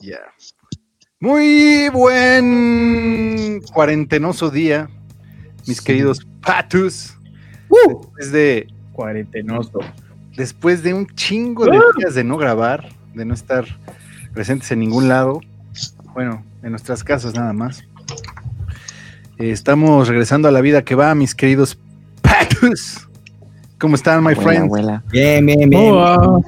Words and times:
Ya. 0.00 0.18
Muy 1.20 1.88
buen 1.92 3.60
cuarentenoso 3.74 4.50
día, 4.50 4.88
mis 5.66 5.80
queridos 5.80 6.26
patus. 6.40 7.14
Después 7.70 8.32
de 8.32 8.66
Cuarentenoso. 8.92 9.78
después 10.36 10.82
de 10.82 10.94
un 10.94 11.06
chingo 11.14 11.66
de 11.66 11.78
días 11.98 12.14
de 12.14 12.24
no 12.24 12.36
grabar, 12.36 12.88
de 13.14 13.24
no 13.24 13.34
estar 13.34 13.64
presentes 14.32 14.70
en 14.72 14.80
ningún 14.80 15.08
lado, 15.08 15.40
bueno, 16.14 16.44
en 16.62 16.70
nuestras 16.70 17.04
casas 17.04 17.34
nada 17.34 17.52
más. 17.52 17.84
eh, 19.38 19.50
estamos 19.50 20.08
regresando 20.08 20.48
a 20.48 20.50
la 20.50 20.60
vida 20.62 20.82
que 20.82 20.94
va, 20.94 21.14
mis 21.14 21.34
queridos 21.34 21.78
patus. 22.22 23.06
¿Cómo 23.78 23.94
están, 23.94 24.22
my 24.24 24.34
friends? 24.34 24.64
Abuela. 24.64 25.02
Bien, 25.10 25.44
bien, 25.46 25.70
bien. 25.70 25.92
Oh, 25.94 26.42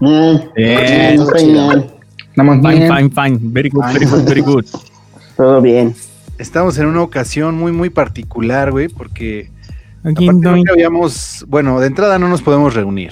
Bien. 0.00 0.50
Bien, 0.56 1.26
bien. 1.34 1.97
Estamos 2.38 2.56
fine, 2.58 2.86
bien. 2.86 3.10
fine, 3.10 3.10
fine. 3.10 3.52
Very 3.52 3.68
good, 3.68 3.84
very 3.92 4.06
good, 4.06 4.24
very 4.24 4.40
good. 4.42 4.64
Todo 5.36 5.60
bien. 5.60 5.92
Estamos 6.38 6.78
en 6.78 6.86
una 6.86 7.02
ocasión 7.02 7.56
muy, 7.58 7.72
muy 7.72 7.90
particular, 7.90 8.70
güey, 8.70 8.86
porque 8.86 9.50
Aquí 10.04 10.28
aparte 10.28 10.48
nunca 10.48 10.72
habíamos, 10.72 11.44
bueno, 11.48 11.80
de 11.80 11.88
entrada 11.88 12.16
no 12.20 12.28
nos 12.28 12.42
podemos 12.42 12.74
reunir. 12.74 13.10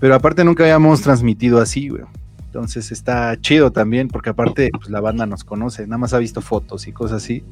Pero 0.00 0.14
aparte 0.14 0.44
nunca 0.44 0.62
habíamos 0.62 1.02
transmitido 1.02 1.60
así, 1.60 1.90
güey. 1.90 2.04
Entonces 2.46 2.90
está 2.90 3.38
chido 3.38 3.70
también, 3.70 4.08
porque 4.08 4.30
aparte 4.30 4.70
pues, 4.72 4.88
la 4.88 5.02
banda 5.02 5.26
nos 5.26 5.44
conoce, 5.44 5.86
nada 5.86 5.98
más 5.98 6.14
ha 6.14 6.18
visto 6.18 6.40
fotos 6.40 6.88
y 6.88 6.92
cosas 6.92 7.22
así. 7.22 7.44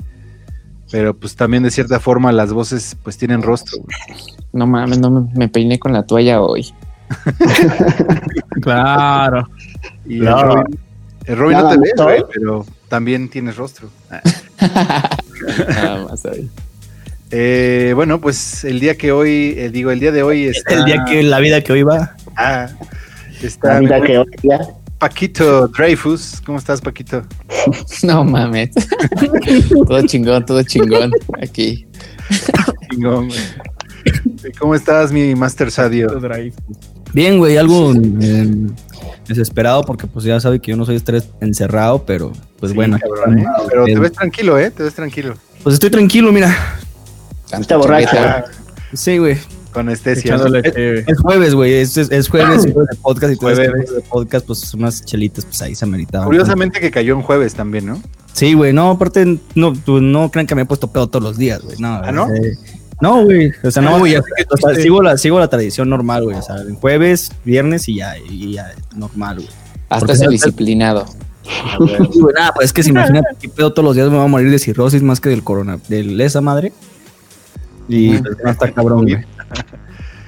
Pero 0.91 1.15
pues 1.15 1.37
también 1.37 1.63
de 1.63 1.71
cierta 1.71 2.01
forma 2.01 2.33
las 2.33 2.55
voces 2.55 2.97
pues 3.03 3.19
tienen 3.19 3.43
rostro, 3.43 3.79
güey. 3.83 4.17
No 4.55 4.67
mames, 4.67 4.99
no 4.99 5.11
me, 5.11 5.29
me 5.35 5.49
peiné 5.51 5.79
con 5.79 5.93
la 5.93 6.05
toalla 6.05 6.41
hoy. 6.41 6.73
Claro. 8.61 9.49
Y 10.11 10.19
el. 10.19 10.27
Robin, 10.27 10.79
el 11.27 11.37
Robin 11.37 11.59
no 11.59 11.69
te 11.69 11.79
ves, 11.79 11.93
güey, 11.97 12.19
¿eh? 12.19 12.25
pero 12.33 12.67
también 12.89 13.29
tienes 13.29 13.57
rostro. 13.57 13.89
Ah. 14.11 14.21
Nada 15.69 16.07
más 16.07 16.25
hoy. 16.25 16.51
Eh, 17.31 17.93
bueno, 17.95 18.21
pues 18.21 18.65
el 18.65 18.81
día 18.81 18.97
que 18.97 19.13
hoy, 19.13 19.55
eh, 19.57 19.71
digo, 19.71 19.93
el 19.93 20.01
día 20.01 20.11
de 20.11 20.25
hoy 20.25 20.47
está... 20.47 20.75
El 20.75 20.85
día 20.85 21.05
que 21.05 21.23
la 21.23 21.39
vida 21.39 21.63
que 21.63 21.73
hoy 21.73 21.85
va. 21.85 22.17
Ah, 22.37 22.69
está 23.41 23.81
La 23.81 24.01
vida. 24.01 24.25
Paquito 24.99 25.69
Dreyfus. 25.69 26.43
¿Cómo 26.45 26.59
estás, 26.59 26.81
Paquito? 26.81 27.23
No 28.03 28.25
mames. 28.25 28.71
todo 29.87 30.05
chingón, 30.07 30.45
todo 30.45 30.63
chingón. 30.65 31.13
Aquí. 31.41 31.87
Chingón, 32.91 33.29
güey. 33.29 33.41
¿Y 34.45 34.53
¿Cómo 34.59 34.75
estás, 34.75 35.13
mi 35.13 35.35
Master 35.35 35.71
Sadio? 35.71 36.21
Bien, 37.13 37.39
güey, 37.39 37.57
algo 37.57 37.93
eh, 37.95 38.51
desesperado 39.31 39.83
porque 39.85 40.07
pues 40.07 40.25
ya 40.25 40.39
sabe 40.41 40.61
que 40.61 40.71
yo 40.73 40.77
no 40.77 40.85
soy 40.85 40.97
estrés 40.97 41.29
encerrado, 41.41 42.05
pero 42.05 42.33
pues 42.59 42.73
Sí, 42.73 42.77
bueno. 42.77 42.99
cabrón, 43.01 43.39
¿eh? 43.39 43.47
Pero 43.69 43.85
te 43.87 43.99
ves 43.99 44.13
tranquilo, 44.13 44.59
¿eh? 44.59 44.71
Te 44.71 44.83
ves 44.83 44.95
tranquilo. 44.95 45.35
Pues 45.63 45.75
estoy 45.75 45.91
tranquilo, 45.91 46.31
mira. 46.33 46.55
Está 47.59 47.77
borracho. 47.77 48.17
Sí, 48.93 49.19
güey. 49.19 49.37
Con 49.73 49.87
anestesia. 49.89 50.35
Es, 50.35 51.05
es 51.07 51.19
jueves, 51.21 51.55
güey. 51.55 51.75
Es, 51.75 51.97
es, 51.97 52.11
es 52.11 52.29
jueves, 52.29 52.67
y 52.67 52.73
jueves 52.73 52.89
de 52.91 52.97
podcast 52.97 53.33
y 53.33 53.37
Jueves. 53.37 53.69
jueves 53.71 53.95
de 53.95 54.01
podcast, 54.03 54.47
pues 54.47 54.75
unas 54.75 55.05
chelitas, 55.05 55.45
pues 55.45 55.63
ahí 55.63 55.75
se 55.77 55.85
ameritaban. 55.85 56.27
Curiosamente 56.27 56.81
que 56.81 56.91
cayó 56.91 57.15
en 57.15 57.23
jueves 57.23 57.55
también, 57.55 57.87
¿no? 57.87 58.03
Sí, 58.33 58.55
güey, 58.55 58.73
no, 58.73 58.91
aparte, 58.91 59.39
no, 59.55 59.73
tú 59.75 60.01
no 60.01 60.31
crean 60.31 60.47
que 60.47 60.55
me 60.57 60.63
he 60.63 60.65
puesto 60.65 60.89
pedo 60.89 61.09
todos 61.09 61.23
los 61.23 61.39
días, 61.39 61.61
güey. 61.63 61.77
No, 61.79 62.01
¿Ah, 62.03 62.11
no? 62.11 62.27
eh, 62.35 62.57
no, 63.01 63.25
güey. 63.25 63.53
O 63.63 63.71
sea, 63.71 63.83
no, 63.83 63.97
Ah, 63.97 63.99
güey. 63.99 64.17
o 64.17 64.23
sea, 64.57 64.75
sigo, 64.75 65.03
la, 65.03 65.17
sigo 65.17 65.39
la 65.39 65.49
tradición 65.49 65.89
normal, 65.89 66.25
güey. 66.25 66.37
O 66.37 66.43
sea, 66.43 66.57
en 66.57 66.75
jueves, 66.75 67.33
viernes 67.45 67.89
y 67.89 67.97
ya, 67.97 68.15
y 68.19 68.55
ya, 68.55 68.73
normal, 68.95 69.37
güey. 69.37 69.49
Hasta 69.89 70.15
no- 70.25 70.31
disciplinado. 70.31 71.07
Güey, 71.79 72.35
nada, 72.37 72.53
pues 72.55 72.67
es 72.67 72.73
que 72.73 72.83
si 72.83 72.91
imagínate 72.91 73.29
que 73.41 73.49
pedo 73.49 73.73
todos 73.73 73.85
los 73.85 73.97
días 73.97 74.09
me 74.09 74.17
voy 74.17 74.25
a 74.25 74.29
morir 74.29 74.51
de 74.51 74.59
cirrosis 74.59 75.03
más 75.03 75.21
que 75.21 75.31
del 75.31 75.43
corona, 75.43 75.79
de 75.89 76.25
esa 76.25 76.41
madre. 76.41 76.73
Y 77.89 78.15
Ujú. 78.15 78.23
pues, 78.23 78.37
no 78.45 78.51
está 78.51 78.71
cabrón, 78.73 79.03
güey. 79.03 79.25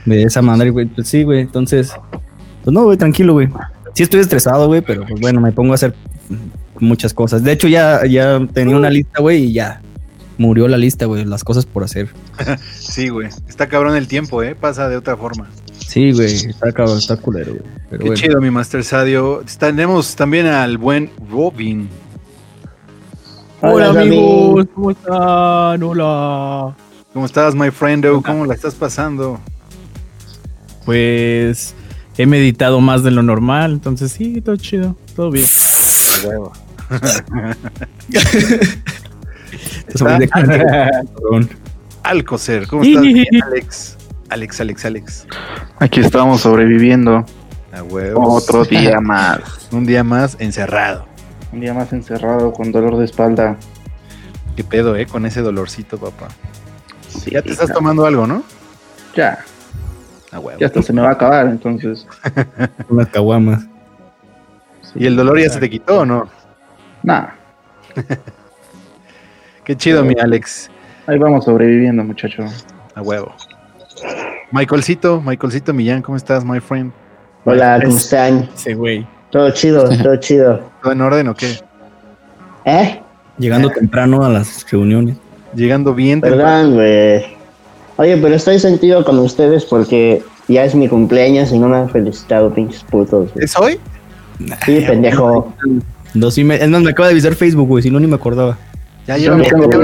De 0.04 0.22
esa 0.24 0.42
madre, 0.42 0.70
güey. 0.70 0.86
Pues 0.86 1.06
sí, 1.06 1.22
güey. 1.22 1.40
Entonces, 1.42 1.92
pues 2.64 2.74
no, 2.74 2.82
güey, 2.84 2.96
tranquilo, 2.98 3.34
güey. 3.34 3.48
Sí 3.94 4.02
estoy 4.02 4.20
estresado, 4.20 4.66
güey, 4.66 4.80
pero 4.80 5.06
pues 5.06 5.20
bueno, 5.20 5.40
me 5.40 5.52
pongo 5.52 5.72
a 5.72 5.74
hacer 5.76 5.94
muchas 6.80 7.14
cosas. 7.14 7.44
De 7.44 7.52
hecho, 7.52 7.68
ya, 7.68 8.04
ya 8.06 8.40
tenía 8.52 8.76
una 8.76 8.90
lista, 8.90 9.20
güey, 9.20 9.44
y 9.44 9.52
ya 9.52 9.80
murió 10.38 10.68
la 10.68 10.76
lista, 10.76 11.06
güey, 11.06 11.24
las 11.24 11.44
cosas 11.44 11.66
por 11.66 11.84
hacer. 11.84 12.08
Sí, 12.78 13.08
güey. 13.08 13.28
Está 13.48 13.68
cabrón 13.68 13.96
el 13.96 14.06
tiempo, 14.06 14.42
¿eh? 14.42 14.54
Pasa 14.54 14.88
de 14.88 14.96
otra 14.96 15.16
forma. 15.16 15.48
Sí, 15.78 16.12
güey, 16.12 16.34
está 16.34 16.72
cabrón, 16.72 16.98
está 16.98 17.16
culero, 17.16 17.52
güey. 17.52 17.64
Qué 17.90 17.96
bueno. 17.98 18.14
chido, 18.14 18.40
mi 18.40 18.50
Master 18.50 18.84
Sadio. 18.84 19.42
Tenemos 19.58 20.16
también 20.16 20.46
al 20.46 20.78
buen 20.78 21.10
Robin. 21.30 21.88
Hola, 23.60 23.90
amigos. 23.90 24.66
¿cómo 24.74 24.90
están? 24.90 25.82
Hola. 25.82 26.74
¿Cómo 27.12 27.26
estás, 27.26 27.54
my 27.54 27.70
friendo? 27.70 28.22
¿Cómo 28.22 28.46
la 28.46 28.54
estás 28.54 28.74
pasando? 28.74 29.38
Pues 30.84 31.74
he 32.18 32.26
meditado 32.26 32.80
más 32.80 33.02
de 33.02 33.10
lo 33.10 33.22
normal, 33.22 33.72
entonces 33.72 34.12
sí, 34.12 34.40
todo 34.40 34.56
chido, 34.56 34.96
todo 35.14 35.30
bien. 35.30 35.46
Alcocer. 42.02 42.66
¿Cómo 42.66 42.82
estás, 42.82 43.04
Alex? 43.46 43.96
Alex, 44.30 44.60
Alex, 44.60 44.84
Alex. 44.84 45.26
Aquí 45.78 46.00
estamos 46.00 46.40
sobreviviendo 46.40 47.24
A 47.72 47.82
huevo. 47.82 48.34
otro 48.34 48.64
día 48.64 49.00
más. 49.00 49.40
Un 49.72 49.86
día 49.86 50.02
más 50.02 50.36
encerrado. 50.40 51.06
Un 51.52 51.60
día 51.60 51.74
más 51.74 51.92
encerrado 51.92 52.52
con 52.52 52.72
dolor 52.72 52.96
de 52.98 53.04
espalda. 53.04 53.56
Qué 54.56 54.64
pedo, 54.64 54.96
¿eh? 54.96 55.06
Con 55.06 55.26
ese 55.26 55.42
dolorcito, 55.42 55.98
papá. 55.98 56.28
Sí, 57.08 57.30
Ya 57.30 57.42
te 57.42 57.50
estás 57.50 57.68
no, 57.68 57.74
tomando 57.76 58.06
algo, 58.06 58.26
¿no? 58.26 58.42
Ya, 59.14 59.44
A 60.30 60.38
huevo. 60.40 60.58
ya 60.58 60.66
hasta 60.66 60.82
se 60.82 60.92
me 60.94 61.02
va 61.02 61.10
a 61.10 61.12
acabar, 61.12 61.46
entonces. 61.46 62.06
Unas 62.88 63.08
caguamas. 63.08 63.64
¿Y 64.94 65.06
el 65.06 65.16
dolor 65.16 65.38
ya 65.38 65.50
se 65.50 65.60
te 65.60 65.68
quitó 65.70 66.00
o 66.00 66.06
no? 66.06 66.28
Nah, 67.02 67.28
Qué 69.64 69.76
chido, 69.76 70.04
mi 70.04 70.14
Alex. 70.20 70.70
ahí 71.06 71.18
vamos 71.18 71.44
sobreviviendo, 71.44 72.02
muchacho. 72.02 72.44
A 72.94 73.02
huevo. 73.02 73.32
Michaelcito, 74.50 75.20
Michaelcito 75.22 75.72
Millán, 75.72 76.02
¿cómo 76.02 76.16
estás, 76.16 76.44
my 76.44 76.60
friend? 76.60 76.92
Hola, 77.44 77.80
¿cómo 77.82 77.96
están? 77.96 78.48
Ese 78.54 78.74
güey. 78.74 79.06
Todo 79.30 79.50
chido, 79.50 79.88
todo 80.02 80.16
chido. 80.16 80.60
¿Todo 80.82 80.92
en 80.92 81.00
orden 81.00 81.28
o 81.28 81.34
qué? 81.34 81.60
¿Eh? 82.64 83.00
Llegando 83.38 83.70
temprano 83.70 84.24
a 84.24 84.28
las 84.28 84.68
reuniones. 84.70 85.16
Llegando 85.54 85.94
bien 85.94 86.20
temprano. 86.20 86.44
Perdón, 86.44 86.74
güey. 86.74 87.24
Oye, 87.96 88.16
pero 88.16 88.34
estoy 88.34 88.58
sentido 88.58 89.04
con 89.04 89.18
ustedes 89.18 89.64
porque 89.64 90.22
ya 90.48 90.64
es 90.64 90.74
mi 90.74 90.88
cumpleaños 90.88 91.52
y 91.52 91.58
no 91.58 91.68
me 91.68 91.76
han 91.76 91.88
felicitado, 91.88 92.52
pinches 92.52 92.82
putos. 92.84 93.32
güey. 93.32 93.44
¿Es 93.44 93.56
hoy? 93.56 93.78
Sí, 94.64 94.84
pendejo. 94.86 95.52
Dos 96.14 96.36
y 96.36 96.44
media. 96.44 96.64
Es 96.64 96.70
más, 96.70 96.82
me 96.82 96.90
acaba 96.90 97.08
de 97.08 97.12
avisar 97.12 97.34
Facebook, 97.34 97.68
güey, 97.68 97.82
si 97.82 97.90
no 97.90 98.00
ni 98.00 98.06
me 98.06 98.16
acordaba. 98.16 98.58
Ya 99.06 99.16
Yo 99.16 99.34
llevamos 99.36 99.52
no 99.52 99.68
tengo 99.68 99.82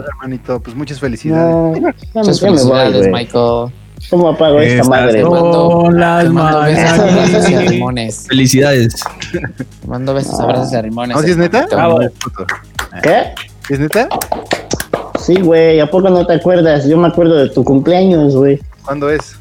hermanito. 0.00 0.60
Pues 0.60 0.74
muchas 0.76 0.98
felicidades. 0.98 1.80
No, 1.80 1.92
Muchas 2.14 2.40
voy, 2.40 2.50
felicidades, 2.50 2.98
güey. 2.98 3.10
Michael. 3.10 3.72
¿Cómo 4.08 4.28
apago 4.30 4.60
esta 4.60 4.88
madre? 4.88 5.22
Mando, 5.22 5.90
besos, 6.62 7.50
y 7.50 7.54
arrimones. 7.54 8.26
Felicidades. 8.28 8.94
Te 9.30 9.86
mando 9.86 10.14
besos, 10.14 10.40
abrazos 10.40 10.72
y 10.72 10.76
arrimones. 10.76 11.16
¿No, 11.16 11.22
si 11.22 11.30
es 11.32 11.36
neta? 11.36 11.66
Ah. 11.76 11.98
¿Qué? 13.02 13.34
¿Es 13.68 13.78
neta? 13.78 14.08
Sí, 15.18 15.38
güey, 15.42 15.80
¿a 15.80 15.90
poco 15.90 16.08
no 16.08 16.26
te 16.26 16.32
acuerdas? 16.34 16.86
Yo 16.88 16.96
me 16.96 17.08
acuerdo 17.08 17.36
de 17.36 17.50
tu 17.50 17.62
cumpleaños, 17.62 18.34
güey. 18.34 18.58
¿Cuándo 18.84 19.10
es? 19.10 19.36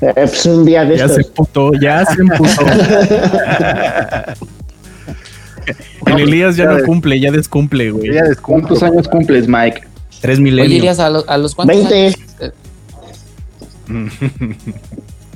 Eh, 0.00 0.12
pues 0.14 0.46
un 0.46 0.64
día 0.64 0.84
de 0.84 0.96
Ya 0.96 1.06
estos. 1.06 1.26
se 1.26 1.32
putó, 1.32 1.72
ya 1.80 2.04
se 2.06 2.20
emputó. 2.20 2.64
El 6.06 6.20
Elías 6.20 6.56
ya 6.56 6.66
no 6.66 6.82
cumple, 6.84 7.18
ya 7.20 7.30
descumple, 7.30 7.90
güey. 7.90 8.12
Ya. 8.12 8.22
¿Cuántos 8.40 8.82
años 8.82 9.08
cumples, 9.08 9.48
Mike? 9.48 9.82
Tres 10.20 10.38
Oye, 10.38 10.42
milenios. 10.44 10.78
Elías, 10.78 10.98
¿a, 11.00 11.10
lo- 11.10 11.28
a 11.28 11.36
los 11.38 11.54
cuántos 11.54 11.76
20. 11.88 11.94
años? 12.06 12.14
eh, 12.40 12.50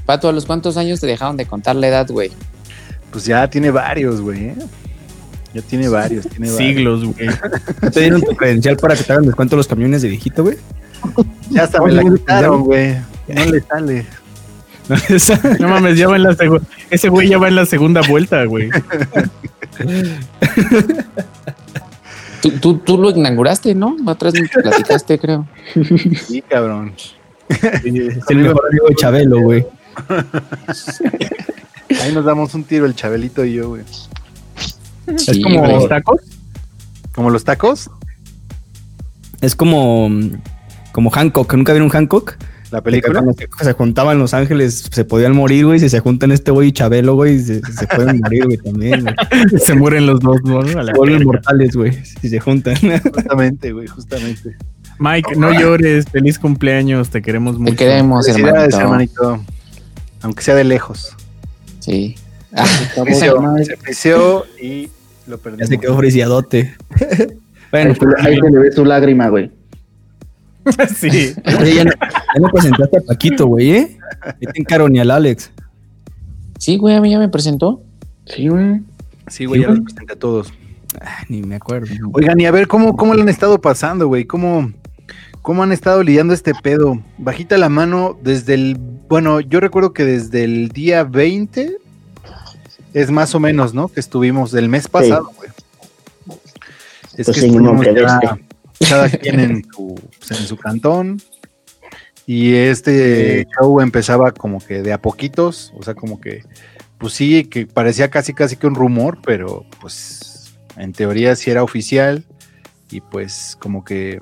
Pato, 0.07 0.29
¿a 0.29 0.33
los 0.33 0.47
cuántos 0.47 0.77
años 0.77 1.01
te 1.01 1.07
dejaron 1.07 1.37
de 1.37 1.47
contar 1.47 1.77
la 1.77 1.89
edad, 1.89 2.07
güey? 2.09 2.31
Pues 3.11 3.27
ya 3.27 3.49
tiene 3.49 3.71
varios, 3.71 4.21
güey. 4.21 4.47
¿eh? 4.47 4.55
Ya 5.55 5.63
tiene 5.63 5.89
varios, 5.89 6.27
tiene 6.29 6.51
varios. 6.51 6.57
Siglos, 6.57 7.05
güey. 7.05 7.29
¿No 7.83 7.91
¿Te 7.91 8.01
dieron 8.01 8.21
tu 8.23 8.35
credencial 8.37 8.77
para 8.77 8.95
que 8.97 9.03
te 9.03 9.13
hagan 9.13 9.27
descuento 9.27 9.57
los 9.57 9.67
camiones 9.67 10.03
de 10.03 10.09
viejito, 10.09 10.43
güey? 10.45 10.57
Ya 11.51 11.65
hasta 11.65 11.81
me 11.83 11.93
la 11.93 12.03
quitaron, 12.05 12.63
güey. 12.65 12.97
No 13.29 13.45
le 13.45 13.61
sale. 13.61 14.07
No 15.61 15.69
mames, 15.69 15.99
ya 15.99 16.09
va 16.09 16.17
en 16.17 16.23
la 16.23 16.35
segunda. 16.35 16.65
Ese 16.89 17.11
güey 17.11 17.29
ya 17.29 17.37
va 17.37 17.49
en 17.49 17.57
la 17.57 17.67
segunda 17.67 18.01
vuelta, 18.09 18.43
güey. 18.47 18.71
Tú, 22.41 22.51
tú, 22.61 22.79
tú 22.79 22.99
lo 22.99 23.11
inauguraste, 23.11 23.75
¿no? 23.75 23.97
Atrás 24.07 24.35
me 24.35 24.49
platicaste, 24.49 25.19
creo. 25.19 25.47
Sí, 26.27 26.43
cabrón. 26.43 26.95
Es 27.49 27.85
el 28.31 28.39
mejor 28.39 28.63
amigo 28.71 28.89
de 28.89 28.95
Chabelo, 28.95 29.41
güey. 29.41 29.67
Ahí 32.03 32.13
nos 32.13 32.25
damos 32.25 32.55
un 32.55 32.65
tiro 32.65 32.87
el 32.87 32.95
Chabelito 32.95 33.45
y 33.45 33.55
yo, 33.55 33.71
güey. 33.71 33.83
es 35.07 35.43
como 35.43 35.67
los 35.67 35.89
tacos. 35.89 36.21
Como 37.15 37.31
los 37.31 37.45
tacos, 37.45 37.91
Es 39.41 39.57
como, 39.57 40.09
como 40.93 41.11
Hancock. 41.11 41.53
¿Nunca 41.55 41.73
vieron 41.73 41.89
Hancock? 41.89 42.37
La 42.71 42.81
película. 42.83 43.21
Cuando 43.23 43.33
se, 43.33 43.65
se 43.65 43.73
juntaban 43.73 44.19
Los 44.19 44.35
Ángeles, 44.35 44.89
se 44.93 45.05
podían 45.05 45.35
morir, 45.35 45.67
güey. 45.67 45.79
Si 45.81 45.89
se 45.89 46.01
juntan 46.01 46.33
este 46.33 46.51
güey 46.51 46.69
y 46.69 46.73
Chabelo, 46.73 47.15
güey, 47.15 47.39
se, 47.39 47.61
se 47.61 47.87
pueden 47.87 48.21
morir, 48.23 48.45
güey, 48.45 48.57
también. 48.59 49.07
Se 49.59 49.75
mueren 49.75 50.07
los 50.07 50.21
dos, 50.21 50.39
¿no? 50.45 50.61
A 50.61 50.83
la 50.83 50.93
Se 50.93 50.99
vuelven 50.99 51.25
mortales, 51.25 51.75
güey, 51.77 51.93
si 52.05 52.29
se 52.29 52.41
juntan. 52.41 52.77
Justamente, 53.15 53.73
güey, 53.73 53.87
justamente. 53.87 54.57
Mike, 54.99 55.37
no 55.37 55.53
llores. 55.59 56.07
Feliz 56.11 56.39
cumpleaños. 56.39 57.09
Te 57.11 57.23
queremos 57.23 57.59
mucho. 57.59 57.73
Te 57.73 57.77
queremos, 57.77 58.27
hermanito. 58.29 58.77
hermanito. 58.79 59.45
Aunque 60.23 60.43
sea 60.43 60.55
de 60.57 60.65
lejos. 60.65 61.15
Sí. 61.81 62.17
Ah, 62.53 62.67
Se 62.67 63.77
friseó 63.77 64.45
y 64.61 64.91
lo 65.27 65.37
ya 65.37 65.43
perdimos. 65.43 65.69
se 65.69 65.79
quedó 65.79 65.97
friciadote. 65.99 66.75
Ahí, 67.01 67.27
bueno, 67.71 67.95
se- 67.95 68.27
ahí 68.29 68.37
se 68.41 68.51
le 68.51 68.59
ve 68.59 68.73
su 68.73 68.85
lágrima, 68.85 69.29
güey. 69.29 69.51
sí. 70.97 71.35
oye, 71.61 71.75
ya, 71.75 71.85
no, 71.85 71.91
ya 71.93 72.41
no 72.41 72.49
presentaste 72.49 72.99
a 72.99 73.01
Paquito, 73.01 73.47
güey, 73.47 73.71
¿eh? 73.73 73.99
Ya 74.41 74.53
te 74.53 74.61
encaro 74.61 74.89
ni 74.89 74.99
al 74.99 75.11
Alex. 75.11 75.51
sí, 76.59 76.77
güey, 76.77 76.95
a 76.97 77.01
mí 77.01 77.11
ya 77.11 77.19
me 77.19 77.29
presentó. 77.29 77.83
Sí, 78.27 78.49
güey. 78.49 78.81
Sí, 79.29 79.45
güey, 79.45 79.63
ya 79.63 79.69
los 79.69 79.81
presenté 79.81 80.13
a 80.13 80.17
todos. 80.19 80.53
Ay, 81.01 81.25
ni 81.29 81.43
me 81.43 81.57
acuerdo. 81.57 81.89
Oigan, 82.13 82.41
y 82.41 82.47
a 82.47 82.51
ver, 82.51 82.67
¿cómo, 82.67 82.97
cómo 82.97 83.15
lo 83.15 83.23
han 83.23 83.29
estado 83.29 83.61
pasando, 83.61 84.09
güey? 84.09 84.25
¿Cómo, 84.25 84.73
¿Cómo 85.43 85.63
han 85.63 85.73
estado 85.73 86.03
lidiando 86.03 86.35
este 86.35 86.55
pedo? 86.55 87.01
Bajita 87.19 87.57
la 87.59 87.69
mano 87.69 88.19
desde 88.23 88.55
el... 88.55 88.77
Bueno, 89.09 89.41
yo 89.41 89.61
recuerdo 89.61 89.93
que 89.93 90.05
desde 90.05 90.45
el 90.45 90.69
día 90.69 91.05
20 91.05 91.77
es 92.95 93.11
más 93.11 93.35
o 93.35 93.41
menos, 93.41 93.75
¿no? 93.75 93.89
Que 93.89 94.01
estuvimos 94.01 94.51
del 94.51 94.69
mes 94.69 94.89
pasado, 94.89 95.31
güey. 95.37 95.51
Es 97.17 97.27
Pues 97.27 97.41
que 97.41 97.41
sí, 97.43 97.51
no 97.51 97.83
estuvimos 97.83 97.87
ya 97.87 98.21
este. 98.27 98.45
Cada 98.89 99.09
quien 99.09 99.41
en 99.41 99.65
su, 99.73 99.95
pues, 100.19 100.41
en 100.41 100.47
su 100.47 100.57
cantón. 100.57 101.21
Y 102.27 102.55
este 102.55 103.47
show 103.59 103.81
empezaba 103.81 104.33
como 104.33 104.59
que 104.59 104.83
de 104.83 104.93
a 104.93 105.01
poquitos, 105.01 105.73
o 105.77 105.83
sea, 105.83 105.95
como 105.95 106.21
que, 106.21 106.43
pues 106.99 107.15
sí, 107.15 107.45
que 107.45 107.67
parecía 107.67 108.11
casi 108.11 108.35
casi 108.35 108.57
que 108.57 108.67
un 108.67 108.75
rumor, 108.75 109.19
pero 109.25 109.65
pues 109.81 110.59
en 110.77 110.93
teoría 110.93 111.35
sí 111.37 111.51
era 111.51 111.63
oficial 111.63 112.25
y 112.91 113.01
pues 113.01 113.57
como 113.59 113.83
que 113.83 114.19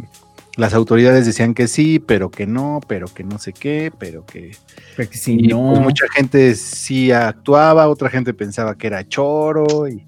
las 0.56 0.72
autoridades 0.72 1.26
decían 1.26 1.52
que 1.52 1.68
sí, 1.68 1.98
pero 1.98 2.30
que 2.30 2.46
no, 2.46 2.80
pero 2.86 3.08
que 3.08 3.24
no 3.24 3.38
sé 3.38 3.52
qué, 3.52 3.92
pero 3.98 4.24
que 4.24 4.56
Porque 4.96 5.18
si 5.18 5.34
y, 5.34 5.48
no. 5.48 5.70
pues, 5.70 5.80
mucha 5.80 6.06
gente 6.14 6.54
sí 6.54 7.12
actuaba, 7.12 7.88
otra 7.88 8.08
gente 8.08 8.32
pensaba 8.32 8.76
que 8.76 8.86
era 8.86 9.06
choro 9.06 9.88
y 9.88 10.06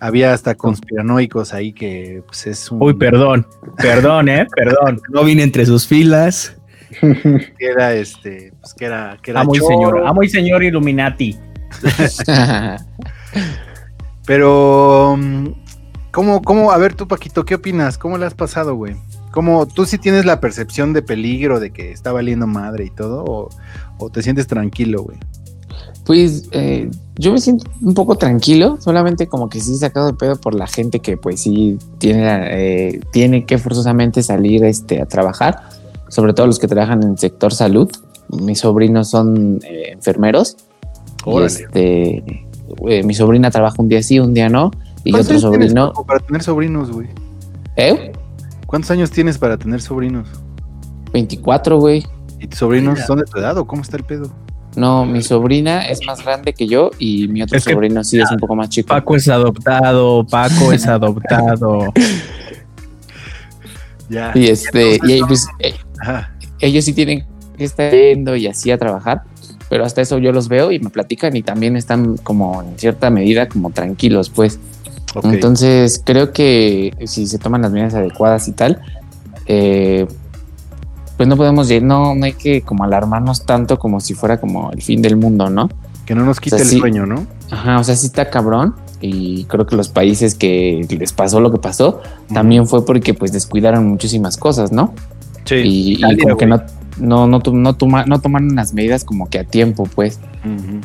había 0.00 0.32
hasta 0.32 0.54
conspiranoicos 0.54 1.52
ahí 1.54 1.72
que 1.72 2.22
pues 2.26 2.46
es 2.46 2.70
un 2.70 2.82
Uy, 2.82 2.94
perdón. 2.94 3.46
Perdón, 3.76 4.28
¿eh? 4.28 4.46
Perdón. 4.54 5.00
Robin 5.08 5.40
entre 5.40 5.66
sus 5.66 5.86
filas. 5.86 6.56
que 7.00 7.52
era 7.58 7.94
este, 7.94 8.52
pues 8.60 8.74
que 8.74 8.86
era 8.86 9.18
que 9.22 9.30
era 9.32 9.40
Amo 9.40 9.54
y 9.54 9.58
señor. 9.58 10.06
Amo 10.06 10.22
y 10.22 10.28
señor 10.28 10.64
Illuminati. 10.64 11.38
pero 14.26 15.16
mm, 15.18 15.46
¿cómo, 16.10 16.42
cómo, 16.42 16.72
a 16.72 16.78
ver 16.78 16.94
tú 16.94 17.06
Paquito, 17.06 17.44
qué 17.44 17.56
opinas? 17.56 17.98
¿Cómo 17.98 18.16
le 18.16 18.26
has 18.26 18.34
pasado, 18.34 18.74
güey? 18.74 18.96
¿Cómo 19.32 19.66
tú 19.66 19.84
sí 19.84 19.98
tienes 19.98 20.24
la 20.24 20.40
percepción 20.40 20.94
de 20.94 21.02
peligro 21.02 21.60
de 21.60 21.70
que 21.70 21.92
está 21.92 22.12
valiendo 22.12 22.46
madre 22.46 22.86
y 22.86 22.90
todo 22.90 23.24
o, 23.24 23.50
o 23.98 24.10
te 24.10 24.22
sientes 24.22 24.46
tranquilo, 24.46 25.02
güey? 25.02 25.18
Pues 26.08 26.48
eh, 26.52 26.90
yo 27.18 27.34
me 27.34 27.38
siento 27.38 27.70
un 27.82 27.92
poco 27.92 28.16
tranquilo, 28.16 28.78
solamente 28.80 29.26
como 29.26 29.50
que 29.50 29.60
sí 29.60 29.76
sacado 29.76 30.06
de 30.06 30.14
pedo 30.14 30.36
por 30.36 30.54
la 30.54 30.66
gente 30.66 31.00
que 31.00 31.18
pues 31.18 31.42
sí 31.42 31.76
tiene, 31.98 32.46
eh, 32.46 33.00
tiene 33.12 33.44
que 33.44 33.58
forzosamente 33.58 34.22
salir 34.22 34.64
este, 34.64 35.02
a 35.02 35.04
trabajar, 35.04 35.68
sobre 36.08 36.32
todo 36.32 36.46
los 36.46 36.58
que 36.58 36.66
trabajan 36.66 37.02
en 37.02 37.10
el 37.10 37.18
sector 37.18 37.52
salud. 37.52 37.90
Mis 38.30 38.60
sobrinos 38.60 39.10
son 39.10 39.60
eh, 39.62 39.90
enfermeros. 39.92 40.56
este, 41.42 42.46
eh, 42.88 43.02
mi 43.02 43.12
sobrina 43.12 43.50
trabaja 43.50 43.76
un 43.78 43.90
día 43.90 44.02
sí, 44.02 44.18
un 44.18 44.32
día 44.32 44.48
no. 44.48 44.70
Y 45.04 45.10
¿Cuántos 45.10 45.44
otro 45.44 45.52
sobrino... 45.52 45.92
Para 46.06 46.20
tener 46.20 46.42
sobrinos, 46.42 46.90
güey? 46.90 47.08
¿Eh? 47.76 48.12
¿Cuántos 48.66 48.90
años 48.92 49.10
tienes 49.10 49.36
para 49.36 49.58
tener 49.58 49.82
sobrinos? 49.82 50.26
24, 51.12 51.78
güey. 51.78 52.06
¿Y 52.40 52.46
tus 52.46 52.60
sobrinos 52.60 52.98
son 53.00 53.18
de 53.18 53.26
tu 53.26 53.38
edad 53.38 53.58
o 53.58 53.66
cómo 53.66 53.82
está 53.82 53.98
el 53.98 54.04
pedo? 54.04 54.32
No, 54.78 55.04
mi 55.04 55.22
sobrina 55.22 55.82
es 55.86 56.04
más 56.06 56.24
grande 56.24 56.52
que 56.52 56.66
yo 56.68 56.90
y 56.98 57.26
mi 57.28 57.42
otro 57.42 57.58
Es 57.58 57.64
que- 57.64 57.72
sobrino 57.72 58.04
sí 58.04 58.20
es 58.20 58.30
un 58.30 58.38
poco 58.38 58.54
más 58.54 58.68
chico. 58.68 58.88
Paco 58.88 59.16
es 59.16 59.28
adoptado. 59.28 60.24
Paco 60.26 60.72
es 60.72 60.86
adoptado. 60.86 61.92
Ya. 64.08 64.32
Y 64.34 64.46
este, 64.48 64.98
y 65.02 65.20
pues 65.22 65.46
eh, 65.58 65.74
Ajá. 66.00 66.32
ellos 66.60 66.84
sí 66.84 66.92
tienen 66.94 67.26
que 67.56 67.64
estar 67.64 67.92
yendo 67.92 68.36
y 68.36 68.46
así 68.46 68.70
a 68.70 68.78
trabajar, 68.78 69.22
pero 69.68 69.84
hasta 69.84 70.00
eso 70.00 70.18
yo 70.18 70.32
los 70.32 70.48
veo 70.48 70.72
y 70.72 70.78
me 70.78 70.88
platican 70.90 71.36
y 71.36 71.42
también 71.42 71.76
están 71.76 72.16
como 72.16 72.62
en 72.62 72.78
cierta 72.78 73.10
medida 73.10 73.48
como 73.48 73.70
tranquilos, 73.70 74.30
pues. 74.30 74.58
Entonces 75.24 76.00
creo 76.04 76.32
que 76.32 76.94
si 77.06 77.26
se 77.26 77.38
toman 77.38 77.62
las 77.62 77.72
medidas 77.72 77.94
adecuadas 77.94 78.46
y 78.48 78.52
tal, 78.52 78.80
eh, 79.46 80.06
pues 81.18 81.28
no 81.28 81.36
podemos, 81.36 81.68
no, 81.82 82.14
no 82.14 82.24
hay 82.24 82.32
que 82.32 82.62
como 82.62 82.84
alarmarnos 82.84 83.44
tanto 83.44 83.78
como 83.78 84.00
si 84.00 84.14
fuera 84.14 84.40
como 84.40 84.70
el 84.72 84.80
fin 84.80 85.02
del 85.02 85.16
mundo, 85.16 85.50
¿no? 85.50 85.68
que 86.06 86.14
no 86.14 86.24
nos 86.24 86.40
quite 86.40 86.56
o 86.56 86.58
sea, 86.58 86.64
el 86.64 86.70
sí. 86.70 86.78
sueño, 86.78 87.04
¿no? 87.04 87.26
Ajá, 87.50 87.78
o 87.78 87.84
sea, 87.84 87.94
sí 87.94 88.06
está 88.06 88.30
cabrón 88.30 88.74
y 89.02 89.44
creo 89.44 89.66
que 89.66 89.76
los 89.76 89.90
países 89.90 90.34
que 90.34 90.86
les 90.88 91.12
pasó 91.12 91.38
lo 91.38 91.52
que 91.52 91.58
pasó 91.58 92.00
también 92.32 92.66
fue 92.66 92.86
porque 92.86 93.12
pues 93.12 93.30
descuidaron 93.30 93.86
muchísimas 93.86 94.38
cosas, 94.38 94.72
¿no? 94.72 94.94
Sí. 95.44 95.56
y, 95.56 95.92
y 96.02 96.16
como 96.16 96.38
que 96.38 96.46
no, 96.46 96.62
no, 96.98 97.26
no, 97.26 97.42
no, 97.52 97.74
toma- 97.76 98.06
no 98.06 98.20
tomaron 98.20 98.54
las 98.54 98.72
medidas 98.72 99.04
como 99.04 99.28
que 99.28 99.38
a 99.38 99.44
tiempo, 99.44 99.86
pues. 99.94 100.18
Ujú. 100.46 100.80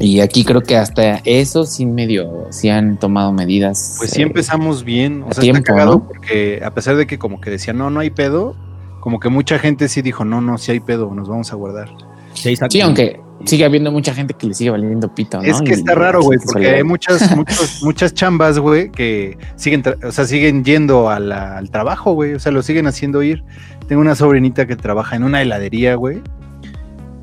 Y 0.00 0.20
aquí 0.20 0.44
creo 0.44 0.62
que 0.62 0.76
hasta 0.76 1.22
eso 1.24 1.64
sí 1.64 1.86
medio, 1.86 2.48
sí 2.50 2.68
han 2.68 2.98
tomado 2.98 3.32
medidas. 3.32 3.96
Pues 3.96 4.10
sí 4.10 4.20
eh, 4.20 4.24
empezamos 4.24 4.84
bien, 4.84 5.24
o 5.26 5.32
sea, 5.32 5.40
tiempo, 5.40 5.60
está 5.60 5.72
cagado 5.72 5.92
¿no? 5.92 6.04
porque 6.08 6.60
a 6.62 6.74
pesar 6.74 6.96
de 6.96 7.06
que 7.06 7.18
como 7.18 7.40
que 7.40 7.50
decían, 7.50 7.78
no, 7.78 7.88
no 7.88 8.00
hay 8.00 8.10
pedo, 8.10 8.54
como 9.00 9.20
que 9.20 9.28
mucha 9.28 9.58
gente 9.58 9.88
sí 9.88 10.02
dijo, 10.02 10.24
no, 10.24 10.40
no, 10.40 10.58
sí 10.58 10.72
hay 10.72 10.80
pedo, 10.80 11.12
nos 11.14 11.28
vamos 11.28 11.52
a 11.52 11.56
guardar. 11.56 11.88
Sí, 12.34 12.80
aunque 12.80 13.20
sigue 13.44 13.64
habiendo 13.64 13.90
mucha 13.90 14.14
gente 14.14 14.34
que 14.34 14.46
le 14.46 14.54
sigue 14.54 14.70
valiendo 14.70 15.12
pito, 15.14 15.38
¿no? 15.38 15.44
Es 15.44 15.60
que 15.62 15.70
Y- 15.70 15.74
está 15.74 15.94
raro, 15.94 16.22
güey, 16.22 16.38
porque 16.44 16.68
hay 16.70 16.84
muchas, 16.84 17.20
muchos, 17.36 17.82
muchas 17.82 18.14
chambas, 18.14 18.58
güey, 18.58 18.90
que 18.90 19.38
siguen, 19.56 19.82
tra- 19.82 20.04
o 20.04 20.12
sea, 20.12 20.24
siguen 20.24 20.64
yendo 20.64 21.10
a 21.10 21.18
la- 21.20 21.56
al 21.58 21.70
trabajo, 21.70 22.12
güey, 22.12 22.34
o 22.34 22.38
sea, 22.40 22.52
lo 22.52 22.62
siguen 22.62 22.86
haciendo 22.86 23.22
ir. 23.22 23.42
Tengo 23.88 24.00
una 24.02 24.14
sobrinita 24.14 24.66
que 24.66 24.76
trabaja 24.76 25.16
en 25.16 25.24
una 25.24 25.40
heladería, 25.42 25.94
güey, 25.96 26.20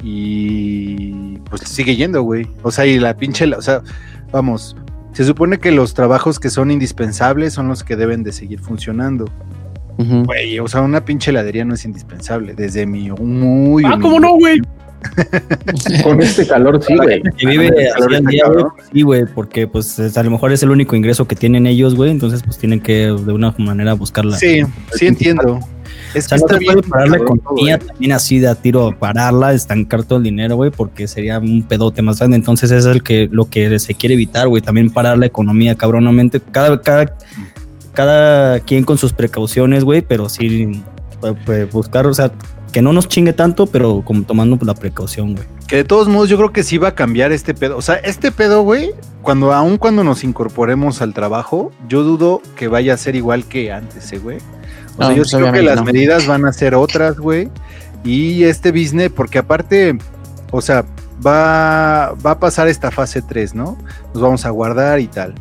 y 0.03 1.37
pues 1.49 1.61
sigue 1.61 1.95
yendo, 1.95 2.21
güey. 2.23 2.47
O 2.63 2.71
sea, 2.71 2.85
y 2.85 2.99
la 2.99 3.15
pinche, 3.17 3.45
o 3.55 3.61
sea, 3.61 3.81
vamos, 4.31 4.75
se 5.13 5.23
supone 5.25 5.59
que 5.59 5.71
los 5.71 5.93
trabajos 5.93 6.39
que 6.39 6.49
son 6.49 6.71
indispensables 6.71 7.53
son 7.53 7.67
los 7.67 7.83
que 7.83 7.95
deben 7.95 8.23
de 8.23 8.31
seguir 8.31 8.59
funcionando. 8.59 9.25
Güey, 9.97 10.59
o 10.59 10.67
sea, 10.67 10.81
una 10.81 11.03
pinche 11.05 11.31
heladería 11.31 11.65
no 11.65 11.73
es 11.73 11.85
indispensable, 11.85 12.53
desde 12.53 12.85
mi 12.85 13.09
muy... 13.11 13.83
ah, 13.85 13.97
¿cómo 14.01 14.19
no, 14.19 14.35
güey? 14.35 14.59
Con 16.03 16.21
este 16.21 16.47
calor, 16.47 16.81
sí, 16.83 16.95
güey. 16.95 17.21
Que 17.37 17.45
vive 17.47 17.69
así 17.89 18.15
al 18.15 18.25
día, 18.25 18.45
güey, 18.47 18.65
sí, 18.91 19.01
güey, 19.03 19.25
porque 19.25 19.67
pues 19.67 19.99
es- 19.99 20.17
a 20.17 20.23
lo 20.23 20.31
mejor 20.31 20.51
es 20.51 20.63
el 20.63 20.71
único 20.71 20.95
ingreso 20.95 21.27
que 21.27 21.35
tienen 21.35 21.67
ellos, 21.67 21.95
güey, 21.95 22.11
entonces 22.11 22.41
pues 22.43 22.57
tienen 22.57 22.79
que 22.81 23.07
de 23.07 23.33
una 23.33 23.53
manera 23.57 23.93
buscarla. 23.93 24.37
Sí, 24.37 24.61
sí 24.93 25.07
entiendo. 25.07 25.59
Es 26.13 26.25
O 26.25 26.29
sea, 26.29 26.37
que 26.37 26.41
no 26.41 26.45
está 26.47 26.57
se 26.57 26.65
puede 26.65 26.75
bien 26.81 26.89
parar 26.89 27.09
la 27.09 27.17
economía 27.17 27.77
todo, 27.77 27.85
eh. 27.87 27.91
también 27.91 28.11
así 28.13 28.39
de 28.39 28.47
a 28.47 28.55
tiro, 28.55 28.95
pararla, 28.97 29.53
estancar 29.53 30.03
todo 30.03 30.17
el 30.17 30.23
dinero, 30.23 30.55
güey, 30.55 30.71
porque 30.71 31.07
sería 31.07 31.39
un 31.39 31.63
pedote 31.63 32.01
más 32.01 32.19
grande. 32.19 32.37
Entonces 32.37 32.71
eso 32.71 32.89
es 32.89 32.95
el 32.95 33.03
que, 33.03 33.27
lo 33.31 33.49
que 33.49 33.77
se 33.79 33.93
quiere 33.95 34.15
evitar, 34.15 34.47
güey, 34.47 34.61
también 34.61 34.89
parar 34.89 35.17
la 35.17 35.25
economía 35.25 35.75
cabronamente. 35.75 36.39
Cada, 36.39 36.81
cada, 36.81 37.13
cada 37.95 38.59
quien 38.59 38.83
con 38.83 38.99
sus 38.99 39.13
precauciones, 39.13 39.83
güey, 39.83 40.01
pero 40.03 40.29
sí 40.29 40.83
pues, 41.19 41.35
pues, 41.45 41.71
buscar, 41.71 42.05
o 42.05 42.13
sea, 42.13 42.31
que 42.71 42.81
no 42.81 42.93
nos 42.93 43.07
chingue 43.07 43.33
tanto, 43.33 43.65
pero 43.65 44.03
como 44.05 44.23
tomando 44.23 44.59
la 44.63 44.75
precaución, 44.75 45.33
güey. 45.33 45.47
Que 45.67 45.77
de 45.77 45.83
todos 45.83 46.07
modos 46.07 46.29
yo 46.29 46.37
creo 46.37 46.51
que 46.51 46.63
sí 46.63 46.77
va 46.77 46.89
a 46.89 46.95
cambiar 46.95 47.31
este 47.31 47.53
pedo. 47.53 47.77
O 47.77 47.81
sea, 47.81 47.95
este 47.95 48.31
pedo, 48.31 48.61
güey, 48.61 48.91
cuando 49.21 49.53
aún 49.53 49.77
cuando 49.77 50.03
nos 50.03 50.23
incorporemos 50.23 51.01
al 51.01 51.13
trabajo, 51.13 51.71
yo 51.87 52.03
dudo 52.03 52.41
que 52.55 52.67
vaya 52.67 52.93
a 52.93 52.97
ser 52.97 53.15
igual 53.15 53.45
que 53.45 53.71
antes, 53.71 54.11
eh, 54.11 54.19
güey. 54.19 54.37
O 54.97 55.03
sea, 55.03 55.09
yo 55.11 55.23
pues, 55.23 55.29
sí 55.29 55.37
creo 55.37 55.51
que 55.51 55.61
las 55.61 55.77
no. 55.77 55.85
medidas 55.85 56.27
van 56.27 56.45
a 56.45 56.53
ser 56.53 56.75
otras, 56.75 57.17
güey. 57.17 57.49
Y 58.03 58.43
este 58.43 58.71
business, 58.71 59.09
porque 59.09 59.39
aparte, 59.39 59.97
o 60.51 60.61
sea, 60.61 60.85
va, 61.25 62.13
va 62.25 62.31
a 62.31 62.39
pasar 62.39 62.67
esta 62.67 62.91
fase 62.91 63.21
3, 63.21 63.55
¿no? 63.55 63.77
Nos 64.13 64.21
vamos 64.21 64.45
a 64.45 64.49
guardar 64.51 64.99
y 64.99 65.07
tal. 65.07 65.33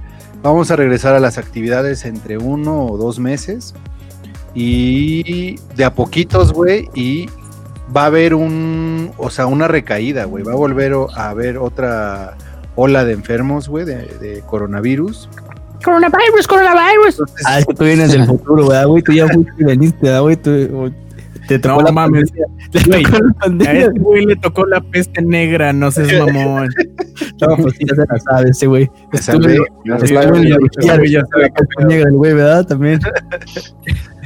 Vamos 0.45 0.71
a 0.71 0.77
regresar 0.77 1.15
a 1.15 1.21
las 1.21 1.39
actividades 1.39 2.05
entre 2.05 2.37
uno 2.37 2.85
o 2.85 2.99
dos 2.99 3.19
meses. 3.19 3.75
Y 4.55 5.57
de 5.75 5.87
a 5.87 5.95
poquitos, 5.95 6.53
güey. 6.53 6.91
Y 6.95 7.31
va 7.95 8.03
a 8.03 8.07
haber 8.07 8.35
un, 8.35 9.11
o 9.17 9.31
sea, 9.31 9.47
una 9.47 9.69
recaída, 9.69 10.27
güey. 10.27 10.45
Va 10.45 10.53
a 10.53 10.57
volver 10.57 10.93
a 11.17 11.31
haber 11.31 11.57
otra 11.57 12.37
ola 12.77 13.07
de 13.07 13.15
enfermos, 13.15 13.71
güey, 13.71 13.87
de, 13.87 14.05
de 14.21 14.43
coronavirus. 14.43 15.31
Coronavirus, 15.83 16.47
coronavirus. 16.47 17.23
Ah, 17.47 17.61
es 17.61 17.65
que 17.65 17.73
tú 17.73 17.85
vienes 17.85 18.13
del 18.13 18.27
futuro, 18.27 18.69
¿verdad, 18.69 18.87
güey? 18.87 19.03
Tú 19.03 19.13
ya 19.13 19.27
fuiste 19.27 19.55
y 19.59 19.65
veniste, 19.65 19.99
¿verdad, 20.03 20.21
güey? 20.21 20.37
Tú, 20.37 20.93
te 21.49 21.59
tocó 21.59 21.77
No 21.77 21.83
la 21.87 21.93
mames. 21.93 22.31
pandemia. 22.31 22.47
Te 22.71 22.83
Güey, 22.85 23.03
tocó 23.05 23.19
la 23.49 23.71
A 23.71 23.73
este 23.75 23.99
güey 24.01 24.27
le 24.27 24.37
tocó 24.37 24.67
la 24.67 24.81
peste 24.81 25.23
negra, 25.23 25.73
no 25.73 25.91
seas 25.91 26.13
mamón. 26.33 26.69
No, 27.41 27.57
pues 27.57 27.75
sí, 27.79 27.85
ya 27.89 27.95
se 27.95 28.05
la 28.13 28.19
sabe 28.21 28.51
ese 28.51 28.67
güey. 28.67 28.91
Negra, 31.87 32.09
el 32.09 32.17
güey, 32.17 32.33
¿verdad? 32.35 32.67
También. 32.67 33.01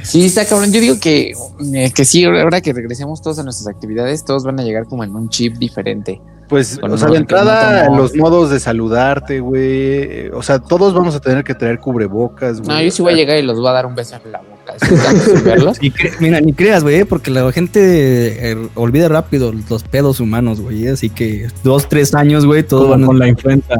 Sí, 0.03 0.25
está 0.25 0.45
cabrón. 0.45 0.71
Yo 0.71 0.79
digo 0.79 0.95
que, 0.99 1.33
eh, 1.73 1.91
que 1.93 2.05
sí, 2.05 2.23
ahora 2.25 2.61
que 2.61 2.73
regresemos 2.73 3.21
todos 3.21 3.39
a 3.39 3.43
nuestras 3.43 3.67
actividades, 3.67 4.23
todos 4.25 4.43
van 4.43 4.59
a 4.59 4.63
llegar 4.63 4.85
como 4.85 5.03
en 5.03 5.15
un 5.15 5.29
chip 5.29 5.57
diferente. 5.57 6.21
Pues, 6.49 6.79
o 6.81 6.97
sea, 6.97 7.07
de 7.07 7.13
no 7.13 7.19
entrada, 7.19 7.87
los 7.95 8.15
modos 8.15 8.49
de 8.49 8.59
saludarte, 8.59 9.39
güey. 9.39 9.61
eh, 9.63 10.31
O 10.33 10.41
sea, 10.41 10.57
todos 10.59 10.93
vamos 10.95 11.13
a 11.15 11.19
tener 11.21 11.43
que 11.43 11.53
traer 11.53 11.77
cubrebocas, 11.79 12.59
güey. 12.59 12.69
No, 12.75 12.81
yo 12.83 12.89
sí 12.91 13.01
voy 13.03 13.13
a 13.13 13.15
llegar 13.15 13.37
y 13.37 13.43
los 13.43 13.59
voy 13.59 13.67
a 13.69 13.73
dar 13.73 13.85
un 13.85 13.93
beso 13.93 14.15
en 14.25 14.31
la 14.31 14.39
boca. 14.39 14.55
mira, 16.19 16.41
ni 16.41 16.53
creas, 16.53 16.83
güey, 16.83 17.03
porque 17.03 17.29
la 17.31 17.51
gente 17.51 18.51
eh, 18.51 18.57
olvida 18.75 19.07
rápido 19.07 19.53
los 19.69 19.83
pedos 19.83 20.19
humanos, 20.19 20.59
güey. 20.61 20.87
Así 20.87 21.09
que 21.09 21.47
dos, 21.63 21.87
tres 21.87 22.13
años, 22.15 22.45
güey, 22.45 22.63
todos 22.63 22.89
van 22.89 23.05
con 23.05 23.19
la 23.19 23.27
influenza. 23.27 23.75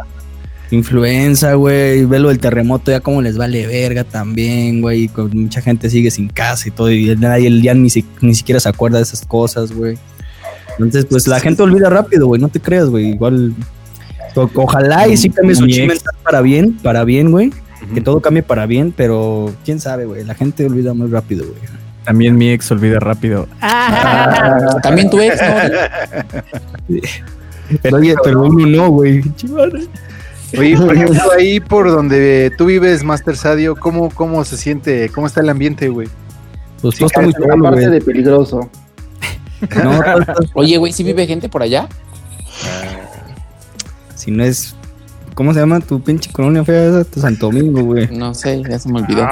influenza, 0.72 1.54
güey. 1.56 2.06
Velo 2.06 2.30
del 2.30 2.40
terremoto, 2.40 2.92
ya 2.92 3.00
como 3.00 3.22
les 3.22 3.38
vale 3.38 3.66
verga 3.68 4.04
también, 4.04 4.82
güey. 4.82 5.10
Mucha 5.34 5.62
gente 5.62 5.90
sigue 5.90 6.12
sin 6.12 6.30
casa 6.30 6.68
y 6.68 6.72
todo, 6.72 6.92
y 6.92 7.16
nadie 7.16 7.62
ya 7.62 7.74
ni, 7.74 7.90
si- 7.90 8.06
ni 8.22 8.36
siquiera 8.36 8.60
se 8.60 8.70
acuerda 8.70 8.98
de 8.98 9.04
esas 9.04 9.26
cosas, 9.26 9.72
güey. 9.72 9.98
Entonces, 10.80 11.06
pues 11.10 11.28
la 11.28 11.40
gente 11.40 11.62
olvida 11.62 11.90
rápido, 11.90 12.28
güey, 12.28 12.42
no 12.42 12.48
te 12.50 12.60
creas, 12.60 12.90
güey. 12.90 13.10
Igual, 13.12 13.54
o- 14.36 14.50
ojalá 14.56 15.08
y 15.08 15.18
sí 15.18 15.30
cambie 15.30 15.56
su 15.56 15.68
chip 15.68 15.88
mental 15.90 16.14
para 16.24 16.42
bien, 16.42 16.78
para 16.82 17.04
bien, 17.04 17.32
güey. 17.32 17.52
Que 17.94 18.02
todo 18.02 18.20
cambie 18.22 18.44
para 18.44 18.66
bien, 18.66 18.94
pero 18.96 19.54
quién 19.66 19.80
sabe, 19.80 20.06
güey. 20.06 20.24
La 20.26 20.36
gente 20.36 20.66
olvida 20.66 20.94
muy 20.94 21.10
rápido, 21.10 21.46
güey. 21.46 21.58
También 22.06 22.38
mi 22.38 22.50
ex 22.50 22.72
olvida 22.72 23.00
rápido. 23.00 23.48
También 24.82 25.10
tu 25.10 25.20
ex, 25.20 25.36
¿no? 25.42 26.98
Pero 27.84 27.98
oye, 27.98 28.16
pero 28.24 28.42
uno 28.46 28.66
no, 28.66 28.90
güey. 28.90 29.22
Oye, 30.58 30.76
por 30.76 30.96
ejemplo, 30.96 31.22
ahí 31.38 31.60
por 31.60 31.88
donde 31.92 32.52
tú 32.58 32.66
vives, 32.66 33.04
Master 33.04 33.38
Sadio, 33.38 33.76
¿cómo, 33.76 34.10
¿cómo 34.10 34.44
se 34.44 34.58
siente? 34.58 35.10
¿Cómo 35.14 35.28
está 35.28 35.42
el 35.42 35.50
ambiente, 35.50 35.88
güey? 35.88 36.08
Pues 36.82 36.96
Sí, 36.96 37.00
todo 37.00 37.08
está 37.08 37.22
muy 37.22 37.34
solo, 37.34 37.62
parte 37.64 37.82
güey. 37.82 37.92
de 37.92 38.02
peligroso. 38.02 38.70
No, 39.84 40.00
Oye, 40.54 40.78
güey, 40.78 40.94
¿sí 40.94 41.04
vive 41.04 41.28
gente 41.28 41.50
por 41.50 41.64
allá? 41.64 41.88
si 44.16 44.32
no 44.32 44.44
es. 44.44 44.76
¿Cómo 45.34 45.54
se 45.54 45.60
llama 45.60 45.80
tu 45.80 46.02
pinche 46.02 46.32
colonia 46.32 46.66
fea 46.66 46.90
esa? 46.90 47.04
Tu 47.06 47.22
Santo 47.22 47.46
Domingo, 47.46 47.82
güey. 47.82 48.08
No 48.12 48.34
sé, 48.34 48.62
ya 48.70 48.78
se 48.78 48.90
me 48.90 49.00
olvidó. 49.00 49.28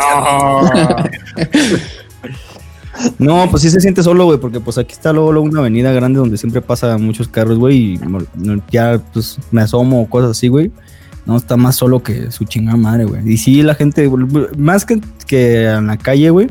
No, 3.19 3.47
pues 3.51 3.61
sí 3.61 3.69
se 3.69 3.79
siente 3.79 4.01
solo, 4.01 4.25
güey, 4.25 4.39
porque 4.39 4.59
pues 4.59 4.77
aquí 4.79 4.93
está 4.93 5.13
luego, 5.13 5.31
luego 5.31 5.47
una 5.47 5.59
avenida 5.59 5.91
grande 5.91 6.17
donde 6.17 6.35
siempre 6.37 6.61
pasa 6.61 6.97
muchos 6.97 7.27
carros, 7.27 7.59
güey, 7.59 7.93
y 7.93 7.99
ya 8.71 8.99
pues 9.13 9.37
me 9.51 9.61
asomo 9.61 10.01
o 10.01 10.09
cosas 10.09 10.31
así, 10.31 10.47
güey. 10.47 10.71
No, 11.25 11.37
está 11.37 11.57
más 11.57 11.75
solo 11.75 12.01
que 12.01 12.31
su 12.31 12.45
chingada 12.45 12.77
madre, 12.77 13.05
güey. 13.05 13.21
Y 13.29 13.37
sí, 13.37 13.61
la 13.61 13.75
gente, 13.75 14.09
más 14.57 14.85
que, 14.85 14.99
que 15.27 15.65
en 15.65 15.87
la 15.87 15.97
calle, 15.97 16.29
güey, 16.29 16.47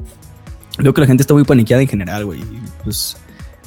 creo 0.77 0.93
que 0.95 1.01
la 1.01 1.07
gente 1.07 1.23
está 1.23 1.35
muy 1.35 1.45
paniqueada 1.45 1.83
en 1.83 1.89
general, 1.89 2.27
güey. 2.27 2.41
y, 2.41 2.61
Pues 2.85 3.17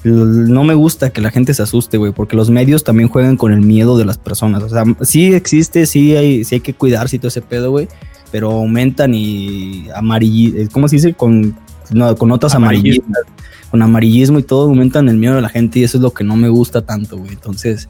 no 0.03 0.63
me 0.63 0.73
gusta 0.73 1.09
que 1.09 1.21
la 1.21 1.31
gente 1.31 1.53
se 1.53 1.61
asuste, 1.61 1.97
güey, 1.97 2.11
porque 2.13 2.35
los 2.35 2.49
medios 2.49 2.83
también 2.83 3.09
juegan 3.09 3.35
con 3.37 3.51
el 3.51 3.61
miedo 3.61 3.97
de 3.97 4.05
las 4.05 4.17
personas. 4.17 4.63
O 4.63 4.69
sea, 4.69 4.83
sí 5.01 5.33
existe, 5.33 5.85
sí 5.85 6.15
hay, 6.15 6.43
sí 6.45 6.55
hay 6.55 6.61
que 6.61 6.73
cuidarse 6.73 7.17
y 7.17 7.19
todo 7.19 7.27
ese 7.29 7.41
pedo, 7.41 7.71
güey, 7.71 7.87
pero 8.31 8.51
aumentan 8.51 9.13
y 9.13 9.87
amarillistas, 9.93 10.69
¿cómo 10.69 10.87
se 10.87 10.95
dice? 10.97 11.13
Con, 11.13 11.55
no, 11.91 12.15
con 12.15 12.29
notas 12.29 12.55
Amarillismo. 12.55 13.05
amarillistas, 13.07 13.69
con 13.71 13.81
amarillismo 13.81 14.39
y 14.39 14.43
todo, 14.43 14.69
aumentan 14.69 15.09
el 15.09 15.17
miedo 15.17 15.35
de 15.35 15.41
la 15.41 15.49
gente 15.49 15.79
y 15.79 15.83
eso 15.83 15.97
es 15.97 16.01
lo 16.03 16.11
que 16.11 16.23
no 16.23 16.35
me 16.35 16.47
gusta 16.49 16.81
tanto, 16.81 17.17
güey. 17.17 17.31
Entonces, 17.31 17.89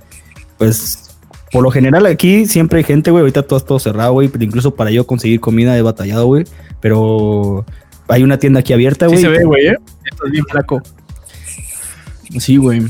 pues, 0.58 1.16
por 1.52 1.64
lo 1.64 1.72
general 1.72 2.06
aquí 2.08 2.46
siempre 2.48 2.80
hay 2.80 2.84
gente, 2.86 3.12
güey, 3.12 3.22
ahorita 3.22 3.44
todo 3.44 3.58
es 3.60 3.66
todo 3.66 3.80
cerrado, 3.80 4.14
güey, 4.14 4.32
incluso 4.40 4.74
para 4.74 4.90
yo 4.92 5.06
conseguir 5.06 5.40
comida 5.40 5.78
he 5.78 5.82
batallado, 5.82 6.26
güey, 6.26 6.46
pero 6.80 7.66
hay 8.08 8.24
una 8.24 8.40
tienda 8.40 8.62
aquí 8.62 8.74
abierta, 8.74 9.06
Sí 9.08 9.12
güey. 9.12 9.22
se 9.22 9.30
ve, 9.30 9.44
güey, 9.44 9.68
¿eh? 9.68 9.76
Estás 10.12 10.32
bien 10.32 10.46
flaco. 10.50 10.82
Sí, 12.38 12.58
güey. 12.58 12.84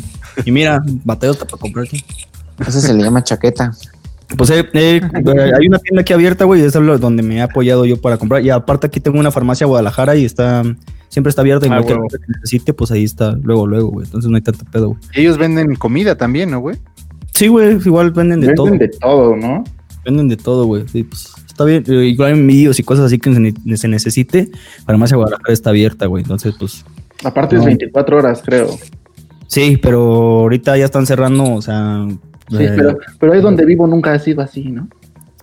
Y 0.45 0.51
mira, 0.51 0.81
batallo 1.05 1.31
hasta 1.33 1.45
para 1.45 1.59
comprar 1.59 1.85
aquí. 1.85 2.03
Eso 2.59 2.79
se 2.81 2.93
le 2.93 3.03
llama 3.03 3.23
chaqueta. 3.23 3.71
Pues 4.37 4.49
eh, 4.51 4.63
eh, 4.73 5.01
hay 5.57 5.67
una 5.67 5.79
tienda 5.79 6.01
aquí 6.01 6.13
abierta, 6.13 6.45
güey, 6.45 6.61
y 6.61 6.65
eso 6.65 6.79
es 6.79 6.85
lo- 6.85 6.97
donde 6.99 7.23
me 7.23 7.37
he 7.37 7.41
apoyado 7.41 7.85
yo 7.85 7.99
para 7.99 8.17
comprar. 8.17 8.43
Y 8.43 8.49
aparte 8.51 8.87
aquí 8.87 8.99
tengo 8.99 9.19
una 9.19 9.31
farmacia 9.31 9.65
Guadalajara 9.65 10.15
y 10.15 10.25
está, 10.25 10.61
siempre 11.07 11.29
está 11.29 11.41
abierta, 11.41 11.65
Ah, 11.65 11.69
igual 11.69 11.85
que 11.85 11.93
huevo. 11.93 12.03
lo 12.11 12.19
que 12.19 12.25
necesite, 12.35 12.73
pues 12.73 12.91
ahí 12.91 13.03
está, 13.03 13.31
luego, 13.41 13.65
luego, 13.65 13.89
güey. 13.89 14.05
Entonces 14.05 14.29
no 14.29 14.35
hay 14.35 14.43
tanto 14.43 14.65
pedo, 14.65 14.89
güey. 14.89 14.99
Ellos 15.15 15.37
venden 15.37 15.73
comida 15.75 16.15
también, 16.15 16.51
¿no, 16.51 16.59
güey? 16.59 16.77
Sí, 17.33 17.47
güey, 17.47 17.77
igual 17.83 18.11
venden 18.11 18.41
de 18.41 18.47
Venden 18.47 18.55
todo. 18.55 18.77
de 18.77 18.87
todo, 18.89 19.35
¿no? 19.35 19.63
Venden 20.05 20.27
de 20.29 20.37
todo, 20.37 20.65
güey. 20.65 20.87
Sí, 20.89 21.03
pues 21.03 21.33
está 21.47 21.63
bien. 21.65 21.83
Eh, 21.87 22.05
Igual 22.07 22.31
en 22.33 22.39
envíos 22.41 22.79
y 22.79 22.83
cosas 22.83 23.05
así 23.05 23.17
que 23.17 23.33
se, 23.33 23.39
ne- 23.39 23.77
se 23.77 23.87
necesite, 23.87 24.51
farmacia 24.85 25.17
Guadalajara 25.17 25.53
está 25.53 25.71
abierta, 25.71 26.05
güey. 26.05 26.21
Entonces, 26.23 26.53
pues 26.59 26.85
Aparte 27.23 27.55
No. 27.55 27.61
es 27.61 27.65
24 27.65 28.17
horas, 28.17 28.41
creo. 28.45 28.77
Sí, 29.49 29.77
pero 29.81 30.01
ahorita 30.39 30.77
ya 30.77 30.85
están 30.85 31.05
cerrando, 31.05 31.55
o 31.55 31.61
sea. 31.61 32.05
Sí, 32.49 32.63
eh, 32.63 32.71
pero, 32.75 32.97
pero 33.19 33.33
ahí 33.33 33.41
donde 33.41 33.65
vivo 33.65 33.85
nunca 33.87 34.13
ha 34.13 34.19
sido 34.19 34.41
así, 34.41 34.71
¿no? 34.71 34.87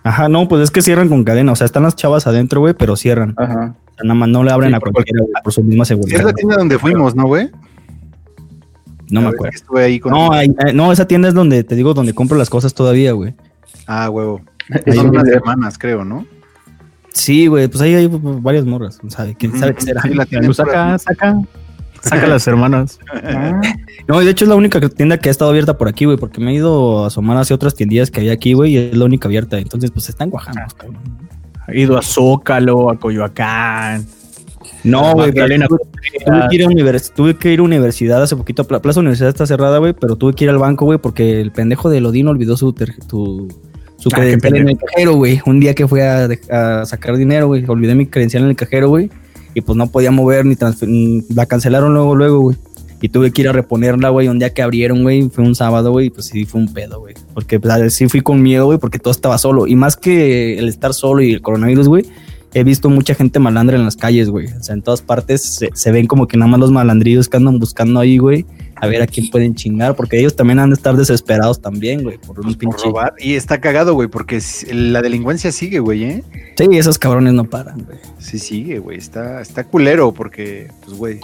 Ajá, 0.02 0.28
no, 0.28 0.48
pues 0.48 0.62
es 0.62 0.70
que 0.70 0.82
cierran 0.82 1.08
con 1.08 1.24
cadena. 1.24 1.52
O 1.52 1.56
sea, 1.56 1.64
están 1.64 1.82
las 1.82 1.96
chavas 1.96 2.26
adentro, 2.26 2.60
güey, 2.60 2.74
pero 2.74 2.96
cierran. 2.96 3.34
Ajá. 3.36 3.74
O 3.90 3.94
sea, 3.94 4.04
nada 4.04 4.14
más 4.14 4.28
no 4.28 4.42
le 4.44 4.52
abren 4.52 4.70
Sí, 4.70 4.76
a 4.76 4.80
cualquiera, 4.80 5.20
por 5.42 5.52
su 5.52 5.62
misma 5.62 5.82
Es 5.82 5.88
seguridad. 5.88 6.22
la 6.24 6.32
tienda 6.32 6.56
donde 6.56 6.78
fuimos, 6.78 7.14
¿no, 7.14 7.26
güey? 7.26 7.50
No 9.10 9.20
La 9.20 9.28
me 9.28 9.34
acuerdo. 9.34 9.54
Estuve 9.54 9.84
ahí 9.84 10.00
con. 10.00 10.12
No, 10.12 10.32
ahí- 10.32 10.54
eh, 10.66 10.72
no, 10.72 10.90
esa 10.92 11.06
tienda 11.06 11.28
es 11.28 11.34
donde 11.34 11.62
te 11.64 11.74
digo 11.76 11.94
donde 11.94 12.12
compro 12.14 12.36
las 12.38 12.50
cosas 12.50 12.74
todavía, 12.74 13.12
güey. 13.12 13.34
Ah, 13.86 14.08
huevo. 14.10 14.40
Es 14.84 14.96
Son 14.96 15.06
un 15.10 15.10
unas 15.16 15.28
hermanas, 15.28 15.78
creo, 15.78 16.04
¿no? 16.04 16.26
Sí, 17.12 17.46
güey, 17.46 17.68
pues 17.68 17.80
ahí 17.80 17.94
hay 17.94 18.08
varias 18.10 18.64
morras. 18.64 18.98
¿sabe? 19.08 19.34
¿Quién 19.38 19.56
sabe 19.58 19.74
qué 19.74 19.80
será? 19.82 20.02
Sí, 20.02 20.10
la 20.14 20.26
tienen 20.26 20.48
lo 20.48 20.54
saca, 20.54 20.98
saca. 20.98 21.40
Saca 22.08 22.26
las 22.26 22.46
hermanas. 22.46 22.98
Ah, 23.12 23.60
No, 24.08 24.22
y 24.22 24.24
de 24.24 24.30
hecho 24.30 24.44
es 24.44 24.48
la 24.48 24.54
única 24.56 24.80
tienda 24.88 25.18
que 25.18 25.28
ha 25.28 25.32
estado 25.32 25.50
abierta 25.50 25.76
por 25.78 25.88
aquí, 25.88 26.04
güey, 26.04 26.16
porque 26.16 26.40
me 26.40 26.52
he 26.52 26.54
ido 26.54 27.04
a 27.04 27.08
asomar 27.08 27.36
hacia 27.38 27.56
otras 27.56 27.74
tiendillas 27.74 28.10
que 28.10 28.20
hay 28.20 28.30
aquí, 28.30 28.52
güey, 28.52 28.72
y 28.74 28.78
es 28.78 28.96
la 28.96 29.04
única 29.04 29.28
abierta. 29.28 29.58
Entonces, 29.58 29.90
pues 29.90 30.08
están 30.08 30.30
guajando, 30.30 30.60
cabrón. 30.76 30.98
Ha 31.66 31.74
ido 31.74 31.98
a 31.98 32.02
Zócalo, 32.02 32.90
a 32.90 32.98
Coyoacán. 32.98 34.06
No, 34.84 35.14
güey, 35.14 35.32
pero 35.32 35.42
Magdalena 35.44 35.66
tuve, 35.66 35.80
tuve 36.24 36.48
que 36.48 36.56
ir 36.56 36.62
a 36.62 36.66
univers- 36.66 37.12
tuve 37.14 37.34
que 37.36 37.52
ir 37.52 37.58
a 37.58 37.62
universidad 37.64 38.22
hace 38.22 38.36
poquito. 38.36 38.64
Pla- 38.64 38.80
Plaza 38.80 39.00
Universidad 39.00 39.30
está 39.30 39.46
cerrada, 39.46 39.78
güey, 39.78 39.92
pero 39.92 40.14
tuve 40.16 40.32
que 40.34 40.44
ir 40.44 40.50
al 40.50 40.58
banco, 40.58 40.84
güey, 40.84 40.98
porque 40.98 41.40
el 41.40 41.50
pendejo 41.50 41.90
de 41.90 42.00
Lodino 42.00 42.30
olvidó 42.30 42.56
su, 42.56 42.72
tu- 42.72 43.48
su 43.98 44.08
Ah, 44.12 44.16
credencial 44.16 44.56
en 44.56 44.68
el 44.68 44.78
cajero, 44.78 45.14
güey. 45.14 45.40
Un 45.46 45.58
día 45.58 45.74
que 45.74 45.88
fui 45.88 46.00
a 46.00 46.84
sacar 46.84 47.16
dinero, 47.16 47.48
güey, 47.48 47.64
olvidé 47.66 47.94
mi 47.96 48.06
credencial 48.06 48.44
en 48.44 48.50
el 48.50 48.56
cajero, 48.56 48.88
güey, 48.88 49.10
y 49.56 49.62
pues 49.62 49.74
no 49.74 49.86
podía 49.86 50.10
mover 50.10 50.44
ni 50.44 51.24
la 51.30 51.46
cancelaron 51.46 51.94
luego, 51.94 52.14
luego, 52.14 52.40
güey. 52.40 52.58
Y 53.00 53.08
tuve 53.08 53.30
que 53.32 53.40
ir 53.40 53.48
a 53.48 53.52
reponerla, 53.52 54.10
güey, 54.10 54.28
un 54.28 54.38
día 54.38 54.52
que 54.52 54.60
abrieron, 54.60 55.02
güey, 55.02 55.30
fue 55.30 55.44
un 55.44 55.54
sábado, 55.54 55.92
güey, 55.92 56.10
pues 56.10 56.26
sí 56.26 56.44
fue 56.44 56.60
un 56.60 56.74
pedo, 56.74 57.00
güey. 57.00 57.14
Porque 57.32 57.58
pues, 57.58 57.94
sí 57.94 58.06
fui 58.06 58.20
con 58.20 58.42
miedo, 58.42 58.66
güey, 58.66 58.78
porque 58.78 58.98
todo 58.98 59.12
estaba 59.12 59.38
solo. 59.38 59.66
Y 59.66 59.74
más 59.74 59.96
que 59.96 60.58
el 60.58 60.68
estar 60.68 60.92
solo 60.92 61.22
y 61.22 61.32
el 61.32 61.40
coronavirus, 61.40 61.88
güey, 61.88 62.04
he 62.52 62.64
visto 62.64 62.90
mucha 62.90 63.14
gente 63.14 63.38
malandra 63.38 63.78
en 63.78 63.84
las 63.86 63.96
calles, 63.96 64.28
güey. 64.28 64.48
O 64.48 64.62
sea, 64.62 64.74
en 64.74 64.82
todas 64.82 65.00
partes 65.00 65.42
se, 65.42 65.70
se 65.72 65.90
ven 65.90 66.06
como 66.06 66.28
que 66.28 66.36
nada 66.36 66.50
más 66.50 66.60
los 66.60 66.70
malandrillos 66.70 67.30
que 67.30 67.38
andan 67.38 67.58
buscando 67.58 67.98
ahí, 67.98 68.18
güey, 68.18 68.44
a 68.78 68.86
ver 68.86 69.02
a 69.02 69.06
quién 69.06 69.30
pueden 69.30 69.54
chingar, 69.54 69.96
porque 69.96 70.18
ellos 70.18 70.36
también 70.36 70.58
han 70.58 70.70
de 70.70 70.74
estar 70.74 70.96
desesperados 70.96 71.60
también, 71.60 72.02
güey, 72.02 72.18
por 72.18 72.38
un 72.40 72.46
Por 72.46 72.58
pinche. 72.58 72.84
robar. 72.84 73.14
Y 73.18 73.34
está 73.34 73.60
cagado, 73.60 73.94
güey, 73.94 74.08
porque 74.08 74.40
la 74.70 75.02
delincuencia 75.02 75.50
sigue, 75.50 75.78
güey, 75.78 76.04
¿eh? 76.04 76.24
Sí, 76.56 76.66
esos 76.72 76.98
cabrones 76.98 77.32
no 77.34 77.44
paran, 77.44 77.84
güey. 77.84 77.98
Sí, 78.18 78.38
sigue, 78.38 78.78
güey. 78.78 78.98
Está, 78.98 79.40
está 79.40 79.64
culero 79.64 80.12
porque, 80.12 80.70
pues, 80.84 80.96
güey. 80.96 81.20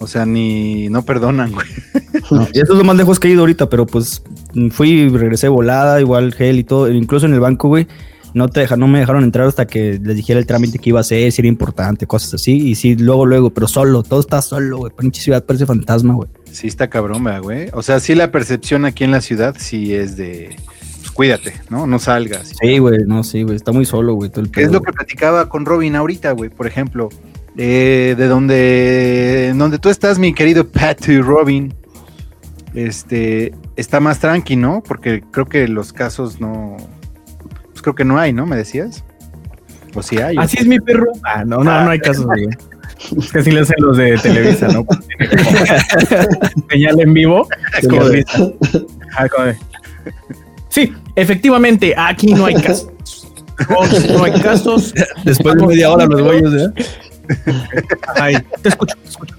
O 0.00 0.06
sea, 0.06 0.24
ni. 0.26 0.88
No 0.88 1.02
perdonan, 1.04 1.52
güey. 1.52 1.66
Y 2.52 2.60
eso 2.60 2.72
es 2.72 2.78
lo 2.78 2.84
más 2.84 2.96
lejos 2.96 3.18
que 3.18 3.28
he 3.28 3.30
ido 3.30 3.40
ahorita, 3.40 3.70
pero 3.70 3.86
pues 3.86 4.22
fui 4.70 4.90
y 4.90 5.08
regresé 5.08 5.48
volada, 5.48 6.00
igual 6.00 6.34
gel 6.34 6.58
y 6.58 6.64
todo, 6.64 6.90
incluso 6.90 7.26
en 7.26 7.32
el 7.32 7.40
banco, 7.40 7.68
güey. 7.68 7.86
No, 8.34 8.48
te 8.48 8.60
deja, 8.60 8.76
no 8.76 8.88
me 8.88 9.00
dejaron 9.00 9.24
entrar 9.24 9.46
hasta 9.46 9.66
que 9.66 9.98
les 10.02 10.16
dijera 10.16 10.38
el 10.38 10.46
trámite 10.46 10.78
que 10.78 10.90
iba 10.90 10.98
a 10.98 11.02
hacer, 11.02 11.32
si 11.32 11.40
era 11.40 11.48
importante, 11.48 12.06
cosas 12.06 12.34
así. 12.34 12.68
Y 12.68 12.74
sí, 12.74 12.96
luego, 12.96 13.26
luego, 13.26 13.50
pero 13.50 13.68
solo, 13.68 14.02
todo 14.02 14.20
está 14.20 14.42
solo, 14.42 14.78
güey. 14.78 14.92
Pinche 14.96 15.22
ciudad 15.22 15.44
parece 15.44 15.66
fantasma, 15.66 16.14
güey. 16.14 16.28
Sí, 16.50 16.66
está 16.66 16.88
cabrón, 16.88 17.24
¿verdad, 17.24 17.42
güey. 17.42 17.68
O 17.72 17.82
sea, 17.82 18.00
sí, 18.00 18.14
la 18.14 18.30
percepción 18.30 18.84
aquí 18.84 19.04
en 19.04 19.10
la 19.10 19.20
ciudad 19.20 19.56
sí 19.58 19.94
es 19.94 20.16
de. 20.16 20.56
Pues 20.98 21.10
cuídate, 21.10 21.54
¿no? 21.70 21.86
No 21.86 21.98
salgas. 21.98 22.52
Sí, 22.60 22.78
güey, 22.78 23.00
no, 23.06 23.24
sí, 23.24 23.42
güey. 23.42 23.56
Está 23.56 23.72
muy 23.72 23.84
solo, 23.84 24.14
güey. 24.14 24.30
todo 24.30 24.42
el 24.42 24.50
¿Qué 24.50 24.62
es 24.62 24.68
pedo, 24.68 24.80
lo 24.80 24.84
que 24.84 24.92
platicaba 24.92 25.48
con 25.48 25.64
Robin 25.64 25.96
ahorita, 25.96 26.32
güey? 26.32 26.50
Por 26.50 26.66
ejemplo, 26.66 27.08
eh, 27.56 28.14
de 28.16 28.26
donde, 28.26 29.52
donde 29.56 29.78
tú 29.78 29.88
estás, 29.88 30.18
mi 30.18 30.34
querido 30.34 30.68
Patty 30.68 31.20
Robin, 31.20 31.74
este, 32.74 33.54
está 33.76 34.00
más 34.00 34.20
tranqui, 34.20 34.56
¿no? 34.56 34.82
Porque 34.86 35.22
creo 35.30 35.46
que 35.46 35.66
los 35.68 35.92
casos 35.92 36.40
no, 36.40 36.76
pues 37.78 37.82
creo 37.84 37.94
que 37.94 38.04
no 38.04 38.18
hay, 38.18 38.32
¿no? 38.32 38.44
Me 38.44 38.56
decías. 38.56 39.04
Pues 39.92 40.06
sí 40.06 40.18
hay. 40.18 40.36
Así 40.36 40.56
es 40.58 40.66
mi 40.66 40.80
perro. 40.80 41.12
Ah, 41.22 41.44
no, 41.44 41.58
no, 41.62 41.84
no 41.84 41.90
hay 41.90 42.00
casos. 42.00 42.26
Es 43.16 43.30
que 43.30 43.38
así 43.38 43.52
le 43.52 43.60
hacen 43.60 43.76
los 43.78 43.96
de 43.96 44.18
Televisa, 44.18 44.66
¿no? 44.66 44.84
Señal 46.70 47.00
en 47.00 47.14
vivo. 47.14 47.46
Es 47.80 47.86
como 47.86 48.08
de- 48.08 48.24
Ah, 49.16 49.28
como 49.28 49.46
de- 49.46 49.56
Sí, 50.70 50.92
efectivamente, 51.14 51.94
aquí 51.96 52.34
no 52.34 52.46
hay 52.46 52.54
casos. 52.54 52.88
No 54.10 54.24
hay 54.24 54.32
casos. 54.40 54.92
Después 55.24 55.54
de 55.56 55.66
media 55.66 55.90
hora 55.92 56.06
los 56.06 56.20
güeyes, 56.20 56.50
¿eh? 56.52 56.72
Ay, 58.16 58.36
te 58.60 58.70
escucho, 58.70 58.96
te 59.00 59.08
escucho. 59.08 59.36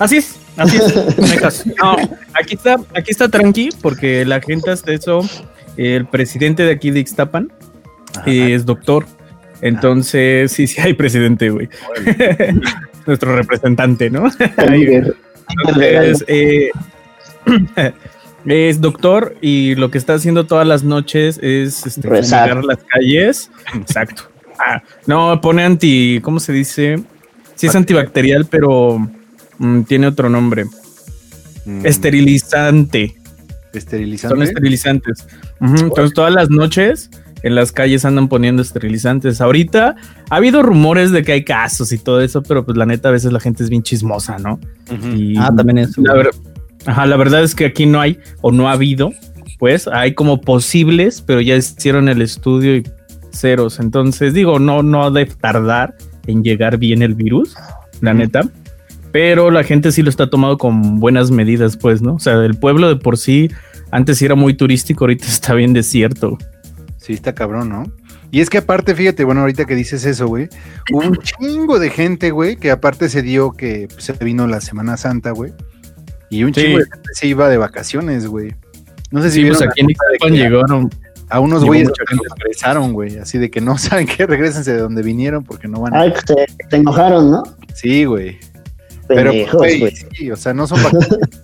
Así 0.00 0.16
es, 0.16 0.36
así 0.56 0.76
es. 0.78 1.16
No 1.18 1.26
hay 1.26 1.38
caso. 1.38 1.64
No, 1.80 1.96
aquí 2.34 2.54
está, 2.54 2.74
aquí 2.94 3.10
está 3.12 3.28
tranqui, 3.28 3.68
porque 3.80 4.24
la 4.24 4.40
gente 4.40 4.70
hasta 4.70 4.92
eso, 4.92 5.20
el 5.78 6.06
presidente 6.06 6.64
de 6.64 6.72
aquí 6.72 6.90
de 6.90 7.00
Ixtapan 7.00 7.52
eh, 8.26 8.54
es 8.54 8.66
doctor. 8.66 9.06
Entonces, 9.60 10.52
sí, 10.52 10.66
sí 10.66 10.80
hay 10.80 10.92
presidente, 10.92 11.50
güey. 11.50 11.68
Nuestro 13.06 13.34
representante, 13.34 14.10
¿no? 14.10 14.28
Entonces, 14.38 16.24
eh, 16.28 16.70
es 18.46 18.80
doctor 18.80 19.36
y 19.40 19.74
lo 19.76 19.90
que 19.90 19.98
está 19.98 20.14
haciendo 20.14 20.46
todas 20.46 20.66
las 20.66 20.84
noches 20.84 21.38
es 21.42 21.86
este, 21.86 22.08
las 22.08 22.84
calles. 22.86 23.50
Exacto. 23.74 24.24
Ah, 24.58 24.82
no, 25.06 25.40
pone 25.40 25.64
anti, 25.64 26.20
¿cómo 26.22 26.40
se 26.40 26.52
dice? 26.52 27.00
Sí 27.54 27.66
es 27.66 27.74
antibacterial, 27.74 28.46
pero 28.46 28.98
mm, 29.58 29.82
tiene 29.82 30.08
otro 30.08 30.28
nombre. 30.28 30.64
Mm, 31.64 31.86
Esterilizante. 31.86 33.17
Son 33.72 33.78
Esterilizante. 33.78 34.44
esterilizantes. 34.44 35.26
Entonces 35.60 36.12
todas 36.14 36.32
las 36.32 36.50
noches 36.50 37.10
en 37.42 37.54
las 37.54 37.70
calles 37.70 38.04
andan 38.04 38.28
poniendo 38.28 38.62
esterilizantes. 38.62 39.40
Ahorita 39.40 39.94
ha 40.30 40.34
habido 40.36 40.62
rumores 40.62 41.12
de 41.12 41.22
que 41.22 41.32
hay 41.32 41.44
casos 41.44 41.92
y 41.92 41.98
todo 41.98 42.20
eso, 42.20 42.42
pero 42.42 42.64
pues 42.64 42.76
la 42.76 42.86
neta 42.86 43.10
a 43.10 43.12
veces 43.12 43.32
la 43.32 43.40
gente 43.40 43.62
es 43.62 43.70
bien 43.70 43.82
chismosa, 43.82 44.38
¿no? 44.38 44.58
Y 45.14 45.36
Ah, 45.36 45.52
también 45.56 45.78
eso. 45.78 46.00
la, 46.02 46.14
ver- 46.14 46.30
Ajá, 46.86 47.06
la 47.06 47.16
verdad 47.16 47.42
es 47.42 47.54
que 47.54 47.66
aquí 47.66 47.86
no 47.86 48.00
hay 48.00 48.18
o 48.40 48.50
no 48.50 48.68
ha 48.68 48.72
habido, 48.72 49.12
pues 49.58 49.86
hay 49.88 50.14
como 50.14 50.40
posibles, 50.40 51.22
pero 51.24 51.40
ya 51.40 51.54
hicieron 51.56 52.08
el 52.08 52.22
estudio 52.22 52.76
y 52.76 52.84
ceros. 53.32 53.78
Entonces 53.78 54.32
digo, 54.34 54.58
no, 54.58 54.82
no 54.82 55.10
debe 55.10 55.30
tardar 55.40 55.94
en 56.26 56.42
llegar 56.42 56.78
bien 56.78 57.02
el 57.02 57.14
virus, 57.14 57.54
la 58.00 58.14
neta. 58.14 58.48
Pero 59.12 59.50
la 59.50 59.64
gente 59.64 59.90
sí 59.92 60.02
lo 60.02 60.10
está 60.10 60.28
tomando 60.28 60.58
con 60.58 61.00
buenas 61.00 61.30
medidas, 61.30 61.76
pues, 61.76 62.02
¿no? 62.02 62.14
O 62.14 62.18
sea, 62.18 62.34
el 62.44 62.56
pueblo 62.58 62.88
de 62.88 62.96
por 62.96 63.16
sí 63.16 63.50
antes 63.90 64.18
sí 64.18 64.24
era 64.26 64.34
muy 64.34 64.54
turístico, 64.54 65.04
ahorita 65.04 65.26
está 65.28 65.54
bien 65.54 65.72
desierto. 65.72 66.36
Sí, 66.98 67.14
está 67.14 67.34
cabrón, 67.34 67.68
¿no? 67.70 67.84
Y 68.30 68.40
es 68.40 68.50
que 68.50 68.58
aparte, 68.58 68.94
fíjate, 68.94 69.24
bueno, 69.24 69.40
ahorita 69.40 69.64
que 69.64 69.74
dices 69.74 70.04
eso, 70.04 70.26
güey, 70.26 70.48
hubo 70.92 71.00
un 71.00 71.16
chingo 71.16 71.78
de 71.78 71.88
gente, 71.88 72.30
güey, 72.30 72.56
que 72.56 72.70
aparte 72.70 73.08
se 73.08 73.22
dio 73.22 73.52
que 73.52 73.88
pues, 73.90 74.04
se 74.04 74.12
vino 74.12 74.46
la 74.46 74.60
Semana 74.60 74.98
Santa, 74.98 75.30
güey. 75.30 75.52
Y 76.28 76.44
un 76.44 76.52
Sí. 76.52 76.60
chingo 76.60 76.78
de 76.78 76.84
gente 76.84 77.08
se 77.14 77.26
iba 77.26 77.48
de 77.48 77.56
vacaciones, 77.56 78.26
güey. 78.26 78.54
No 79.10 79.22
sé 79.22 79.30
si 79.30 79.40
Sí, 79.40 79.46
pues 79.46 79.58
vieron 79.60 79.72
aquí 79.72 79.80
en 79.80 80.32
que 80.34 80.38
llegaron. 80.38 80.90
a 81.30 81.40
unos 81.40 81.64
güeyes 81.64 81.88
que 81.88 82.04
regresaron, 82.38 82.92
güey. 82.92 83.16
Así 83.16 83.38
de 83.38 83.50
que 83.50 83.62
no 83.62 83.78
saben 83.78 84.06
qué, 84.06 84.26
regresense 84.26 84.74
de 84.74 84.80
donde 84.80 85.02
vinieron 85.02 85.42
porque 85.44 85.66
no 85.66 85.80
van 85.80 85.94
a... 85.94 86.00
Ay, 86.02 86.12
que 86.12 86.20
se, 86.20 86.46
se 86.68 86.76
enojaron, 86.76 87.30
¿no? 87.30 87.42
Sí, 87.74 88.04
güey. 88.04 88.38
Pero, 89.08 89.30
Pendejos, 89.30 89.54
güey, 89.58 89.80
güey. 89.80 89.94
sí, 90.12 90.30
o 90.30 90.36
sea, 90.36 90.54
no 90.54 90.66
son 90.66 90.82
vacaciones. 90.82 91.28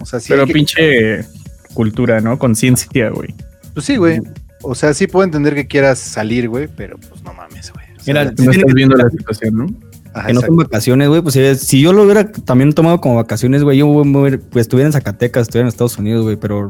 O 0.00 0.06
sea, 0.06 0.20
sí. 0.20 0.26
pero 0.28 0.44
que- 0.46 0.52
pinche 0.52 1.20
cultura, 1.72 2.20
¿no? 2.20 2.38
Conciencia, 2.38 3.08
güey. 3.10 3.34
Pues 3.72 3.86
sí, 3.86 3.96
güey. 3.96 4.20
O 4.62 4.74
sea, 4.74 4.92
sí 4.92 5.06
puedo 5.06 5.24
entender 5.24 5.54
que 5.54 5.66
quieras 5.66 5.98
salir, 5.98 6.48
güey, 6.48 6.68
pero 6.74 6.98
pues 6.98 7.22
no 7.22 7.32
mames, 7.32 7.72
güey. 7.72 7.86
O 7.96 8.00
sea, 8.02 8.12
Mira, 8.12 8.24
No 8.26 8.34
Tiene 8.34 8.52
estás 8.52 8.66
que- 8.66 8.74
viendo 8.74 8.96
la 8.96 9.08
situación, 9.10 9.56
¿no? 9.56 9.66
ajá, 10.12 10.26
que 10.28 10.32
no 10.34 10.40
son 10.42 10.56
vacaciones, 10.56 11.08
güey. 11.08 11.22
Pues 11.22 11.60
si 11.60 11.80
yo 11.80 11.92
lo 11.92 12.02
hubiera 12.04 12.30
también 12.30 12.72
tomado 12.74 13.00
como 13.00 13.16
vacaciones, 13.16 13.62
güey, 13.62 13.78
yo 13.78 14.02
pues, 14.12 14.38
estuviera 14.56 14.86
en 14.88 14.92
Zacatecas, 14.92 15.42
estuviera 15.42 15.64
en 15.64 15.68
Estados 15.68 15.96
Unidos, 15.98 16.22
güey. 16.24 16.36
Pero 16.36 16.68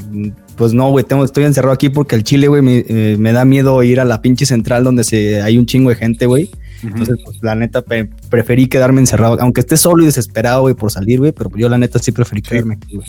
pues 0.57 0.73
no, 0.73 0.91
güey, 0.91 1.05
tengo, 1.05 1.25
estoy 1.25 1.45
encerrado 1.45 1.73
aquí 1.75 1.89
porque 1.89 2.15
el 2.17 2.23
Chile, 2.25 2.47
güey, 2.49 2.63
me, 2.63 2.85
eh, 2.89 3.17
me 3.19 3.33
da 3.33 3.45
miedo 3.45 3.83
ir 3.83 4.01
a 4.01 4.05
la 4.05 4.23
pinche 4.23 4.47
central 4.47 4.85
donde 4.85 5.03
se, 5.05 5.43
hay 5.43 5.59
un 5.59 5.67
chingo 5.67 5.91
de 5.91 5.97
gente, 5.97 6.27
güey. 6.27 6.51
Entonces, 6.87 7.17
pues 7.25 7.39
la 7.43 7.55
neta, 7.55 7.83
pre- 7.83 8.11
preferí 8.29 8.67
quedarme 8.69 9.01
encerrado, 9.01 9.39
aunque 9.41 9.61
esté 9.61 9.77
solo 9.77 10.03
y 10.03 10.07
desesperado, 10.07 10.63
güey, 10.63 10.75
por 10.75 10.91
salir, 10.91 11.19
güey. 11.21 11.33
Pero 11.33 11.51
yo 11.57 11.69
la 11.69 11.79
neta 11.79 11.99
sí 11.99 12.13
preferí 12.13 12.43
quedarme 12.43 12.75
aquí, 12.75 12.97
güey. 12.97 13.09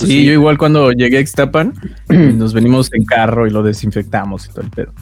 Sí, 0.00 0.24
yo 0.24 0.32
igual 0.32 0.58
cuando 0.58 0.92
llegué 0.92 1.18
a 1.18 1.20
Ixtapan, 1.20 1.72
nos 2.08 2.52
venimos 2.52 2.92
en 2.92 3.04
carro 3.04 3.46
y 3.46 3.50
lo 3.50 3.62
desinfectamos 3.62 4.46
y 4.46 4.48
todo 4.50 4.60
el 4.62 4.70
pedo. 4.70 4.92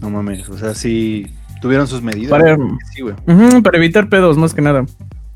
No 0.00 0.10
mames, 0.10 0.48
o 0.48 0.58
sea, 0.58 0.74
sí 0.74 1.26
tuvieron 1.60 1.86
sus 1.86 2.02
medidas. 2.02 2.30
Para- 2.30 2.54
güey, 2.56 2.68
Sí, 2.94 3.02
güey. 3.02 3.14
Ujú, 3.26 3.62
para 3.62 3.78
evitar 3.78 4.08
pedos, 4.08 4.36
más 4.36 4.52
que 4.54 4.62
nada. 4.62 4.84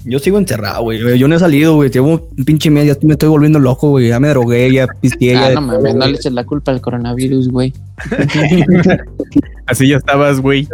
Yo 0.09 0.21
sigo 0.21 0.39
encerrado, 0.39 0.83
güey. 0.83 1.19
Yo 1.19 1.27
no 1.27 1.35
he 1.35 1.39
salido, 1.41 1.75
güey. 1.75 1.91
Llevo 1.91 2.29
un 2.39 2.45
pinche 2.45 2.71
mes, 2.71 2.87
ya 2.87 2.97
me 3.03 3.15
estoy 3.15 3.29
volviendo 3.29 3.59
loco, 3.59 3.91
güey. 3.91 4.07
Ya 4.07 4.21
me 4.21 4.29
drogué, 4.29 4.73
ya 4.73 4.87
pisteé, 4.87 5.33
ya. 5.33 5.49
Ah, 5.49 5.55
no 5.55 5.63
mames, 5.63 5.97
no 5.97 6.07
le 6.07 6.15
eches 6.15 6.33
la 6.33 6.45
culpa 6.45 6.71
al 6.71 6.81
coronavirus, 6.81 7.49
güey. 7.49 7.73
Así 9.67 9.89
ya 9.89 9.97
estabas, 9.97 10.41
güey. 10.41 10.69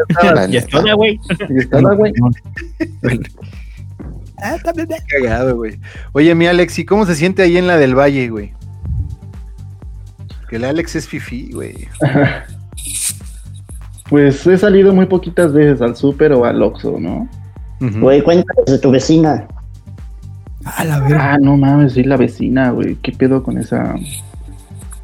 Ya 0.50 0.58
estaba, 0.58 0.92
güey. 0.92 1.18
Y 1.48 1.58
estaba, 1.58 1.94
güey. 1.94 2.12
Cagado, 5.08 5.56
güey. 5.56 5.78
Oye, 6.12 6.34
mi 6.34 6.46
Alex, 6.46 6.78
¿y 6.80 6.84
cómo 6.84 7.06
se 7.06 7.14
siente 7.14 7.40
ahí 7.40 7.56
en 7.56 7.66
la 7.66 7.78
del 7.78 7.98
Valle, 7.98 8.28
güey? 8.28 8.52
Que 10.50 10.56
el 10.56 10.64
Alex 10.64 10.96
es 10.96 11.08
fifi, 11.08 11.52
güey. 11.52 11.88
Pues 14.10 14.46
he 14.46 14.58
salido 14.58 14.92
muy 14.92 15.06
poquitas 15.06 15.54
veces 15.54 15.80
al 15.80 15.96
súper 15.96 16.32
o 16.34 16.44
al 16.44 16.60
Oxxo, 16.60 16.98
¿no? 17.00 17.30
Güey, 18.00 18.22
cuéntanos 18.22 18.66
de 18.66 18.78
tu 18.78 18.90
vecina. 18.90 19.46
A 20.64 20.84
la 20.84 21.00
verga. 21.00 21.32
Ah, 21.34 21.38
no 21.38 21.56
mames, 21.56 21.94
soy 21.94 22.04
la 22.04 22.16
vecina, 22.16 22.70
güey. 22.70 22.94
¿Qué 23.02 23.12
pedo 23.12 23.42
con 23.42 23.58
esa, 23.58 23.94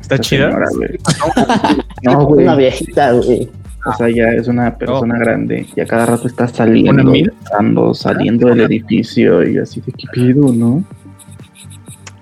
Está 0.01 0.15
esa 0.15 0.19
chida. 0.23 0.47
señora, 0.51 0.67
güey? 0.77 0.91
No, 2.05 2.27
güey. 2.27 2.45
Una 2.45 2.55
viejita, 2.55 3.13
güey. 3.13 3.51
O 3.85 3.93
sea, 3.95 4.09
ya 4.09 4.29
es 4.29 4.49
una 4.49 4.77
persona 4.77 5.19
grande 5.19 5.67
y 5.75 5.81
a 5.81 5.87
cada 5.87 6.07
rato 6.07 6.27
está 6.29 6.47
saliendo, 6.47 7.15
entrando, 7.15 7.95
saliendo 7.95 8.49
del 8.49 8.61
edificio 8.63 9.49
y 9.49 9.59
así 9.59 9.81
de 9.81 9.93
qué 9.93 10.07
pedo, 10.13 10.53
¿no? 10.53 10.85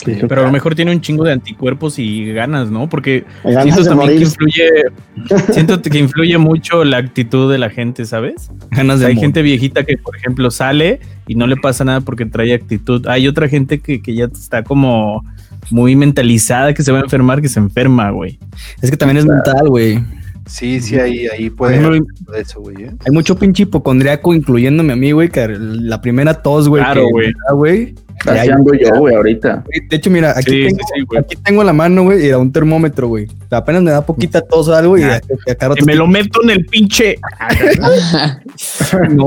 ¿Qué 0.06 0.12
es 0.12 0.22
lo 0.22 0.28
Pero 0.28 0.42
a 0.42 0.44
lo 0.44 0.52
mejor 0.52 0.74
tiene 0.74 0.92
un 0.92 1.00
chingo 1.00 1.24
de 1.24 1.32
anticuerpos 1.32 1.98
y 1.98 2.32
ganas, 2.32 2.70
¿no? 2.70 2.88
Porque 2.88 3.24
Ganas 3.44 3.64
siento 3.64 3.84
también 3.84 4.10
que 4.18 4.24
influye, 4.24 4.70
siento 5.52 5.82
que 5.82 5.98
influye 5.98 6.38
mucho 6.38 6.84
la 6.84 6.98
actitud 6.98 7.50
de 7.50 7.58
la 7.58 7.68
gente, 7.68 8.04
¿sabes? 8.04 8.50
Ganas 8.70 9.00
de 9.00 9.06
Hay 9.06 9.12
amor. 9.12 9.24
gente 9.24 9.42
viejita 9.42 9.84
que, 9.84 9.98
por 9.98 10.16
ejemplo, 10.16 10.50
sale 10.50 11.00
y 11.26 11.34
no 11.34 11.46
le 11.46 11.56
pasa 11.56 11.84
nada 11.84 12.00
porque 12.00 12.24
trae 12.24 12.54
actitud. 12.54 13.06
Hay 13.08 13.26
otra 13.26 13.48
gente 13.48 13.80
que, 13.80 14.00
que 14.00 14.14
ya 14.14 14.26
está 14.26 14.62
como 14.62 15.24
muy 15.70 15.96
mentalizada 15.96 16.72
que 16.72 16.82
se 16.82 16.92
va 16.92 17.00
a 17.00 17.02
enfermar, 17.02 17.42
que 17.42 17.48
se 17.48 17.58
enferma, 17.58 18.10
güey. 18.10 18.38
Es 18.80 18.90
que 18.90 18.96
también 18.96 19.18
es 19.18 19.26
mental, 19.26 19.68
güey. 19.68 20.02
Sí, 20.46 20.80
sí, 20.80 20.96
ahí, 20.96 21.26
ahí 21.26 21.50
puede 21.50 21.84
haber 21.84 22.02
eso, 22.36 22.60
güey. 22.60 22.84
¿eh? 22.84 22.90
Hay 23.04 23.12
mucho 23.12 23.36
pinche 23.36 23.64
hipocondriaco, 23.64 24.32
incluyéndome 24.32 24.92
a 24.92 24.96
mí, 24.96 25.10
güey, 25.10 25.28
que 25.28 25.48
la 25.48 26.00
primera 26.00 26.34
tos, 26.34 26.68
güey. 26.68 26.84
Claro, 26.84 27.08
güey. 27.56 27.94
Así 28.24 28.50
ando 28.50 28.72
yo, 28.74 28.88
güey, 28.98 29.14
ahorita. 29.14 29.62
De 29.90 29.96
hecho, 29.96 30.10
mira, 30.10 30.30
aquí, 30.36 30.50
Sí, 30.50 30.62
tengo, 30.68 30.78
sí, 30.78 30.84
sí, 30.96 31.02
güey. 31.06 31.20
aquí 31.20 31.36
tengo 31.36 31.62
la 31.64 31.72
mano, 31.72 32.04
güey, 32.04 32.24
y 32.24 32.28
era 32.28 32.38
un 32.38 32.50
termómetro, 32.50 33.08
güey. 33.08 33.26
Apenas 33.50 33.82
me 33.82 33.90
da 33.90 34.04
poquita 34.04 34.40
tos 34.40 34.68
o 34.68 34.74
algo 34.74 34.96
y 34.98 35.02
Ah, 35.02 35.14
a- 35.14 35.16
a 35.16 35.54
cada 35.54 35.74
Que 35.74 35.80
rato 35.80 35.86
me 35.86 35.94
lo 35.94 36.06
meto 36.06 36.42
en 36.42 36.50
el 36.50 36.64
pinche. 36.66 37.16
No. 39.10 39.26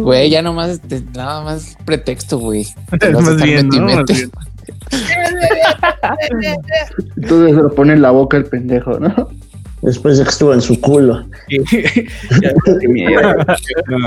Güey, 0.00 0.30
ya 0.30 0.42
nomás, 0.42 0.70
este, 0.70 1.02
nada 1.14 1.42
más 1.44 1.76
pretexto, 1.84 2.38
güey. 2.38 2.66
Más 3.12 3.42
bien, 3.42 3.68
¿no? 3.68 3.82
Más 3.82 4.04
bien. 4.06 4.30
Entonces 7.16 7.56
se 7.56 7.62
lo 7.62 7.74
pone 7.74 7.92
en 7.94 8.02
la 8.02 8.10
boca 8.10 8.36
el 8.36 8.44
pendejo, 8.44 8.98
¿no? 8.98 9.28
Después 9.82 10.18
de 10.18 10.24
que 10.24 10.30
estuvo 10.30 10.54
en 10.54 10.60
su 10.60 10.80
culo. 10.80 11.24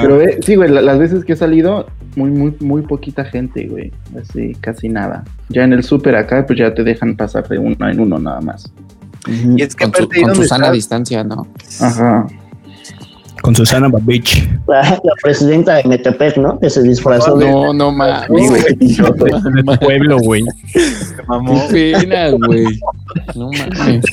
Pero 0.02 0.22
eh, 0.22 0.40
sí, 0.42 0.56
güey, 0.56 0.70
la- 0.70 0.82
las 0.82 1.00
veces 1.00 1.26
que 1.26 1.34
he 1.34 1.36
salido, 1.36 1.88
muy, 2.16 2.30
muy, 2.32 2.56
muy 2.62 2.82
poquita 2.82 3.26
gente, 3.26 3.68
güey. 3.68 3.92
Así, 4.20 4.54
casi 4.62 4.90
nada. 4.90 5.24
Ya 5.50 5.64
en 5.64 5.74
el 5.74 5.84
súper 5.84 6.16
acá, 6.16 6.46
pues 6.46 6.60
ya 6.60 6.74
te 6.74 6.84
dejan 6.84 7.16
pasar 7.16 7.48
de 7.48 7.58
uno 7.60 7.90
en 7.90 8.00
uno 8.00 8.18
nada 8.20 8.42
más. 8.42 8.72
Y 9.28 9.62
es 9.62 9.76
que 9.76 9.86
Con 9.86 9.94
aparte 9.96 10.22
con 10.22 10.36
su 10.36 10.44
sana 10.46 10.72
distancia, 10.72 11.24
¿no? 11.24 11.48
Ajá. 11.82 12.28
Con 13.42 13.56
Susana 13.56 13.88
Babich. 13.90 14.48
La, 14.68 14.82
la 14.82 15.14
presidenta 15.22 15.76
de 15.76 15.84
Metepec, 15.84 16.38
¿no? 16.38 16.60
Que 16.60 16.70
se 16.70 16.82
disfrazó 16.82 17.38
de. 17.38 17.52
No, 17.52 17.74
no 17.74 17.92
mames. 17.92 18.28
Güey. 18.30 18.62
En 18.80 19.70
el 19.70 19.80
pueblo, 19.80 20.18
güey. 20.20 20.44
mamó. 21.28 21.68
Qué 21.70 21.94
pena, 22.00 22.30
güey. 22.32 22.80
No 23.36 23.52
mames. 23.52 24.04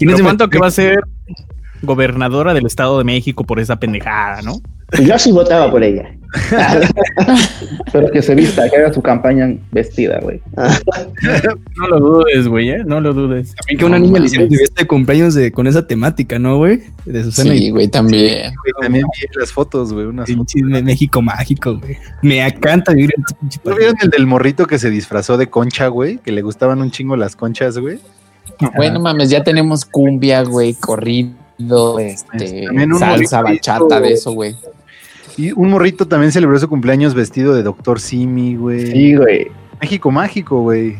¿Pero 0.00 0.18
cuánto 0.22 0.48
que 0.48 0.58
va 0.58 0.68
a 0.68 0.72
ser 0.72 1.00
gobernadora 1.82 2.54
del 2.54 2.66
Estado 2.66 2.98
de 2.98 3.04
México 3.04 3.44
por 3.44 3.60
esa 3.60 3.76
pendejada, 3.76 4.42
no? 4.42 4.60
Yo 5.04 5.18
sí 5.18 5.30
votaba 5.30 5.70
por 5.70 5.84
ella. 5.84 6.10
Pero 7.92 8.10
que 8.10 8.22
se 8.22 8.34
vista, 8.34 8.68
que 8.68 8.76
haga 8.76 8.92
su 8.92 9.02
campaña 9.02 9.52
vestida, 9.72 10.18
güey. 10.20 10.40
No 10.56 11.88
lo 11.88 12.00
dudes, 12.00 12.48
güey, 12.48 12.70
¿eh? 12.70 12.82
No 12.84 13.00
lo 13.00 13.12
dudes. 13.12 13.54
También 13.54 13.78
que 13.78 13.84
una 13.84 13.98
No 13.98 14.06
niña 14.06 14.20
le 14.20 14.26
hicieron 14.26 14.48
fiesta 14.48 14.82
de 14.82 14.86
cumpleaños 14.86 15.34
de, 15.34 15.52
con 15.52 15.66
esa 15.66 15.86
temática, 15.86 16.38
¿no, 16.38 16.56
güey? 16.58 16.82
De 17.04 17.24
Susana 17.24 17.52
Sí, 17.52 17.70
güey, 17.70 17.88
también. 17.88 18.52
Güey, 18.62 18.72
también 18.80 19.04
vi 19.20 19.38
las 19.38 19.52
fotos, 19.52 19.92
güey. 19.92 20.06
Unas 20.06 20.28
y 20.28 20.34
fotos. 20.34 20.52
pinche 20.54 20.82
México 20.82 21.22
mágico, 21.22 21.78
güey. 21.78 21.96
Me 22.22 22.44
encanta 22.46 22.92
vivir 22.92 23.12
en 23.16 23.24
este 23.48 23.68
¿No 23.68 23.76
vieron 23.76 23.96
el 24.00 24.10
del 24.10 24.26
morrito 24.26 24.66
que 24.66 24.78
se 24.78 24.90
disfrazó 24.90 25.36
de 25.36 25.50
concha, 25.50 25.88
güey? 25.88 26.18
Que 26.18 26.32
le 26.32 26.42
gustaban 26.42 26.80
un 26.80 26.90
chingo 26.90 27.16
las 27.16 27.34
conchas, 27.36 27.78
güey. 27.78 27.98
Güey, 28.76 28.90
no 28.90 29.00
mames, 29.00 29.30
ya 29.30 29.42
tenemos 29.42 29.84
cumbia, 29.84 30.42
güey, 30.42 30.74
corrido, 30.74 31.98
este, 31.98 32.64
También 32.66 32.92
un 32.92 32.98
salsa, 32.98 33.42
morrito 33.42 33.60
bachata 33.70 34.00
de 34.00 34.12
eso, 34.12 34.32
güey. 34.32 34.56
Y 35.36 35.52
un 35.52 35.70
morrito 35.70 36.06
también 36.06 36.32
celebró 36.32 36.58
su 36.58 36.68
cumpleaños 36.68 37.14
vestido 37.14 37.54
de 37.54 37.62
Doctor 37.62 38.00
Simi, 38.00 38.56
güey. 38.56 38.90
Sí, 38.90 39.14
güey. 39.16 39.46
México 39.80 40.10
mágico, 40.10 40.60
güey. 40.62 40.96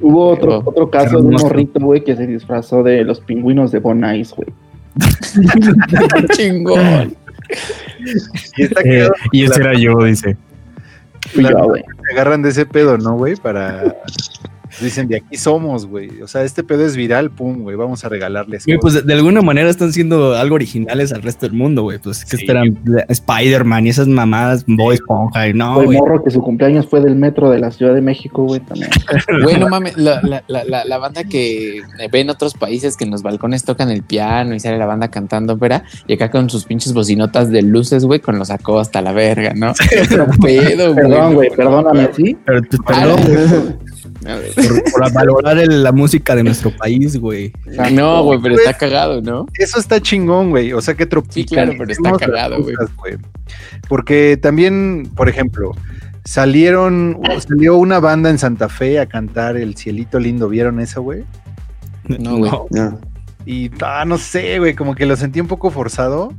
Hubo 0.00 0.28
otro, 0.30 0.58
Pero- 0.58 0.62
otro 0.70 0.90
caso 0.90 1.20
de 1.20 1.26
un 1.26 1.34
morrito, 1.34 1.80
güey, 1.80 2.02
que 2.04 2.16
se 2.16 2.26
disfrazó 2.26 2.82
de 2.82 3.04
los 3.04 3.20
pingüinos 3.20 3.70
de 3.72 3.78
Bonais, 3.78 4.34
güey. 4.34 4.48
Chingón. 6.36 7.16
Y 8.56 8.62
está 8.64 8.80
Eh, 8.84 9.08
y 9.32 9.44
ese 9.44 9.60
era 9.60 9.74
yo, 9.78 9.96
dice. 10.04 10.36
Fui 11.32 11.42
La- 11.44 11.50
yo, 11.50 11.64
güey. 11.64 11.82
se 12.08 12.12
agarran 12.14 12.42
de 12.42 12.48
ese 12.50 12.66
pedo, 12.66 12.98
¿no, 12.98 13.16
güey? 13.16 13.36
Para. 13.36 13.96
Dicen, 14.80 15.08
de 15.08 15.16
aquí 15.16 15.36
somos, 15.36 15.86
güey. 15.86 16.20
O 16.22 16.28
sea, 16.28 16.42
este 16.44 16.62
pedo 16.64 16.84
es 16.84 16.96
viral, 16.96 17.30
pum, 17.30 17.62
güey. 17.62 17.76
Vamos 17.76 18.04
a 18.04 18.08
regalarles. 18.08 18.66
Güey, 18.66 18.78
pues 18.78 18.94
de, 18.94 19.02
de 19.02 19.14
alguna 19.14 19.40
manera 19.42 19.68
están 19.70 19.92
siendo 19.92 20.34
algo 20.34 20.54
originales 20.56 21.12
al 21.12 21.22
resto 21.22 21.46
del 21.46 21.56
mundo, 21.56 21.82
güey. 21.82 21.98
Pues 21.98 22.24
que 22.24 22.36
Sí. 22.36 22.42
esperan 22.44 22.78
Spider-Man 23.08 23.86
y 23.86 23.90
esas 23.90 24.08
mamadas, 24.08 24.64
Boy 24.66 24.94
Esponja 24.96 25.48
y 25.48 25.54
no, 25.54 25.80
el 25.80 25.86
güey. 25.86 25.98
morro 25.98 26.22
que 26.22 26.30
su 26.30 26.40
cumpleaños 26.40 26.86
fue 26.86 27.00
del 27.00 27.16
metro 27.16 27.50
de 27.50 27.58
la 27.58 27.70
Ciudad 27.70 27.94
de 27.94 28.00
México, 28.02 28.44
güey, 28.44 28.60
también. 28.60 28.90
Güey, 29.42 29.58
no 29.58 29.68
mames, 29.68 29.96
la, 29.96 30.20
la, 30.22 30.42
la, 30.48 30.64
la, 30.64 30.84
la 30.84 30.98
banda 30.98 31.24
que 31.24 31.80
ve 32.12 32.20
en 32.20 32.30
otros 32.30 32.54
países 32.54 32.96
que 32.96 33.04
en 33.04 33.10
los 33.10 33.22
balcones 33.22 33.64
tocan 33.64 33.90
el 33.90 34.02
piano 34.02 34.54
y 34.54 34.60
sale 34.60 34.78
la 34.78 34.86
banda 34.86 35.08
cantando 35.08 35.54
ópera 35.54 35.84
y 36.06 36.14
acá 36.14 36.30
con 36.30 36.48
sus 36.50 36.64
pinches 36.64 36.92
bocinotas 36.92 37.50
de 37.50 37.62
luces, 37.62 38.04
güey, 38.04 38.20
con 38.20 38.38
los 38.38 38.48
sacó 38.48 38.78
hasta 38.80 39.00
la 39.02 39.12
verga, 39.12 39.52
¿no? 39.54 39.72
Pedo, 40.42 40.94
güey. 40.94 40.94
Perdón, 40.94 41.34
güey, 41.34 41.50
perdóname, 41.50 42.08
¿sí? 42.16 42.36
Pero, 42.44 42.60
Ah, 42.86 43.16
perdón, 43.16 43.78
no. 44.24 44.36
Por, 44.68 44.92
por 44.92 45.12
valorar 45.12 45.58
el- 45.58 45.82
la 45.82 45.92
música 45.92 46.34
de 46.34 46.42
nuestro 46.44 46.70
país, 46.76 47.18
güey. 47.18 47.52
No, 47.92 48.22
güey, 48.24 48.38
pero 48.42 48.54
está 48.56 48.74
cagado, 48.74 49.20
¿no? 49.22 49.46
Eso 49.58 49.78
está 49.78 50.00
chingón, 50.00 50.50
güey. 50.50 50.72
O 50.72 50.80
sea, 50.80 50.94
que 50.94 51.08
Sí, 51.30 51.44
claro, 51.44 51.72
pero 51.78 51.90
está 51.90 52.12
cagado, 52.16 52.62
güey. 52.62 52.74
Porque 53.88 54.38
también, 54.40 55.10
por 55.14 55.28
ejemplo, 55.28 55.72
salieron, 56.24 57.20
salió 57.40 57.76
una 57.76 58.00
banda 58.00 58.30
en 58.30 58.38
Santa 58.38 58.68
Fe 58.68 58.98
a 58.98 59.06
cantar 59.06 59.56
El 59.56 59.76
Cielito 59.76 60.18
Lindo. 60.18 60.48
¿Vieron 60.48 60.80
eso, 60.80 61.02
güey? 61.02 61.24
No, 62.08 62.38
güey. 62.38 62.50
No. 62.70 62.98
Y, 63.44 63.70
ah, 63.80 64.04
no 64.06 64.18
sé, 64.18 64.58
güey, 64.58 64.74
como 64.74 64.94
que 64.94 65.06
lo 65.06 65.16
sentí 65.16 65.40
un 65.40 65.46
poco 65.46 65.70
forzado. 65.70 66.32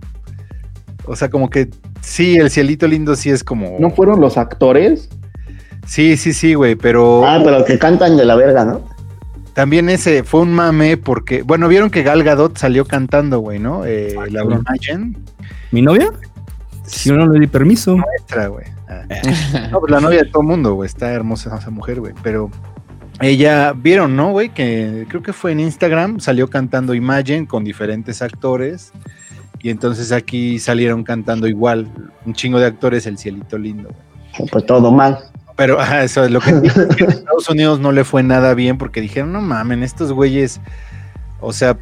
O 1.06 1.16
sea, 1.16 1.30
como 1.30 1.50
que 1.50 1.70
sí, 2.02 2.36
El 2.36 2.52
Cielito 2.52 2.86
Lindo 2.86 3.16
sí 3.16 3.30
es 3.30 3.44
como... 3.44 3.78
¿No 3.80 3.90
fueron 3.92 4.20
los 4.20 4.38
actores? 4.38 5.08
Sí, 5.88 6.18
sí, 6.18 6.34
sí, 6.34 6.54
güey, 6.54 6.76
pero... 6.76 7.26
Ah, 7.26 7.42
pero 7.44 7.64
que 7.66 7.80
cantan 7.80 8.18
de 8.18 8.26
la 8.26 8.36
verga, 8.36 8.66
¿no? 8.66 8.82
También 9.54 9.90
ese 9.90 10.24
fue 10.24 10.42
un 10.42 10.54
mame 10.54 10.98
porque, 10.98 11.42
bueno, 11.42 11.68
vieron 11.68 11.90
que 11.90 12.04
Gal 12.04 12.24
Gadot 12.24 12.58
salió 12.58 12.86
cantando, 12.86 13.40
güey, 13.40 13.58
¿no? 13.58 13.86
Eh, 13.86 14.14
la 14.30 14.42
cabrón. 14.42 14.64
Imagine. 14.68 15.18
¿Mi 15.72 15.82
novia? 15.82 16.12
Si 16.86 17.10
yo 17.10 17.16
no 17.16 17.28
le 17.28 17.40
di 17.40 17.48
permiso. 17.48 17.98
Extra, 18.20 18.48
güey. 18.48 18.66
Ah. 18.88 19.04
No, 19.72 19.80
pues 19.80 19.92
la 19.92 20.00
novia 20.00 20.20
de 20.24 20.30
todo 20.30 20.44
el 20.44 20.48
mundo, 20.48 20.76
güey. 20.76 20.86
Está 20.86 21.12
hermosa 21.12 21.58
esa 21.58 21.70
mujer, 21.72 22.00
güey. 22.00 22.14
Pero 22.22 22.52
ella, 23.20 23.74
vieron, 23.74 24.16
¿no, 24.16 24.32
güey? 24.32 24.50
Que 24.50 25.06
creo 25.10 25.24
que 25.24 25.34
fue 25.34 25.54
en 25.54 25.60
Instagram, 25.60 26.20
salió 26.20 26.50
cantando 26.50 26.94
Imagine 26.94 27.48
con 27.48 27.64
diferentes 27.64 28.22
actores. 28.22 28.92
Y 29.60 29.70
entonces 29.72 30.12
aquí 30.12 30.60
salieron 30.60 31.04
cantando 31.04 31.48
igual, 31.48 31.88
un 32.26 32.34
chingo 32.34 32.60
de 32.60 32.68
actores, 32.68 33.08
el 33.08 33.18
cielito 33.18 33.58
lindo. 33.58 33.90
güey. 34.38 34.50
Pues 34.52 34.66
todo 34.68 34.92
mal. 34.92 35.18
Pero 35.58 35.80
ajá, 35.82 36.04
eso 36.04 36.24
es 36.24 36.32
lo 36.32 36.40
que 36.40 36.54
dije, 36.54 36.88
que 36.96 37.04
en 37.04 37.10
Estados 37.20 37.50
Unidos 37.50 37.80
no 37.82 37.92
le 37.92 38.06
fue 38.06 38.24
nada 38.24 38.54
bien 38.54 38.78
porque 38.78 39.02
dijeron, 39.02 39.34
no 39.34 39.42
mamen, 39.42 39.84
estos 39.84 40.14
güeyes, 40.14 40.62
o 41.42 41.52
sea, 41.52 41.78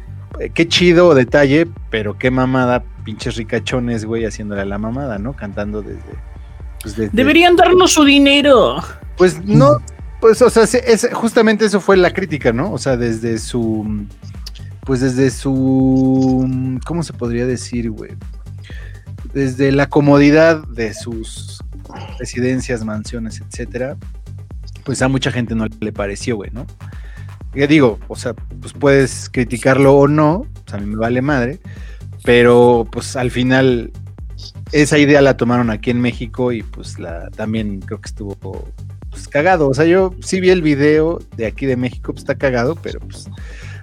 qué 0.54 0.66
chido 0.66 1.14
detalle, 1.14 1.68
pero 1.90 2.18
qué 2.18 2.30
mamada, 2.32 2.82
pinches 3.04 3.36
ricachones, 3.36 4.04
güey, 4.04 4.24
haciéndole 4.24 4.62
a 4.62 4.66
la 4.66 4.78
mamada, 4.78 5.18
¿no? 5.18 5.34
Cantando 5.34 5.82
desde... 5.82 6.00
pues, 6.82 6.96
desde- 6.96 7.10
Deberían 7.16 7.54
darnos 7.54 7.92
su 7.92 8.04
dinero. 8.04 8.76
Pues 9.16 9.42
no, 9.44 9.78
pues, 10.20 10.42
o 10.42 10.50
sea, 10.50 10.66
se- 10.66 10.90
es, 10.92 11.08
justamente 11.12 11.64
eso 11.66 11.80
fue 11.80 11.96
la 11.96 12.12
crítica, 12.12 12.52
¿no? 12.52 12.72
O 12.72 12.78
sea, 12.78 12.96
desde 12.96 13.38
su, 13.38 14.06
pues 14.84 15.00
desde 15.00 15.30
su, 15.30 16.78
¿cómo 16.84 17.02
se 17.02 17.12
podría 17.12 17.46
decir, 17.46 17.90
güey? 17.90 18.12
Desde 19.32 19.70
la 19.72 19.88
comodidad 19.88 20.64
de 20.66 20.94
sus 20.94 21.55
residencias, 22.18 22.84
mansiones, 22.84 23.40
etcétera, 23.40 23.96
pues 24.84 25.02
a 25.02 25.08
mucha 25.08 25.32
gente 25.32 25.54
no 25.54 25.66
le 25.80 25.92
pareció, 25.92 26.36
güey, 26.36 26.50
¿no? 26.52 26.66
Ya 27.54 27.66
digo, 27.66 27.98
o 28.08 28.16
sea, 28.16 28.34
pues 28.34 28.72
puedes 28.72 29.30
criticarlo 29.30 29.94
o 29.96 30.08
no, 30.08 30.46
pues 30.64 30.74
a 30.74 30.78
mí 30.78 30.86
me 30.86 30.96
vale 30.96 31.22
madre, 31.22 31.58
pero 32.22 32.86
pues 32.90 33.16
al 33.16 33.30
final 33.30 33.92
esa 34.72 34.98
idea 34.98 35.20
la 35.22 35.36
tomaron 35.36 35.70
aquí 35.70 35.90
en 35.90 36.00
México 36.00 36.52
y 36.52 36.62
pues 36.62 36.98
la 36.98 37.30
también 37.30 37.80
creo 37.80 38.00
que 38.00 38.08
estuvo 38.08 38.36
pues 39.10 39.28
cagado. 39.28 39.68
O 39.68 39.74
sea, 39.74 39.86
yo 39.86 40.14
sí 40.20 40.40
vi 40.40 40.50
el 40.50 40.62
video 40.62 41.18
de 41.36 41.46
aquí 41.46 41.66
de 41.66 41.76
México, 41.76 42.12
pues 42.12 42.22
está 42.22 42.34
cagado, 42.34 42.76
pero 42.76 43.00
pues, 43.00 43.28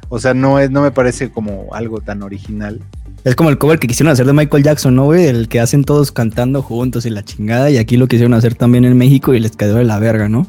o 0.09 0.19
sea, 0.19 0.33
no 0.33 0.59
es, 0.59 0.69
no 0.69 0.81
me 0.81 0.91
parece 0.91 1.31
como 1.31 1.73
algo 1.73 2.01
tan 2.01 2.21
original. 2.21 2.81
Es 3.23 3.35
como 3.35 3.49
el 3.49 3.57
cover 3.57 3.79
que 3.79 3.87
quisieron 3.87 4.11
hacer 4.11 4.25
de 4.25 4.33
Michael 4.33 4.63
Jackson, 4.63 4.95
¿no, 4.95 5.05
güey? 5.05 5.25
El 5.27 5.47
que 5.47 5.59
hacen 5.61 5.83
todos 5.85 6.11
cantando 6.11 6.61
juntos 6.61 7.05
y 7.05 7.09
la 7.09 7.23
chingada. 7.23 7.69
Y 7.71 7.77
aquí 7.77 7.95
lo 7.95 8.07
quisieron 8.07 8.33
hacer 8.33 8.55
también 8.55 8.83
en 8.83 8.97
México 8.97 9.33
y 9.33 9.39
les 9.39 9.55
quedó 9.55 9.75
de 9.77 9.85
la 9.85 9.97
verga, 9.99 10.27
¿no? 10.27 10.45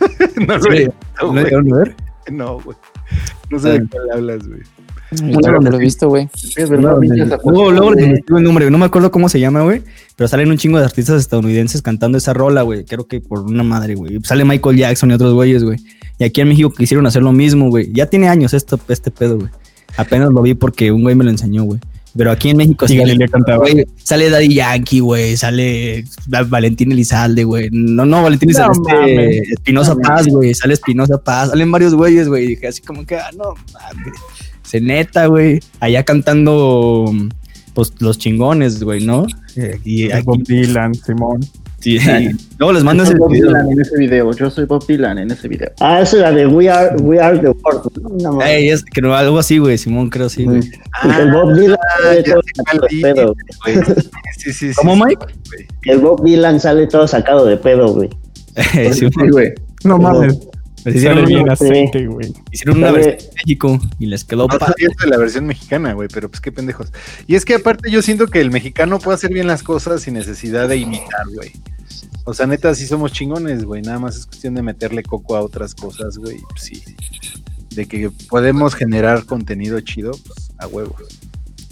no 0.46 0.58
lo 0.58 0.62
Sí, 0.64 0.88
¿Lo 1.20 1.30
güey. 1.30 1.44
llegaron 1.44 1.72
a 1.72 1.76
ver? 1.78 1.96
No, 2.30 2.60
güey. 2.60 2.76
No 3.50 3.58
sé 3.58 3.70
de 3.78 3.86
cuál 3.88 4.10
hablas, 4.12 4.46
güey. 4.46 4.60
Yo 5.12 5.40
tampoco 5.40 5.70
lo 5.70 5.76
he 5.76 5.80
visto, 5.80 6.08
güey. 6.08 6.28
Es 6.56 6.70
verdad, 6.70 6.96
Luego, 7.44 7.70
luego 7.70 7.92
investigo 7.98 8.38
el 8.38 8.44
nombre, 8.44 8.70
no 8.70 8.78
me 8.78 8.86
acuerdo 8.86 9.10
cómo 9.10 9.28
se 9.28 9.40
llama, 9.40 9.62
güey. 9.62 9.82
Pero 10.16 10.28
salen 10.28 10.50
un 10.50 10.56
chingo 10.56 10.78
de 10.78 10.84
artistas 10.84 11.20
estadounidenses 11.20 11.82
cantando 11.82 12.16
esa 12.16 12.32
rola, 12.32 12.62
güey. 12.62 12.84
Creo 12.84 13.06
que 13.06 13.20
por 13.20 13.40
una 13.40 13.62
madre, 13.62 13.94
güey. 13.94 14.20
Sale 14.22 14.44
Michael 14.44 14.76
Jackson 14.76 15.10
y 15.10 15.14
otros 15.14 15.34
güeyes, 15.34 15.64
güey. 15.64 15.78
Y 16.18 16.24
aquí 16.24 16.40
en 16.40 16.48
México 16.48 16.70
quisieron 16.70 17.06
hacer 17.06 17.22
lo 17.22 17.32
mismo, 17.32 17.68
güey. 17.68 17.90
Ya 17.92 18.06
tiene 18.06 18.28
años 18.28 18.54
esto, 18.54 18.78
este 18.88 19.10
pedo, 19.10 19.36
güey. 19.38 19.50
Apenas 19.98 20.30
lo 20.30 20.40
vi 20.40 20.54
porque 20.54 20.90
un 20.92 21.02
güey 21.02 21.14
me 21.14 21.24
lo 21.24 21.30
enseñó, 21.30 21.64
güey. 21.64 21.80
Pero 22.14 22.30
aquí 22.30 22.50
en 22.50 22.58
México 22.58 22.86
güey, 22.86 23.86
sale 24.02 24.28
Daddy 24.28 24.54
Yankee, 24.54 25.00
güey. 25.00 25.36
Sale 25.36 26.04
Valentín 26.48 26.92
Elizalde, 26.92 27.44
güey. 27.44 27.68
No, 27.72 28.04
no, 28.04 28.22
Valentín 28.22 28.50
No 28.50 28.66
Elizalde. 28.66 29.38
este, 29.38 29.52
Espinosa 29.52 29.96
Paz, 29.96 30.26
güey. 30.26 30.54
Sale 30.54 30.74
Espinosa 30.74 31.18
Paz. 31.18 31.50
Salen 31.50 31.72
varios 31.72 31.94
güeyes, 31.94 32.28
güey. 32.28 32.48
Dije 32.48 32.68
así 32.68 32.82
como 32.82 33.06
que, 33.06 33.16
ah, 33.16 33.30
no 33.36 33.54
mames. 33.72 34.14
Se 34.62 34.80
neta, 34.80 35.26
güey. 35.26 35.60
Allá 35.80 36.04
cantando, 36.04 37.12
pues, 37.72 37.92
los 38.00 38.18
chingones, 38.18 38.82
güey, 38.82 39.04
¿no? 39.04 39.26
Y 39.84 40.10
aquí, 40.10 40.24
Bob 40.24 40.42
Dylan, 40.44 40.94
Simón. 40.94 41.40
Sí, 41.82 42.30
luego 42.58 42.72
les 42.72 42.84
mando 42.84 43.02
Yo 43.04 43.10
ese 43.10 43.12
soy 43.12 43.18
Bob 43.20 43.32
video. 43.32 43.46
Dylan 43.48 43.70
en 43.72 43.80
ese 43.80 43.96
video. 43.98 44.32
Yo 44.32 44.50
soy 44.50 44.64
Bob 44.66 44.86
Dylan 44.86 45.18
en 45.18 45.30
ese 45.30 45.48
video. 45.48 45.70
Ah, 45.80 46.00
esa 46.00 46.16
es 46.16 46.22
la 46.22 46.32
de 46.32 46.46
We 46.46 46.70
Are, 46.70 46.96
We 47.02 47.20
Are 47.20 47.38
the 47.38 47.48
World. 47.48 48.22
¿no? 48.22 48.40
Ey, 48.42 48.70
es 48.70 48.84
que 48.84 49.00
no, 49.02 49.14
algo 49.14 49.38
así, 49.38 49.58
güey. 49.58 49.76
Simón, 49.78 50.08
creo 50.10 50.28
sí, 50.28 50.44
güey. 50.44 50.60
Que 50.60 51.08
el 51.22 51.32
Bob 51.32 51.54
Dylan 51.54 51.78
sale 52.02 52.18
Ah, 52.18 52.22
ya 52.24 52.32
todo 52.34 52.42
sacado 52.54 52.86
de 52.88 53.00
pedo. 53.02 53.34
Sí, 54.38 54.52
sí, 54.52 54.52
sí. 54.52 54.72
¿Cómo, 54.76 54.94
sí, 54.94 55.02
Mike? 55.04 55.26
El 55.84 55.98
Bob 55.98 56.22
Dylan 56.24 56.60
sale 56.60 56.86
todo 56.86 57.06
sacado 57.08 57.44
de 57.46 57.56
pedo, 57.56 57.92
güey. 57.92 58.10
Sí, 58.92 59.08
güey. 59.30 59.52
No 59.84 59.98
mames. 59.98 60.38
pues 60.82 60.96
hicieron, 60.96 61.18
Sale 61.20 61.34
bien 61.34 61.48
aceite, 61.50 62.06
güey. 62.06 62.32
hicieron 62.50 62.78
una 62.78 62.88
Sale- 62.88 62.98
versión 62.98 63.28
en 63.28 63.34
México 63.36 63.80
y 63.98 64.06
les 64.06 64.24
quedó 64.24 64.46
No 64.46 64.56
de 64.58 65.10
la 65.10 65.16
versión 65.16 65.46
mexicana, 65.46 65.92
güey, 65.94 66.08
pero 66.12 66.28
pues 66.28 66.40
qué 66.40 66.52
pendejos. 66.52 66.92
Y 67.26 67.34
es 67.36 67.44
que 67.44 67.54
aparte 67.54 67.90
yo 67.90 68.02
siento 68.02 68.26
que 68.26 68.40
el 68.40 68.50
mexicano 68.50 68.98
puede 68.98 69.14
hacer 69.16 69.32
bien 69.32 69.46
las 69.46 69.62
cosas 69.62 70.02
sin 70.02 70.14
necesidad 70.14 70.68
de 70.68 70.76
imitar, 70.76 71.26
güey. 71.34 71.52
O 72.24 72.34
sea, 72.34 72.46
neta, 72.46 72.74
sí 72.74 72.86
somos 72.86 73.12
chingones, 73.12 73.64
güey. 73.64 73.82
Nada 73.82 73.98
más 73.98 74.16
es 74.16 74.26
cuestión 74.26 74.54
de 74.54 74.62
meterle 74.62 75.02
coco 75.02 75.36
a 75.36 75.42
otras 75.42 75.74
cosas, 75.74 76.18
güey. 76.18 76.38
Pues 76.50 76.62
sí. 76.62 76.82
De 77.70 77.86
que 77.86 78.10
podemos 78.28 78.74
generar 78.74 79.24
contenido 79.24 79.80
chido, 79.80 80.12
pues 80.12 80.50
a 80.58 80.66
huevo. 80.66 80.94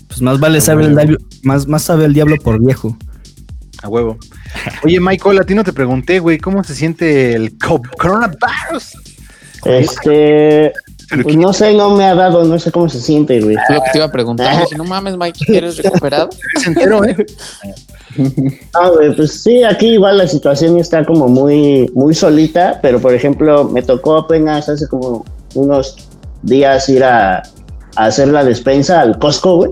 Pues 0.09 0.21
más 0.23 0.41
vale 0.41 0.61
sabe 0.61 0.87
el 0.87 0.95
diablo, 0.97 1.19
más, 1.43 1.69
más 1.69 1.83
sabe 1.83 2.07
el 2.07 2.15
diablo 2.15 2.37
por 2.43 2.59
viejo. 2.65 2.97
A 3.83 3.89
huevo. 3.89 4.19
Oye, 4.85 4.99
Michael, 5.01 5.39
a 5.39 5.45
ti 5.45 5.55
no 5.55 5.63
te 5.63 5.73
pregunté, 5.73 6.19
güey, 6.19 6.39
¿cómo 6.39 6.65
se 6.65 6.75
siente 6.75 7.35
el 7.35 7.57
co- 7.57 7.81
coronavirus? 7.99 8.93
Este, 9.65 10.73
pues 11.23 11.37
no 11.37 11.53
sé, 11.53 11.75
no 11.75 11.95
me 11.97 12.05
ha 12.05 12.15
dado, 12.15 12.45
no 12.45 12.59
sé 12.59 12.73
cómo 12.73 12.89
se 12.89 13.01
siente, 13.01 13.41
güey. 13.41 13.57
Fue 13.67 13.77
lo 13.77 13.83
que 13.83 13.91
te 13.93 13.99
iba 13.99 14.07
a 14.07 14.13
preguntar. 14.13 14.61
Dije, 14.65 14.77
no 14.77 14.85
mames, 14.85 15.17
Mike, 15.17 15.45
¿eres 15.57 15.77
recuperado? 15.79 16.31
¿Eres 16.55 16.67
entero, 16.67 17.05
eh? 17.05 17.17
Ah, 18.75 18.91
pues 19.17 19.43
sí, 19.43 19.63
aquí 19.63 19.95
igual 19.95 20.19
la 20.19 20.27
situación 20.27 20.79
está 20.79 21.05
como 21.05 21.29
muy, 21.29 21.91
muy 21.95 22.15
solita, 22.15 22.79
pero 22.83 23.01
por 23.01 23.15
ejemplo, 23.15 23.65
me 23.65 23.83
tocó 23.83 24.17
apenas 24.17 24.69
hace 24.69 24.87
como 24.89 25.25
unos 25.55 26.09
días 26.43 26.89
ir 26.89 27.05
a, 27.05 27.39
a 27.97 28.05
hacer 28.05 28.29
la 28.29 28.45
despensa 28.45 29.01
al 29.01 29.19
Costco, 29.19 29.57
güey. 29.57 29.71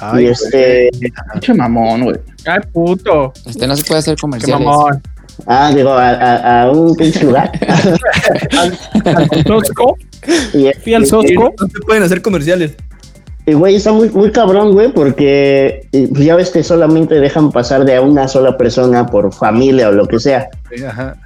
Ay, 0.00 0.24
y 0.24 0.28
este, 0.28 0.90
Pinche 1.32 1.54
mamón, 1.54 2.04
güey. 2.04 2.16
Ay, 2.46 2.58
puto. 2.72 3.32
Este 3.46 3.66
no 3.66 3.76
se 3.76 3.84
puede 3.84 4.00
hacer 4.00 4.16
Qué 4.16 4.20
comerciales. 4.20 4.66
mamón. 4.66 5.00
ah, 5.46 5.70
digo, 5.74 5.90
a, 5.92 6.08
a- 6.10 6.62
a 6.64 6.70
un 6.72 6.94
pinche 6.96 7.24
lugar. 7.24 7.52
Al 8.58 9.44
Sosco. 9.46 9.96
y, 10.54 10.70
Fui 10.82 10.94
al 10.94 11.06
Sosco. 11.06 11.54
No 11.60 11.66
se 11.68 11.80
pueden 11.86 12.02
hacer 12.02 12.20
comerciales. 12.22 12.74
Y 13.44 13.54
güey, 13.54 13.74
está 13.74 13.92
muy, 13.92 14.08
muy 14.10 14.30
cabrón, 14.30 14.72
güey, 14.72 14.92
porque 14.92 15.88
pues 15.90 16.24
ya 16.24 16.36
ves 16.36 16.50
que 16.50 16.62
solamente 16.62 17.16
dejan 17.16 17.50
pasar 17.50 17.84
de 17.84 17.96
a 17.96 18.00
una 18.00 18.28
sola 18.28 18.56
persona 18.56 19.06
por 19.06 19.32
familia 19.32 19.88
o 19.88 19.92
lo 19.92 20.06
que 20.06 20.20
sea. 20.20 20.48
Ajá. 20.86 21.16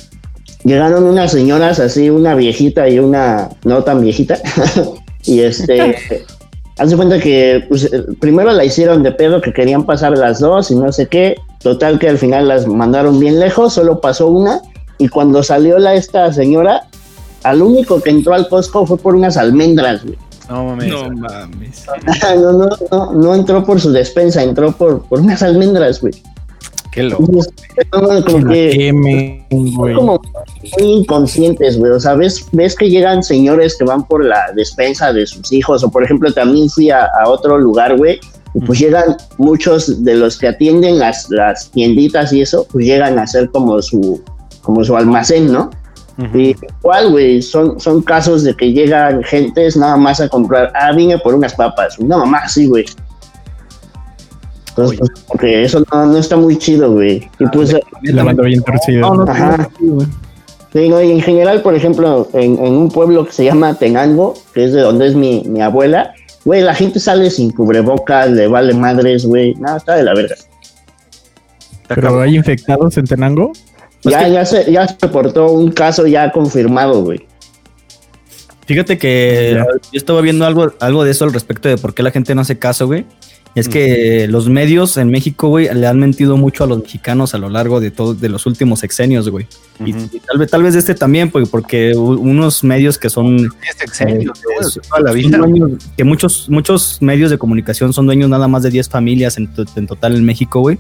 Llegaron 0.65 1.05
unas 1.05 1.31
señoras 1.31 1.79
así, 1.79 2.09
una 2.09 2.35
viejita 2.35 2.89
y 2.89 2.99
una 2.99 3.51
no 3.65 3.85
tan 3.85 4.01
viejita. 4.01 4.39
y 5.25 5.41
este, 5.41 5.97
hace 6.79 6.97
cuenta 6.97 7.21
que 7.21 7.65
pues, 7.69 7.85
eh, 7.93 8.05
primero 8.19 8.51
la 8.51 8.65
hicieron 8.65 9.03
de 9.03 9.13
pedo 9.13 9.43
que 9.43 9.53
querían 9.53 9.85
pasar 9.85 10.17
las 10.17 10.41
dos 10.41 10.71
y 10.71 10.75
no 10.75 10.91
sé 10.93 11.07
qué. 11.07 11.37
Total 11.63 11.99
que 11.99 12.09
al 12.09 12.17
final 12.17 12.49
las 12.49 12.67
mandaron 12.67 13.21
bien 13.21 13.39
lejos, 13.39 13.75
solo 13.75 14.01
pasó 14.01 14.29
una. 14.29 14.63
Y 14.99 15.09
cuando 15.09 15.43
salió 15.43 15.79
la 15.79 15.95
esta 15.95 16.33
señora, 16.33 16.89
al 17.43 17.61
único 17.61 18.01
que 18.01 18.09
entró 18.09 18.33
al 18.33 18.49
Costco 18.49 18.87
fue 18.87 18.97
por 18.97 19.15
unas 19.15 19.37
almendras, 19.37 20.03
güey. 20.03 20.17
No 20.49 20.65
mames. 20.65 20.89
No 20.89 21.11
mames. 21.11 21.87
no, 22.37 22.53
no, 22.53 22.69
no, 22.91 23.13
no 23.13 23.35
entró 23.35 23.65
por 23.65 23.81
su 23.81 23.91
despensa, 23.93 24.43
entró 24.43 24.73
por, 24.73 25.03
por 25.03 25.21
unas 25.21 25.43
almendras, 25.43 26.01
güey. 26.01 26.15
Qué 26.93 27.03
loco. 27.03 27.25
No, 27.93 28.25
como 28.25 28.49
que 28.49 28.71
Quemen, 28.71 29.45
güey. 29.51 29.95
como 29.95 30.21
muy 30.79 30.93
inconscientes, 30.93 31.79
güey. 31.79 31.93
O 31.93 32.01
sea, 32.01 32.15
ves, 32.15 32.47
ves 32.53 32.75
que 32.75 32.89
llegan 32.89 33.23
señores 33.23 33.77
que 33.77 33.85
van 33.85 34.07
por 34.07 34.25
la 34.25 34.51
despensa 34.55 35.13
de 35.13 35.27
sus 35.27 35.53
hijos, 35.53 35.85
o 35.85 35.91
por 35.91 36.05
ejemplo, 36.05 36.33
también 36.33 36.71
fui 36.71 36.91
a, 36.91 37.05
a 37.05 37.29
otro 37.29 37.59
lugar, 37.59 37.97
güey. 37.97 38.19
Y 38.55 38.61
pues 38.61 38.79
llegan 38.79 39.17
muchos 39.37 40.03
de 40.03 40.15
los 40.15 40.39
que 40.39 40.49
atienden 40.49 40.99
las, 40.99 41.29
las 41.29 41.71
tienditas 41.71 42.33
y 42.33 42.41
eso, 42.41 42.67
pues 42.73 42.87
llegan 42.87 43.19
a 43.19 43.25
hacer 43.25 43.51
como 43.51 43.83
su, 43.83 44.23
como 44.63 44.83
su 44.83 44.97
almacén, 44.97 45.53
¿no? 45.53 45.69
Y 46.33 46.57
igual, 46.81 47.11
güey, 47.11 47.43
son, 47.43 47.79
son 47.79 48.03
casos 48.03 48.43
de 48.43 48.55
que 48.55 48.73
llegan 48.73 49.23
gentes 49.23 49.77
nada 49.77 49.97
más 49.97 50.21
a 50.21 50.29
comprar, 50.29 50.73
ah, 50.75 50.93
vine 50.93 51.19
por 51.19 51.35
unas 51.35 51.55
papas, 51.55 51.99
una 51.99 52.17
mamá 52.17 52.49
sí, 52.49 52.67
güey. 52.67 52.87
Entonces, 54.71 54.99
pues, 54.99 55.11
como 55.27 55.41
que 55.41 55.65
eso 55.65 55.83
no, 55.93 56.07
no 56.07 56.19
está 56.19 56.37
muy 56.37 56.57
chido, 56.59 56.93
güey. 56.93 57.29
Y 57.39 57.47
pues, 57.47 57.75
La 58.03 58.25
banda 58.25 58.43
bien 58.45 58.63
torcida. 58.63 59.01
No, 59.01 59.15
no, 59.15 59.31
Ajá. 59.31 59.69
sí, 59.79 59.87
güey. 59.87 60.07
Sí, 60.73 60.89
no, 60.89 61.03
y 61.03 61.13
en 61.13 61.21
general, 61.23 61.63
por 61.63 61.75
ejemplo, 61.75 62.29
en, 62.35 62.59
en 62.59 62.75
un 62.75 62.91
pueblo 62.91 63.25
que 63.25 63.33
se 63.33 63.45
llama 63.45 63.75
Tenango, 63.75 64.35
que 64.53 64.65
es 64.65 64.73
de 64.73 64.83
donde 64.83 65.07
es 65.07 65.15
mi, 65.15 65.43
mi 65.45 65.63
abuela, 65.63 66.13
güey, 66.45 66.61
la 66.63 66.75
gente 66.75 67.01
sale 67.01 67.31
sin 67.31 67.51
cubrebocas, 67.51 68.31
le 68.31 68.47
vale 68.49 68.75
madres, 68.75 69.25
güey. 69.25 69.55
Nada, 69.55 69.79
está 69.79 69.95
de 69.97 70.03
la 70.03 70.15
verga. 70.15 70.35
Pero 71.89 72.21
hay 72.21 72.37
infectados 72.37 72.97
en 72.99 73.07
Tenango. 73.07 73.53
Ya, 74.11 74.29
ya, 74.29 74.45
se, 74.45 74.71
ya 74.73 74.87
se 74.89 74.97
reportó 75.01 75.51
un 75.53 75.71
caso 75.73 76.07
ya 76.07 76.31
confirmado, 76.33 77.03
güey. 77.03 77.27
Fíjate 78.67 78.99
que 78.99 79.53
Ya. 79.55 79.65
yo 79.65 79.99
estaba 79.99 80.21
viendo 80.21 80.45
algo, 80.45 80.73
algo 80.81 81.05
de 81.05 81.13
eso 81.13 81.25
al 81.25 81.33
respecto 81.33 81.69
de 81.69 81.77
por 81.77 81.95
qué 81.95 82.03
la 82.03 82.11
gente 82.11 82.35
no 82.35 82.41
hace 82.41 82.59
caso, 82.59 82.87
güey. 82.87 83.05
Y 83.55 83.61
es 83.61 83.71
que 83.71 84.27
los 84.29 84.51
medios 84.51 84.99
en 84.99 85.09
México, 85.09 85.49
güey, 85.49 85.73
le 85.73 85.87
han 85.87 85.99
mentido 85.99 86.37
mucho 86.37 86.65
a 86.65 86.67
los 86.67 86.79
mexicanos 86.83 87.33
a 87.35 87.39
lo 87.39 87.49
largo 87.49 87.81
de 87.81 87.91
todos 87.91 88.21
de 88.21 88.29
los 88.29 88.45
últimos 88.45 88.81
sexenios, 88.81 89.31
güey. 89.31 89.47
Y- 89.83 89.93
tal 90.19 90.37
vez 90.39 90.51
tal 90.51 90.63
vez 90.63 90.75
este 90.75 90.95
también, 90.95 91.31
porque, 91.31 91.49
porque 91.49 91.95
u- 91.95 92.21
unos 92.21 92.63
medios 92.65 92.99
que 92.99 93.09
son 93.09 93.37
Eh, 93.39 93.41
¿no? 94.25 94.33
es- 94.61 94.75
De 94.75 94.81
toda 94.83 95.01
la 95.01 95.09
son 95.13 95.17
vida. 95.19 95.39
dueños- 95.39 95.71
que 95.97 96.05
muchos 96.05 96.51
muchos 96.51 97.01
medios 97.01 97.31
de 97.31 97.39
comunicación 97.39 97.95
son 97.95 98.05
dueños 98.05 98.29
nada 98.29 98.47
más 98.47 98.63
de 98.63 98.69
10 98.71 98.91
familias 98.91 99.39
en 99.39 99.87
total 99.87 100.17
en 100.17 100.25
México, 100.27 100.61
güey. 100.61 100.77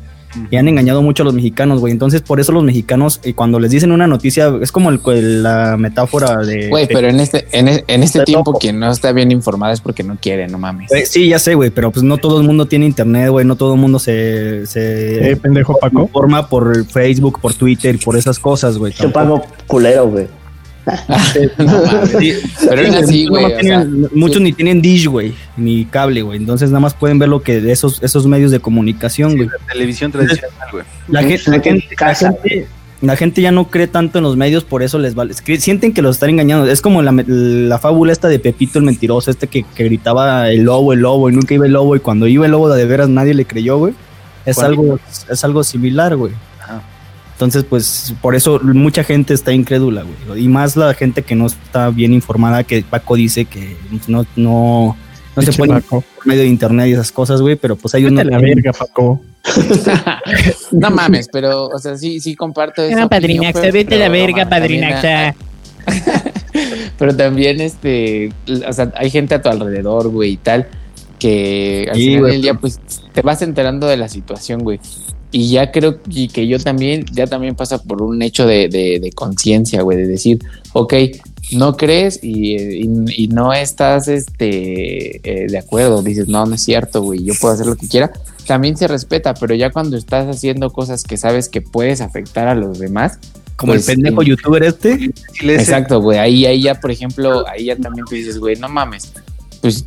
Y 0.50 0.56
han 0.56 0.68
engañado 0.68 1.02
mucho 1.02 1.22
a 1.22 1.26
los 1.26 1.34
mexicanos, 1.34 1.80
güey. 1.80 1.92
Entonces, 1.92 2.22
por 2.22 2.40
eso 2.40 2.52
los 2.52 2.62
mexicanos, 2.64 3.20
eh, 3.24 3.34
cuando 3.34 3.58
les 3.60 3.70
dicen 3.70 3.92
una 3.92 4.06
noticia, 4.06 4.52
es 4.60 4.72
como 4.72 4.90
el- 4.90 5.00
el- 5.06 5.42
la 5.42 5.76
metáfora 5.76 6.36
de... 6.38 6.68
Güey, 6.68 6.86
pero 6.88 7.08
en 7.08 7.20
este, 7.20 7.46
en, 7.52 7.68
e- 7.68 7.84
en 7.86 8.02
este 8.02 8.22
tiempo 8.24 8.50
loco. 8.50 8.58
quien 8.58 8.78
no 8.78 8.90
está 8.90 9.12
bien 9.12 9.30
informado 9.32 9.72
es 9.72 9.80
porque 9.80 10.02
no 10.02 10.16
quiere, 10.20 10.48
no 10.48 10.58
mames. 10.58 10.90
Eh, 10.92 11.06
sí, 11.06 11.28
ya 11.28 11.38
sé, 11.38 11.54
güey, 11.54 11.70
pero 11.70 11.90
pues 11.90 12.02
no 12.02 12.18
todo 12.18 12.40
el 12.40 12.46
mundo 12.46 12.66
tiene 12.66 12.86
internet, 12.86 13.30
güey. 13.30 13.44
No 13.46 13.56
todo 13.56 13.74
el 13.74 13.80
mundo 13.80 13.98
se, 13.98 14.66
se 14.66 15.30
Eh, 15.32 15.36
pendejo 15.36 15.76
Paco. 15.78 16.02
informa 16.02 16.48
por 16.48 16.84
Facebook, 16.86 17.40
por 17.40 17.54
Twitter, 17.54 17.98
por 18.04 18.16
esas 18.16 18.38
cosas, 18.38 18.78
güey. 18.78 18.92
Yo 19.00 19.12
pago 19.12 19.42
culero, 19.66 20.08
güey. 20.08 20.26
No 21.58 21.82
Pero 21.90 22.18
sí, 22.18 22.88
es 22.88 22.94
así, 22.94 23.26
muchos 23.26 23.30
güey. 23.30 23.42
no 23.42 23.46
o 23.46 23.50
sea, 23.50 23.58
tienen- 23.60 24.08
muchos 24.14 24.42
ni 24.42 24.52
tienen 24.52 24.80
dish, 24.82 25.06
güey, 25.06 25.34
ni 25.56 25.84
cable, 25.84 26.22
güey. 26.22 26.38
Entonces 26.38 26.70
nada 26.70 26.80
más 26.80 26.94
pueden 26.94 27.18
ver 27.18 27.28
lo 27.28 27.42
que 27.42 27.60
de 27.60 27.72
esos, 27.72 28.02
esos 28.02 28.26
medios 28.26 28.50
de 28.50 28.60
comunicación, 28.60 29.36
güey. 29.36 29.48
Televisión 29.72 30.12
tradicional, 30.12 30.68
güey. 30.72 30.84
La, 31.08 31.22
gente, 31.22 31.50
la, 31.50 31.60
gente, 31.60 31.86
la 31.90 31.96
casa, 31.96 32.32
gente- 32.42 32.68
la 33.02 33.16
gente 33.16 33.42
ya 33.42 33.50
no 33.52 33.68
cree 33.68 33.88
tanto 33.88 34.18
en 34.18 34.24
los 34.24 34.36
medios, 34.36 34.64
por 34.64 34.82
eso 34.82 34.98
les 34.98 35.14
vale. 35.14 35.32
es 35.32 35.42
que 35.42 35.58
sienten 35.60 35.92
que 35.92 36.00
los 36.02 36.16
están 36.16 36.30
engañando. 36.30 36.66
Es 36.70 36.80
como 36.80 37.02
la, 37.02 37.12
la 37.26 37.78
fábula 37.78 38.12
esta 38.12 38.28
de 38.28 38.38
Pepito 38.38 38.78
el 38.78 38.84
mentiroso, 38.84 39.30
este 39.30 39.48
que, 39.48 39.64
que 39.74 39.84
gritaba 39.84 40.50
el 40.50 40.62
lobo, 40.62 40.92
el 40.92 41.00
lobo, 41.00 41.28
y 41.28 41.32
nunca 41.32 41.52
iba 41.54 41.66
el 41.66 41.72
lobo, 41.72 41.94
y 41.96 42.00
cuando 42.00 42.26
iba 42.26 42.46
el 42.46 42.52
lobo 42.52 42.68
de 42.70 42.84
veras 42.86 43.08
nadie 43.08 43.34
le 43.34 43.44
creyó, 43.44 43.76
güey. 43.78 43.92
Es 44.46 44.58
algo, 44.60 44.98
es 45.28 45.44
algo 45.44 45.64
similar, 45.64 46.16
güey. 46.16 46.32
Entonces, 47.36 47.64
pues, 47.64 48.14
por 48.22 48.34
eso 48.34 48.58
mucha 48.62 49.04
gente 49.04 49.34
está 49.34 49.52
incrédula, 49.52 50.04
güey. 50.26 50.42
Y 50.42 50.48
más 50.48 50.74
la 50.74 50.94
gente 50.94 51.20
que 51.20 51.34
no 51.34 51.46
está 51.46 51.90
bien 51.90 52.14
informada, 52.14 52.64
que 52.64 52.82
Paco 52.82 53.14
dice 53.14 53.44
que 53.44 53.76
no, 54.08 54.24
no, 54.36 54.96
no 55.36 55.42
se 55.42 55.52
pone 55.52 55.82
por 55.82 56.02
medio 56.24 56.40
de 56.40 56.48
internet 56.48 56.88
y 56.88 56.92
esas 56.92 57.12
cosas, 57.12 57.42
güey, 57.42 57.56
pero 57.56 57.76
pues 57.76 57.94
hay 57.94 58.04
Vete 58.04 58.12
uno 58.14 58.20
a 58.22 58.24
la 58.24 58.38
verga, 58.38 58.72
Paco. 58.72 59.20
no 60.72 60.90
mames, 60.90 61.28
pero, 61.30 61.66
o 61.66 61.78
sea, 61.78 61.98
sí, 61.98 62.20
sí 62.20 62.34
comparto 62.34 62.82
eso. 62.82 62.98
No, 62.98 63.06
padrinaxa, 63.06 63.70
vete 63.70 63.96
a 63.96 63.98
la 63.98 64.08
verga, 64.08 64.48
padrinaxa. 64.48 65.34
Pero 66.98 67.14
también, 67.14 67.60
este, 67.60 68.32
o 68.66 68.72
sea, 68.72 68.90
hay 68.96 69.10
gente 69.10 69.34
a 69.34 69.42
tu 69.42 69.50
alrededor, 69.50 70.08
güey, 70.08 70.32
y 70.32 70.36
tal, 70.38 70.66
que 71.18 71.86
al 71.90 71.96
Sí, 71.96 72.14
final 72.14 72.30
del 72.30 72.42
día, 72.42 72.54
pues, 72.54 72.80
te 73.12 73.20
vas 73.20 73.42
enterando 73.42 73.86
de 73.86 73.98
la 73.98 74.08
situación, 74.08 74.62
güey. 74.64 74.80
Y 75.32 75.50
ya 75.50 75.70
creo 75.72 75.98
y 76.08 76.28
que 76.28 76.46
yo 76.46 76.58
también, 76.58 77.04
ya 77.12 77.26
también 77.26 77.54
pasa 77.56 77.82
por 77.82 78.00
un 78.02 78.22
hecho 78.22 78.46
de, 78.46 78.68
de, 78.68 79.00
de 79.00 79.10
conciencia, 79.12 79.82
güey, 79.82 79.98
de 79.98 80.06
decir, 80.06 80.38
ok, 80.72 80.94
no 81.52 81.76
crees 81.76 82.20
y, 82.22 82.56
y- 82.56 82.88
y 83.24 83.28
no 83.28 83.52
estás 83.52 84.08
este, 84.08 85.16
eh, 85.44 85.46
de 85.48 85.58
acuerdo, 85.58 86.02
dices, 86.02 86.28
no, 86.28 86.46
no 86.46 86.54
es 86.54 86.62
cierto, 86.62 87.02
güey, 87.02 87.24
yo 87.24 87.34
puedo 87.40 87.54
hacer 87.54 87.66
lo 87.66 87.76
que 87.76 87.88
quiera, 87.88 88.12
también 88.46 88.76
se 88.76 88.86
respeta, 88.88 89.34
pero 89.34 89.54
ya 89.54 89.70
cuando 89.70 89.96
estás 89.96 90.26
haciendo 90.28 90.70
cosas 90.70 91.02
que 91.02 91.16
sabes 91.16 91.48
que 91.48 91.60
puedes 91.60 92.00
afectar 92.00 92.48
a 92.48 92.54
los 92.54 92.78
demás, 92.78 93.18
como 93.56 93.72
pues, 93.72 93.88
el 93.88 93.96
pendejo 93.96 94.22
sí. 94.22 94.28
youtuber 94.28 94.62
este. 94.62 95.10
Exacto, 95.42 96.00
güey. 96.00 96.18
Ahí, 96.18 96.44
ahí 96.46 96.62
ya, 96.62 96.78
por 96.78 96.90
ejemplo, 96.90 97.48
ahí 97.48 97.64
ya 97.66 97.76
también 97.76 98.04
tú 98.06 98.14
dices, 98.14 98.38
güey, 98.38 98.56
no 98.56 98.68
mames. 98.68 99.12
Pues 99.62 99.86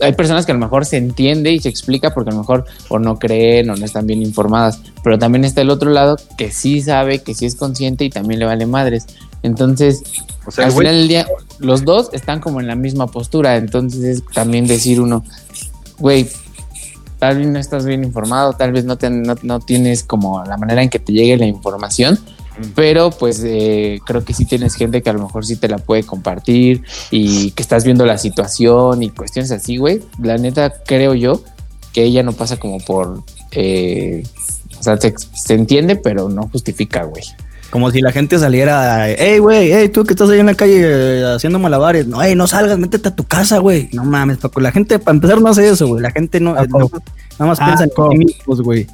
hay 0.00 0.12
personas 0.12 0.46
que 0.46 0.52
a 0.52 0.54
lo 0.54 0.60
mejor 0.60 0.84
se 0.86 0.96
entiende 0.96 1.52
y 1.52 1.60
se 1.60 1.68
explica 1.68 2.14
porque 2.14 2.30
a 2.30 2.32
lo 2.32 2.38
mejor 2.40 2.64
o 2.88 2.98
no 2.98 3.18
creen 3.18 3.70
o 3.70 3.76
no 3.76 3.84
están 3.84 4.06
bien 4.06 4.22
informadas. 4.22 4.80
Pero 5.02 5.18
también 5.18 5.44
está 5.44 5.60
el 5.60 5.70
otro 5.70 5.90
lado 5.90 6.16
que 6.36 6.50
sí 6.50 6.80
sabe, 6.80 7.20
que 7.20 7.34
sí 7.34 7.46
es 7.46 7.54
consciente 7.54 8.04
y 8.04 8.10
también 8.10 8.40
le 8.40 8.46
vale 8.46 8.66
madres. 8.66 9.06
Entonces, 9.42 10.02
O 10.46 10.50
sea, 10.50 10.66
al 10.66 10.72
final 10.72 10.94
del 10.94 11.08
día, 11.08 11.26
los 11.58 11.84
dos 11.84 12.10
están 12.12 12.40
como 12.40 12.60
en 12.60 12.66
la 12.66 12.74
misma 12.74 13.06
postura. 13.08 13.56
Entonces 13.56 14.02
es 14.04 14.24
también 14.32 14.66
decir 14.66 15.00
uno, 15.00 15.24
güey, 15.98 16.28
tal 17.18 17.38
vez 17.38 17.46
no 17.48 17.58
estás 17.58 17.84
bien 17.84 18.04
informado, 18.04 18.52
tal 18.52 18.72
vez 18.72 18.84
no, 18.84 18.96
te- 18.96 19.10
no, 19.10 19.34
no 19.42 19.60
tienes 19.60 20.04
como 20.04 20.44
la 20.44 20.56
manera 20.56 20.82
en 20.82 20.88
que 20.90 20.98
te 21.00 21.12
llegue 21.12 21.36
la 21.36 21.46
información, 21.46 22.18
pero 22.74 23.10
pues 23.10 23.42
eh, 23.44 24.00
creo 24.04 24.24
que 24.24 24.34
sí 24.34 24.44
tienes 24.44 24.74
gente 24.74 25.02
que 25.02 25.10
a 25.10 25.12
lo 25.12 25.22
mejor 25.22 25.44
sí 25.44 25.56
te 25.56 25.68
la 25.68 25.78
puede 25.78 26.04
compartir 26.04 26.82
y 27.10 27.52
que 27.52 27.62
estás 27.62 27.84
viendo 27.84 28.04
la 28.06 28.18
situación 28.18 29.02
y 29.02 29.10
cuestiones 29.10 29.50
así, 29.50 29.76
güey. 29.76 30.02
La 30.22 30.38
neta, 30.38 30.72
creo 30.84 31.14
yo 31.14 31.42
que 31.92 32.04
ella 32.04 32.22
no 32.22 32.32
pasa 32.32 32.56
como 32.58 32.78
por... 32.78 33.22
eh, 33.52 34.22
o 34.78 34.82
sea, 34.82 34.96
se, 34.96 35.14
se 35.34 35.54
entiende, 35.54 35.96
pero 35.96 36.28
no 36.28 36.48
justifica, 36.48 37.02
güey. 37.04 37.22
Como 37.70 37.90
si 37.90 38.00
la 38.00 38.12
gente 38.12 38.38
saliera, 38.38 39.08
hey, 39.10 39.38
güey, 39.38 39.70
hey, 39.70 39.90
tú 39.90 40.04
que 40.04 40.14
estás 40.14 40.30
ahí 40.30 40.40
en 40.40 40.46
la 40.46 40.54
calle 40.54 40.80
eh, 40.82 41.34
haciendo 41.34 41.58
malabares. 41.58 42.06
No, 42.06 42.22
hey, 42.22 42.34
no 42.34 42.46
salgas, 42.46 42.78
métete 42.78 43.08
a 43.08 43.14
tu 43.14 43.24
casa, 43.24 43.58
güey. 43.58 43.90
No 43.92 44.04
mames, 44.04 44.38
Paco. 44.38 44.60
La 44.60 44.72
gente, 44.72 44.98
para 44.98 45.14
empezar, 45.14 45.42
no 45.42 45.50
hace 45.50 45.68
eso, 45.68 45.86
güey. 45.86 46.00
La 46.00 46.10
gente 46.10 46.40
no, 46.40 46.54
¿A 46.54 46.62
eh, 46.64 46.68
poco? 46.68 47.02
nada 47.38 47.50
más 47.50 47.60
¿A 47.60 47.66
piensa 47.66 47.84
en 47.84 47.90
sí 47.90 48.18
mismos, 48.18 48.62
güey. 48.62 48.86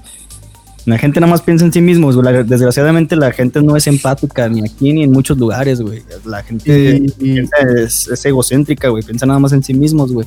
La 0.87 0.99
gente 0.99 1.19
nada 1.19 1.31
más 1.31 1.41
piensa 1.41 1.65
en 1.65 1.73
sí 1.73 1.81
mismos, 1.81 2.15
güey. 2.17 2.45
Desgraciadamente, 2.45 3.17
la 3.17 3.33
gente 3.33 3.63
no 3.63 3.75
es 3.77 3.87
empática 3.87 4.49
ni 4.49 4.61
aquí 4.63 4.93
ni 4.93 5.05
en 5.05 5.13
muchos 5.13 5.39
lugares, 5.39 5.81
güey. 5.81 6.03
La 6.27 6.43
gente 6.43 6.99
Y- 6.99 7.07
y- 7.07 7.11
piensa- 7.11 7.57
es, 7.79 8.07
es 8.09 8.25
egocéntrica, 8.27 8.89
güey. 8.89 9.03
Piensa 9.03 9.25
nada 9.25 9.39
más 9.39 9.53
en 9.53 9.63
sí 9.63 9.73
mismos, 9.73 10.13
güey. 10.13 10.27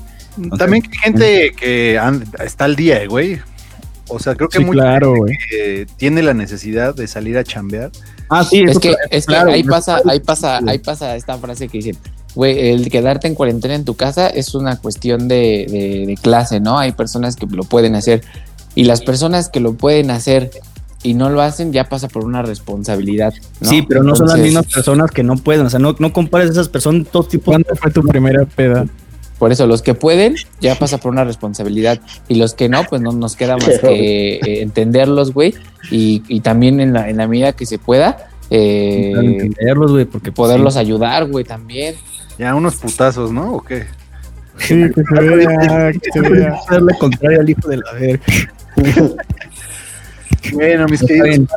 También 0.58 0.82
que 0.84 0.89
hay 0.89 0.98
gente 1.04 1.52
que 1.60 2.00
está 2.43 2.65
al 2.65 2.76
día, 2.76 3.06
güey. 3.08 3.39
O 4.10 4.20
sea, 4.20 4.36
creo 4.36 4.48
que 4.50 4.60
Sí, 4.60 4.63
mucha 4.65 4.80
claro, 4.82 5.13
gente 5.15 5.38
que 5.50 5.88
tiene 5.98 6.24
la 6.24 6.34
necesidad 6.34 6.96
de 6.96 7.08
salir 7.08 7.38
a 7.38 7.43
chambear. 7.43 7.91
Ah, 8.30 8.43
sí, 8.43 8.63
Es 8.67 8.80
que, 8.80 8.89
claro, 8.89 8.98
es 9.12 9.26
que 9.26 9.34
claro, 9.34 9.52
ahí 9.52 9.63
no- 9.63 9.72
pasa, 9.72 10.02
ahí 10.08 10.20
pasa, 10.22 10.60
ahí 10.65 10.80
pasa 10.80 11.15
esta 11.15 11.38
frase 11.38 11.67
que 11.67 11.78
dicen, 11.80 11.98
güey, 12.34 12.70
el 12.72 12.89
quedarte 12.89 13.28
en 13.28 13.36
cuarentena 13.36 13.76
en 13.76 13.84
tu 13.86 13.96
casa 13.96 14.28
es 14.30 14.56
una 14.56 14.78
cuestión 14.78 15.28
de, 15.28 15.65
de- 15.70 16.06
de 16.08 16.15
clase, 16.22 16.60
¿no? 16.60 16.80
Hay 16.80 16.93
personas 16.93 17.36
que 17.36 17.46
lo 17.48 17.63
pueden 17.63 17.96
hacer 17.96 18.22
y 18.78 18.84
las 18.84 19.02
personas 19.02 19.50
que 19.50 19.60
lo 19.60 19.74
pueden 19.74 20.12
hacer 20.12 20.52
y 21.02 21.16
no 21.16 21.32
lo 21.32 21.42
hacen 21.42 21.74
ya 21.74 21.90
pasa 21.90 22.08
por 22.10 22.24
una 22.24 22.44
responsabilidad. 22.44 23.34
¿no? 23.60 23.68
Sí, 23.68 23.82
pero 23.82 24.04
no 24.04 24.16
son 24.16 24.28
las 24.28 24.38
mismas 24.38 24.68
personas 24.68 25.10
que 25.10 25.24
no 25.24 25.36
pueden. 25.36 25.66
O 25.66 25.70
sea, 25.72 25.80
no, 25.80 25.96
no 25.98 26.13
compares 26.13 26.52
esas 26.52 26.70
personas, 26.70 27.08
todos 27.08 27.28
tipos. 27.28 27.46
¿Cuándo 27.46 27.76
fue 27.76 27.90
tu 27.90 28.04
primera 28.04 28.46
peda? 28.46 28.86
Por 29.40 29.52
eso 29.52 29.66
los 29.66 29.82
que 29.82 29.96
pueden 29.96 30.36
ya 30.62 30.76
pasa 30.76 31.00
por 31.00 31.12
una 31.12 31.24
responsabilidad 31.24 32.00
y 32.28 32.36
los 32.36 32.54
que 32.54 32.70
no, 32.70 32.84
pues 32.84 33.02
no 33.02 33.12
nos 33.13 33.36
queda 33.36 33.58
más 33.58 33.80
que 33.80 34.36
eh, 34.46 34.62
entenderlos, 34.62 35.34
güey, 35.34 35.56
y, 35.90 36.22
y 36.28 36.42
también 36.42 36.80
en 36.80 36.94
la, 36.94 37.10
en 37.10 37.18
la 37.18 37.28
medida 37.28 37.54
que 37.54 37.66
se 37.66 37.80
pueda 37.80 38.30
eh, 38.52 39.12
entenderlos, 39.16 39.92
güey, 39.92 40.06
porque 40.06 40.32
pues, 40.32 40.50
poderlos 40.50 40.76
sí. 40.76 40.82
ayudar, 40.82 41.26
güey, 41.26 41.46
también. 41.46 41.96
Ya 42.38 42.54
unos 42.54 42.76
putazos, 42.76 43.32
¿no? 43.32 43.54
¿O 43.54 43.62
qué? 43.63 43.86
Sí, 44.60 44.76
que 44.94 45.04
se 45.04 45.20
vea, 45.20 45.92
que 45.94 46.12
se 46.12 46.22
vea. 46.22 46.56
Darle 46.70 46.94
contrario 47.00 47.42
al 47.42 47.50
hijo 47.50 47.68
de 47.70 47.78
la 47.78 47.94
verga. 47.94 48.24
Bueno, 50.54 50.86
mis 50.88 51.02
queridos, 51.02 51.50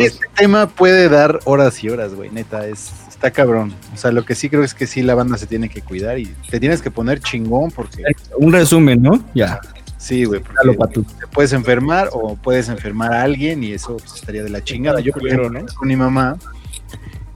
este 0.00 0.26
tema 0.36 0.68
puede 0.68 1.08
dar 1.08 1.40
horas 1.44 1.82
y 1.82 1.88
horas, 1.88 2.14
güey, 2.14 2.30
neta, 2.30 2.66
es, 2.66 2.90
está 3.08 3.30
cabrón. 3.30 3.72
O 3.94 3.96
sea, 3.96 4.12
lo 4.12 4.24
que 4.24 4.34
sí 4.34 4.50
creo 4.50 4.64
es 4.64 4.74
que 4.74 4.86
sí 4.86 5.02
la 5.02 5.14
banda 5.14 5.38
se 5.38 5.46
tiene 5.46 5.68
que 5.68 5.80
cuidar 5.80 6.18
y 6.18 6.26
te 6.50 6.60
tienes 6.60 6.82
que 6.82 6.90
poner 6.90 7.20
chingón 7.20 7.70
porque 7.70 8.02
Un 8.36 8.52
resumen, 8.52 9.02
¿no? 9.02 9.24
Ya. 9.34 9.60
sí, 9.96 10.24
güey, 10.24 10.40
porque 10.40 11.00
te 11.18 11.26
puedes 11.28 11.52
enfermar 11.52 12.10
o 12.12 12.36
puedes 12.36 12.68
enfermar 12.68 13.12
a 13.12 13.22
alguien 13.22 13.64
y 13.64 13.72
eso 13.72 13.96
pues, 13.96 14.14
estaría 14.14 14.42
de 14.42 14.50
la 14.50 14.62
chingada. 14.62 15.00
Yo, 15.00 15.12
por 15.12 15.26
ejemplo, 15.26 15.66
con 15.74 15.88
mi 15.88 15.96
mamá 15.96 16.36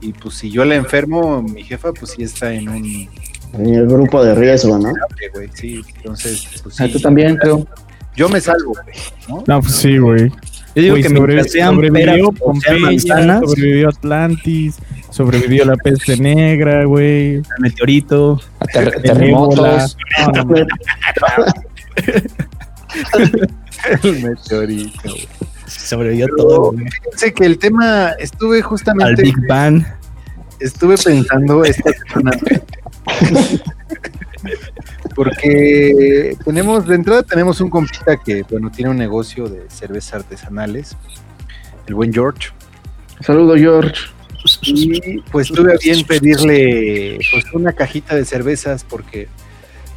y 0.01 0.11
pues 0.11 0.35
si 0.35 0.51
yo 0.51 0.65
la 0.65 0.75
enfermo, 0.75 1.41
mi 1.41 1.63
jefa 1.63 1.93
pues 1.93 2.11
sí 2.11 2.23
está 2.23 2.53
en 2.53 2.67
un 2.67 3.09
En 3.53 3.73
el 3.73 3.87
grupo 3.87 4.23
de 4.23 4.35
riesgo, 4.35 4.77
¿no? 4.77 4.91
güey, 5.33 5.49
sí, 5.53 5.81
entonces 5.97 6.45
pues 6.61 6.79
Ah, 6.79 6.87
sí, 6.87 6.93
tú 6.93 6.99
también, 6.99 7.37
creo. 7.37 7.65
Yo 8.15 8.29
me 8.29 8.39
salvo, 8.41 8.73
güey, 8.83 8.95
¿no? 9.27 9.43
No, 9.47 9.61
pues 9.61 9.75
sí, 9.75 9.97
güey. 9.97 10.29
Yo 10.75 10.81
digo 10.81 10.95
que 10.95 11.03
sobre- 11.03 11.33
mientras 11.35 11.51
sean 11.51 11.77
peras 11.79 11.85
sobrevivió 11.85 12.25
sean 12.25 12.35
Pompeya, 12.35 13.39
sobrevivió 13.45 13.89
Atlantis, 13.89 14.75
sobrevivió 15.11 15.65
la 15.65 15.75
peste 15.75 16.17
negra, 16.17 16.85
güey. 16.85 17.35
el 17.35 17.43
meteorito. 17.59 18.41
A 18.59 18.65
ter- 18.65 18.87
el 18.87 18.93
ébola. 18.93 19.01
terremotos. 19.13 19.97
No, 20.33 20.43
no, 20.43 20.55
El 24.03 24.23
meteorito, 24.23 24.99
güey. 25.03 25.27
Sobrevivió 25.67 26.25
Pero- 26.27 26.37
todo, 26.47 26.71
güey. 26.73 26.85
Fíjense 26.89 27.33
que 27.33 27.45
el 27.45 27.57
tema 27.57 28.09
estuve 28.19 28.57
Al 28.57 28.63
justamente 28.63 29.21
Big 29.23 29.35
Bang. 29.47 29.83
estuve 30.59 30.95
pensando 30.97 31.63
esta 31.63 31.91
semana 31.91 32.31
porque 35.15 36.35
tenemos 36.45 36.87
de 36.87 36.95
entrada 36.95 37.23
tenemos 37.23 37.59
un 37.61 37.69
compita 37.69 38.17
que 38.17 38.43
bueno 38.49 38.71
tiene 38.71 38.91
un 38.91 38.97
negocio 38.97 39.47
de 39.47 39.69
cervezas 39.69 40.15
artesanales 40.15 40.95
el 41.87 41.95
buen 41.95 42.13
George 42.13 42.49
Saludo, 43.21 43.55
George. 43.55 43.93
y 44.63 45.19
pues 45.31 45.47
tuve 45.47 45.73
a 45.73 45.77
bien 45.81 46.05
pedirle 46.05 47.17
pues 47.31 47.45
una 47.53 47.71
cajita 47.73 48.15
de 48.15 48.25
cervezas 48.25 48.83
porque 48.83 49.27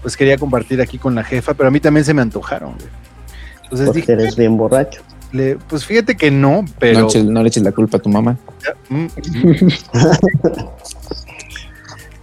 pues 0.03 0.17
quería 0.17 0.39
compartir 0.39 0.81
aquí 0.81 0.99
con 0.99 1.15
la 1.15 1.25
jefa 1.25 1.55
pero 1.55 1.69
a 1.69 1.73
mí 1.73 1.81
también 1.81 2.05
se 2.05 2.15
me 2.15 2.23
antojaron 2.23 2.75
güey. 2.75 2.87
entonces 3.65 3.87
Porque 3.87 4.01
dije 4.01 4.13
eres 4.13 4.37
bien 4.37 4.57
borracho. 4.57 5.03
le- 5.33 5.57
pues 5.57 5.85
fíjate 5.85 6.17
que 6.17 6.31
no 6.31 6.65
pero 6.79 7.09
No, 7.13 7.23
no 7.25 7.43
le 7.43 7.49
eches 7.49 7.63
la 7.65 7.73
culpa 7.73 7.97
a 7.97 8.01
tu 8.01 8.09
mamá. 8.09 8.37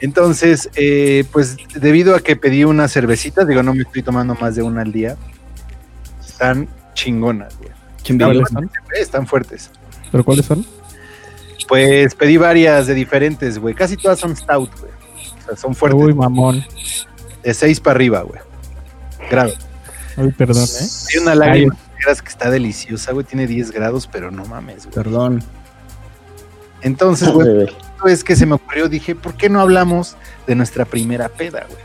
Entonces, 0.03 0.69
eh, 0.75 1.23
pues 1.31 1.55
debido 1.75 2.13
a 2.13 2.19
que 2.19 2.35
pedí 2.35 2.65
unas 2.65 2.91
cervecitas, 2.91 3.47
digo, 3.47 3.63
no 3.63 3.73
me 3.73 3.83
estoy 3.83 4.03
tomando 4.03 4.35
más 4.35 4.53
de 4.53 4.61
una 4.61 4.81
al 4.81 4.91
día, 4.91 5.15
están 6.19 6.67
chingonas, 6.93 7.57
güey. 7.57 7.69
¿Quién 8.03 8.19
Están, 8.19 8.69
fuertes, 8.69 8.99
están 8.99 9.27
fuertes. 9.27 9.71
¿Pero 10.11 10.25
cuáles 10.25 10.45
son? 10.45 10.65
Pues 11.69 12.15
pedí 12.15 12.35
varias 12.35 12.87
de 12.87 12.95
diferentes, 12.95 13.57
güey. 13.57 13.73
Casi 13.73 13.95
todas 13.95 14.19
son 14.19 14.35
stout, 14.35 14.77
güey. 14.77 14.91
O 14.91 15.45
sea, 15.45 15.55
son 15.55 15.73
fuertes. 15.73 16.03
Uy, 16.03 16.13
mamón. 16.13 16.65
De 17.41 17.53
6 17.53 17.79
para 17.79 17.95
arriba, 17.95 18.23
güey. 18.23 18.41
Grado. 19.31 19.53
Uy, 20.17 20.33
perdón, 20.33 20.65
¿eh? 20.65 20.85
Hay 21.13 21.21
una 21.21 21.33
lágrima 21.33 21.77
negras 21.97 22.21
que 22.21 22.27
está 22.27 22.49
deliciosa, 22.49 23.13
güey. 23.13 23.25
Tiene 23.25 23.47
10 23.47 23.71
grados, 23.71 24.09
pero 24.11 24.31
no 24.31 24.43
mames, 24.43 24.83
güey. 24.83 24.95
Perdón. 24.95 25.41
Entonces, 26.83 27.29
güey, 27.29 27.67
es 28.07 28.23
que 28.23 28.35
se 28.35 28.45
me 28.45 28.55
ocurrió, 28.55 28.89
dije, 28.89 29.15
¿por 29.15 29.35
qué 29.35 29.49
no 29.49 29.61
hablamos 29.61 30.15
de 30.45 30.55
nuestra 30.55 30.85
primera 30.85 31.29
peda, 31.29 31.65
güey? 31.69 31.81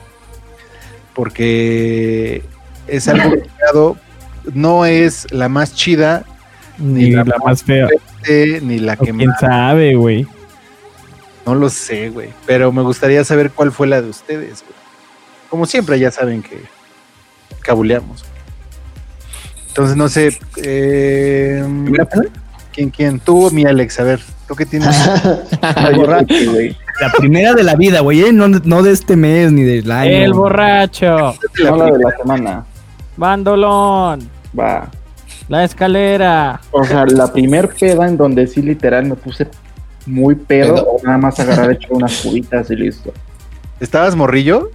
Porque 1.15 2.43
es 2.87 3.09
algo 3.09 3.31
complicado, 3.31 3.97
no 4.55 4.85
es 4.87 5.31
la 5.33 5.49
más 5.49 5.75
chida, 5.75 6.25
Ni 6.79 7.11
la 7.11 7.25
la, 7.25 7.37
más 7.45 7.63
fea. 7.63 7.89
ni 8.63 8.79
la 8.79 8.95
O 8.95 9.05
que 9.05 9.13
quién 9.13 9.29
más, 9.31 9.41
sabe, 9.41 9.95
güey. 9.95 10.27
no 11.47 11.55
lo 11.55 11.71
sé, 11.71 12.11
güey, 12.11 12.31
pero 12.47 12.73
me 12.73 12.83
gustaría 12.83 13.25
saber 13.25 13.51
cuál 13.53 13.73
fue 13.73 13.87
la 13.87 14.03
de 14.03 14.09
ustedes, 14.11 14.63
güey. 14.63 14.79
Como 15.49 15.65
siempre, 15.67 15.99
ya 15.99 16.11
saben 16.11 16.43
que 16.43 16.59
cabuleamos. 17.63 18.25
Entonces, 19.69 19.97
no 19.97 20.09
sé, 20.09 20.37
eh, 20.57 21.65
¿quién, 22.73 22.91
quién? 22.91 23.21
Tú 23.21 23.47
o 23.47 23.51
mi 23.51 23.65
Alex, 23.65 24.01
a 24.01 24.03
ver, 24.03 24.21
¿tú 24.49 24.57
qué 24.57 24.67
tienes? 24.67 24.89
Borracho, 25.95 26.35
güey. 26.53 26.77
La 27.01 27.13
primera 27.13 27.55
de 27.55 27.63
la 27.63 27.77
vida, 27.77 28.01
güey, 28.01 28.23
¿eh? 28.23 28.33
no, 28.33 28.49
no 28.49 28.83
de 28.83 28.91
este 28.91 29.15
mes 29.15 29.53
ni 29.53 29.63
del 29.63 29.91
año. 29.91 30.11
El 30.11 30.33
borracho. 30.33 31.35
No 31.63 31.77
la 31.77 31.85
de 31.85 31.99
la 31.99 32.17
semana. 32.17 32.65
Bandolón. 33.17 34.29
Va. 34.59 34.89
La 35.49 35.65
escalera. 35.65 36.61
O 36.73 36.85
sea, 36.85 37.07
la 37.07 37.33
primer 37.33 37.69
peda 37.69 38.09
en 38.09 38.17
donde 38.17 38.47
sí 38.49 38.63
literal 38.63 39.07
me 39.07 39.15
puse 39.15 39.47
muy 40.07 40.35
pedo, 40.35 40.75
Pedo. 40.75 40.87
o 40.87 41.01
nada 41.05 41.19
más 41.19 41.39
agarrar 41.39 41.71
hecho 41.71 41.89
unas 41.91 42.21
cubitas 42.23 42.71
y 42.71 42.77
listo. 42.77 43.13
¿Estabas 43.79 44.17
morrillo? 44.17 44.71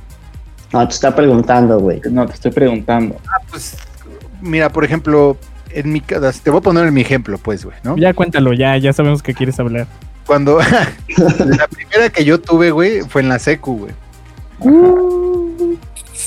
No, 0.71 0.87
te 0.87 0.93
está 0.93 1.13
preguntando, 1.15 1.79
güey. 1.79 2.01
No, 2.09 2.25
te 2.25 2.33
estoy 2.33 2.51
preguntando. 2.51 3.17
Pues, 3.49 3.77
mira, 4.41 4.69
por 4.69 4.85
ejemplo, 4.85 5.37
en 5.75 5.91
mi 5.91 6.01
casa, 6.01 6.31
te 6.43 6.49
voy 6.49 6.59
a 6.59 6.61
poner 6.61 6.85
en 6.87 6.93
mi 6.93 7.01
ejemplo, 7.01 7.37
pues, 7.37 7.65
güey, 7.65 7.77
¿no? 7.83 7.97
Ya 7.97 8.13
cuéntalo, 8.13 8.53
ya, 8.53 8.77
ya 8.77 8.93
sabemos 8.93 9.21
que 9.23 9.33
quieres 9.33 9.59
hablar. 9.59 9.87
Cuando 10.25 10.59
la 11.45 11.67
primera 11.67 12.09
que 12.09 12.23
yo 12.25 12.39
tuve, 12.39 12.71
güey, 12.71 13.01
fue 13.01 13.21
en 13.21 13.29
la 13.29 13.39
secu, 13.39 13.77
güey. 13.77 13.93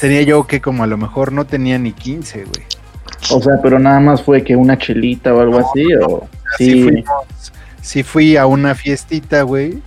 Tenía 0.00 0.22
yo 0.22 0.46
que 0.46 0.60
como 0.60 0.84
a 0.84 0.86
lo 0.86 0.96
mejor 0.98 1.32
no 1.32 1.46
tenía 1.46 1.78
ni 1.78 1.92
15, 1.92 2.44
güey. 2.44 2.66
O 3.30 3.40
sea, 3.42 3.54
pero 3.62 3.78
nada 3.78 3.98
más 4.00 4.22
fue 4.22 4.44
que 4.44 4.54
una 4.56 4.76
chelita 4.78 5.32
o 5.34 5.40
algo 5.40 5.58
así, 5.58 5.84
o 6.06 6.28
Sí, 6.58 6.72
sí. 6.72 6.82
fuimos- 6.82 7.52
sí 7.80 8.02
fui 8.02 8.36
a 8.36 8.46
una 8.46 8.74
fiestita, 8.74 9.42
güey. 9.42 9.80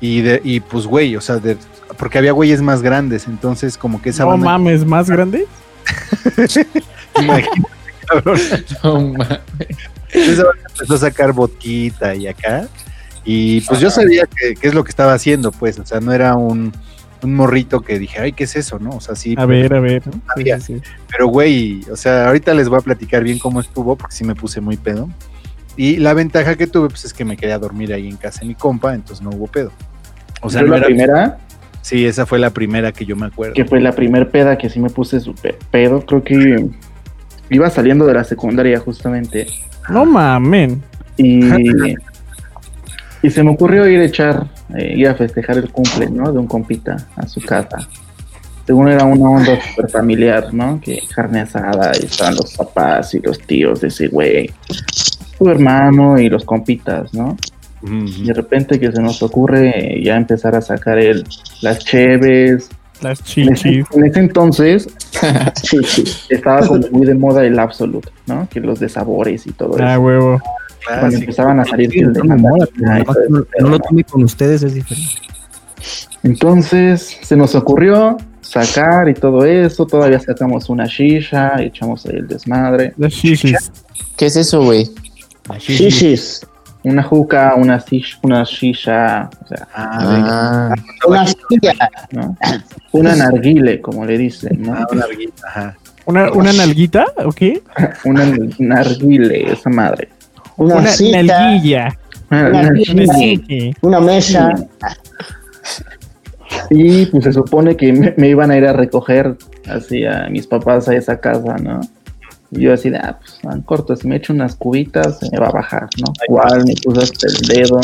Y, 0.00 0.20
de, 0.20 0.40
y 0.44 0.60
pues, 0.60 0.86
güey, 0.86 1.16
o 1.16 1.20
sea, 1.22 1.36
de- 1.36 1.56
porque 1.98 2.18
había 2.18 2.32
güeyes 2.32 2.60
más 2.60 2.82
grandes, 2.82 3.26
entonces 3.26 3.78
como 3.78 4.02
que 4.02 4.10
esa 4.10 4.24
No 4.24 4.30
banda... 4.30 4.44
mames, 4.44 4.84
¿más 4.84 5.08
grande? 5.08 5.46
imagínate, 7.18 7.62
cabrón. 8.08 8.38
No 8.82 9.00
mames. 9.00 9.38
Banda 10.14 10.52
empezó 10.70 10.94
a 10.94 10.98
sacar 10.98 11.32
vodquita 11.32 12.14
y 12.14 12.26
acá. 12.26 12.66
Y 13.24 13.60
pues 13.62 13.80
yo 13.80 13.90
sabía 13.90 14.24
que, 14.26 14.54
que 14.54 14.68
es 14.68 14.74
lo 14.74 14.84
que 14.84 14.90
estaba 14.90 15.12
haciendo, 15.12 15.50
pues, 15.50 15.78
o 15.80 15.84
sea, 15.84 15.98
no 16.00 16.12
era 16.12 16.36
un, 16.36 16.72
un 17.22 17.34
morrito 17.34 17.80
que 17.80 17.98
dije, 17.98 18.20
ay, 18.20 18.32
¿qué 18.32 18.44
es 18.44 18.54
eso? 18.54 18.78
¿No? 18.78 18.90
O 18.90 19.00
sea, 19.00 19.16
sí. 19.16 19.34
A 19.36 19.46
ver, 19.46 19.74
a 19.74 19.80
ver. 19.80 20.02
Sí, 20.04 20.10
Había. 20.28 20.60
sí, 20.60 20.76
sí. 20.76 20.82
Pero, 21.10 21.26
güey, 21.26 21.80
o 21.90 21.96
sea, 21.96 22.28
ahorita 22.28 22.54
les 22.54 22.68
voy 22.68 22.78
a 22.78 22.82
platicar 22.82 23.24
bien 23.24 23.38
cómo 23.40 23.60
estuvo, 23.60 23.96
porque 23.96 24.14
sí 24.14 24.22
me 24.24 24.36
puse 24.36 24.60
muy 24.60 24.76
pedo. 24.76 25.08
Y 25.76 25.96
la 25.96 26.14
ventaja 26.14 26.54
que 26.56 26.66
tuve, 26.68 26.88
pues 26.88 27.04
es 27.04 27.12
que 27.12 27.24
me 27.24 27.36
quedé 27.36 27.52
a 27.52 27.58
dormir 27.58 27.92
ahí 27.92 28.08
en 28.08 28.16
casa 28.16 28.40
de 28.40 28.46
mi 28.46 28.54
compa, 28.54 28.94
entonces 28.94 29.22
no 29.24 29.30
hubo 29.30 29.48
pedo. 29.48 29.72
O 30.40 30.48
sea, 30.48 30.62
no 30.62 30.68
la 30.68 30.76
era- 30.78 30.86
primera, 30.86 31.38
Sí, 31.82 32.04
esa 32.04 32.26
fue 32.26 32.38
la 32.40 32.50
primera 32.50 32.90
que 32.92 33.04
yo 33.04 33.14
me 33.14 33.26
acuerdo. 33.26 33.54
que 33.54 33.64
fue 33.64 33.80
la 33.80 33.92
primer 33.92 34.28
peda 34.30 34.58
que 34.58 34.68
sí 34.68 34.80
me 34.80 34.90
puse 34.90 35.20
súper 35.20 35.56
pedo, 35.70 36.04
creo 36.04 36.22
que 36.24 36.68
iba 37.50 37.70
saliendo 37.70 38.06
de 38.06 38.14
la 38.14 38.24
secundaria 38.24 38.78
justamente. 38.80 39.46
No 39.88 40.04
mamen. 40.04 40.82
Y, 41.16 41.40
y 43.22 43.30
se 43.30 43.42
me 43.42 43.50
ocurrió 43.50 43.88
ir 43.88 44.00
a 44.00 44.04
echar, 44.04 44.46
eh, 44.76 44.94
ir 44.96 45.08
a 45.08 45.14
festejar 45.14 45.58
el 45.58 45.70
cumple, 45.70 46.10
¿no? 46.10 46.32
De 46.32 46.38
un 46.38 46.46
compita 46.46 46.96
a 47.16 47.26
su 47.26 47.40
casa. 47.40 47.78
Según 48.66 48.88
era 48.88 49.04
una 49.04 49.30
onda 49.30 49.60
súper 49.60 49.88
familiar, 49.88 50.52
¿no? 50.52 50.80
Que 50.80 51.00
carne 51.14 51.40
asada, 51.40 51.92
y 52.00 52.06
estaban 52.06 52.34
los 52.34 52.54
papás 52.56 53.14
y 53.14 53.20
los 53.20 53.38
tíos 53.40 53.80
de 53.80 53.88
ese 53.88 54.08
güey, 54.08 54.50
su 55.38 55.48
hermano 55.48 56.18
y 56.18 56.28
los 56.28 56.44
compitas, 56.44 57.14
¿no? 57.14 57.36
Y 57.82 58.24
de 58.24 58.32
repente 58.32 58.80
que 58.80 58.90
se 58.90 59.00
nos 59.00 59.22
ocurre 59.22 60.00
ya 60.02 60.16
empezar 60.16 60.56
a 60.56 60.60
sacar 60.60 60.98
el, 60.98 61.24
las 61.60 61.78
cheves, 61.78 62.68
Las 63.02 63.20
En 63.36 63.52
ese, 63.52 63.62
chichis. 63.70 63.86
en 63.94 64.04
ese 64.06 64.18
entonces 64.20 64.88
estaba 66.30 66.66
como 66.66 66.80
muy 66.90 67.06
de 67.06 67.14
moda 67.14 67.44
el 67.44 67.58
Absolute, 67.58 68.08
¿no? 68.26 68.48
Que 68.48 68.60
los 68.60 68.80
de 68.80 68.88
sabores 68.88 69.46
y 69.46 69.52
todo 69.52 69.76
Ah, 69.80 69.92
eso. 69.94 70.00
huevo. 70.02 70.40
Cuando 70.84 71.00
Clásico. 71.00 71.20
empezaban 71.22 71.60
a 71.60 71.64
salir 71.64 71.90
Sí, 71.90 71.98
el 72.00 72.12
de 72.12 72.20
nomás 72.22 72.52
todo 73.04 73.46
no, 73.60 73.68
lo 73.68 73.78
tomé 73.80 74.04
con 74.04 74.22
ustedes, 74.22 74.62
es 74.62 74.74
diferente. 74.74 75.10
Entonces 76.22 77.18
se 77.22 77.36
nos 77.36 77.54
ocurrió 77.54 78.16
sacar 78.40 79.08
y 79.08 79.14
todo 79.14 79.44
eso. 79.44 79.86
Todavía 79.86 80.20
sacamos 80.20 80.68
una 80.68 80.86
shisha, 80.86 81.60
echamos 81.62 82.06
ahí 82.06 82.16
el 82.16 82.28
desmadre. 82.28 82.94
Las 82.96 83.12
chichis. 83.12 83.70
¿Qué 84.16 84.26
es 84.26 84.36
eso, 84.36 84.62
güey? 84.64 84.88
Shishis. 85.58 86.46
Una 86.86 87.02
juca, 87.02 87.54
una, 87.56 87.78
shish- 87.78 88.18
una 88.22 88.44
shisha, 88.44 89.28
o 89.42 89.48
sea, 89.48 89.66
Ah. 89.74 90.70
Ah, 90.70 90.74
Una 91.08 91.26
silla. 91.26 91.74
¿no? 92.12 92.36
Una 92.92 93.16
narguile, 93.16 93.80
como 93.80 94.04
le 94.04 94.16
dicen, 94.16 94.62
¿no? 94.62 94.72
Ah, 94.72 94.86
una 94.92 95.00
larguita, 95.06 95.48
ajá. 95.48 95.76
¿Una, 96.04 96.30
una 96.30 96.52
nalguita? 96.52 97.06
¿O 97.24 97.32
qué? 97.32 97.60
Una 98.04 98.24
narguile, 98.60 99.52
esa 99.52 99.68
madre. 99.68 100.10
Una, 100.56 100.76
Una 100.76 100.86
silla. 100.86 101.22
nalguilla. 101.24 101.98
Una 102.30 102.40
Una 102.50 102.62
narguile. 102.62 103.06
Sí. 103.48 103.74
Una 103.80 103.98
mesa. 104.00 104.54
Y 106.70 107.06
pues 107.06 107.24
se 107.24 107.32
supone 107.32 107.76
que 107.76 107.92
me, 107.92 108.14
me 108.16 108.28
iban 108.28 108.52
a 108.52 108.56
ir 108.56 108.64
a 108.66 108.72
recoger 108.72 109.34
así 109.68 110.04
a 110.04 110.28
mis 110.30 110.46
papás 110.46 110.88
a 110.88 110.94
esa 110.94 111.18
casa, 111.18 111.56
¿no? 111.60 111.80
Y 112.56 112.62
yo 112.62 112.72
así 112.72 112.90
de, 112.90 112.98
ah, 112.98 113.18
pues 113.18 113.38
en 113.44 113.62
corto, 113.62 113.94
si 113.96 114.08
me 114.08 114.16
echo 114.16 114.32
unas 114.32 114.56
cubitas 114.56 115.18
se 115.18 115.28
me 115.30 115.38
va 115.38 115.48
a 115.48 115.52
bajar, 115.52 115.88
¿no? 116.00 116.12
Igual 116.28 116.64
me 116.66 116.74
puse 116.82 117.02
hasta 117.02 117.26
el 117.26 117.36
dedo. 117.48 117.80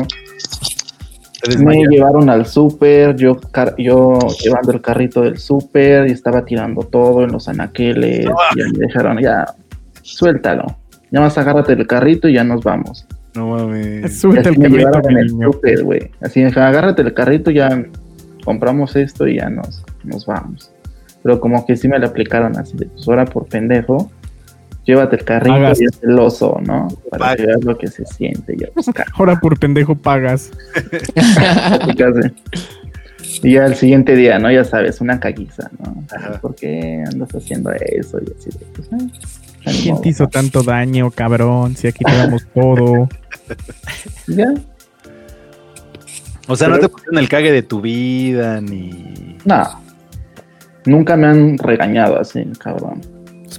Me 1.58 1.84
llevaron 1.88 2.30
al 2.30 2.46
súper, 2.46 3.16
yo, 3.16 3.40
yo 3.76 4.18
llevando 4.42 4.72
el 4.72 4.80
carrito 4.80 5.22
del 5.22 5.38
súper 5.38 6.08
y 6.08 6.12
estaba 6.12 6.44
tirando 6.44 6.82
todo 6.82 7.24
en 7.24 7.32
los 7.32 7.48
anaqueles. 7.48 8.20
Y 8.20 8.58
ya 8.58 8.64
me 8.72 8.86
dejaron, 8.86 9.18
ya, 9.18 9.46
suéltalo. 10.02 10.64
Ya 11.10 11.20
más 11.20 11.36
agárrate 11.36 11.72
el 11.72 11.86
carrito 11.86 12.28
y 12.28 12.34
ya 12.34 12.44
nos 12.44 12.62
vamos. 12.62 13.06
No 13.34 13.48
mames. 13.48 14.20
Súbete 14.20 14.50
me 14.50 14.56
carrito, 14.56 14.76
llevaron 14.76 15.10
en 15.10 15.18
el 15.18 15.30
súper, 15.30 15.82
güey. 15.82 16.10
Así 16.20 16.40
me 16.40 16.46
dijeron, 16.46 16.68
agárrate 16.68 17.02
el 17.02 17.12
carrito, 17.12 17.50
ya 17.50 17.86
compramos 18.44 18.94
esto 18.96 19.26
y 19.26 19.38
ya 19.38 19.50
nos, 19.50 19.84
nos 20.04 20.26
vamos. 20.26 20.72
Pero 21.22 21.40
como 21.40 21.64
que 21.66 21.76
sí 21.76 21.88
me 21.88 21.98
lo 21.98 22.06
aplicaron 22.06 22.56
así 22.58 22.76
de, 22.76 22.86
pues 22.86 23.08
ahora 23.08 23.24
por 23.24 23.46
pendejo, 23.46 24.10
llévate 24.84 25.16
el 25.16 25.24
carrito 25.24 25.54
Pagas. 25.54 25.80
y 25.80 25.84
es 25.84 26.00
el 26.02 26.18
oso, 26.18 26.58
¿no? 26.64 26.88
Para 27.10 27.20
Pagas. 27.20 27.36
que 27.36 27.46
veas 27.46 27.64
lo 27.64 27.78
que 27.78 27.86
se 27.88 28.04
siente. 28.06 28.56
Ya, 28.58 28.68
pues, 28.74 28.86
Ahora 29.14 29.38
por 29.40 29.58
pendejo 29.58 29.94
pagas. 29.94 30.50
Y 33.42 33.54
ya 33.54 33.64
el 33.64 33.74
siguiente 33.74 34.14
día, 34.14 34.38
¿no? 34.38 34.50
Ya 34.50 34.62
sabes, 34.62 35.00
una 35.00 35.18
caguiza, 35.18 35.70
¿no? 35.78 36.04
Ajá. 36.14 36.38
¿Por 36.40 36.54
qué 36.54 37.02
andas 37.10 37.34
haciendo 37.34 37.72
eso? 37.72 38.18
Y 38.20 38.30
así 38.38 38.50
de, 38.58 38.66
pues, 38.74 38.88
eh, 38.92 39.80
¿Quién 39.82 39.94
modo. 39.94 40.02
te 40.02 40.08
hizo 40.10 40.28
tanto 40.28 40.62
daño, 40.62 41.10
cabrón? 41.10 41.74
Si 41.76 41.88
aquí 41.88 42.04
te 42.04 42.14
damos 42.16 42.46
todo. 42.54 43.08
Ya, 44.28 44.46
O 46.48 46.56
sea, 46.56 46.68
no 46.68 46.78
te 46.78 46.88
pusieron 46.88 47.18
el 47.18 47.28
cague 47.28 47.52
de 47.52 47.62
tu 47.62 47.80
vida, 47.80 48.60
ni. 48.60 49.36
no. 49.44 49.62
Nunca 50.84 51.16
me 51.16 51.26
han 51.28 51.58
regañado 51.58 52.18
así, 52.18 52.44
cabrón. 52.58 53.00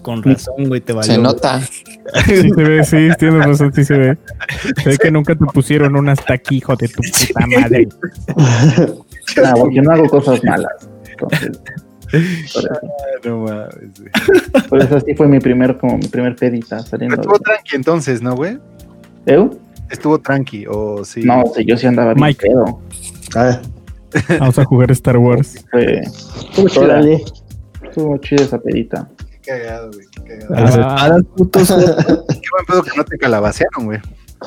Con 0.04 0.22
razón, 0.22 0.68
güey, 0.68 0.82
te 0.82 0.94
valió. 0.94 1.14
se 1.14 1.20
nota. 1.20 1.60
Sí 1.62 2.50
se 2.50 2.64
ve, 2.64 2.84
sí, 2.84 3.10
tienes 3.18 3.46
razón, 3.46 3.74
sí 3.74 3.84
se 3.86 3.98
ve. 3.98 4.18
Se 4.84 4.90
ve 4.90 4.98
que 4.98 5.10
nunca 5.10 5.34
te 5.34 5.46
pusieron 5.46 5.96
un 5.96 6.10
hasta 6.10 6.34
aquí, 6.36 6.58
hijo 6.58 6.76
de 6.76 6.88
tu 6.90 7.02
puta 7.02 7.48
madre. 7.48 7.88
Ah, 9.44 9.54
porque 9.58 9.82
no 9.82 9.92
hago 9.92 10.08
cosas 10.10 10.44
malas. 10.44 10.72
Entonces, 11.10 11.60
por 12.54 12.64
eso. 12.64 12.70
No 13.24 13.40
mames. 13.40 13.74
güey. 13.98 14.64
Por 14.70 14.82
eso 14.82 14.98
así 14.98 15.16
fue 15.16 15.28
mi 15.28 15.40
primer, 15.40 15.78
como 15.78 15.98
mi 15.98 16.08
primer 16.08 16.36
pedita 16.36 16.80
saliendo. 16.80 17.16
Estuvo 17.16 17.40
tranqui 17.40 17.76
entonces, 17.76 18.22
¿no, 18.22 18.36
güey? 18.36 18.60
¿Eu? 19.26 19.58
Estuvo 19.90 20.20
tranqui, 20.20 20.66
o 20.70 21.04
sí. 21.06 21.24
No, 21.24 21.44
sí, 21.56 21.66
yo 21.66 21.78
sí 21.78 21.88
andaba 21.88 22.14
bien 22.14 22.28
Mike. 22.28 22.48
pedo. 22.48 22.80
Ah, 23.36 23.60
Vamos 24.40 24.60
a 24.60 24.66
jugar 24.66 24.92
Star 24.92 25.18
Wars. 25.18 25.66
Fue, 25.72 26.02
estuvo 26.02 26.68
chida, 26.70 27.02
estuvo 27.84 28.18
chida 28.18 28.44
esa 28.44 28.60
pedita. 28.60 29.10
Qué 29.44 29.52
cagado, 29.52 29.92
güey. 29.92 30.06
Qué 30.12 30.38
cagado. 30.40 30.56
Las 30.66 30.78
Ah. 30.78 30.80
espadas, 30.80 31.24
putos. 31.36 31.68
Qué 32.30 32.48
buen 32.52 32.66
pedo 32.68 32.84
que 32.84 32.98
no 32.98 33.04
te 33.04 33.18
calabacearon, 33.18 33.86
güey. 33.86 34.00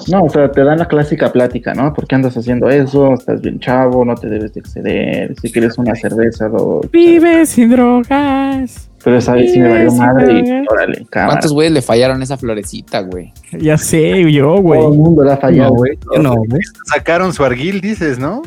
No, 0.08 0.24
o 0.24 0.28
sea, 0.30 0.50
te 0.52 0.62
dan 0.62 0.78
la 0.78 0.86
clásica 0.88 1.32
plática, 1.32 1.72
¿no? 1.72 1.94
¿Por 1.94 2.06
qué 2.06 2.16
andas 2.16 2.36
haciendo 2.36 2.68
eso? 2.68 3.14
Estás 3.14 3.40
bien 3.40 3.58
chavo, 3.60 4.04
no 4.04 4.14
te 4.14 4.28
debes 4.28 4.52
de 4.52 4.60
exceder. 4.60 5.34
Si 5.40 5.50
quieres 5.50 5.78
una 5.78 5.94
cerveza, 5.94 6.48
lo... 6.48 6.82
Vive 6.92 7.46
sin 7.46 7.70
drogas. 7.70 8.90
Pero 9.02 9.16
esa 9.16 9.32
vez 9.32 9.52
sí 9.52 9.58
me 9.58 9.70
valió 9.70 9.92
madre 9.92 10.32
y 10.40 10.66
órale, 10.70 11.06
cámara. 11.08 11.32
¿Cuántos 11.32 11.52
güeyes 11.54 11.72
le 11.72 11.80
fallaron 11.80 12.22
esa 12.22 12.36
florecita, 12.36 13.00
güey? 13.00 13.32
Ya 13.58 13.78
sé, 13.78 14.30
yo, 14.30 14.44
Todo 14.56 14.62
güey. 14.62 14.80
el 14.84 14.88
mundo 14.98 15.24
la 15.24 15.32
ha 15.34 15.36
fallado. 15.38 15.70
No, 15.70 15.76
güey. 15.76 15.98
Yo 16.14 16.22
no, 16.22 16.34
güey. 16.34 16.60
Sacaron 16.84 17.32
su 17.32 17.42
arguil, 17.42 17.80
dices, 17.80 18.18
¿no? 18.18 18.42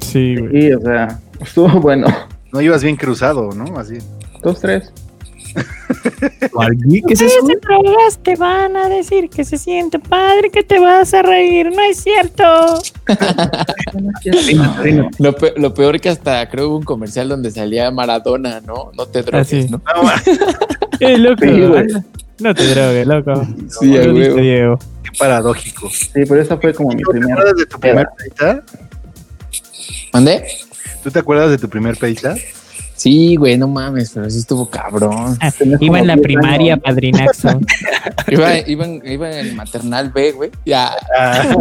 Sí, 0.00 0.36
güey. 0.36 0.60
Sí, 0.62 0.72
o 0.74 0.80
sea, 0.82 1.20
estuvo 1.40 1.68
bueno. 1.80 2.06
No 2.52 2.60
ibas 2.60 2.82
bien 2.84 2.96
cruzado, 2.96 3.48
¿no? 3.52 3.78
Así. 3.78 3.96
Dos, 4.42 4.60
tres. 4.60 4.92
¿Qué 7.06 7.14
es 7.14 7.20
eso? 7.20 7.46
te 8.22 8.36
van 8.36 8.76
a 8.76 8.88
decir 8.88 9.28
que 9.30 9.44
se 9.44 9.56
siente 9.58 9.98
padre, 9.98 10.50
que 10.50 10.62
te 10.62 10.78
vas 10.78 11.12
a 11.14 11.22
reír, 11.22 11.70
no 11.74 11.82
es 11.82 12.00
cierto. 12.02 12.44
Lo, 15.18 15.34
pe- 15.34 15.54
lo 15.56 15.74
peor 15.74 16.00
que 16.00 16.08
hasta 16.08 16.48
creo 16.48 16.68
hubo 16.68 16.76
un 16.78 16.82
comercial 16.84 17.28
donde 17.28 17.50
salía 17.50 17.90
Maradona, 17.90 18.60
¿no? 18.60 18.90
No 18.96 19.06
te 19.06 19.22
drogues, 19.22 19.48
sí. 19.48 19.66
¿no? 19.68 19.78
No, 19.78 20.10
Eh, 21.00 21.18
loco. 21.18 21.44
Sí. 21.44 22.04
No 22.40 22.54
te 22.54 22.66
drogues, 22.74 23.06
loco. 23.06 23.46
Sí, 23.80 23.96
a 23.96 24.02
Lo 24.04 24.12
dice 24.14 24.28
huevo. 24.30 24.40
Diego. 24.40 24.78
qué 25.02 25.10
paradójico. 25.18 25.90
Sí, 25.90 26.08
pero 26.14 26.40
esa 26.40 26.56
fue 26.56 26.74
como 26.74 26.90
mi 26.90 27.02
¿Tú 27.02 27.10
te 27.12 27.18
primera. 27.18 27.34
acuerdas 27.34 27.56
de 27.58 27.66
tu 27.66 27.78
primer 27.80 28.06
pedita? 28.16 28.62
¿Mandé? 30.12 30.44
¿Tú 31.02 31.10
te 31.10 31.18
acuerdas 31.18 31.50
de 31.50 31.58
tu 31.58 31.68
primer 31.68 31.96
pedita? 31.96 32.34
Sí, 33.02 33.34
güey, 33.36 33.58
no 33.58 33.66
mames, 33.66 34.10
pero 34.14 34.30
sí 34.30 34.38
estuvo 34.38 34.70
cabrón. 34.70 35.36
Tenía 35.58 35.76
Iba 35.80 35.98
en 35.98 36.06
la 36.06 36.14
10 36.14 36.22
primaria, 36.24 36.74
años. 36.74 36.84
padrinazo. 36.84 37.60
Iba, 38.28 38.58
iba, 38.68 38.84
en, 38.84 39.02
iba 39.04 39.28
en 39.30 39.38
el 39.46 39.54
maternal 39.56 40.10
B, 40.12 40.30
güey. 40.32 40.50
Ya, 40.64 40.92
Ah, 41.18 41.52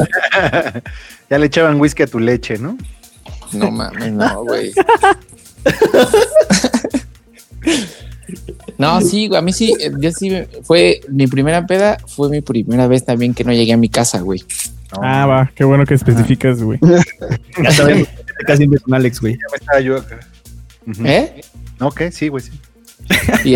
ya 1.31 1.37
le 1.39 1.45
echaban 1.47 1.79
whisky 1.81 2.03
a 2.03 2.07
tu 2.07 2.19
leche, 2.19 2.57
¿no? 2.59 2.77
no 3.53 3.71
mames, 3.71 4.11
no, 4.13 4.43
güey. 4.43 4.71
No, 8.77 9.01
sí, 9.01 9.27
güey, 9.27 9.37
a 9.37 9.41
mí 9.41 9.53
sí, 9.53 9.75
eh, 9.79 9.91
yo 9.99 10.11
sí, 10.11 10.31
fue 10.63 11.01
mi 11.09 11.27
primera 11.27 11.65
peda, 11.67 11.97
fue 12.07 12.29
mi 12.29 12.41
primera 12.41 12.87
vez 12.87 13.05
también 13.05 13.33
que 13.33 13.43
no 13.43 13.51
llegué 13.53 13.73
a 13.73 13.77
mi 13.77 13.89
casa, 13.89 14.21
güey. 14.21 14.43
No, 14.91 14.99
Ah, 15.03 15.25
va. 15.27 15.51
Qué 15.53 15.63
bueno 15.63 15.85
que 15.85 15.93
especificas, 15.93 16.61
güey. 16.63 16.79
Ya 17.63 17.71
sabes, 17.71 18.07
casi 18.47 18.57
siempre 18.59 18.79
con 18.79 18.93
Alex, 18.95 19.21
güey. 19.21 19.33
Ya 19.33 19.39
me 19.51 19.57
estaba 19.57 19.79
yo 19.81 19.97
acá. 19.97 20.19
Ujú. 20.87 21.05
¿Eh? 21.05 21.41
Ok, 21.79 22.01
sí, 22.11 22.27
güey, 22.27 22.43
sí. 22.43 22.51
Y, 23.43 23.55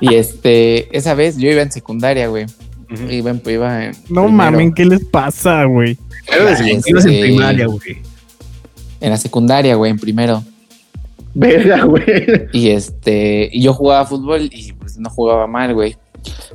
y 0.00 0.14
este, 0.14 0.96
esa 0.96 1.14
vez 1.14 1.36
yo 1.36 1.50
iba 1.50 1.62
en 1.62 1.70
secundaria, 1.72 2.28
güey. 2.28 2.46
Ujú. 2.92 3.10
Iba 3.10 3.30
en, 3.30 3.42
iba 3.46 3.84
en 3.84 3.96
No 4.08 4.28
mamen, 4.28 4.72
¿qué 4.72 4.84
les 4.84 5.04
pasa, 5.04 5.64
güey? 5.64 5.96
Segundo. 6.56 6.82
Ibas 6.86 7.06
en 7.06 7.20
primaria, 7.20 7.66
güey. 7.66 8.02
En 9.00 9.10
la 9.10 9.16
secundaria, 9.16 9.74
güey, 9.74 9.90
en 9.90 9.98
primero. 9.98 10.42
Verga, 11.34 11.84
güey. 11.84 12.04
Y 12.52 12.70
este, 12.70 13.48
y 13.52 13.62
yo 13.62 13.72
jugaba 13.72 14.06
fútbol 14.06 14.48
y 14.50 14.72
pues 14.72 14.98
no 14.98 15.10
jugaba 15.10 15.46
mal, 15.46 15.74
güey. 15.74 15.96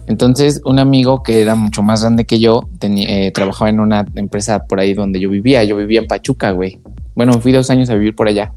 Entonces, 0.07 0.61
un 0.65 0.79
amigo 0.79 1.23
que 1.23 1.41
era 1.41 1.55
mucho 1.55 1.83
más 1.83 2.01
grande 2.01 2.25
que 2.25 2.39
yo, 2.39 2.67
tenía, 2.79 3.07
eh, 3.09 3.31
trabajaba 3.31 3.69
en 3.69 3.79
una 3.79 4.05
empresa 4.15 4.65
por 4.65 4.79
ahí 4.79 4.93
donde 4.93 5.19
yo 5.19 5.29
vivía. 5.29 5.63
Yo 5.63 5.77
vivía 5.77 5.99
en 5.99 6.07
Pachuca, 6.07 6.51
güey. 6.51 6.79
Bueno, 7.15 7.33
fui 7.39 7.51
dos 7.51 7.69
años 7.69 7.89
a 7.89 7.95
vivir 7.95 8.15
por 8.15 8.27
allá. 8.27 8.51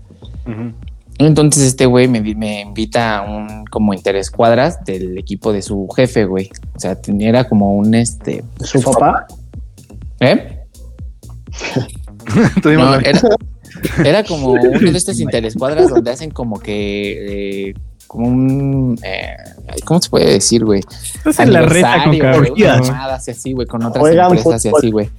Entonces, 1.18 1.62
este 1.62 1.86
güey 1.86 2.08
me, 2.08 2.20
vi- 2.20 2.34
me 2.34 2.60
invita 2.62 3.18
a 3.18 3.22
un 3.22 3.64
como 3.66 3.94
interescuadras 3.94 4.84
del 4.84 5.16
equipo 5.16 5.52
de 5.52 5.62
su 5.62 5.88
jefe, 5.94 6.24
güey. 6.24 6.50
O 6.74 6.80
sea, 6.80 7.00
tenía 7.00 7.28
era 7.28 7.44
como 7.48 7.74
un 7.76 7.94
este. 7.94 8.42
¿Su 8.60 8.80
papá? 8.82 9.26
¿Eh? 10.20 10.60
No, 12.64 12.94
era, 12.98 13.20
era 14.04 14.24
como 14.24 14.48
uno 14.52 14.90
de 14.90 14.96
estos 14.96 15.20
interescuadras 15.20 15.88
donde 15.90 16.10
hacen 16.10 16.30
como 16.30 16.58
que. 16.58 17.68
eh, 17.70 17.74
como 18.06 18.28
un. 18.28 18.98
eh, 19.02 19.36
¿Cómo 19.84 20.00
se 20.00 20.08
puede 20.10 20.30
decir, 20.32 20.64
güey? 20.64 20.80
Estás 21.16 21.38
en 21.40 21.52
la 21.52 21.62
reta 21.62 21.92
con 21.94 22.00
Aniversario, 22.08 22.38
güey, 22.40 22.52
cabrón. 22.62 22.76
unas 22.78 22.90
mamadas 22.90 23.28
y 23.28 23.30
así, 23.32 23.52
güey, 23.52 23.66
con 23.66 23.82
otras 23.84 24.00
Juegan 24.00 24.26
empresas 24.36 24.64
y 24.64 24.68
así, 24.68 24.90
güey. 24.90 25.10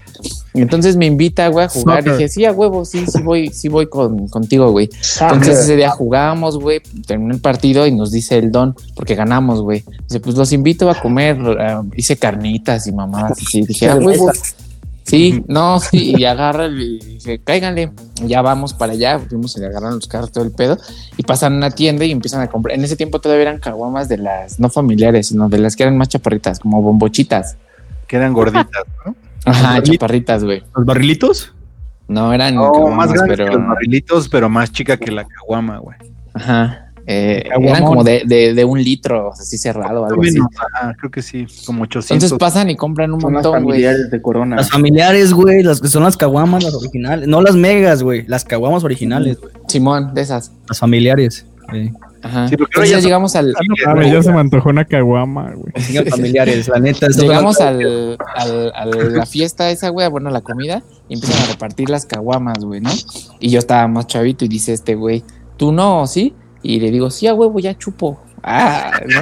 Y 0.56 0.62
entonces 0.62 0.95
me 0.95 1.06
invita, 1.06 1.47
güey, 1.49 1.66
a 1.66 1.70
jugar. 1.70 1.99
Soccer. 1.99 2.18
Dije, 2.18 2.30
sí, 2.30 2.45
a 2.45 2.51
huevo, 2.53 2.86
sí, 2.86 3.06
sí 3.06 3.22
voy, 3.22 3.49
sí 3.49 3.68
voy 3.68 3.88
con, 3.88 4.28
contigo, 4.30 4.72
güey. 4.72 4.89
Entonces 5.20 5.60
ese 5.60 5.76
día 5.76 5.89
jugábamos, 5.89 6.58
güey, 6.58 6.82
terminó 7.06 7.34
el 7.34 7.41
partido 7.41 7.86
y 7.86 7.91
nos 7.91 8.12
dice 8.12 8.38
el 8.38 8.51
don, 8.51 8.76
porque 8.95 9.16
ganamos, 9.16 9.62
güey. 9.62 9.84
Dice, 10.08 10.20
pues 10.22 10.36
los 10.36 10.53
invito 10.53 10.89
a 10.89 10.95
comer, 10.95 11.38
eh, 11.60 11.78
hice 11.97 12.16
carnitas 12.16 12.88
y 12.88 12.93
mamadas 12.93 13.34
así. 13.34 13.64
Dije, 13.64 13.89
ah, 13.89 13.97
huevo. 13.97 14.32
Sí, 15.03 15.43
no, 15.47 15.80
sí, 15.80 16.16
y 16.18 16.26
agarra 16.26 16.66
y 16.66 16.97
dice, 16.97 17.39
cáiganle, 17.43 17.91
ya 18.26 18.41
vamos 18.41 18.74
para 18.74 18.93
allá, 18.93 19.20
fuimos 19.20 19.56
y 19.56 19.60
le 19.60 19.68
agarran 19.68 19.93
los 19.93 20.08
carros 20.08 20.32
todo 20.32 20.43
el 20.43 20.51
pedo 20.51 20.80
y 21.16 21.22
pasan 21.22 21.53
a 21.53 21.58
una 21.58 21.72
tienda 21.72 22.06
y 22.06 22.12
empiezan 22.12 22.41
a 22.41 22.47
comprar. 22.47 22.76
En 22.76 22.84
ese 22.84 22.95
tiempo 22.95 23.22
todavía 23.22 23.43
eran 23.43 23.60
caguamas 23.60 24.10
de 24.10 24.18
las 24.18 24.60
no 24.60 24.68
familiares, 24.70 25.28
sino 25.28 25.47
de 25.47 25.60
las 25.60 25.76
que 25.76 25.84
eran 25.84 25.95
más 25.95 26.10
chaparritas, 26.10 26.60
como 26.60 26.82
bombochitas. 26.82 27.56
Que 28.08 28.16
eran 28.16 28.34
gorditas, 28.34 28.84
¿no? 29.06 29.16
Ajá, 29.46 29.82
chaparritas, 29.82 30.43
güey. 30.43 30.64
¿Los 30.76 30.86
barrilitos? 30.86 31.54
No, 32.08 32.34
eran 32.34 32.56
No, 32.56 32.72
caguamas, 32.72 32.98
más 33.10 33.14
grandes 33.14 33.38
pero... 33.38 33.50
que 33.52 33.58
los 33.58 33.68
barrilitos, 33.68 34.30
pero 34.30 34.50
más 34.50 34.72
chica 34.72 34.98
que 34.98 35.12
la 35.12 35.26
caguama, 35.26 35.78
güey. 35.80 35.98
Ajá. 36.34 36.91
eh, 37.08 37.43
eran 37.62 37.84
como 37.86 38.04
de, 38.04 38.24
de, 38.26 38.54
de 38.54 38.66
un 38.66 38.84
litro, 38.84 39.32
así 39.32 39.58
cerrado, 39.58 40.06
algo 40.06 40.22
así. 40.24 40.38
Creo 41.00 41.12
que 41.12 41.22
sí, 41.22 41.46
como 41.66 41.84
800. 41.84 42.12
Entonces 42.12 42.38
pasan 42.38 42.70
y 42.70 42.76
compran 42.76 43.12
un 43.14 43.22
Son 43.22 43.34
las 43.34 43.43
montón, 43.43 43.64
güey. 43.64 43.76
familiares 43.84 44.10
de 44.12 44.22
Corona. 44.22 44.56
Las 44.56 44.70
familiares, 44.72 45.34
güey, 45.34 45.64
las 45.64 45.80
que 45.82 45.88
son 45.88 46.04
las 46.04 46.18
caguamas, 46.18 46.64
las 46.64 46.74
originales. 46.74 47.28
No 47.28 47.41
las 47.41 47.56
megas, 47.56 48.02
güey, 48.04 48.26
las 48.28 48.43
caguamas 48.43 48.84
originales, 48.84 49.39
güey. 49.39 49.54
Simón, 49.68 50.14
de 50.14 50.22
esas. 50.22 50.52
Las 50.68 50.80
familiares. 50.80 51.46
Sí. 51.72 51.91
Ajá. 52.26 52.48
Sí, 52.48 52.56
Entonces 52.58 52.90
ya 52.90 53.00
llegamos 53.00 53.36
al, 53.36 53.54
A 53.86 53.94
ver, 53.94 54.12
ya 54.12 54.24
se 54.24 54.32
me 54.32 54.40
antojó 54.40 54.70
una 54.70 54.86
caguama, 54.86 55.54
güey. 55.56 56.06
Familiares, 56.10 56.68
la 56.68 56.80
neta. 56.80 57.08
Llegamos 57.08 57.62
al, 57.62 58.18
al- 58.36 58.72
a 58.76 58.86
la 58.86 59.26
fiesta 59.26 59.70
esa, 59.70 59.90
güey, 59.90 60.10
bueno, 60.10 60.30
a 60.30 60.32
la 60.32 60.42
comida, 60.42 60.82
y 61.08 61.14
empiezan 61.16 61.44
a 61.44 61.52
repartir 61.52 61.90
las 61.90 62.06
caguamas, 62.06 62.60
güey, 62.66 62.82
¿no? 62.82 62.90
Y 63.40 63.50
yo 63.50 63.60
estaba 63.60 63.88
más 63.88 64.08
chavito 64.08 64.44
y 64.46 64.48
dice 64.48 64.74
este 64.74 64.96
güey, 64.96 65.24
¿tú 65.58 65.72
no, 65.72 66.08
sí? 66.08 66.34
Y 66.64 66.80
le 66.80 66.90
digo, 66.92 67.12
sí, 67.12 67.28
a 67.28 67.34
huevo, 67.36 67.60
ya 67.60 67.78
chupo. 67.78 68.20
Ah, 68.48 68.92
¿no? 69.08 69.22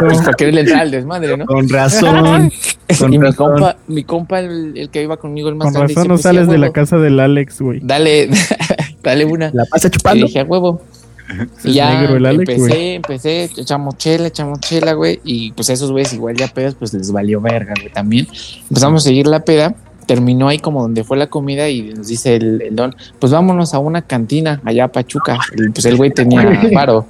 Pues 0.06 0.18
para 0.18 0.34
quererle 0.34 0.60
entrar 0.62 0.80
al 0.80 0.90
desmadre, 0.90 1.36
¿no? 1.36 1.46
Con 1.46 1.68
razón. 1.68 2.50
Con 2.98 3.14
y 3.14 3.18
mi 3.18 3.24
razón. 3.24 3.52
compa, 3.52 3.76
mi 3.86 4.04
compa, 4.04 4.40
el, 4.40 4.76
el 4.76 4.90
que 4.90 5.02
iba 5.02 5.16
conmigo, 5.16 5.48
el 5.48 5.54
más 5.54 5.66
Con 5.66 5.74
grande, 5.74 5.94
razón 5.94 6.02
dice, 6.02 6.08
no 6.08 6.14
pues, 6.14 6.20
sí, 6.22 6.28
sales 6.28 6.48
de 6.48 6.58
la 6.58 6.72
casa 6.72 6.96
del 6.98 7.20
Alex, 7.20 7.60
güey. 7.62 7.80
Dale, 7.82 8.28
dale 9.02 9.24
una. 9.24 9.50
La 9.54 9.64
pasa 9.64 9.88
Y 9.88 9.90
chupando. 9.92 10.26
dije, 10.26 10.40
a 10.40 10.44
huevo. 10.44 10.82
Y 11.64 11.72
ya 11.74 12.00
negro 12.00 12.16
el 12.16 12.26
Alex, 12.26 12.50
empecé, 12.50 12.94
empecé, 12.94 13.44
echamos 13.56 13.96
chela, 13.98 14.26
echamos 14.28 14.60
chela, 14.60 14.92
güey. 14.94 15.20
Y 15.24 15.52
pues 15.52 15.68
esos 15.70 15.90
güeyes 15.92 16.12
igual 16.12 16.36
ya 16.36 16.48
pedos, 16.48 16.74
pues 16.74 16.92
les 16.94 17.10
valió 17.12 17.40
verga, 17.40 17.74
güey, 17.80 17.92
también. 17.92 18.26
Empezamos 18.68 19.02
a 19.02 19.04
seguir 19.08 19.26
la 19.26 19.40
peda. 19.40 19.74
Terminó 20.06 20.48
ahí 20.48 20.58
como 20.58 20.82
donde 20.82 21.04
fue 21.04 21.16
la 21.16 21.28
comida 21.28 21.68
y 21.68 21.82
nos 21.94 22.08
dice 22.08 22.34
el, 22.34 22.62
el 22.62 22.74
don, 22.74 22.96
pues 23.20 23.30
vámonos 23.32 23.74
a 23.74 23.78
una 23.78 24.02
cantina 24.02 24.60
allá 24.64 24.84
a 24.84 24.88
Pachuca. 24.88 25.38
El- 25.56 25.72
pues 25.72 25.84
el 25.84 25.96
güey 25.96 26.10
tenía 26.10 26.60
paro. 26.74 27.06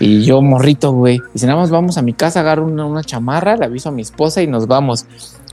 Y 0.00 0.24
yo 0.24 0.40
morrito, 0.40 0.92
güey. 0.92 1.20
Dice, 1.34 1.46
nada 1.46 1.60
más 1.60 1.70
vamos 1.70 1.98
a 1.98 2.02
mi 2.02 2.14
casa, 2.14 2.40
agarro 2.40 2.64
una, 2.64 2.86
una 2.86 3.04
chamarra, 3.04 3.56
le 3.56 3.66
aviso 3.66 3.90
a 3.90 3.92
mi 3.92 4.02
esposa 4.02 4.40
y 4.42 4.46
nos 4.46 4.66
vamos. 4.66 5.04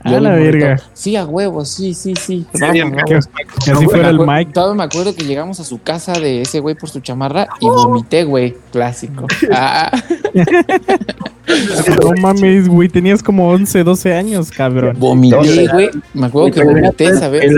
Y 0.04 0.08
A 0.08 0.12
yo 0.12 0.20
la 0.20 0.30
verga. 0.30 0.80
Sí, 0.94 1.16
a 1.16 1.26
huevo, 1.26 1.64
sí, 1.64 1.92
sí, 1.92 2.14
sí. 2.16 2.46
Vamos, 2.58 2.78
vamos. 2.92 3.28
que 3.64 3.70
así 3.72 3.84
fuera 3.84 4.08
el 4.08 4.20
Mike. 4.20 4.52
Todavía 4.52 4.76
me 4.76 4.84
acuerdo 4.84 5.14
que 5.14 5.24
llegamos 5.24 5.60
a 5.60 5.64
su 5.64 5.82
casa 5.82 6.12
de 6.12 6.42
ese 6.42 6.60
güey 6.60 6.74
por 6.76 6.88
su 6.88 7.00
chamarra 7.00 7.48
y 7.60 7.66
vomité, 7.66 8.24
güey. 8.24 8.56
Clásico. 8.72 9.26
Ah, 9.52 9.90
No 12.02 12.10
mames, 12.20 12.68
güey. 12.68 12.88
Tenías 12.88 13.22
como 13.22 13.50
11, 13.50 13.84
12 13.84 14.14
años, 14.14 14.50
cabrón. 14.50 14.96
vomité, 14.98 15.66
güey. 15.68 15.90
Me 16.14 16.26
acuerdo 16.26 16.50
que 16.52 16.64
vomité, 16.64 17.14
¿sabes? 17.16 17.52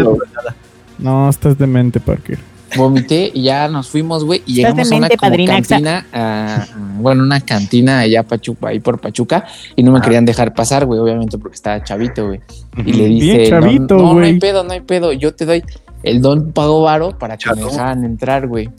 No, 0.98 1.28
estás 1.28 1.56
demente, 1.58 2.00
Parker. 2.00 2.38
Vomité 2.76 3.30
y 3.34 3.42
ya 3.42 3.68
nos 3.68 3.88
fuimos, 3.88 4.24
güey. 4.24 4.42
Y 4.46 4.54
llegamos 4.54 4.90
a 4.92 4.96
una 4.96 5.08
padrinaxa. 5.08 5.76
cantina, 5.76 6.06
a- 6.12 6.56
a- 6.62 6.68
bueno, 6.98 7.22
una 7.22 7.40
cantina 7.40 8.00
allá 8.00 8.22
Pachuca, 8.22 8.68
ahí 8.68 8.80
por 8.80 9.00
Pachuca. 9.00 9.44
Y 9.76 9.82
no 9.82 9.92
me 9.92 10.00
querían 10.00 10.24
dejar 10.24 10.54
pasar, 10.54 10.86
güey, 10.86 11.00
obviamente 11.00 11.38
porque 11.38 11.54
estaba 11.56 11.82
chavito, 11.82 12.26
güey. 12.28 12.40
Y 12.84 12.92
le 12.92 13.04
dice, 13.06 13.50
no, 13.50 13.60
chavito, 13.60 13.96
no, 13.96 14.18
hay 14.20 14.38
pedo, 14.38 14.64
no 14.64 14.72
hay 14.72 14.80
pedo. 14.80 15.12
Yo 15.12 15.34
te 15.34 15.46
doy. 15.46 15.64
El 16.02 16.22
don 16.22 16.52
pagó 16.52 16.82
varo 16.82 17.18
para 17.18 17.36
que 17.36 17.50
me 17.50 17.56
Chato. 17.56 17.68
dejaran 17.68 18.04
entrar, 18.04 18.46
güey. 18.46 18.70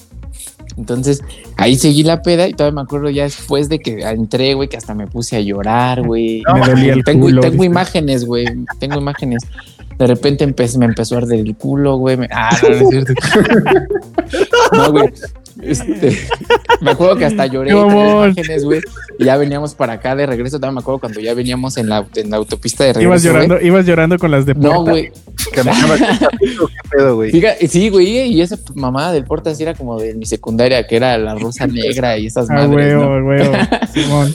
Entonces, 0.78 1.22
ahí 1.58 1.76
seguí 1.78 2.04
la 2.04 2.22
peda 2.22 2.48
y 2.48 2.54
todavía 2.54 2.76
me 2.76 2.82
acuerdo 2.82 3.10
ya 3.10 3.24
después 3.24 3.70
de 3.70 3.80
que 3.80 4.02
entré, 4.02 4.54
güey, 4.54 4.70
que 4.70 4.78
hasta 4.78 4.94
me 4.96 5.08
puse 5.08 5.36
a 5.38 5.42
llorar, 5.42 6.02
güey. 6.06 6.44
Me 6.54 6.60
dolía 6.68 6.94
el 6.94 7.04
tengo, 7.04 7.26
culo. 7.28 7.42
tengo 7.42 7.64
imágenes, 7.64 8.26
güey. 8.26 8.46
Tengo 8.80 8.98
imágenes. 9.00 9.44
De 9.98 10.08
repente 10.08 10.48
me 10.78 10.86
empezó 10.86 11.16
a 11.16 11.20
arder 11.20 11.40
el 11.42 11.56
culo, 11.56 11.98
güey. 11.98 12.18
me- 12.18 12.28
Ah, 12.32 12.50
no, 12.64 12.70
no 12.70 12.76
es 12.76 12.90
cierto. 12.90 13.14
no, 14.74 14.92
güey. 14.92 15.14
Este, 15.62 16.18
me 16.82 16.92
acuerdo 16.92 17.16
que 17.18 17.26
hasta 17.26 17.46
lloré. 17.46 17.72
Imágenes, 17.72 18.64
güey. 18.66 18.82
Y 19.20 19.26
ya 19.26 19.38
veníamos 19.38 19.76
para 19.76 19.94
acá 19.94 20.16
de 20.16 20.26
regreso. 20.26 20.60
También 20.60 20.76
me 20.76 20.82
acuerdo 20.82 21.00
cuando 21.00 21.20
ya 21.20 21.34
veníamos 21.34 21.78
en 21.78 21.90
la, 21.90 22.06
en 22.16 22.30
la 22.32 22.38
autopista 22.38 22.84
de 22.84 22.94
regreso. 22.94 23.08
Ibas 23.10 23.24
llorando, 23.24 23.62
ibas 23.62 23.86
llorando 23.86 24.18
con 24.18 24.32
las 24.32 24.46
de 24.46 24.56
No, 24.56 24.84
puerta. 24.84 24.92
güey. 24.92 25.12
Que 25.54 25.64
me 25.64 25.72
llama- 25.74 25.98
¿Qué 26.40 26.90
pedo, 26.98 27.16
güey? 27.16 27.32
Fíjate, 27.32 27.68
sí, 27.68 27.90
güey. 27.90 28.08
Y 28.34 28.42
esa 28.42 28.58
mamada 28.76 29.12
del 29.12 29.24
porta 29.26 29.54
sí 29.54 29.64
era 29.64 29.74
como 29.74 30.00
de 30.00 30.14
mi 30.16 30.26
secundaria, 30.26 30.86
que 30.88 30.96
era 30.96 31.18
la 31.18 31.36
rosa 31.36 31.68
negra 31.68 32.18
y 32.18 32.28
esas 32.28 32.50
Ah, 32.50 32.54
madres, 32.54 32.96
huevo, 32.96 33.20
¿no? 33.20 33.28
huevo. 33.28 33.54
Simón. 33.94 34.34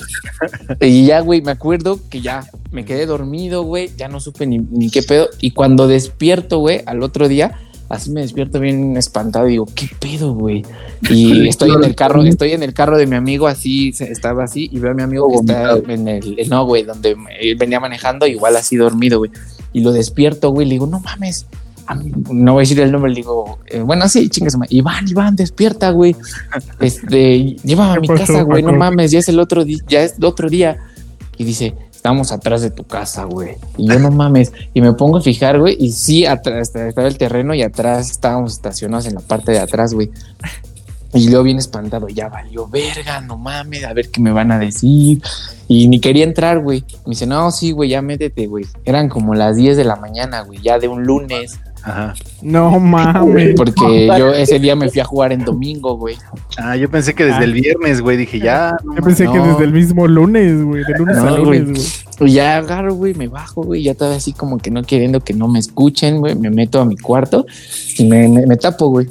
Y 0.81 1.07
ya, 1.07 1.20
güey, 1.20 1.43
me 1.43 1.53
acuerdo 1.53 1.99
que 2.11 2.20
ya 2.20 2.45
me 2.70 2.85
quedé 2.85 3.07
dormido, 3.07 3.62
güey, 3.62 3.91
ya 3.97 4.09
no 4.09 4.20
supe 4.20 4.47
ni, 4.47 4.59
ni 4.59 4.91
qué 4.91 5.03
pedo. 5.03 5.29
Y 5.41 5.53
cuando 5.53 5.89
despierto, 5.89 6.59
güey, 6.59 6.83
al 6.87 7.03
otro 7.03 7.29
día, 7.29 7.59
así 7.89 8.11
me 8.11 8.20
despierto 8.20 8.61
bien 8.61 8.97
espantado 8.97 9.47
y 9.49 9.53
digo, 9.53 9.66
¿qué 9.74 9.89
pedo, 9.99 10.34
güey? 10.34 10.64
Y 11.11 11.49
estoy 11.49 11.70
en 11.70 11.84
el 11.84 11.95
carro, 11.95 12.22
estoy 12.24 12.53
en 12.53 12.62
el 12.62 12.72
carro 12.72 12.97
de 12.97 13.07
mi 13.07 13.16
amigo, 13.16 13.47
así, 13.47 13.95
estaba 13.99 14.45
así, 14.45 14.68
y 14.72 14.78
veo 14.78 14.93
a 14.93 14.95
mi 14.95 15.03
amigo 15.03 15.28
que 15.28 15.37
está 15.37 15.76
en 15.89 16.09
el, 16.09 16.49
no, 16.49 16.64
güey, 16.64 16.82
donde 16.84 17.16
él 17.41 17.57
venía 17.57 17.80
manejando, 17.80 18.26
igual 18.26 18.57
así 18.57 18.76
dormido, 18.76 19.18
güey. 19.18 19.30
Y 19.72 19.80
lo 19.80 19.93
despierto, 19.93 20.51
güey, 20.51 20.66
le 20.66 20.74
digo, 20.74 20.87
no 20.87 21.01
mames. 21.01 21.47
No 22.32 22.55
voy 22.55 22.62
a 22.62 22.64
decir 22.64 22.80
el 22.80 22.91
nombre, 22.91 23.11
le 23.11 23.16
digo, 23.16 23.61
eh, 23.66 23.80
bueno, 23.80 24.09
sí, 24.09 24.28
chingas, 24.28 24.57
Iván, 24.70 25.07
Iván, 25.09 25.37
despierta, 25.37 25.91
güey. 25.91 26.16
Este, 26.80 27.57
llévame 27.62 27.93
a 27.93 27.95
¿Qué 27.95 28.01
mi 28.01 28.09
pasó, 28.09 28.20
casa, 28.20 28.43
güey, 28.43 28.62
no 28.62 28.72
mames, 28.72 29.12
ya 29.12 29.20
es 29.20 29.28
el 29.28 29.39
otro 29.39 29.64
día, 29.64 29.78
ya 29.87 30.03
es 30.03 30.16
el 30.18 30.24
otro 30.24 30.49
día. 30.49 30.78
Y 31.39 31.45
dice, 31.45 31.74
estamos 32.07 32.31
atrás 32.31 32.63
de 32.63 32.71
tu 32.71 32.85
casa, 32.85 33.25
güey. 33.25 33.57
Y 33.77 33.89
yo 33.89 33.99
no 33.99 34.13
mames. 34.13 34.53
Y 34.73 34.81
me 34.81 34.93
pongo 34.93 35.17
a 35.17 35.21
fijar, 35.21 35.59
güey. 35.59 35.77
Y 35.81 35.91
sí, 35.91 36.25
atrás 36.25 36.73
estaba 36.73 37.09
el 37.09 37.19
terreno 37.19 37.53
y 37.53 37.65
atrás 37.65 38.13
estábamos 38.13 38.53
estacionados 38.53 39.07
en 39.07 39.17
la 39.17 39.21
parte 39.23 39.51
de 39.51 39.59
atrás, 39.59 39.93
güey. 39.93 40.13
Y 41.13 41.29
yo 41.29 41.43
bien 41.43 41.59
espantado, 41.59 42.09
ya 42.09 42.29
valió 42.29 42.69
verga, 42.69 43.21
no 43.23 43.37
mames, 43.37 43.83
a 43.83 43.93
ver 43.93 44.09
qué 44.11 44.21
me 44.21 44.31
van 44.31 44.53
a 44.53 44.59
decir. 44.61 45.21
Y 45.67 45.89
ni 45.89 45.99
quería 45.99 46.23
entrar, 46.23 46.61
güey. 46.61 46.85
Me 47.07 47.11
dice, 47.11 47.27
no, 47.27 47.51
sí, 47.51 47.73
güey, 47.73 47.91
ya 47.91 48.03
métete, 48.03 48.47
güey. 48.47 48.67
Eran 48.85 49.09
como 49.09 49.35
las 49.35 49.57
10 49.57 49.77
de 49.77 49.85
la 49.85 49.97
mañana, 49.97 50.43
güey, 50.43 50.61
ya 50.63 50.79
de 50.79 50.87
un 50.87 51.03
lunes. 51.03 51.59
Ajá. 51.87 52.14
No 52.43 52.78
mames. 52.80 53.55
Porque 53.57 54.09
yo 54.18 54.32
ese 54.32 54.59
día 54.59 54.74
me 54.74 54.91
fui 54.91 55.01
a 55.01 55.05
jugar 55.05 55.32
en 55.32 55.45
domingo, 55.45 55.97
güey. 55.97 56.16
Ah, 56.59 56.76
yo 56.76 56.91
pensé 56.91 57.14
que 57.14 57.24
desde 57.24 57.39
Ah. 57.39 57.45
el 57.45 57.53
viernes, 57.53 58.01
güey, 58.01 58.16
dije, 58.16 58.39
ya. 58.41 58.76
no 58.84 58.97
Yo 58.97 59.03
pensé 59.03 59.26
que 59.26 59.39
desde 59.39 59.64
el 59.64 59.72
mismo 59.72 60.07
lunes, 60.09 60.62
güey. 60.64 60.82
De 60.84 60.99
lunes 60.99 61.16
No, 61.16 61.22
a 61.28 61.39
güey. 61.41 61.61
lunes, 61.61 62.05
güey. 62.18 62.30
Y 62.30 62.34
ya 62.34 62.57
agarro, 62.57 62.95
güey, 62.95 63.14
me 63.14 63.28
bajo, 63.28 63.62
güey, 63.62 63.82
ya 63.82 63.95
todavía 63.95 64.16
así 64.18 64.32
como 64.32 64.59
que 64.59 64.70
no 64.70 64.82
queriendo 64.82 65.20
que 65.20 65.32
no 65.34 65.49
me 65.49 65.59
escuchen, 65.59 66.18
güey, 66.18 66.34
me 66.34 66.51
meto 66.51 66.80
a 66.80 66.84
mi 66.87 66.97
cuarto 66.97 67.47
y 67.99 68.05
me, 68.07 68.26
me- 68.28 68.47
me 68.47 68.57
tapo, 68.57 68.89
güey. 68.89 69.07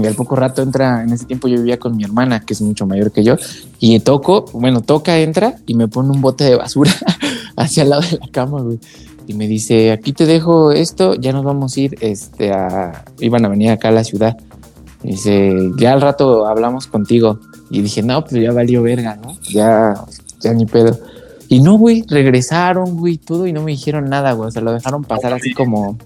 Y 0.00 0.06
al 0.06 0.14
poco 0.14 0.36
rato 0.36 0.62
entra, 0.62 1.02
en 1.02 1.12
ese 1.12 1.24
tiempo 1.26 1.48
yo 1.48 1.56
vivía 1.56 1.78
con 1.78 1.96
mi 1.96 2.04
hermana, 2.04 2.40
que 2.40 2.52
es 2.54 2.60
mucho 2.62 2.86
mayor 2.86 3.10
que 3.10 3.24
yo, 3.24 3.36
y 3.80 3.98
toco, 4.00 4.44
bueno, 4.52 4.82
toca, 4.82 5.18
entra 5.18 5.56
y 5.66 5.74
me 5.74 5.88
pone 5.88 6.10
un 6.10 6.20
bote 6.20 6.44
de 6.44 6.54
basura 6.54 6.92
hacia 7.56 7.82
el 7.82 7.90
lado 7.90 8.02
de 8.02 8.18
la 8.18 8.28
cama, 8.30 8.60
güey. 8.62 8.78
Y 9.30 9.34
me 9.34 9.46
dice, 9.46 9.92
aquí 9.92 10.12
te 10.12 10.26
dejo 10.26 10.72
esto, 10.72 11.14
ya 11.14 11.32
nos 11.32 11.44
vamos 11.44 11.76
a 11.76 11.80
ir, 11.80 11.96
este, 12.00 12.50
a, 12.50 13.04
iban 13.20 13.44
a 13.44 13.48
venir 13.48 13.70
acá 13.70 13.86
a 13.86 13.92
la 13.92 14.02
ciudad. 14.02 14.36
Y 15.04 15.12
dice, 15.12 15.56
ya 15.76 15.92
al 15.92 16.00
rato 16.00 16.48
hablamos 16.48 16.88
contigo. 16.88 17.38
Y 17.70 17.80
dije, 17.80 18.02
no, 18.02 18.24
pues 18.24 18.42
ya 18.42 18.50
valió 18.50 18.82
verga, 18.82 19.14
¿no? 19.22 19.36
Ya, 19.42 19.94
ya 20.40 20.52
ni 20.52 20.66
pedo. 20.66 20.98
Y 21.46 21.60
no, 21.60 21.78
güey, 21.78 22.04
regresaron, 22.08 22.96
güey, 22.96 23.18
todo 23.18 23.46
y 23.46 23.52
no 23.52 23.62
me 23.62 23.70
dijeron 23.70 24.10
nada, 24.10 24.32
güey. 24.32 24.48
O 24.48 24.50
sea, 24.50 24.62
lo 24.62 24.72
dejaron 24.72 25.04
pasar 25.04 25.32
así 25.32 25.54
como, 25.54 25.96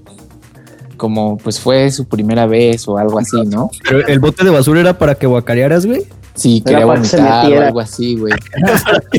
como, 0.98 1.38
pues 1.38 1.58
fue 1.58 1.90
su 1.90 2.04
primera 2.04 2.44
vez 2.44 2.86
o 2.88 2.98
algo 2.98 3.18
así, 3.18 3.40
¿no? 3.46 3.70
Pero 3.88 4.06
el 4.06 4.18
bote 4.18 4.44
de 4.44 4.50
basura 4.50 4.80
era 4.80 4.98
para 4.98 5.14
que 5.14 5.26
guacarearas, 5.26 5.86
güey. 5.86 6.02
Sí, 6.34 6.62
Era 6.66 6.80
quería 6.80 6.92
que 6.94 7.00
vomitar 7.00 7.52
o 7.52 7.60
algo 7.62 7.80
así, 7.80 8.16
güey. 8.16 8.34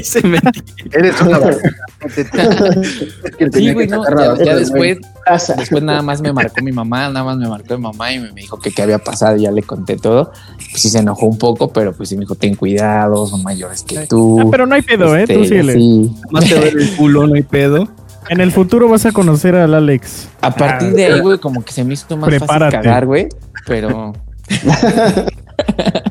Eres 0.91 1.21
una 1.21 1.39
Sí, 3.53 3.73
güey, 3.73 3.87
no, 3.87 4.03
ya, 4.03 4.43
ya 4.43 4.55
después, 4.55 4.99
nada 5.81 6.01
más 6.01 6.21
me 6.21 6.31
marcó 6.33 6.63
mi 6.63 6.71
mamá, 6.71 7.09
nada 7.09 7.23
más 7.23 7.37
me 7.37 7.47
marcó 7.47 7.75
mi 7.77 7.83
mamá 7.83 8.11
y 8.11 8.19
me, 8.19 8.31
dijo 8.31 8.59
que 8.59 8.71
qué 8.71 8.81
había 8.81 8.99
pasado 8.99 9.37
y 9.37 9.41
ya 9.41 9.51
le 9.51 9.63
conté 9.63 9.97
todo. 9.97 10.31
Pues 10.57 10.81
sí 10.81 10.89
se 10.89 10.99
enojó 10.99 11.25
un 11.25 11.37
poco, 11.37 11.71
pero 11.71 11.93
pues 11.93 12.09
sí 12.09 12.15
me 12.15 12.21
dijo, 12.21 12.35
ten 12.35 12.55
cuidado, 12.55 13.25
son 13.27 13.43
mayores 13.43 13.83
que 13.83 14.07
tú. 14.07 14.39
Ah, 14.41 14.45
pero 14.51 14.65
no 14.65 14.75
hay 14.75 14.81
pedo, 14.81 15.15
¿eh? 15.15 15.23
Este, 15.23 15.35
Tú 15.35 15.45
síguele. 15.45 15.73
sí. 15.73 16.15
Más 16.31 16.45
te 16.45 16.55
duele 16.55 16.83
el 16.83 16.95
culo, 16.95 17.27
no 17.27 17.35
hay 17.35 17.43
pedo. 17.43 17.87
En 18.29 18.41
el 18.41 18.51
futuro 18.51 18.89
vas 18.89 19.05
a 19.05 19.11
conocer 19.11 19.55
al 19.55 19.73
Alex. 19.73 20.29
A 20.41 20.51
partir 20.53 20.93
de 20.93 21.05
ahí, 21.05 21.19
güey, 21.19 21.37
como 21.37 21.63
que 21.63 21.71
se 21.71 21.83
me 21.83 21.93
hizo 21.93 22.17
más 22.17 22.29
Prepárate. 22.29 22.77
fácil 22.77 22.89
cagar, 22.89 23.05
güey. 23.05 23.29
Pero. 23.67 24.13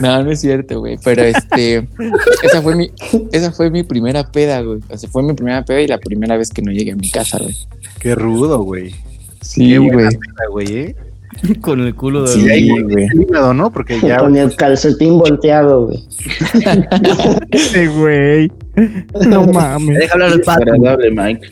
no, 0.00 0.22
no 0.22 0.30
es 0.30 0.40
cierto, 0.40 0.80
güey. 0.80 0.98
Pero 1.02 1.22
este. 1.22 1.88
Esa 2.42 2.62
fue 2.62 2.76
mi, 2.76 2.90
esa 3.32 3.52
fue 3.52 3.70
mi 3.70 3.82
primera 3.82 4.30
peda, 4.30 4.60
güey. 4.62 4.80
O 4.88 4.98
sea, 4.98 5.08
fue 5.08 5.22
mi 5.22 5.34
primera 5.34 5.64
peda 5.64 5.80
y 5.80 5.86
la 5.86 5.98
primera 5.98 6.36
vez 6.36 6.50
que 6.50 6.62
no 6.62 6.72
llegué 6.72 6.92
a 6.92 6.96
mi 6.96 7.10
casa, 7.10 7.38
güey. 7.38 7.56
Qué 7.98 8.14
rudo, 8.14 8.62
güey. 8.62 8.94
Sí, 9.40 9.76
güey, 9.76 10.76
¿eh? 10.76 10.96
Con 11.60 11.80
el 11.80 11.94
culo 11.94 12.22
de 12.22 12.28
Sí, 12.28 12.48
ahí, 12.50 12.68
güey. 12.82 13.06
hígado, 13.14 13.54
¿no? 13.54 13.70
Porque 13.72 13.98
ya. 14.00 14.18
Con 14.18 14.36
el 14.36 14.54
calcetín 14.56 15.18
volteado, 15.18 15.86
güey. 15.86 16.04
Ese 17.50 17.88
güey. 17.88 18.52
No 19.26 19.46
mames. 19.52 19.98
Deja 19.98 20.14
hablar 20.14 20.32
al 20.32 20.40
pato. 20.40 20.62
Agradable, 20.62 21.10
Mike. 21.10 21.48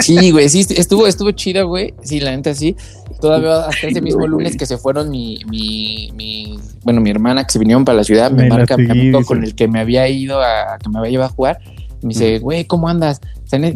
Sí, 0.00 0.30
güey, 0.30 0.48
sí, 0.48 0.66
estuvo, 0.76 1.06
estuvo 1.06 1.30
chida, 1.32 1.62
güey. 1.62 1.94
Sí, 2.02 2.20
la 2.20 2.34
neta 2.36 2.54
sí. 2.54 2.76
Todavía 3.20 3.66
hasta 3.66 3.86
ese 3.88 4.00
mismo 4.00 4.26
lunes 4.26 4.56
que 4.56 4.64
se 4.64 4.78
fueron 4.78 5.10
mi, 5.10 5.38
mi, 5.50 6.10
mi, 6.14 6.58
bueno, 6.84 7.02
mi 7.02 7.10
hermana 7.10 7.44
que 7.44 7.52
se 7.52 7.58
vinieron 7.58 7.84
para 7.84 7.98
la 7.98 8.04
ciudad, 8.04 8.30
me, 8.30 8.48
marca 8.48 8.78
mi 8.78 8.86
seguí, 8.86 9.00
amigo 9.00 9.18
dice. 9.18 9.28
con 9.28 9.44
el 9.44 9.54
que 9.54 9.68
me 9.68 9.78
había 9.80 10.08
ido 10.08 10.40
a, 10.40 10.78
que 10.82 10.88
me 10.88 10.98
había 10.98 11.10
llevado 11.10 11.30
a 11.30 11.34
jugar. 11.34 11.58
Me 12.02 12.08
dice, 12.10 12.38
güey, 12.38 12.64
¿cómo 12.64 12.88
andas? 12.88 13.20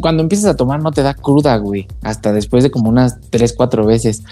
Cuando 0.01 0.23
empiezas 0.23 0.47
a 0.47 0.55
tomar 0.55 0.81
no 0.81 0.91
te 0.91 1.03
da 1.03 1.13
cruda, 1.13 1.57
güey. 1.57 1.87
Hasta 2.01 2.33
después 2.33 2.63
de 2.63 2.71
como 2.71 2.89
unas 2.89 3.19
tres, 3.29 3.53
cuatro 3.53 3.85
veces. 3.85 4.23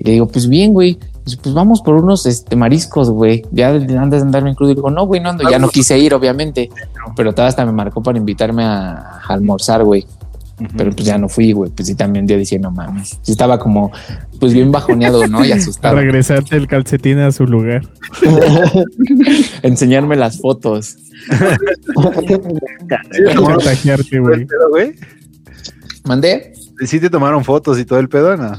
Y 0.00 0.04
le 0.04 0.12
digo, 0.12 0.26
pues 0.26 0.48
bien, 0.48 0.72
güey. 0.72 0.98
Pues, 1.24 1.36
pues 1.36 1.54
vamos 1.54 1.82
por 1.82 1.94
unos 1.94 2.24
este, 2.24 2.56
mariscos, 2.56 3.10
güey. 3.10 3.42
Ya 3.52 3.68
andas 3.68 4.20
de 4.20 4.26
andarme 4.26 4.50
en 4.50 4.56
crudo. 4.56 4.72
Y 4.72 4.74
digo, 4.74 4.90
no, 4.90 5.06
güey, 5.06 5.20
no 5.20 5.28
ando. 5.28 5.48
Ya 5.48 5.58
no 5.58 5.68
quise 5.68 5.98
ir, 5.98 6.14
obviamente. 6.14 6.70
Pero 7.14 7.32
todavía 7.32 7.50
hasta 7.50 7.66
me 7.66 7.72
marcó 7.72 8.02
para 8.02 8.16
invitarme 8.16 8.64
a, 8.64 8.92
a 8.92 9.26
almorzar, 9.28 9.84
güey. 9.84 10.06
Pero 10.76 10.90
pues 10.92 11.06
ya 11.06 11.18
no 11.18 11.28
fui, 11.28 11.52
güey. 11.52 11.70
Pues 11.70 11.88
sí, 11.88 11.94
también 11.94 12.26
yo 12.26 12.36
decía, 12.36 12.58
no 12.58 12.70
mames. 12.70 13.18
Sí 13.22 13.32
estaba 13.32 13.58
como, 13.58 13.92
pues 14.38 14.52
bien 14.52 14.72
bajoneado, 14.72 15.26
¿no? 15.26 15.44
Y 15.44 15.52
asustado. 15.52 15.96
Regresarte 15.96 16.56
el 16.56 16.66
calcetín 16.66 17.18
a 17.18 17.30
su 17.32 17.46
lugar. 17.46 17.82
Enseñarme 19.62 20.16
las 20.16 20.40
fotos. 20.40 20.96
Güey. 24.70 24.94
¿Mandé? 26.04 26.52
Sí 26.86 27.00
te 27.00 27.10
tomaron 27.10 27.44
fotos 27.44 27.78
y 27.78 27.84
todo 27.84 27.98
el 27.98 28.08
pedo, 28.08 28.36
¿no? 28.36 28.52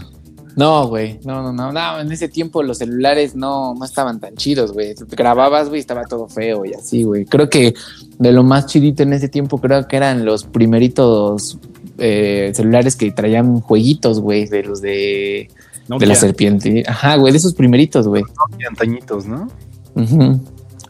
No, 0.56 0.88
güey. 0.88 1.20
No, 1.24 1.42
no, 1.42 1.54
no, 1.54 1.72
no. 1.72 2.00
En 2.00 2.12
ese 2.12 2.28
tiempo 2.28 2.64
los 2.64 2.80
celulares 2.80 3.36
no, 3.36 3.74
no 3.74 3.86
estaban 3.86 4.20
tan 4.20 4.36
chidos, 4.36 4.74
güey. 4.74 4.96
Grababas, 5.10 5.70
güey, 5.70 5.80
estaba 5.80 6.04
todo 6.06 6.28
feo 6.28 6.66
y 6.66 6.74
así, 6.74 7.04
güey. 7.04 7.26
Creo 7.26 7.50
que 7.50 7.74
de 8.20 8.32
lo 8.32 8.44
más 8.44 8.66
chidito 8.66 9.04
en 9.04 9.14
ese 9.14 9.30
tiempo, 9.30 9.60
creo 9.60 9.88
que 9.88 9.98
eran 9.98 10.26
los 10.26 10.44
primeritos 10.44 11.58
eh, 11.98 12.52
celulares 12.54 12.96
que 12.96 13.12
traían 13.12 13.62
jueguitos, 13.62 14.20
güey, 14.20 14.48
de 14.48 14.64
los 14.64 14.82
de, 14.82 15.50
de 15.88 16.06
la 16.06 16.16
serpiente. 16.16 16.84
Ajá, 16.88 17.16
güey, 17.16 17.32
de 17.32 17.38
esos 17.38 17.54
primeritos, 17.54 18.08
güey. 18.08 18.24
Y 18.60 18.66
antañitos, 18.66 19.26
¿no? 19.26 19.48
Ujú. 19.96 20.40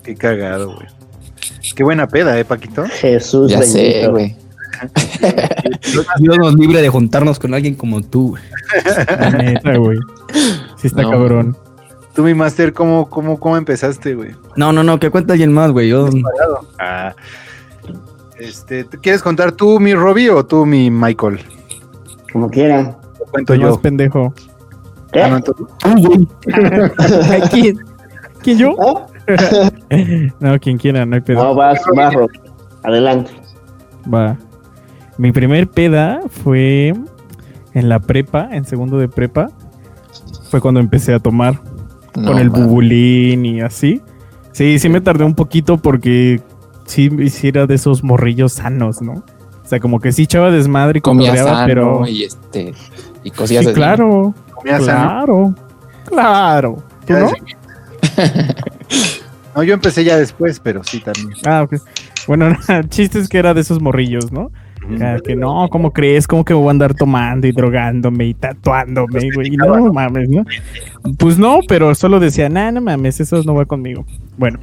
Qué 0.04 0.16
cagado, 0.16 0.76
güey. 0.76 0.88
Qué 1.76 1.84
buena 1.84 2.08
peda, 2.08 2.38
¿eh, 2.40 2.46
Paquito? 2.46 2.86
Jesús 2.86 3.52
Ya 3.52 3.62
sé, 3.62 4.08
güey. 4.08 4.36
Dios 6.20 6.38
nos 6.38 6.54
libre 6.56 6.82
de 6.82 6.90
juntarnos 6.90 7.40
con 7.40 7.54
alguien 7.54 7.76
como 7.76 8.02
tú. 8.02 8.30
güey. 8.30 8.44
La 9.08 9.30
neta, 9.44 9.78
güey. 9.78 9.98
Sí 10.78 10.88
está 10.88 11.02
No. 11.04 11.12
cabrón. 11.12 11.58
Tú, 12.16 12.24
mi 12.24 12.34
máster, 12.34 12.74
¿cómo, 12.74 13.10
cómo, 13.10 13.40
¿cómo 13.40 13.56
empezaste, 13.58 14.16
güey? 14.16 14.32
No, 14.58 14.74
no, 14.74 14.84
no, 14.84 15.00
que 15.00 15.10
cuenta 15.10 15.34
alguien 15.34 15.54
más, 15.54 15.72
güey. 15.72 15.88
Yo, 15.90 16.10
Ah, 16.78 17.14
este, 18.38 18.84
¿tú 18.84 18.98
¿Quieres 19.02 19.22
contar 19.22 19.52
tú, 19.54 19.80
mi 19.80 19.94
Robbie, 19.94 20.30
o 20.30 20.46
tú, 20.46 20.66
mi 20.66 20.90
Michael? 20.92 21.40
Como 22.34 22.50
quieran. 22.50 22.98
Lo 23.20 23.26
cuento 23.28 23.54
más 23.54 23.62
yo. 23.62 23.82
pendejo. 23.82 24.34
¿Qué? 25.14 25.22
Ah, 25.22 25.30
no, 25.30 25.42
tú- 25.42 25.68
¿Quién? 27.52 27.80
¿Quién 28.42 28.58
yo? 28.58 28.76
¿Oh? 28.78 29.08
No, 30.40 30.60
quien 30.60 30.78
quiera, 30.78 31.06
no 31.06 31.16
hay 31.16 31.22
pedo. 31.22 31.44
No, 31.44 31.56
vas, 31.56 31.80
vas, 31.96 32.14
Ro. 32.14 32.28
Adelante. 32.84 33.32
Va. 34.14 34.36
Mi 35.22 35.32
primer 35.32 35.70
peda 35.70 36.22
fue 36.28 36.96
en 37.76 37.90
la 37.90 38.00
prepa, 38.00 38.50
en 38.52 38.66
segundo 38.66 38.98
de 38.98 39.08
prepa. 39.08 39.52
Fue 40.50 40.60
cuando 40.60 40.80
empecé 40.80 41.14
a 41.14 41.20
tomar 41.20 41.62
No, 42.16 42.32
con 42.32 42.40
el 42.40 42.50
bubulín 42.50 43.46
y 43.46 43.62
así. 43.62 44.02
Sí, 44.52 44.80
sí 44.80 44.90
me 44.90 45.00
tardé 45.00 45.24
un 45.24 45.36
poquito 45.36 45.78
porque 45.78 46.42
sí 46.88 47.12
hiciera 47.20 47.68
de 47.68 47.76
esos 47.76 48.04
morrillos 48.04 48.54
sanos, 48.54 49.04
¿no? 49.04 49.24
O 49.64 49.68
sea, 49.68 49.80
como 49.80 50.00
que 50.00 50.12
sí 50.12 50.24
echaba 50.24 50.50
desmadre 50.50 50.98
y 50.98 51.02
Comía 51.02 51.36
sano 51.36 51.66
pero 51.68 52.08
y 52.08 52.24
este 52.24 52.74
y 53.24 53.30
cosillas 53.30 53.66
sí, 53.66 53.70
así. 53.70 53.76
claro, 53.76 54.34
comías 54.56 54.84
sano. 54.84 55.06
claro, 55.06 55.56
claro. 56.06 56.84
¿Tú 57.06 57.14
no? 57.14 57.30
No, 59.56 59.64
yo 59.64 59.74
empecé 59.74 60.04
ya 60.04 60.18
después, 60.18 60.60
pero 60.60 60.84
sí 60.84 61.00
también. 61.00 61.30
Ah, 61.46 61.64
ok. 61.64 61.76
Bueno, 62.26 62.56
el 62.70 62.90
chiste 62.90 63.20
es 63.20 63.30
que 63.30 63.38
era 63.38 63.54
de 63.54 63.62
esos 63.62 63.82
morrillos, 63.82 64.32
¿no? 64.32 64.50
Que 65.24 65.36
no, 65.36 65.68
¿cómo 65.70 65.92
crees? 65.92 66.28
¿Cómo 66.28 66.44
que 66.44 66.54
voy 66.54 66.68
a 66.68 66.72
andar 66.72 66.94
tomando 66.94 67.48
y 67.48 67.52
drogándome 67.52 68.26
y 68.26 68.34
tatuándome, 68.34 69.30
güey? 69.34 69.54
Y 69.54 69.58
No 69.58 69.92
mames, 69.94 70.30
¿no? 70.30 70.44
Pues 71.18 71.38
no, 71.38 71.60
pero 71.68 71.94
solo 71.96 72.20
decía, 72.20 72.50
nah, 72.50 72.72
no 72.72 72.82
mames, 72.82 73.20
eso 73.20 73.42
no 73.44 73.54
va 73.54 73.66
conmigo. 73.66 74.06
Bueno, 74.38 74.60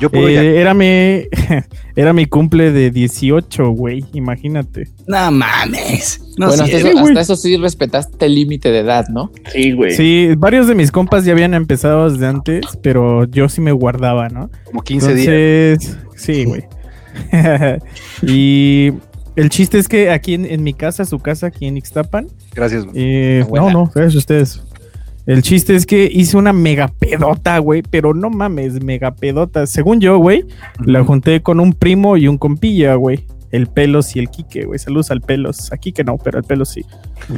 Yo 0.00 0.10
puedo 0.10 0.28
eh, 0.28 0.34
ya. 0.34 0.42
era 0.42 0.72
mi 0.74 1.24
era 1.96 2.12
mi 2.12 2.26
cumple 2.26 2.70
de 2.70 2.90
18, 2.90 3.70
güey, 3.70 4.04
imagínate. 4.12 4.88
no 5.06 5.30
mames. 5.32 6.22
No 6.38 6.48
bueno, 6.48 6.64
hasta 6.64 6.76
eso, 6.76 6.98
hasta 6.98 7.20
eso 7.20 7.36
sí 7.36 7.56
respetaste 7.56 8.26
el 8.26 8.34
límite 8.34 8.70
de 8.70 8.80
edad, 8.80 9.06
¿no? 9.08 9.30
Sí, 9.52 9.72
güey. 9.72 9.92
Sí, 9.92 10.30
varios 10.36 10.66
de 10.68 10.74
mis 10.74 10.92
compas 10.92 11.24
ya 11.24 11.32
habían 11.32 11.54
empezado 11.54 12.10
desde 12.10 12.26
antes, 12.26 12.64
pero 12.82 13.24
yo 13.24 13.48
sí 13.48 13.60
me 13.62 13.72
guardaba, 13.72 14.28
¿no? 14.28 14.50
Como 14.64 14.82
15 14.82 15.14
días. 15.14 15.98
Sí, 16.14 16.44
güey. 16.44 16.64
y 18.22 18.92
el 19.36 19.50
chiste 19.50 19.78
es 19.78 19.88
que 19.88 20.10
aquí 20.10 20.34
en, 20.34 20.46
en 20.46 20.62
mi 20.62 20.74
casa, 20.74 21.04
su 21.04 21.18
casa, 21.18 21.48
aquí 21.48 21.66
en 21.66 21.76
Ixtapan, 21.76 22.28
Gracias, 22.54 22.84
güey. 22.84 22.94
Eh, 22.96 23.46
no, 23.52 23.70
no, 23.70 23.90
gracias 23.94 24.14
a 24.14 24.18
ustedes. 24.18 24.62
El 25.26 25.42
chiste 25.42 25.74
es 25.74 25.86
que 25.86 26.08
hice 26.10 26.36
una 26.36 26.52
mega 26.52 26.86
pedota, 26.86 27.58
güey, 27.58 27.82
pero 27.82 28.14
no 28.14 28.30
mames, 28.30 28.82
mega 28.82 29.14
pedota. 29.14 29.66
Según 29.66 30.00
yo, 30.00 30.18
güey, 30.18 30.44
la 30.84 31.04
junté 31.04 31.42
con 31.42 31.58
un 31.58 31.72
primo 31.72 32.16
y 32.16 32.28
un 32.28 32.38
compilla, 32.38 32.94
güey. 32.94 33.24
El 33.50 33.66
Pelos 33.66 34.14
y 34.14 34.20
el 34.20 34.30
Quique, 34.30 34.64
güey. 34.64 34.78
Saludos 34.78 35.10
al 35.10 35.20
Pelos. 35.20 35.72
Aquí 35.72 35.92
que 35.92 36.04
no, 36.04 36.16
pero 36.16 36.38
al 36.38 36.44
Pelos 36.44 36.68
sí. 36.68 36.84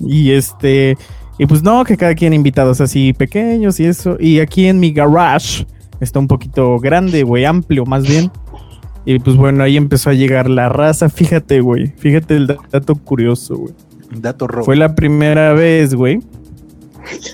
y 0.00 0.32
este, 0.32 0.96
y 1.38 1.46
pues 1.46 1.62
no, 1.62 1.84
que 1.84 1.96
cada 1.96 2.14
quien 2.14 2.32
invitados 2.32 2.80
así 2.80 3.12
pequeños 3.12 3.78
y 3.78 3.84
eso. 3.84 4.16
Y 4.18 4.40
aquí 4.40 4.66
en 4.66 4.80
mi 4.80 4.92
garage 4.92 5.66
está 6.00 6.18
un 6.18 6.28
poquito 6.28 6.78
grande, 6.78 7.22
güey, 7.22 7.44
amplio 7.44 7.84
más 7.84 8.06
bien. 8.06 8.30
Y 9.04 9.18
pues 9.18 9.36
bueno, 9.36 9.64
ahí 9.64 9.76
empezó 9.76 10.10
a 10.10 10.14
llegar 10.14 10.48
la 10.48 10.68
raza. 10.68 11.08
Fíjate, 11.08 11.60
güey. 11.60 11.88
Fíjate 11.98 12.36
el 12.36 12.46
dato 12.46 12.94
curioso, 12.96 13.56
güey. 13.56 13.74
Dato 14.16 14.46
rojo. 14.46 14.64
Fue 14.66 14.76
la 14.76 14.94
primera 14.94 15.52
vez, 15.54 15.94
güey, 15.94 16.20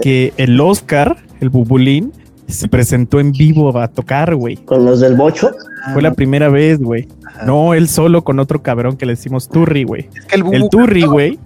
que 0.00 0.32
el 0.36 0.60
Oscar, 0.60 1.16
el 1.40 1.50
Bubulín, 1.50 2.12
se 2.46 2.68
presentó 2.68 3.20
en 3.20 3.32
vivo 3.32 3.76
a 3.78 3.88
tocar, 3.88 4.34
güey. 4.34 4.56
Con 4.56 4.84
los 4.84 5.00
del 5.00 5.14
bocho. 5.16 5.50
Fue 5.92 6.00
la 6.02 6.14
primera 6.14 6.48
vez, 6.48 6.78
güey. 6.78 7.06
No, 7.44 7.74
él 7.74 7.88
solo 7.88 8.24
con 8.24 8.38
otro 8.38 8.62
cabrón 8.62 8.96
que 8.96 9.04
le 9.06 9.12
decimos 9.12 9.48
Turri, 9.48 9.84
güey. 9.84 10.08
Es 10.14 10.24
que 10.26 10.36
el, 10.36 10.44
El 10.54 10.68
Turri, 10.70 11.02
güey. 11.02 11.38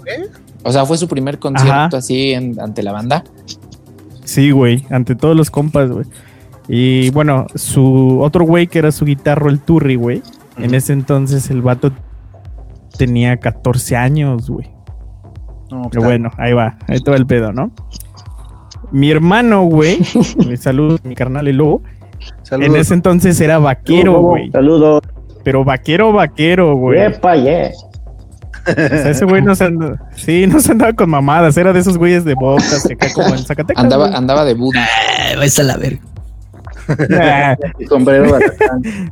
O 0.62 0.70
sea, 0.70 0.86
fue 0.86 0.96
su 0.96 1.08
primer 1.08 1.38
concierto 1.40 1.72
Ajá. 1.72 1.96
así 1.96 2.32
en- 2.32 2.60
ante 2.60 2.82
la 2.84 2.92
banda. 2.92 3.24
Sí, 4.24 4.52
güey, 4.52 4.86
ante 4.90 5.16
todos 5.16 5.36
los 5.36 5.50
compas, 5.50 5.90
güey. 5.90 6.06
Y 6.68 7.10
bueno, 7.10 7.46
su 7.54 8.20
otro 8.22 8.44
güey 8.44 8.66
que 8.66 8.78
era 8.78 8.92
su 8.92 9.04
guitarro, 9.04 9.48
el 9.48 9.60
Turri, 9.60 9.96
güey. 9.96 10.22
En 10.58 10.74
ese 10.74 10.92
entonces 10.92 11.50
el 11.50 11.62
vato 11.62 11.92
tenía 12.96 13.36
14 13.38 13.96
años, 13.96 14.48
güey. 14.48 14.70
No, 15.70 15.88
Pero 15.90 16.02
bueno, 16.04 16.30
ahí 16.36 16.52
va, 16.52 16.76
ahí 16.86 17.00
todo 17.00 17.14
el 17.14 17.26
pedo, 17.26 17.52
¿no? 17.52 17.72
Mi 18.90 19.10
hermano, 19.10 19.64
güey, 19.64 19.98
mi 20.46 20.56
salud, 20.56 21.00
mi 21.02 21.14
carnal 21.14 21.48
el 21.48 21.56
lobo, 21.56 21.82
Saludos. 22.42 22.68
en 22.74 22.80
ese 22.80 22.94
entonces 22.94 23.40
era 23.40 23.58
vaquero, 23.58 24.20
güey. 24.20 24.50
Saludos. 24.50 25.02
Pero 25.42 25.64
vaquero, 25.64 26.12
vaquero, 26.12 26.76
güey. 26.76 27.00
Yepa, 27.00 27.36
yeah. 27.36 27.70
O 28.68 28.72
sea, 28.74 29.10
ese 29.10 29.24
güey 29.24 29.42
no 29.42 29.56
se 29.56 29.64
andaba, 29.64 29.98
sí, 30.14 30.46
no 30.46 30.60
se 30.60 30.70
andaba 30.72 30.92
con 30.92 31.10
mamadas, 31.10 31.56
era 31.56 31.72
de 31.72 31.80
esos 31.80 31.98
güeyes 31.98 32.24
de 32.24 32.34
botas 32.34 32.86
que 32.86 32.92
acá 32.92 33.08
como 33.12 33.30
en 33.34 33.38
Zacatecas. 33.38 33.82
Andaba, 33.82 34.06
güey. 34.06 34.16
andaba 34.16 34.44
de 34.44 34.54
Buda. 34.54 34.86
Eh, 35.32 35.36
vais 35.36 35.58
a 35.58 35.62
la 35.64 35.76
verga. 35.78 36.11
Sombrero 37.88 38.38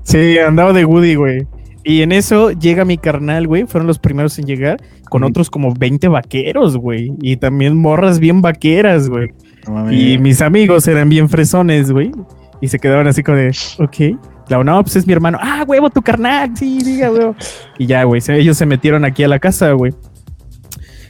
sí, 0.03 0.39
andaba 0.39 0.73
de 0.73 0.85
Woody, 0.85 1.15
güey. 1.15 1.47
Y 1.83 2.03
en 2.03 2.13
eso 2.13 2.51
llega 2.51 2.85
mi 2.85 2.99
carnal, 2.99 3.47
güey. 3.47 3.67
Fueron 3.67 3.87
los 3.87 3.99
primeros 3.99 4.39
en 4.39 4.47
llegar 4.47 4.79
con 5.09 5.25
otros 5.25 5.49
como 5.51 5.75
20 5.75 6.09
vaqueros, 6.09 6.77
güey. 6.77 7.13
Y 7.23 7.37
también 7.37 7.77
morras 7.77 8.19
bien 8.19 8.43
vaqueras, 8.43 9.09
güey. 9.09 9.29
No. 9.67 9.91
Y 9.91 10.19
mis 10.19 10.43
amigos 10.43 10.87
eran 10.89 11.09
bien 11.09 11.29
fresones, 11.29 11.91
güey. 11.91 12.13
Y 12.61 12.69
se 12.69 12.79
quedaban 12.79 13.07
así 13.07 13.23
como 13.23 13.39
de, 13.39 13.57
ok. 13.79 14.19
Claro, 14.47 14.65
no, 14.65 14.83
pues 14.83 14.97
es 14.97 15.07
mi 15.07 15.13
hermano. 15.13 15.39
Ah, 15.41 15.65
huevo, 15.67 15.89
tu 15.91 16.03
carnal. 16.03 16.51
Sí, 16.55 16.81
diga, 16.85 17.11
huevo. 17.11 17.35
Y 17.79 17.87
ya, 17.87 18.05
güey. 18.05 18.21
Ellos 18.29 18.57
se 18.57 18.67
metieron 18.67 19.05
aquí 19.05 19.25
a 19.25 19.29
la 19.29 19.39
casa, 19.39 19.73
güey. 19.73 19.95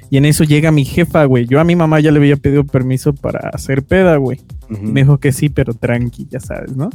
Y 0.09 0.19
en 0.19 0.25
eso 0.25 0.45
llega 0.45 0.71
mi 0.71 0.85
jefa, 0.85 1.25
güey. 1.25 1.47
Yo 1.47 1.61
a 1.61 1.65
mi 1.65 1.75
mamá 1.75 2.01
ya 2.01 2.11
le 2.11 2.19
había 2.19 2.37
pedido 2.37 2.65
permiso 2.65 3.13
para 3.13 3.49
hacer 3.51 3.83
peda, 3.83 4.17
güey. 4.17 4.41
Ujú. 4.71 4.83
Me 4.83 5.01
dijo 5.03 5.19
que 5.19 5.33
sí, 5.33 5.49
pero 5.49 5.75
tranqui, 5.75 6.27
ya 6.31 6.41
sabes, 6.41 6.77
¿no? 6.77 6.91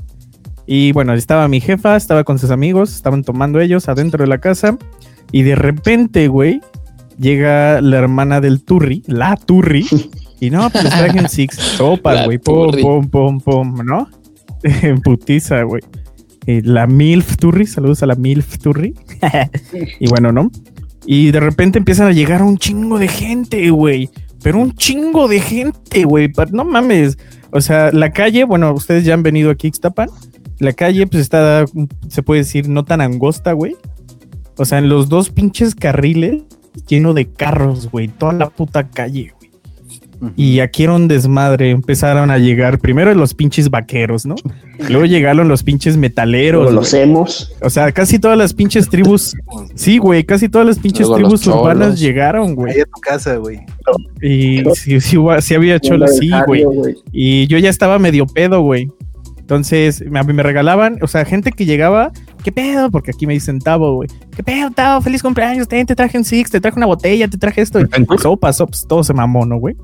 Y 0.68 0.92
bueno, 0.94 1.14
estaba 1.14 1.48
mi 1.48 1.62
jefa, 1.62 1.96
estaba 1.96 2.24
con 2.24 2.40
sus 2.40 2.50
amigos, 2.50 2.96
estaban 2.96 3.24
tomando 3.24 3.60
ellos 3.60 3.88
adentro 3.88 4.24
de 4.24 4.28
la 4.28 4.40
casa. 4.40 4.78
Y 5.32 5.44
de 5.44 5.56
repente, 5.56 6.28
güey, 6.28 6.62
llega 7.20 7.82
la 7.82 7.98
hermana 7.98 8.42
del 8.42 8.64
Turri, 8.64 9.04
la 9.08 9.36
Turri, 9.36 9.86
y 10.40 10.50
no, 10.50 10.70
pues 10.70 10.90
traje 10.90 11.28
Six 11.28 11.56
sopas, 11.56 12.26
güey, 12.26 12.38
pum, 12.38 13.08
pum, 13.10 13.40
pum, 13.40 13.76
¿no? 13.86 14.08
En 14.82 15.00
putiza, 15.02 15.62
güey. 15.62 15.84
La 16.48 16.88
MILF 16.88 17.38
Turri, 17.38 17.68
saludos 17.68 18.02
a 18.04 18.08
la 18.08 18.16
MILF 18.16 18.58
Turri. 18.58 18.94
y 20.00 20.08
bueno, 20.08 20.32
¿no? 20.32 20.52
Y 21.06 21.32
de 21.32 21.40
repente 21.40 21.78
empiezan 21.78 22.08
a 22.08 22.12
llegar 22.12 22.42
un 22.42 22.58
chingo 22.58 22.98
de 22.98 23.08
gente, 23.08 23.70
güey. 23.70 24.10
Pero 24.42 24.60
un 24.60 24.74
chingo 24.74 25.28
de 25.28 25.40
gente, 25.40 26.04
güey. 26.04 26.32
No 26.52 26.66
mames. 26.66 27.18
O 27.56 27.62
sea, 27.62 27.90
la 27.94 28.12
calle, 28.12 28.44
bueno, 28.44 28.74
ustedes 28.74 29.06
ya 29.06 29.14
han 29.14 29.24
venido 29.24 29.50
aquí 29.50 29.68
a 29.68 29.70
Ixtapan. 29.70 30.10
La 30.60 30.74
calle, 30.74 31.08
pues 31.08 31.22
está, 31.22 31.64
se 32.10 32.22
puede 32.22 32.42
decir, 32.42 32.68
no 32.68 32.84
tan 32.84 33.00
angosta, 33.00 33.54
güey. 33.54 33.78
O 34.58 34.66
sea, 34.66 34.80
en 34.80 34.90
los 34.90 35.08
dos 35.08 35.30
pinches 35.30 35.74
carriles, 35.74 36.44
lleno 36.90 37.14
de 37.14 37.32
carros, 37.32 37.90
güey. 37.90 38.10
Toda 38.10 38.34
la 38.34 38.50
puta 38.50 38.90
calle, 38.90 39.34
Y 40.36 40.60
aquí 40.60 40.84
era 40.84 40.94
un 40.94 41.08
desmadre. 41.08 41.72
Empezaron 41.72 42.32
a 42.32 42.38
llegar 42.38 42.80
primero 42.80 43.14
los 43.14 43.34
pinches 43.34 43.70
vaqueros, 43.70 44.26
¿no? 44.26 44.36
Luego 44.90 45.06
llegaron 45.06 45.48
los 45.48 45.64
pinches 45.64 45.98
metaleros. 45.98 46.64
Luego 46.64 46.76
los 46.82 46.94
hemos. 46.94 47.52
O 47.62 47.70
sea, 47.70 47.92
casi 47.92 48.20
todas 48.20 48.38
las 48.38 48.54
pinches 48.54 48.90
tribus. 48.90 49.34
Sí, 49.76 49.98
güey, 49.98 50.24
casi 50.24 50.50
todas 50.50 50.68
las 50.68 50.80
pinches 50.80 51.08
Luego 51.08 51.16
tribus 51.16 51.48
urbanas 51.48 52.00
llegaron, 52.00 52.56
güey. 52.56 52.74
Ahí 52.74 52.82
a 52.82 52.86
tu 52.86 53.00
casa, 53.02 53.36
güey. 53.38 53.60
Y 54.22 54.64
sí, 54.76 55.00
sí, 55.02 55.18
sí 55.40 55.54
había 55.56 55.80
cholos, 55.80 56.18
sí, 56.18 56.30
güey. 56.48 56.66
Y 57.12 57.48
yo 57.48 57.58
ya 57.58 57.70
estaba 57.70 58.00
medio 58.00 58.26
pedo, 58.26 58.62
güey. 58.62 58.90
Entonces, 59.40 60.04
me- 60.10 60.18
a 60.20 60.24
mí 60.24 60.34
me 60.34 60.42
regalaban, 60.42 60.98
o 61.04 61.08
sea, 61.08 61.24
gente 61.24 61.52
que 61.52 61.66
llegaba, 61.68 62.12
¿qué 62.44 62.52
pedo? 62.52 62.90
Porque 62.90 63.12
aquí 63.12 63.28
me 63.28 63.34
dicen 63.34 63.60
Tavo, 63.60 63.94
güey. 63.94 64.10
¿Qué 64.36 64.42
pedo, 64.42 64.72
Tavo? 64.72 65.02
Feliz 65.02 65.22
cumpleaños, 65.22 65.68
ten, 65.68 65.86
te 65.86 65.96
traje 65.96 66.18
un 66.18 66.24
Six, 66.24 66.50
te 66.50 66.60
traje 66.60 66.78
una 66.78 66.88
botella, 66.88 67.28
te 67.28 67.38
traje 67.38 67.62
esto. 67.62 67.80
Y 67.80 67.86
sopas, 68.18 68.58
sopas, 68.58 68.86
todo 68.90 69.04
se 69.04 69.14
mamó, 69.14 69.46
¿no, 69.46 69.58
güey? 69.60 69.76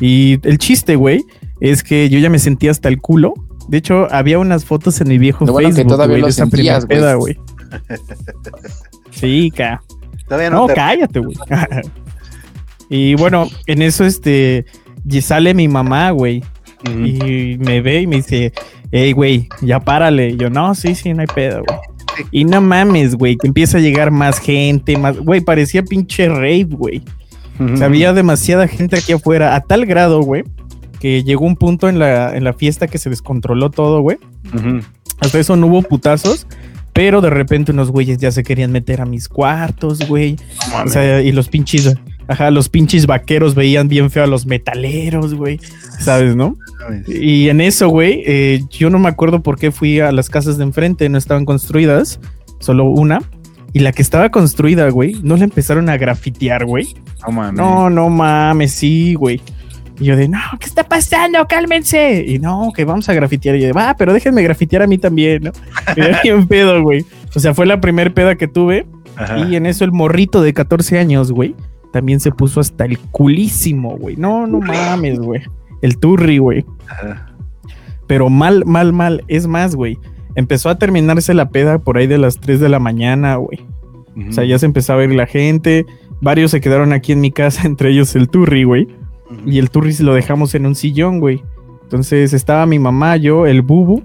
Y 0.00 0.38
el 0.46 0.58
chiste, 0.58 0.96
güey, 0.96 1.24
es 1.60 1.82
que 1.82 2.08
yo 2.08 2.18
ya 2.18 2.30
me 2.30 2.38
sentía 2.38 2.70
hasta 2.70 2.88
el 2.88 3.00
culo. 3.00 3.34
De 3.68 3.78
hecho, 3.78 4.08
había 4.12 4.38
unas 4.38 4.64
fotos 4.64 5.00
en 5.00 5.08
mi 5.08 5.18
viejo 5.18 5.44
Lo 5.46 5.52
bueno 5.52 5.68
que 5.68 5.74
Facebook, 5.76 5.92
todavía 5.92 6.14
güey, 6.14 6.20
lo 6.22 6.26
de 6.26 6.30
esa 6.30 6.46
primera 6.46 6.76
güey. 6.78 6.88
peda, 6.88 7.14
güey. 7.14 7.36
Sí, 9.10 9.52
ca. 9.54 9.82
Todavía 10.26 10.50
no, 10.50 10.60
No, 10.62 10.66
te- 10.66 10.74
cállate, 10.74 11.20
güey. 11.20 11.36
y 12.88 13.14
bueno, 13.14 13.48
en 13.66 13.82
eso, 13.82 14.04
este, 14.04 14.64
y 15.08 15.20
sale 15.20 15.54
mi 15.54 15.68
mamá, 15.68 16.10
güey, 16.10 16.42
y 16.88 17.56
me 17.58 17.80
ve 17.80 18.00
y 18.02 18.06
me 18.06 18.16
dice, 18.16 18.52
hey, 18.90 19.12
güey, 19.12 19.48
ya 19.60 19.80
párale. 19.80 20.30
Y 20.30 20.36
yo, 20.36 20.50
no, 20.50 20.74
sí, 20.74 20.94
sí, 20.94 21.12
no 21.14 21.20
hay 21.20 21.26
pedo, 21.34 21.62
güey. 21.66 21.78
Y 22.30 22.44
no 22.44 22.60
mames, 22.60 23.14
güey, 23.14 23.36
que 23.36 23.46
empieza 23.46 23.78
a 23.78 23.80
llegar 23.80 24.10
más 24.10 24.38
gente, 24.38 24.96
más, 24.98 25.18
güey, 25.18 25.40
parecía 25.40 25.82
pinche 25.82 26.28
rave, 26.28 26.64
güey. 26.70 27.02
O 27.60 27.76
sea, 27.76 27.86
había 27.86 28.12
demasiada 28.12 28.66
gente 28.66 28.96
aquí 28.96 29.12
afuera, 29.12 29.54
a 29.54 29.60
tal 29.60 29.86
grado, 29.86 30.22
güey, 30.22 30.44
que 30.98 31.22
llegó 31.22 31.44
un 31.44 31.56
punto 31.56 31.88
en 31.88 31.98
la, 31.98 32.36
en 32.36 32.44
la 32.44 32.52
fiesta 32.52 32.86
que 32.86 32.98
se 32.98 33.10
descontroló 33.10 33.70
todo, 33.70 34.00
güey. 34.00 34.18
Ujú. 34.54 34.80
Hasta 35.20 35.38
eso 35.38 35.56
no 35.56 35.68
hubo 35.68 35.82
putazos, 35.82 36.46
pero 36.92 37.20
de 37.20 37.30
repente 37.30 37.72
unos 37.72 37.90
güeyes 37.90 38.18
ya 38.18 38.30
se 38.32 38.42
querían 38.42 38.72
meter 38.72 39.00
a 39.00 39.06
mis 39.06 39.28
cuartos, 39.28 40.06
güey. 40.08 40.36
O 40.84 40.88
sea, 40.88 41.22
y 41.22 41.32
los 41.32 41.48
pinches, 41.48 41.96
ajá, 42.26 42.50
los 42.50 42.68
pinches 42.68 43.06
vaqueros 43.06 43.54
veían 43.54 43.88
bien 43.88 44.10
feo 44.10 44.24
a 44.24 44.26
los 44.26 44.46
metaleros, 44.46 45.34
güey. 45.34 45.60
¿Sabes, 46.00 46.34
no? 46.36 46.56
Y 47.06 47.48
en 47.48 47.60
eso, 47.60 47.88
güey, 47.88 48.22
eh, 48.26 48.62
yo 48.70 48.90
no 48.90 48.98
me 48.98 49.08
acuerdo 49.08 49.42
por 49.42 49.58
qué 49.58 49.70
fui 49.70 50.00
a 50.00 50.10
las 50.10 50.28
casas 50.28 50.58
de 50.58 50.64
enfrente, 50.64 51.08
no 51.08 51.18
estaban 51.18 51.44
construidas, 51.44 52.20
solo 52.58 52.84
una. 52.84 53.22
Y 53.72 53.80
la 53.80 53.92
que 53.92 54.02
estaba 54.02 54.30
construida, 54.30 54.88
güey, 54.90 55.16
no 55.22 55.36
la 55.36 55.44
empezaron 55.44 55.88
a 55.88 55.96
grafitear, 55.96 56.66
güey. 56.66 56.94
No 57.26 57.32
mames. 57.32 57.54
No, 57.54 57.90
no 57.90 58.10
mames, 58.10 58.72
sí, 58.72 59.14
güey. 59.14 59.40
Y 59.98 60.06
yo 60.06 60.16
de, 60.16 60.28
no, 60.28 60.38
¿qué 60.58 60.66
está 60.66 60.84
pasando? 60.84 61.46
Cálmense. 61.48 62.24
Y 62.26 62.38
no, 62.38 62.72
que 62.74 62.84
vamos 62.84 63.08
a 63.08 63.14
grafitear. 63.14 63.56
Y 63.56 63.60
yo 63.60 63.66
de, 63.68 63.72
va, 63.72 63.94
pero 63.96 64.12
déjenme 64.12 64.42
grafitear 64.42 64.82
a 64.82 64.86
mí 64.86 64.98
también, 64.98 65.44
¿no? 65.44 65.52
Yo, 65.96 66.04
bien 66.22 66.46
pedo, 66.48 66.82
güey. 66.82 67.04
O 67.34 67.40
sea, 67.40 67.54
fue 67.54 67.66
la 67.66 67.80
primer 67.80 68.12
peda 68.12 68.34
que 68.36 68.48
tuve. 68.48 68.86
Ajá. 69.16 69.38
Y 69.38 69.56
en 69.56 69.66
eso 69.66 69.84
el 69.84 69.92
morrito 69.92 70.42
de 70.42 70.52
14 70.52 70.98
años, 70.98 71.32
güey, 71.32 71.54
también 71.92 72.20
se 72.20 72.32
puso 72.32 72.60
hasta 72.60 72.84
el 72.84 72.98
culísimo, 72.98 73.96
güey. 73.96 74.16
No, 74.16 74.46
no 74.46 74.60
mames, 74.60 75.18
güey. 75.18 75.42
El 75.82 75.98
turri, 75.98 76.38
güey. 76.38 76.64
Pero 78.06 78.28
mal, 78.28 78.64
mal, 78.66 78.92
mal. 78.92 79.24
Es 79.28 79.46
más, 79.46 79.74
güey. 79.74 79.98
Empezó 80.34 80.68
a 80.68 80.78
terminarse 80.78 81.34
la 81.34 81.50
peda 81.50 81.78
por 81.78 81.98
ahí 81.98 82.06
de 82.06 82.18
las 82.18 82.38
3 82.38 82.60
de 82.60 82.68
la 82.68 82.78
mañana, 82.78 83.36
güey. 83.36 83.60
O 84.28 84.32
sea, 84.32 84.44
ya 84.44 84.58
se 84.58 84.66
empezaba 84.66 85.00
a 85.00 85.04
ir 85.04 85.14
la 85.14 85.26
gente. 85.26 85.86
Varios 86.20 86.50
se 86.50 86.60
quedaron 86.60 86.92
aquí 86.92 87.12
en 87.12 87.20
mi 87.20 87.30
casa, 87.30 87.62
entre 87.66 87.90
ellos 87.90 88.14
el 88.16 88.28
Turri, 88.28 88.64
güey. 88.64 88.88
Y 89.46 89.58
el 89.58 89.70
Turri 89.70 89.92
se 89.92 90.02
lo 90.02 90.14
dejamos 90.14 90.54
en 90.54 90.66
un 90.66 90.74
sillón, 90.74 91.20
güey. 91.20 91.42
Entonces 91.82 92.32
estaba 92.32 92.66
mi 92.66 92.78
mamá, 92.78 93.16
yo, 93.16 93.46
el 93.46 93.62
Bubu 93.62 94.02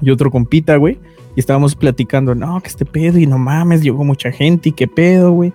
y 0.00 0.10
otro 0.10 0.30
compita, 0.30 0.76
güey. 0.76 0.98
Y 1.36 1.40
estábamos 1.40 1.74
platicando, 1.74 2.34
no, 2.34 2.60
que 2.60 2.68
este 2.68 2.84
pedo, 2.84 3.18
y 3.18 3.26
no 3.26 3.38
mames, 3.38 3.82
llegó 3.82 4.04
mucha 4.04 4.30
gente, 4.30 4.68
y 4.68 4.72
qué 4.72 4.86
pedo, 4.86 5.32
güey. 5.32 5.52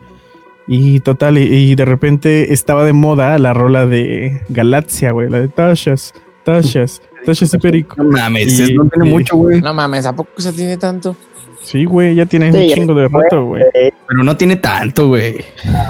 Y 0.67 0.99
total, 0.99 1.37
y, 1.37 1.43
y 1.43 1.75
de 1.75 1.85
repente 1.85 2.53
estaba 2.53 2.83
de 2.83 2.93
moda 2.93 3.37
la 3.39 3.53
rola 3.53 3.85
de 3.85 4.41
Galaxia, 4.49 5.11
güey, 5.11 5.29
la 5.29 5.39
de 5.39 5.47
Tashas, 5.47 6.13
Tashas, 6.43 7.01
Tashas 7.25 7.53
y 7.53 7.57
Perico. 7.57 7.95
No 8.03 8.09
mames, 8.11 8.59
Y- 8.69 8.73
no 8.75 8.85
tiene 8.87 9.09
y- 9.09 9.11
mucho, 9.13 9.35
güey. 9.37 9.61
No 9.61 9.73
mames, 9.73 10.05
¿a 10.05 10.15
poco 10.15 10.29
se 10.37 10.51
tiene 10.53 10.77
tanto? 10.77 11.15
Sí, 11.61 11.83
güey, 11.85 12.15
ya 12.15 12.25
tiene 12.25 12.51
Sí, 12.51 12.57
un 12.57 12.67
ya 12.67 12.75
chingo 12.75 12.93
de 12.95 13.07
rato, 13.09 13.45
güey. 13.45 13.63
Pero 13.73 14.23
no 14.23 14.35
tiene 14.37 14.55
tanto, 14.55 15.07
güey. 15.09 15.43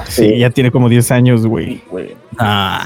Sí, 0.07 0.37
ya 0.37 0.49
tiene 0.49 0.71
como 0.71 0.89
10 0.89 1.11
años, 1.11 1.45
güey. 1.45 1.81
Ah. 2.37 2.85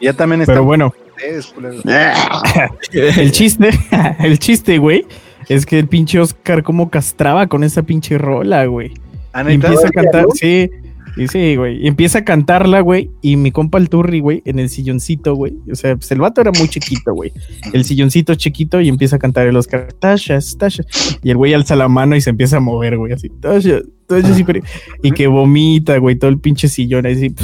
Ya 0.00 0.12
también 0.14 0.40
está. 0.40 0.52
Pero 0.54 0.64
bueno, 0.64 0.94
el 2.92 3.32
chiste, 3.32 3.70
el 4.20 4.38
chiste, 4.38 4.78
güey, 4.78 5.06
es 5.48 5.66
que 5.66 5.78
el 5.78 5.88
pinche 5.88 6.18
Oscar 6.20 6.62
como 6.62 6.90
castraba 6.90 7.46
con 7.46 7.64
esa 7.64 7.82
pinche 7.82 8.18
rola, 8.18 8.64
güey. 8.66 8.94
Ah, 9.32 9.42
empieza 9.46 9.86
a 9.86 9.90
cantar, 9.90 10.26
sí, 10.34 10.70
y 11.16 11.28
sí, 11.28 11.56
güey. 11.56 11.82
Y 11.82 11.88
empieza 11.88 12.20
a 12.20 12.24
cantarla, 12.24 12.80
güey. 12.80 13.10
Y 13.22 13.36
mi 13.36 13.50
compa 13.50 13.78
el 13.78 13.88
Turri, 13.88 14.20
güey, 14.20 14.42
en 14.44 14.58
el 14.58 14.68
silloncito, 14.68 15.34
güey. 15.34 15.54
O 15.70 15.74
sea, 15.74 15.96
pues 15.96 16.10
el 16.12 16.20
vato 16.20 16.40
era 16.40 16.52
muy 16.56 16.68
chiquito, 16.68 17.14
güey. 17.14 17.32
El 17.72 17.84
silloncito 17.84 18.34
chiquito 18.34 18.80
y 18.80 18.88
empieza 18.88 19.16
a 19.16 19.18
cantar 19.18 19.46
el 19.46 19.56
Oscar, 19.56 19.92
Tashas, 19.92 20.56
Tashas. 20.58 20.86
Y 21.22 21.30
el 21.30 21.36
güey 21.36 21.54
alza 21.54 21.76
la 21.76 21.88
mano 21.88 22.16
y 22.16 22.20
se 22.20 22.30
empieza 22.30 22.58
a 22.58 22.60
mover, 22.60 22.96
güey, 22.96 23.12
así, 23.12 23.28
Tashas, 23.28 23.82
Tashas 24.06 24.38
y, 24.38 24.44
Peri-". 24.44 24.62
y 25.02 25.10
que 25.12 25.26
vomita, 25.26 25.98
güey, 25.98 26.16
todo 26.16 26.30
el 26.30 26.38
pinche 26.38 26.68
sillón 26.68 27.06
así. 27.06 27.34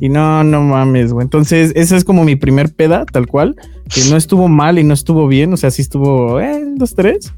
Y 0.00 0.08
no, 0.08 0.42
no 0.42 0.62
mames, 0.62 1.12
güey. 1.12 1.24
Entonces, 1.24 1.72
esa 1.76 1.96
es 1.96 2.04
como 2.04 2.24
mi 2.24 2.34
primer 2.34 2.74
peda, 2.74 3.06
tal 3.06 3.28
cual. 3.28 3.54
Que 3.88 4.00
no 4.10 4.16
estuvo 4.16 4.48
mal 4.48 4.80
y 4.80 4.84
no 4.84 4.94
estuvo 4.94 5.28
bien. 5.28 5.52
O 5.52 5.56
sea, 5.56 5.70
sí 5.70 5.82
estuvo, 5.82 6.40
eh, 6.40 6.60
dos, 6.74 6.94
tres. 6.96 7.32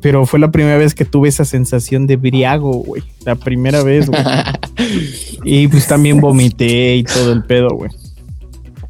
Pero 0.00 0.26
fue 0.26 0.38
la 0.38 0.50
primera 0.50 0.76
vez 0.76 0.94
que 0.94 1.04
tuve 1.04 1.28
esa 1.28 1.44
sensación 1.44 2.06
de 2.06 2.16
briago, 2.16 2.72
güey. 2.72 3.02
La 3.24 3.34
primera 3.36 3.82
vez, 3.82 4.08
güey. 4.08 4.20
y 5.44 5.68
pues 5.68 5.86
también 5.86 6.20
vomité 6.20 6.96
y 6.96 7.04
todo 7.04 7.32
el 7.32 7.44
pedo, 7.44 7.68
güey. 7.70 7.90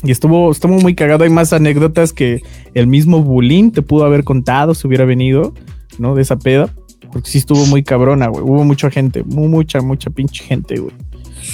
Y 0.02 0.11
estuvo, 0.11 0.50
estuvo 0.52 0.74
muy 0.80 0.94
cagado. 0.94 1.24
Hay 1.24 1.30
más 1.30 1.52
anécdotas 1.52 2.12
que 2.12 2.42
el 2.74 2.86
mismo 2.86 3.22
Bulín 3.22 3.72
te 3.72 3.82
pudo 3.82 4.04
haber 4.04 4.24
contado 4.24 4.74
si 4.74 4.86
hubiera 4.86 5.04
venido, 5.04 5.52
¿no? 5.98 6.14
De 6.14 6.22
esa 6.22 6.36
peda. 6.36 6.72
Porque 7.12 7.30
sí 7.30 7.38
estuvo 7.38 7.64
muy 7.66 7.82
cabrona, 7.82 8.28
güey. 8.28 8.42
Hubo 8.44 8.64
mucha 8.64 8.90
gente, 8.90 9.22
mu- 9.24 9.48
mucha, 9.48 9.80
mucha 9.80 10.11
pinche 10.11 10.44
gente, 10.44 10.76
güey. 10.78 10.94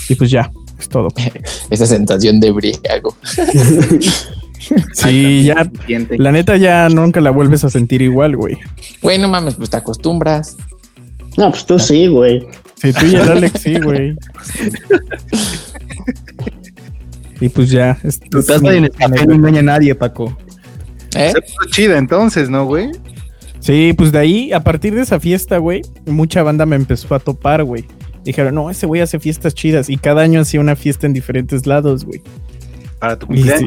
Y 0.09 0.15
pues 0.15 0.31
ya, 0.31 0.51
es 0.79 0.89
todo. 0.89 1.09
Esa 1.71 1.87
sensación 1.87 2.41
de 2.41 2.51
briago. 2.51 3.17
Sí, 4.93 5.45
ya, 5.45 5.71
la 6.11 6.33
neta 6.33 6.57
ya 6.57 6.89
nunca 6.89 7.21
la 7.21 7.31
vuelves 7.31 7.65
a 7.65 7.71
sentir 7.71 8.03
igual, 8.03 8.37
güey. 8.37 8.59
Güey, 9.01 9.19
no 9.19 9.29
mames, 9.29 9.55
pues 9.55 9.71
te 9.71 9.77
acostumbras. 9.77 10.57
No, 11.37 11.51
pues 11.51 11.67
tú 11.67 11.79
sí, 11.79 12.07
güey. 12.07 12.47
Sí, 12.77 12.93
tú 12.93 13.07
y 13.07 13.15
el 13.15 13.31
Alex, 13.31 13.61
sí, 13.61 13.79
güey. 13.81 14.17
Y 17.41 17.49
pues 17.49 17.71
ya. 17.71 17.99
Tu 18.31 18.43
taza 18.43 18.61
mi 18.61 18.77
en 18.77 18.85
el 18.85 18.91
café 18.91 19.27
no 19.27 19.35
engaña 19.35 19.61
a 19.61 19.65
nadie, 19.65 19.95
Paco. 19.95 20.37
¿Eh? 21.17 21.33
Se 21.33 21.43
puso 21.43 21.71
chida 21.71 21.99
entonces, 21.99 22.49
¿no, 22.49 22.67
güey? 22.67 22.91
Sí, 23.59 23.95
pues 23.97 24.13
de 24.13 24.19
ahí, 24.19 24.53
a 24.53 24.61
partir 24.61 24.95
de 24.95 25.03
esa 25.03 25.19
fiesta, 25.21 25.59
güey, 25.59 25.83
mucha 26.07 26.43
banda 26.43 26.67
me 26.67 26.77
empezó 26.77 27.15
a 27.15 27.19
topar, 27.19 27.65
güey. 27.65 27.85
Dijeron, 28.25 28.55
no, 28.55 28.71
ese 28.71 28.87
güey 28.87 29.01
hace 29.01 29.19
fiestas 29.19 29.55
chidas. 29.55 29.91
Y 29.91 29.97
cada 29.97 30.23
año 30.23 30.41
hacía 30.41 30.61
una 30.61 30.77
fiesta 30.77 31.07
en 31.07 31.13
diferentes 31.13 31.67
lados, 31.67 32.05
güey. 32.05 32.23
Para 33.01 33.19
tu 33.19 33.33
Y 33.33 33.43
sí. 33.43 33.67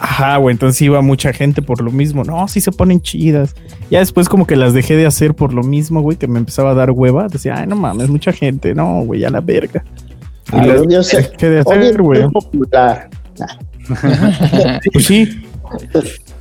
Ajá, 0.00 0.36
güey, 0.36 0.52
entonces 0.52 0.80
iba 0.82 1.00
mucha 1.02 1.32
gente 1.32 1.62
por 1.62 1.80
lo 1.80 1.90
mismo. 1.90 2.24
No, 2.24 2.46
sí 2.48 2.60
se 2.60 2.72
ponen 2.72 3.00
chidas. 3.00 3.54
Ya 3.90 3.98
después 3.98 4.28
como 4.28 4.46
que 4.46 4.56
las 4.56 4.72
dejé 4.72 4.96
de 4.96 5.06
hacer 5.06 5.34
por 5.34 5.52
lo 5.52 5.62
mismo, 5.62 6.00
güey, 6.00 6.16
que 6.16 6.28
me 6.28 6.38
empezaba 6.38 6.70
a 6.70 6.74
dar 6.74 6.92
hueva. 6.92 7.28
Decía, 7.28 7.56
ay, 7.58 7.66
no 7.66 7.76
mames, 7.76 8.08
mucha 8.08 8.32
gente. 8.32 8.74
No, 8.74 9.02
güey, 9.02 9.24
a 9.24 9.30
la 9.30 9.40
verga. 9.40 9.84
Y 10.52 10.66
las 10.66 10.82
yo 10.88 11.02
sé. 11.02 11.22
dejé 11.22 11.50
de 11.50 11.60
hacer, 11.60 12.02
güey. 12.02 12.24
Pues 14.92 15.06
sí. 15.06 15.42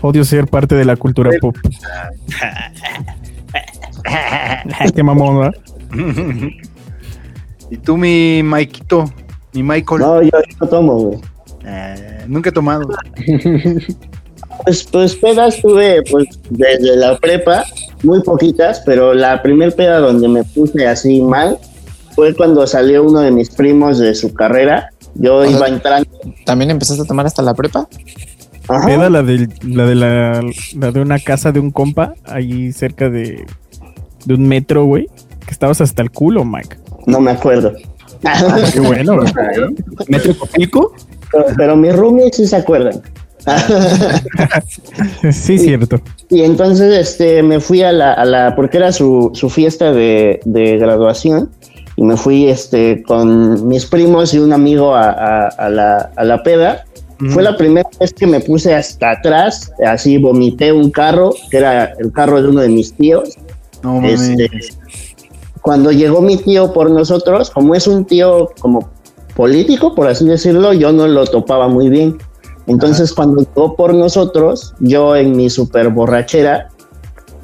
Odio 0.01 0.25
ser 0.25 0.47
parte 0.47 0.75
de 0.75 0.85
la 0.85 0.95
cultura 0.95 1.31
pop. 1.39 1.55
Qué 4.95 5.03
mamón, 5.03 5.39
¿verdad? 5.39 5.55
¿Y 7.71 7.77
tú, 7.77 7.97
mi 7.97 8.41
Maikito? 8.43 9.05
Mi 9.53 9.63
Michael. 9.63 10.01
No, 10.01 10.21
yo 10.21 10.29
no 10.61 10.67
tomo, 10.67 10.93
güey. 10.95 11.19
Eh, 11.68 12.24
nunca 12.28 12.49
he 12.49 12.53
tomado. 12.53 12.88
Pues, 14.63 14.84
pues 14.86 15.15
pedas 15.15 15.61
tuve 15.61 16.01
pues 16.09 16.26
desde 16.49 16.95
la 16.95 17.15
prepa, 17.18 17.63
muy 18.03 18.22
poquitas, 18.24 18.82
pero 18.86 19.13
la 19.13 19.41
primer 19.43 19.76
peda 19.76 19.99
donde 19.99 20.28
me 20.28 20.43
puse 20.43 20.88
así 20.88 21.22
mal 21.22 21.59
fue 22.15 22.34
cuando 22.34 22.65
salió 22.65 23.03
uno 23.03 23.20
de 23.20 23.30
mis 23.30 23.49
primos 23.51 23.99
de 23.99 24.15
su 24.15 24.34
carrera. 24.34 24.89
Yo 25.15 25.45
iba 25.45 25.68
entrando. 25.68 26.09
¿También 26.45 26.72
empezaste 26.72 27.03
a 27.03 27.05
tomar 27.05 27.26
hasta 27.28 27.43
la 27.43 27.53
prepa? 27.53 27.88
Ajá. 28.68 28.86
Peda 28.88 29.09
la, 29.09 29.22
del- 29.22 29.49
la 29.63 29.86
de 29.86 29.95
la, 29.95 30.41
la 30.76 30.91
de 30.91 31.01
una 31.01 31.20
casa 31.20 31.51
de 31.51 31.59
un 31.59 31.70
compa, 31.72 32.15
ahí 32.26 32.72
cerca 32.72 33.09
de, 33.09 33.45
de 34.26 34.34
un 34.34 34.47
metro, 34.47 34.86
güey. 34.86 35.07
Que 35.45 35.51
estabas 35.51 35.82
hasta 35.82 36.01
el 36.01 36.09
culo, 36.11 36.43
Mike. 36.43 36.78
No 37.05 37.20
me 37.22 37.32
acuerdo. 37.32 37.74
Qué 38.74 38.80
bueno, 38.80 39.18
güey. 39.18 39.32
¿Metro 40.07 40.36
Copilco? 40.38 40.93
Pero, 41.32 41.45
pero 41.57 41.75
mis 41.75 41.95
roomies 41.95 42.36
sí 42.36 42.45
se 42.47 42.55
acuerdan. 42.55 43.01
Sí, 45.32 45.57
cierto. 45.57 45.99
Y 46.30 46.41
entonces 46.41 46.97
este 46.97 47.41
me 47.43 47.59
fui 47.59 47.82
a 47.82 47.91
la, 47.91 48.13
a 48.13 48.25
la 48.25 48.55
porque 48.55 48.78
era 48.78 48.91
su, 48.91 49.32
su 49.34 49.49
fiesta 49.49 49.91
de, 49.93 50.39
de 50.45 50.78
graduación 50.78 51.49
y 51.95 52.03
me 52.03 52.17
fui 52.17 52.47
este 52.47 53.03
con 53.03 53.67
mis 53.67 53.86
primos 53.86 54.34
y 54.34 54.39
un 54.39 54.53
amigo 54.53 54.93
a, 54.95 55.09
a- 55.11 55.47
a 55.47 55.69
la, 55.69 56.11
a 56.15 56.23
la 56.23 56.43
peda. 56.43 56.84
Fue 57.32 57.41
la 57.41 57.57
primera 57.57 57.89
vez 57.99 58.13
que 58.13 58.28
me 58.28 58.39
puse 58.41 58.75
hasta 58.75 59.09
atrás, 59.11 59.71
así 59.84 60.19
vomité 60.19 60.71
un 60.71 60.91
carro, 60.91 61.34
que 61.49 61.57
era 61.57 61.86
el 61.97 62.11
carro 62.11 62.39
de 62.43 62.49
uno 62.49 62.61
de 62.61 62.69
mis 62.69 62.93
tíos. 62.93 63.30
No. 63.82 64.03
Este, 64.05 64.47
cuando 65.61 65.91
llegó 65.91 66.21
mi 66.21 66.38
tío 66.38 66.71
por 66.73 66.91
nosotros, 66.91 67.49
como 67.49 67.73
es 67.73 67.88
un 67.88 68.05
tío 68.05 68.51
como 68.59 68.89
político, 69.38 69.93
por 69.93 70.07
así 70.07 70.25
decirlo, 70.25 70.73
yo 70.73 70.91
no 70.91 71.07
lo 71.07 71.23
topaba 71.25 71.67
muy 71.67 71.89
bien. 71.89 72.17
Entonces, 72.65 73.13
cuando 73.13 73.43
llegó 73.43 73.75
por 73.75 73.93
nosotros, 73.93 74.73
yo 74.79 75.15
en 75.15 75.38
mi 75.38 75.49
super 75.49 75.89
borrachera 75.89 76.69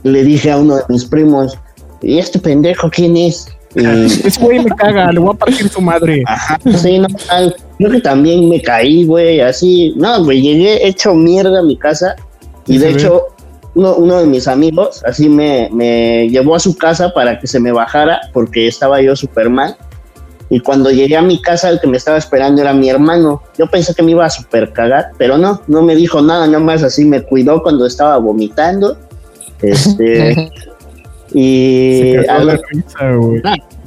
le 0.02 0.24
dije 0.24 0.52
a 0.52 0.58
uno 0.58 0.78
de 0.78 0.84
mis 0.89 1.06
primos, 1.06 1.58
¿y 2.02 2.18
este 2.18 2.39
pendejo 2.39 2.89
quién 2.89 3.16
es? 3.16 3.48
Y 3.76 4.06
Ese 4.06 4.39
güey 4.39 4.64
me 4.64 4.70
caga, 4.70 5.12
le 5.12 5.20
voy 5.20 5.34
a 5.34 5.38
partir 5.38 5.68
su 5.68 5.82
madre. 5.82 6.24
sí, 6.78 7.00
no, 7.00 7.08
tal. 7.28 7.56
Creo 7.80 7.89
que 7.89 8.02
también 8.02 8.48
me 8.48 8.62
caí, 8.62 9.04
güey, 9.04 9.41
así. 9.41 9.94
No, 9.96 10.24
güey, 10.24 10.44
llegué 10.44 10.88
hecho 10.88 11.16
mierda 11.16 11.60
a 11.60 11.64
mi 11.64 11.76
casa. 11.76 12.16
Y 12.68 12.78
de 12.78 12.91
hecho, 12.91 13.30
uno, 13.74 13.96
uno 13.96 14.20
de 14.20 14.28
mis 14.28 14.48
amigos 14.48 15.04
así 15.08 15.28
me, 15.28 15.70
me 15.74 16.30
llevó 16.30 16.56
a 16.56 16.60
su 16.60 16.78
casa 16.78 17.14
para 17.16 17.39
que 17.39 17.48
se 17.48 17.60
me 17.60 17.72
bajara 17.72 18.22
porque 18.32 18.68
estaba 18.68 19.02
yo 19.02 19.16
súper 19.16 19.50
mal. 19.50 19.76
Y 20.50 20.60
cuando 20.60 20.91
llegué 20.91 21.16
a 21.18 21.22
mi 21.22 21.41
casa, 21.41 21.70
el 21.70 21.80
que 21.80 21.88
me 21.88 21.98
estaba 21.98 22.18
esperando 22.18 22.62
era 22.62 22.74
mi 22.74 22.89
hermano. 22.89 23.41
Yo 23.58 23.66
pensé 23.68 23.96
que 23.96 24.04
me 24.04 24.12
iba 24.12 24.26
a 24.26 24.30
super 24.30 24.72
cagar, 24.74 25.12
pero 25.18 25.38
no, 25.38 25.62
no 25.68 25.82
me 25.82 25.96
dijo 25.96 26.22
nada, 26.22 26.46
nada 26.48 26.60
más 26.60 26.84
así 26.84 27.06
me 27.06 27.22
cuidó 27.24 27.64
cuando 27.64 27.86
estaba 27.86 28.18
vomitando. 28.18 28.98
Este, 29.62 30.52
y 31.34 32.14
Se 32.18 32.26
cagó 32.26 32.46
de 32.46 32.62
risa, 32.72 33.12
güey. 33.16 33.41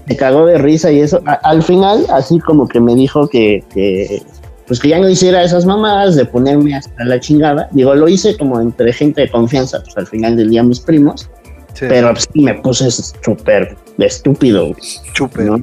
me 0.07 0.17
cagó 0.17 0.47
de 0.47 0.59
risa 0.59 0.91
y 0.91 1.01
eso. 1.01 1.21
A- 1.27 1.35
al 1.35 1.63
final, 1.63 2.07
así 2.11 2.39
como 2.41 2.67
que 2.69 2.81
me 2.81 2.95
dijo 2.95 3.29
que, 3.29 3.63
que, 3.73 4.23
pues 4.67 4.81
que 4.81 4.89
ya 4.89 4.99
no 4.99 5.09
hiciera 5.09 5.43
esas 5.45 5.67
mamadas 5.67 6.17
de 6.17 6.25
ponerme 6.25 6.75
hasta 6.75 7.05
la 7.05 7.21
chingada. 7.21 7.69
Digo, 7.73 7.95
lo 7.95 8.09
hice 8.09 8.37
como 8.37 8.61
entre 8.61 8.93
gente 8.93 9.21
de 9.23 9.31
confianza, 9.31 9.81
pues 9.85 9.97
al 9.97 10.07
final 10.07 10.37
del 10.37 10.51
día 10.51 10.63
mis 10.63 10.81
primos, 10.81 11.29
Sí, 11.75 11.85
pero 11.89 12.17
sí 12.17 12.41
me 12.41 12.55
puse 12.55 12.91
súper 12.91 13.77
estúpido. 13.99 14.73
chupe. 15.13 15.45
¿no? 15.45 15.63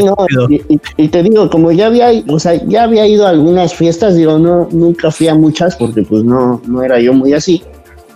Sí, 0.00 0.04
no, 0.04 0.14
y, 0.48 0.54
y- 0.74 0.80
y 0.96 1.08
te 1.08 1.22
digo, 1.22 1.48
como 1.50 1.72
ya 1.72 1.86
había, 1.86 2.08
o 2.28 2.38
sea, 2.38 2.54
ya 2.66 2.84
había 2.84 3.06
ido 3.06 3.26
a 3.26 3.30
algunas 3.30 3.74
fiestas, 3.74 4.14
digo, 4.16 4.38
no, 4.38 4.68
nunca 4.72 5.10
fui 5.10 5.28
a 5.28 5.34
muchas 5.34 5.74
porque 5.76 6.02
pues 6.02 6.22
no, 6.24 6.60
no 6.66 6.82
era 6.82 7.00
yo 7.00 7.12
muy 7.14 7.32
así. 7.32 7.62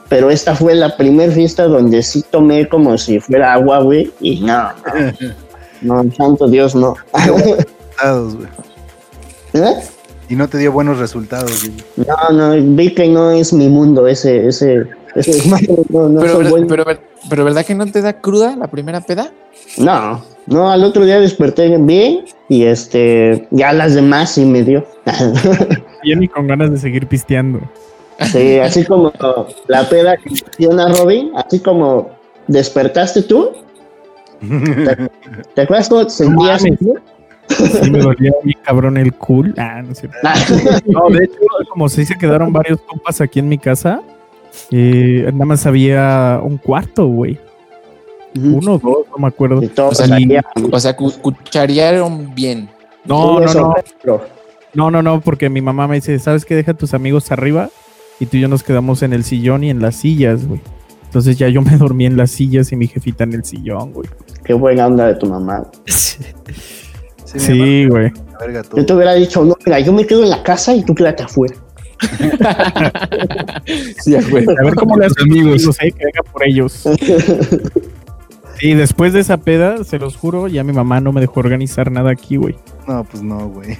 Pero 0.09 0.31
esta 0.31 0.55
fue 0.55 0.75
la 0.75 0.97
primera 0.97 1.31
fiesta 1.33 1.65
donde 1.65 2.03
sí 2.03 2.25
tomé 2.31 2.67
como 2.69 2.97
si 2.97 3.21
fuera 3.21 3.53
agua, 3.53 3.81
güey, 3.81 4.11
y 4.21 4.41
no, 4.41 4.69
no, 5.83 6.03
no, 6.05 6.13
santo 6.15 6.49
Dios, 6.49 6.75
no. 6.75 6.95
¿Eh? 9.55 9.75
Y 10.31 10.37
no 10.37 10.49
te 10.49 10.59
dio 10.59 10.73
buenos 10.73 10.99
resultados, 10.99 11.63
güey. 11.63 12.07
No, 12.07 12.57
no, 12.57 12.75
vi 12.77 12.95
que 12.95 13.09
no 13.09 13.31
es 13.31 13.53
mi 13.53 13.69
mundo 13.69 14.07
ese, 14.07 14.47
ese, 14.49 14.87
ese 15.21 15.49
no, 15.91 16.09
no, 16.09 16.21
Pero, 17.29 17.45
¿verdad 17.45 17.65
que 17.65 17.75
no 17.75 17.87
te 17.87 18.03
da 18.03 18.21
cruda 18.21 18.57
la 18.57 18.69
primera 18.69 19.01
peda? 19.01 19.33
no, 19.77 20.23
no, 20.47 20.71
al 20.71 20.83
otro 20.85 21.05
día 21.05 21.21
desperté 21.21 21.77
bien 21.77 22.25
y 22.49 22.65
este, 22.65 23.47
ya 23.51 23.73
las 23.73 23.95
demás 23.95 24.31
sí 24.31 24.45
me 24.45 24.63
dio. 24.63 24.87
Yo 26.05 26.17
ni 26.17 26.29
con 26.29 26.47
ganas 26.47 26.71
de 26.71 26.79
seguir 26.79 27.07
pisteando. 27.07 27.61
sí, 28.33 28.59
así 28.59 28.85
como 28.85 29.13
la 29.67 29.89
peda 29.89 30.17
que 30.17 30.31
menciona 30.31 30.89
Robin, 30.95 31.33
así 31.37 31.61
como 31.61 32.11
despertaste 32.47 33.23
tú, 33.23 33.51
¿te 35.55 35.61
acuerdas 35.63 35.89
cómo 35.89 36.05
te 36.05 36.11
sentías? 36.11 36.63
Sí 36.63 37.91
me 37.91 37.99
dolía 37.99 38.33
bien 38.43 38.59
cabrón 38.63 38.97
el 38.97 39.13
cool. 39.15 39.55
Ah, 39.57 39.83
no. 39.83 39.93
No, 40.87 41.11
de 41.11 41.25
hecho, 41.25 41.39
como 41.71 41.89
se 41.89 42.03
dice, 42.03 42.17
quedaron 42.19 42.53
varios 42.53 42.81
compas 42.83 43.21
aquí 43.21 43.39
en 43.39 43.49
mi 43.49 43.59
casa. 43.59 44.01
Eh, 44.71 45.25
nada 45.33 45.45
más 45.45 45.67
había 45.67 46.41
un 46.43 46.59
cuarto, 46.59 47.07
güey. 47.07 47.39
Uno 48.37 48.75
o 48.75 48.79
dos, 48.79 49.07
no 49.11 49.19
me 49.19 49.29
acuerdo. 49.29 49.59
O 49.61 49.95
sea, 49.95 50.07
salían. 50.07 50.45
O 50.71 50.79
sea, 50.79 50.95
cu- 50.95 51.13
cucharearon 51.21 52.35
bien. 52.35 52.69
No, 53.05 53.41
no, 53.41 53.55
no. 53.55 53.75
No, 54.75 54.91
no, 54.91 55.03
no, 55.03 55.21
porque 55.21 55.49
mi 55.49 55.61
mamá 55.63 55.89
me 55.89 55.97
dice, 55.97 56.19
¿sabes 56.19 56.45
qué? 56.45 56.55
Deja 56.55 56.73
a 56.73 56.77
tus 56.77 56.93
amigos 56.95 57.33
arriba 57.33 57.71
y 58.21 58.27
tú 58.27 58.37
y 58.37 58.41
yo 58.41 58.49
nos 58.49 58.63
quedamos 58.63 59.03
en 59.03 59.13
el 59.15 59.25
sillón 59.25 59.65
y 59.65 59.71
en 59.71 59.81
las 59.81 59.97
sillas, 59.97 60.47
güey. 60.47 60.61
Entonces 61.07 61.39
ya 61.39 61.49
yo 61.49 61.63
me 61.63 61.77
dormí 61.79 62.05
en 62.05 62.19
las 62.19 62.31
sillas 62.31 62.71
y 62.71 62.77
mi 62.77 62.87
jefita 62.87 63.25
en 63.25 63.33
el 63.33 63.45
sillón, 63.45 63.93
güey. 63.93 64.09
Qué 64.45 64.53
buena 64.53 64.87
onda 64.87 65.07
de 65.07 65.15
tu 65.15 65.27
mamá. 65.27 65.67
Sí, 67.25 67.87
güey. 67.87 68.13
Yo 68.75 68.87
te 68.87 68.95
hubiera 68.95 69.15
dicho, 69.15 69.45
no, 69.45 69.57
mira, 69.65 69.81
yo 69.81 69.93
me 69.93 70.07
quedo 70.07 70.23
en 70.23 70.31
la 70.31 70.43
casa 70.43 70.75
y 70.75 70.83
tú 70.85 70.95
quédate 70.95 71.23
afuera. 71.23 71.55
Sí, 74.01 74.17
güey. 74.31 74.45
A 74.61 74.65
ver 74.65 74.75
cómo 74.75 74.97
le 74.97 75.07
hacen 75.07 75.31
amigos, 75.31 75.67
eh, 75.81 75.93
que 75.93 76.05
venga 76.05 76.23
por 76.33 76.47
ellos. 76.47 76.85
Y 78.61 78.75
después 78.75 79.13
de 79.13 79.21
esa 79.21 79.37
peda, 79.37 79.85
se 79.85 80.01
los 80.01 80.17
juro, 80.17 80.49
ya 80.49 80.65
mi 80.65 80.73
mamá 80.73 81.01
no 81.01 81.13
me 81.13 81.21
dejó 81.21 81.39
organizar 81.39 81.93
nada 81.93 82.11
aquí, 82.11 82.35
güey. 82.35 82.57
No, 82.89 83.05
pues 83.05 83.23
no, 83.23 83.49
güey. 83.51 83.79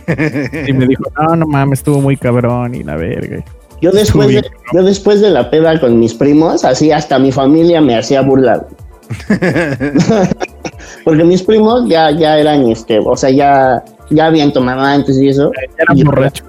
Y 0.69 0.73
me 0.73 0.87
dijo, 0.87 1.03
no, 1.19 1.35
no 1.35 1.47
mames, 1.49 1.81
estuvo 1.81 2.01
muy 2.01 2.17
cabrón 2.17 2.77
y 2.77 2.85
la 2.85 2.95
verga. 2.95 3.45
Yo 3.81 3.91
después, 3.91 4.29
de, 4.29 4.45
yo 4.73 4.83
después 4.85 5.21
de 5.21 5.31
la 5.31 5.51
peda 5.51 5.81
con 5.81 5.99
mis 5.99 6.15
primos, 6.15 6.65
así 6.65 6.93
hasta 6.93 7.19
mi 7.19 7.33
familia 7.33 7.81
me 7.81 7.97
hacía 7.99 8.21
burlar. 8.23 8.69
Porque 11.05 11.25
mis 11.25 11.43
primos 11.43 11.89
ya, 11.89 12.13
ya 12.13 12.39
eran, 12.39 12.69
este, 12.69 13.01
o 13.05 13.17
sea, 13.17 13.31
ya, 13.31 13.83
ya 14.11 14.27
habían 14.27 14.53
tomado 14.53 14.83
antes 14.83 15.19
y 15.19 15.29
eso. 15.29 15.51
Ya 15.57 15.83
eran 15.83 15.97
Yo- 15.97 16.05
borrachos. 16.05 16.47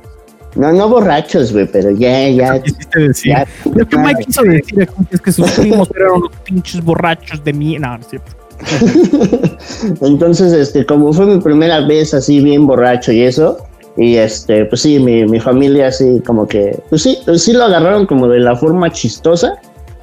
No, 0.56 0.72
no 0.74 0.89
borrachos, 0.89 1.54
güey, 1.54 1.68
pero 1.68 1.91
ya, 1.91 2.28
ya, 2.30 2.62
Quisiste 2.62 3.00
decir. 3.00 3.32
ya. 3.34 3.47
Lo 3.74 3.88
que 3.88 3.97
Mike 3.97 4.26
quiso 4.26 4.41
decir 4.43 4.82
aquí 4.84 4.93
es 5.12 5.22
que 5.22 5.32
sus 5.32 5.52
primos 5.60 5.89
eran 5.95 6.12
unos 6.14 6.32
pinches 6.43 6.84
borrachos 6.84 7.43
de 7.43 7.54
mí. 7.54 7.78
No, 7.78 7.95
no 7.97 8.00
es 8.02 8.08
cierto. 8.08 8.32
Entonces, 10.02 10.52
este, 10.54 10.86
como 10.86 11.14
fue 11.14 11.26
mi 11.26 11.39
primera 11.39 11.86
vez 11.86 12.14
así 12.14 12.41
bien 12.41 12.68
borracho 12.68 13.12
y 13.12 13.22
eso, 13.24 13.66
y 13.95 14.16
este, 14.16 14.66
pues 14.66 14.82
sí, 14.82 15.00
mi, 15.00 15.26
mi 15.26 15.39
familia 15.39 15.88
así 15.88 16.22
como 16.26 16.47
que, 16.47 16.78
pues 16.89 17.04
sí, 17.04 17.20
pues 17.26 17.43
sí 17.43 17.54
lo 17.54 17.64
agarraron 17.66 18.06
como 18.06 18.28
de 18.28 18.39
la 18.39 18.56
forma 18.56 18.91
chistosa, 18.91 19.54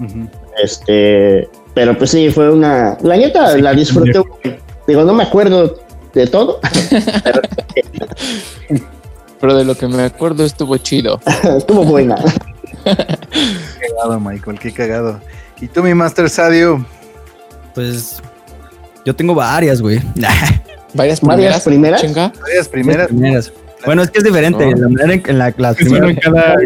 Ujú. 0.01 0.29
este, 0.63 1.49
pero 1.75 1.97
pues 1.99 2.11
sí, 2.11 2.31
fue 2.31 2.51
una, 2.51 2.97
la 3.03 3.17
neta 3.17 3.57
la 3.59 3.75
disfruté, 3.75 4.23
digo, 4.87 5.05
no 5.05 5.13
me 5.13 5.25
acuerdo 5.25 5.79
de 6.15 6.27
todo, 6.27 6.61
pero 7.25 7.41
Pero 9.41 9.57
de 9.57 9.65
lo 9.65 9.75
que 9.75 9.87
me 9.87 10.03
acuerdo 10.03 10.45
estuvo 10.45 10.77
chido. 10.79 11.21
estuvo 11.57 11.85
buena. 11.85 12.17
cagado, 12.85 14.21
Michael, 14.21 14.59
qué 14.59 14.73
cagado. 14.73 15.21
¿Y 15.61 15.69
tú, 15.69 15.83
mi 15.83 15.95
Master 15.95 16.29
Sadio? 16.31 16.85
Pues 17.75 18.23
yo 19.05 19.15
tengo 19.15 19.35
varias, 19.35 19.81
güey. 19.81 20.01
¿Varias 20.95 21.21
Varias 21.21 21.21
primeras. 21.21 21.63
primeras? 21.65 22.01
Chinga. 22.01 22.33
Varias 22.41 22.69
primeras. 22.69 23.07
Primeras. 23.09 23.53
Bueno, 23.85 24.03
es 24.03 24.11
que 24.11 24.19
es 24.19 24.25
diferente. 24.25 24.67
No. 24.75 24.77
La 24.77 24.89
manera 24.89 25.23
en 25.27 25.39
la, 25.39 25.55
la 25.57 25.71
Es 25.71 25.81
en 25.81 26.17
cada, 26.17 26.63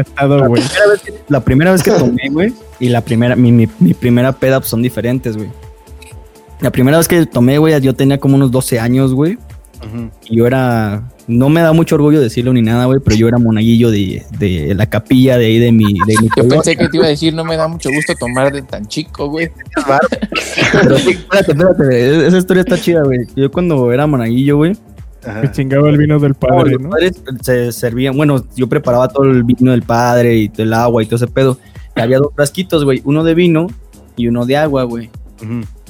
estado, 0.00 0.48
güey. 0.48 0.62
primera 0.62 0.86
vez 0.90 1.02
que, 1.02 1.14
la 1.28 1.40
primera 1.40 1.72
vez 1.72 1.82
que 1.82 1.90
tomé, 1.90 2.28
güey, 2.30 2.54
y 2.80 2.88
la 2.88 3.02
primera, 3.02 3.36
mi, 3.36 3.52
mi, 3.52 3.68
mi 3.78 3.94
primera 3.94 4.32
peda 4.32 4.60
pues, 4.60 4.70
son 4.70 4.82
diferentes, 4.82 5.36
güey. 5.36 5.50
La 6.60 6.70
primera 6.70 6.96
vez 6.96 7.06
que 7.06 7.26
tomé, 7.26 7.58
güey, 7.58 7.78
yo 7.80 7.94
tenía 7.94 8.18
como 8.18 8.36
unos 8.36 8.50
12 8.50 8.80
años, 8.80 9.12
güey. 9.12 9.38
Y 10.28 10.36
yo 10.36 10.46
era, 10.46 11.10
no 11.26 11.48
me 11.48 11.60
da 11.60 11.72
mucho 11.72 11.94
orgullo 11.94 12.20
decirlo 12.20 12.52
ni 12.52 12.62
nada, 12.62 12.86
güey, 12.86 13.00
pero 13.04 13.16
yo 13.16 13.28
era 13.28 13.38
monaguillo 13.38 13.90
de, 13.90 14.24
de 14.38 14.74
la 14.74 14.86
capilla 14.86 15.38
de 15.38 15.46
ahí 15.46 15.58
de 15.58 15.72
mi, 15.72 15.94
de 15.94 16.14
mi 16.20 16.28
Yo 16.36 16.48
pensé 16.48 16.76
que 16.76 16.88
te 16.88 16.96
iba 16.96 17.06
a 17.06 17.10
decir, 17.10 17.34
no 17.34 17.44
me 17.44 17.56
da 17.56 17.68
mucho 17.68 17.90
gusto 17.90 18.14
tomar 18.18 18.52
de 18.52 18.62
tan 18.62 18.86
chico, 18.86 19.28
güey. 19.28 19.50
Pero 20.72 20.98
sí, 20.98 21.10
espérate, 21.10 21.52
espérate, 21.52 22.26
esa 22.26 22.38
historia 22.38 22.60
está 22.62 22.80
chida, 22.80 23.02
güey. 23.02 23.20
Yo 23.36 23.50
cuando 23.50 23.92
era 23.92 24.06
monaguillo, 24.06 24.56
güey, 24.56 24.76
Ajá. 25.26 25.40
Que 25.42 25.52
chingaba 25.52 25.88
el 25.88 25.96
vino 25.96 26.18
del 26.18 26.34
padre, 26.34 26.72
los 26.72 26.82
¿no? 26.82 26.90
padres 26.90 27.22
se 27.42 27.72
servían, 27.72 28.16
bueno, 28.16 28.44
yo 28.56 28.68
preparaba 28.68 29.08
todo 29.08 29.24
el 29.24 29.42
vino 29.42 29.72
del 29.72 29.82
padre 29.82 30.36
y 30.36 30.48
todo 30.50 30.62
el 30.62 30.72
agua 30.74 31.02
y 31.02 31.06
todo 31.06 31.16
ese 31.16 31.26
pedo. 31.28 31.58
Y 31.96 32.00
había 32.00 32.18
dos 32.18 32.32
frasquitos, 32.34 32.84
güey, 32.84 33.00
uno 33.04 33.24
de 33.24 33.34
vino 33.34 33.68
y 34.16 34.28
uno 34.28 34.44
de 34.44 34.56
agua, 34.56 34.84
güey. 34.84 35.10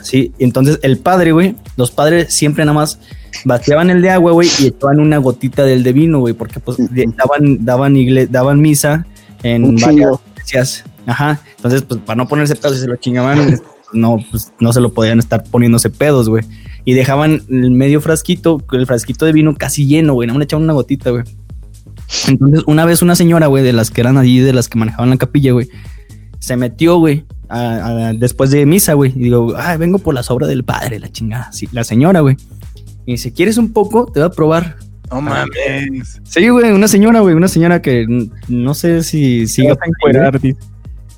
Sí, 0.02 0.32
entonces 0.38 0.78
el 0.82 0.98
padre, 0.98 1.32
güey, 1.32 1.56
los 1.76 1.90
padres 1.90 2.32
siempre 2.32 2.64
nada 2.64 2.74
más 2.74 3.00
vaciaban 3.44 3.90
el 3.90 4.02
de 4.02 4.10
agua, 4.10 4.32
güey, 4.32 4.48
y 4.60 4.66
echaban 4.68 5.00
una 5.00 5.18
gotita 5.18 5.64
del 5.64 5.82
de 5.82 5.92
vino, 5.92 6.20
güey, 6.20 6.34
porque 6.34 6.60
pues 6.60 6.78
daban, 7.16 7.64
daban, 7.64 7.94
igle- 7.94 8.28
daban 8.28 8.60
misa 8.60 9.06
en 9.42 9.64
Un 9.64 9.76
varias 9.76 10.10
iglesias. 10.36 10.84
Ajá, 11.06 11.40
entonces 11.56 11.82
pues 11.82 12.00
para 12.00 12.16
no 12.16 12.26
ponerse 12.28 12.56
pedos 12.56 12.76
y 12.78 12.80
se 12.80 12.86
lo 12.86 12.96
chingaban, 12.96 13.36
pues, 13.48 13.62
no, 13.92 14.18
pues 14.30 14.52
no 14.60 14.72
se 14.72 14.80
lo 14.80 14.92
podían 14.92 15.18
estar 15.18 15.44
poniéndose 15.44 15.90
pedos, 15.90 16.28
güey. 16.28 16.44
Y 16.86 16.92
dejaban 16.94 17.42
el 17.48 17.70
medio 17.70 18.00
frasquito, 18.00 18.62
el 18.72 18.86
frasquito 18.86 19.24
de 19.26 19.32
vino 19.32 19.54
casi 19.54 19.86
lleno, 19.86 20.14
güey, 20.14 20.26
más 20.28 20.38
le 20.38 20.44
echaban 20.44 20.64
una 20.64 20.72
gotita, 20.74 21.10
güey. 21.10 21.24
Entonces, 22.28 22.62
una 22.66 22.84
vez 22.84 23.02
una 23.02 23.16
señora, 23.16 23.46
güey, 23.46 23.64
de 23.64 23.72
las 23.72 23.90
que 23.90 24.00
eran 24.00 24.18
allí, 24.18 24.38
de 24.40 24.52
las 24.52 24.68
que 24.68 24.78
manejaban 24.78 25.10
la 25.10 25.16
capilla, 25.16 25.52
güey, 25.52 25.68
se 26.38 26.56
metió, 26.56 26.98
güey, 26.98 27.24
a- 27.48 28.08
a- 28.08 28.12
después 28.12 28.50
de 28.50 28.66
misa, 28.66 28.92
güey. 28.94 29.12
Y 29.16 29.20
digo, 29.24 29.54
ay, 29.56 29.78
vengo 29.78 29.98
por 29.98 30.14
la 30.14 30.22
sobra 30.22 30.46
del 30.46 30.64
padre, 30.64 30.98
la 31.00 31.10
chingada. 31.10 31.50
Sí, 31.52 31.68
la 31.72 31.84
señora, 31.84 32.20
güey. 32.20 32.36
Y 33.06 33.12
dice, 33.12 33.32
¿quieres 33.32 33.56
un 33.58 33.72
poco? 33.72 34.06
Te 34.06 34.20
voy 34.20 34.28
a 34.28 34.30
probar. 34.30 34.76
No 35.10 35.20
mames. 35.20 36.20
Sí, 36.24 36.48
güey, 36.48 36.72
una 36.72 36.88
señora, 36.88 37.20
güey, 37.20 37.34
una 37.34 37.48
señora 37.48 37.80
que 37.82 38.06
no 38.48 38.74
sé 38.74 39.02
si 39.02 39.40
dice. 39.40 39.62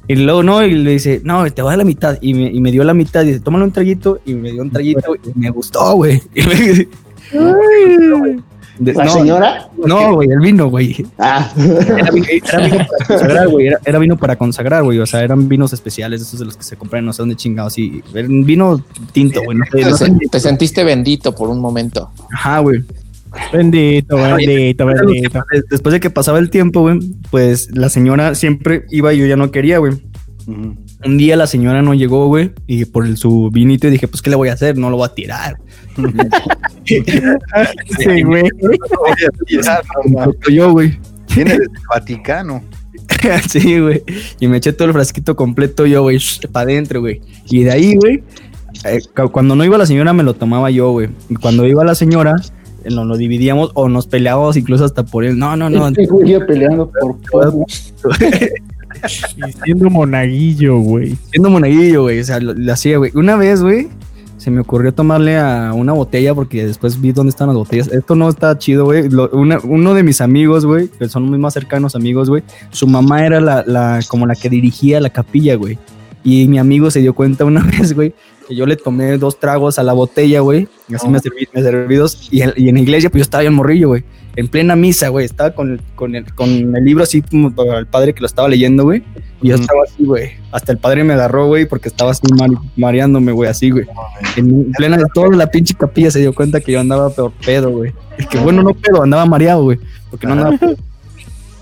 Y 0.08 0.16
luego 0.16 0.42
no, 0.42 0.64
y 0.64 0.72
le 0.72 0.90
dice, 0.92 1.20
no, 1.24 1.50
te 1.52 1.62
voy 1.62 1.70
a 1.70 1.72
dar 1.72 1.78
la 1.78 1.84
mitad. 1.84 2.18
Y 2.20 2.34
me, 2.34 2.50
y 2.52 2.60
me 2.60 2.70
dio 2.70 2.84
la 2.84 2.94
mitad. 2.94 3.22
Y 3.22 3.28
dice, 3.28 3.40
tómale 3.40 3.64
un 3.64 3.72
traguito. 3.72 4.20
Y 4.24 4.34
me 4.34 4.52
dio 4.52 4.62
un 4.62 4.70
traguito. 4.70 5.14
Y 5.14 5.38
me 5.38 5.50
gustó, 5.50 5.94
güey. 5.94 6.20
Y 6.34 6.42
me- 6.46 6.88
De- 8.78 8.92
¿La 8.94 9.04
no, 9.04 9.10
señora? 9.10 9.68
No, 9.84 10.14
güey, 10.14 10.28
el 10.30 10.40
vino, 10.40 10.68
güey. 10.68 11.04
Ah, 11.18 11.50
Era, 11.56 12.10
vi- 12.10 12.22
era 12.46 12.58
vino 12.68 12.78
para 12.86 13.06
consagrar, 13.06 13.48
güey. 13.48 13.66
Era, 13.68 13.78
era 13.84 13.98
vino 13.98 14.16
para 14.16 14.36
consagrar, 14.36 14.82
güey. 14.84 14.98
O 14.98 15.06
sea, 15.06 15.22
eran 15.22 15.48
vinos 15.48 15.72
especiales, 15.72 16.20
esos 16.22 16.38
de 16.40 16.44
los 16.46 16.56
que 16.56 16.62
se 16.62 16.76
compran, 16.76 17.04
no 17.04 17.12
sé 17.12 17.22
dónde 17.22 17.36
chingados. 17.36 17.78
Y 17.78 18.02
vino 18.12 18.82
tinto, 19.12 19.42
güey. 19.42 19.56
No 19.58 19.64
sé, 19.64 19.78
Te, 19.78 19.84
no 19.90 19.96
sé. 19.96 20.12
te 20.30 20.40
sentiste 20.40 20.84
bendito 20.84 21.34
por 21.34 21.48
un 21.48 21.60
momento. 21.60 22.10
Ajá, 22.32 22.58
güey. 22.60 22.84
Bendito, 23.52 24.16
bendito, 24.16 24.86
bendito. 24.86 25.44
Des- 25.52 25.64
Después 25.70 25.92
de 25.92 26.00
que 26.00 26.10
pasaba 26.10 26.38
el 26.38 26.48
tiempo, 26.50 26.80
güey, 26.82 26.98
pues 27.30 27.68
la 27.76 27.88
señora 27.88 28.34
siempre 28.34 28.84
iba 28.90 29.12
y 29.12 29.18
yo 29.18 29.26
ya 29.26 29.36
no 29.36 29.50
quería, 29.50 29.78
güey. 29.78 29.94
Un 30.46 31.18
día 31.18 31.36
la 31.36 31.46
señora 31.46 31.82
no 31.82 31.92
llegó, 31.94 32.26
güey, 32.28 32.52
y 32.66 32.84
por 32.84 33.04
el, 33.06 33.16
su 33.16 33.50
vinito 33.50 33.88
dije, 33.90 34.06
pues, 34.08 34.22
¿qué 34.22 34.30
le 34.30 34.36
voy 34.36 34.48
a 34.48 34.52
hacer? 34.52 34.78
No 34.78 34.90
lo 34.90 34.96
voy 34.96 35.06
a 35.06 35.14
tirar. 35.14 35.56
Sí, 36.84 38.22
güey. 38.22 38.44
Yo, 40.50 40.72
güey. 40.72 40.98
Viene 41.34 41.52
del 41.52 41.68
Vaticano. 41.88 42.62
sí, 43.48 43.80
güey. 43.80 44.02
Y 44.40 44.48
me 44.48 44.58
eché 44.58 44.72
todo 44.72 44.88
el 44.88 44.94
frasquito 44.94 45.36
completo 45.36 45.86
yo, 45.86 46.02
güey, 46.02 46.18
para 46.52 46.64
adentro, 46.64 47.00
güey. 47.00 47.20
Y 47.50 47.64
de 47.64 47.70
ahí, 47.72 47.96
güey, 47.96 48.22
eh, 48.84 49.00
cu- 49.16 49.30
cuando 49.30 49.56
no 49.56 49.64
iba 49.64 49.78
la 49.78 49.86
señora 49.86 50.12
me 50.12 50.22
lo 50.22 50.34
tomaba 50.34 50.70
yo, 50.70 50.90
güey. 50.92 51.08
Y 51.28 51.34
cuando 51.34 51.66
iba 51.66 51.84
la 51.84 51.94
señora, 51.94 52.34
eh, 52.84 52.90
nos 52.90 53.06
lo 53.06 53.16
dividíamos 53.16 53.70
o 53.74 53.88
nos 53.88 54.06
peleábamos 54.06 54.56
incluso 54.56 54.84
hasta 54.84 55.04
por 55.04 55.24
él. 55.24 55.38
No, 55.38 55.56
no, 55.56 55.68
no. 55.70 55.88
Este 55.88 56.06
güey 56.06 56.38
peleando 56.46 56.90
por. 56.90 57.16
Siendo 59.64 59.90
monaguillo, 59.90 60.78
güey. 60.78 61.16
Siendo 61.30 61.50
monaguillo, 61.50 62.02
güey. 62.02 62.20
O 62.20 62.24
sea, 62.24 62.40
lo, 62.40 62.54
lo 62.54 62.72
hacía, 62.72 62.98
güey. 62.98 63.10
Una 63.14 63.36
vez, 63.36 63.62
güey, 63.62 63.88
se 64.46 64.52
me 64.52 64.60
ocurrió 64.60 64.94
tomarle 64.94 65.38
a 65.38 65.72
una 65.72 65.92
botella 65.92 66.32
porque 66.32 66.64
después 66.66 67.00
vi 67.00 67.10
dónde 67.10 67.30
están 67.30 67.48
las 67.48 67.56
botellas. 67.56 67.88
Esto 67.88 68.14
no 68.14 68.28
está 68.28 68.56
chido, 68.56 68.84
güey. 68.84 69.08
Uno 69.32 69.94
de 69.94 70.02
mis 70.04 70.20
amigos, 70.20 70.64
güey, 70.64 70.86
que 70.86 71.08
son 71.08 71.28
mis 71.30 71.40
más 71.40 71.54
cercanos 71.54 71.96
amigos, 71.96 72.28
güey, 72.28 72.44
su 72.70 72.86
mamá 72.86 73.26
era 73.26 73.40
la, 73.40 73.98
como 74.06 74.24
la 74.24 74.36
que 74.36 74.48
dirigía 74.48 75.00
la 75.00 75.10
capilla, 75.10 75.56
güey. 75.56 75.78
Y 76.22 76.46
mi 76.46 76.58
amigo 76.58 76.92
se 76.92 77.00
dio 77.00 77.12
cuenta 77.12 77.44
una 77.44 77.60
vez, 77.78 77.92
güey, 77.92 78.14
que 78.46 78.54
yo 78.54 78.66
le 78.66 78.76
tomé 78.76 79.18
dos 79.18 79.38
tragos 79.40 79.78
a 79.78 79.82
la 79.82 79.92
botella, 79.92 80.40
güey. 80.40 80.68
Y 80.88 80.94
así 80.94 81.08
me 81.08 81.18
serví, 81.20 81.48
me 81.52 81.62
serví 81.62 81.96
dos. 81.96 82.28
Y, 82.30 82.42
en- 82.42 82.52
y 82.56 82.68
en 82.68 82.76
la 82.76 82.80
iglesia, 82.80 83.10
pues 83.10 83.20
yo 83.20 83.22
estaba 83.22 83.42
bien 83.42 83.54
morrillo, 83.54 83.88
güey. 83.88 84.04
En 84.36 84.48
plena 84.48 84.76
misa, 84.76 85.08
güey. 85.08 85.24
Estaba 85.24 85.50
con, 85.52 85.72
el- 85.72 85.80
con, 85.94 86.14
el, 86.14 86.32
con 86.34 86.48
el 86.76 86.84
libro 86.84 87.02
así 87.02 87.22
como 87.22 87.54
para 87.54 87.78
el 87.78 87.86
padre 87.86 88.12
que 88.14 88.20
lo 88.20 88.26
estaba 88.26 88.48
leyendo, 88.48 88.84
güey. 88.84 89.02
Y 89.42 89.48
yo 89.48 89.56
estaba 89.56 89.80
así, 89.86 90.04
güey. 90.04 90.30
Hasta 90.52 90.72
el 90.72 90.78
padre 90.78 91.04
me 91.04 91.14
agarró, 91.14 91.46
güey, 91.46 91.66
porque 91.66 91.88
estaba 91.88 92.10
así 92.12 92.22
mare- 92.38 92.56
mareándome, 92.76 93.32
güey, 93.32 93.50
así, 93.50 93.70
güey. 93.70 93.86
En 94.36 94.70
plena 94.72 94.96
de 94.96 95.04
toda 95.14 95.28
la 95.36 95.46
pinche 95.48 95.74
capilla 95.74 96.10
se 96.10 96.20
dio 96.20 96.32
cuenta 96.34 96.60
que 96.60 96.72
yo 96.72 96.80
andaba 96.80 97.10
peor 97.10 97.32
pedo, 97.44 97.70
güey. 97.70 97.92
Es 98.18 98.26
que 98.28 98.38
bueno, 98.38 98.62
no 98.62 98.72
pedo, 98.74 99.02
andaba 99.02 99.26
mareado, 99.26 99.62
güey. 99.64 99.78
Porque 100.10 100.26
no 100.26 100.34
andaba 100.34 100.56
pedo. 100.56 100.76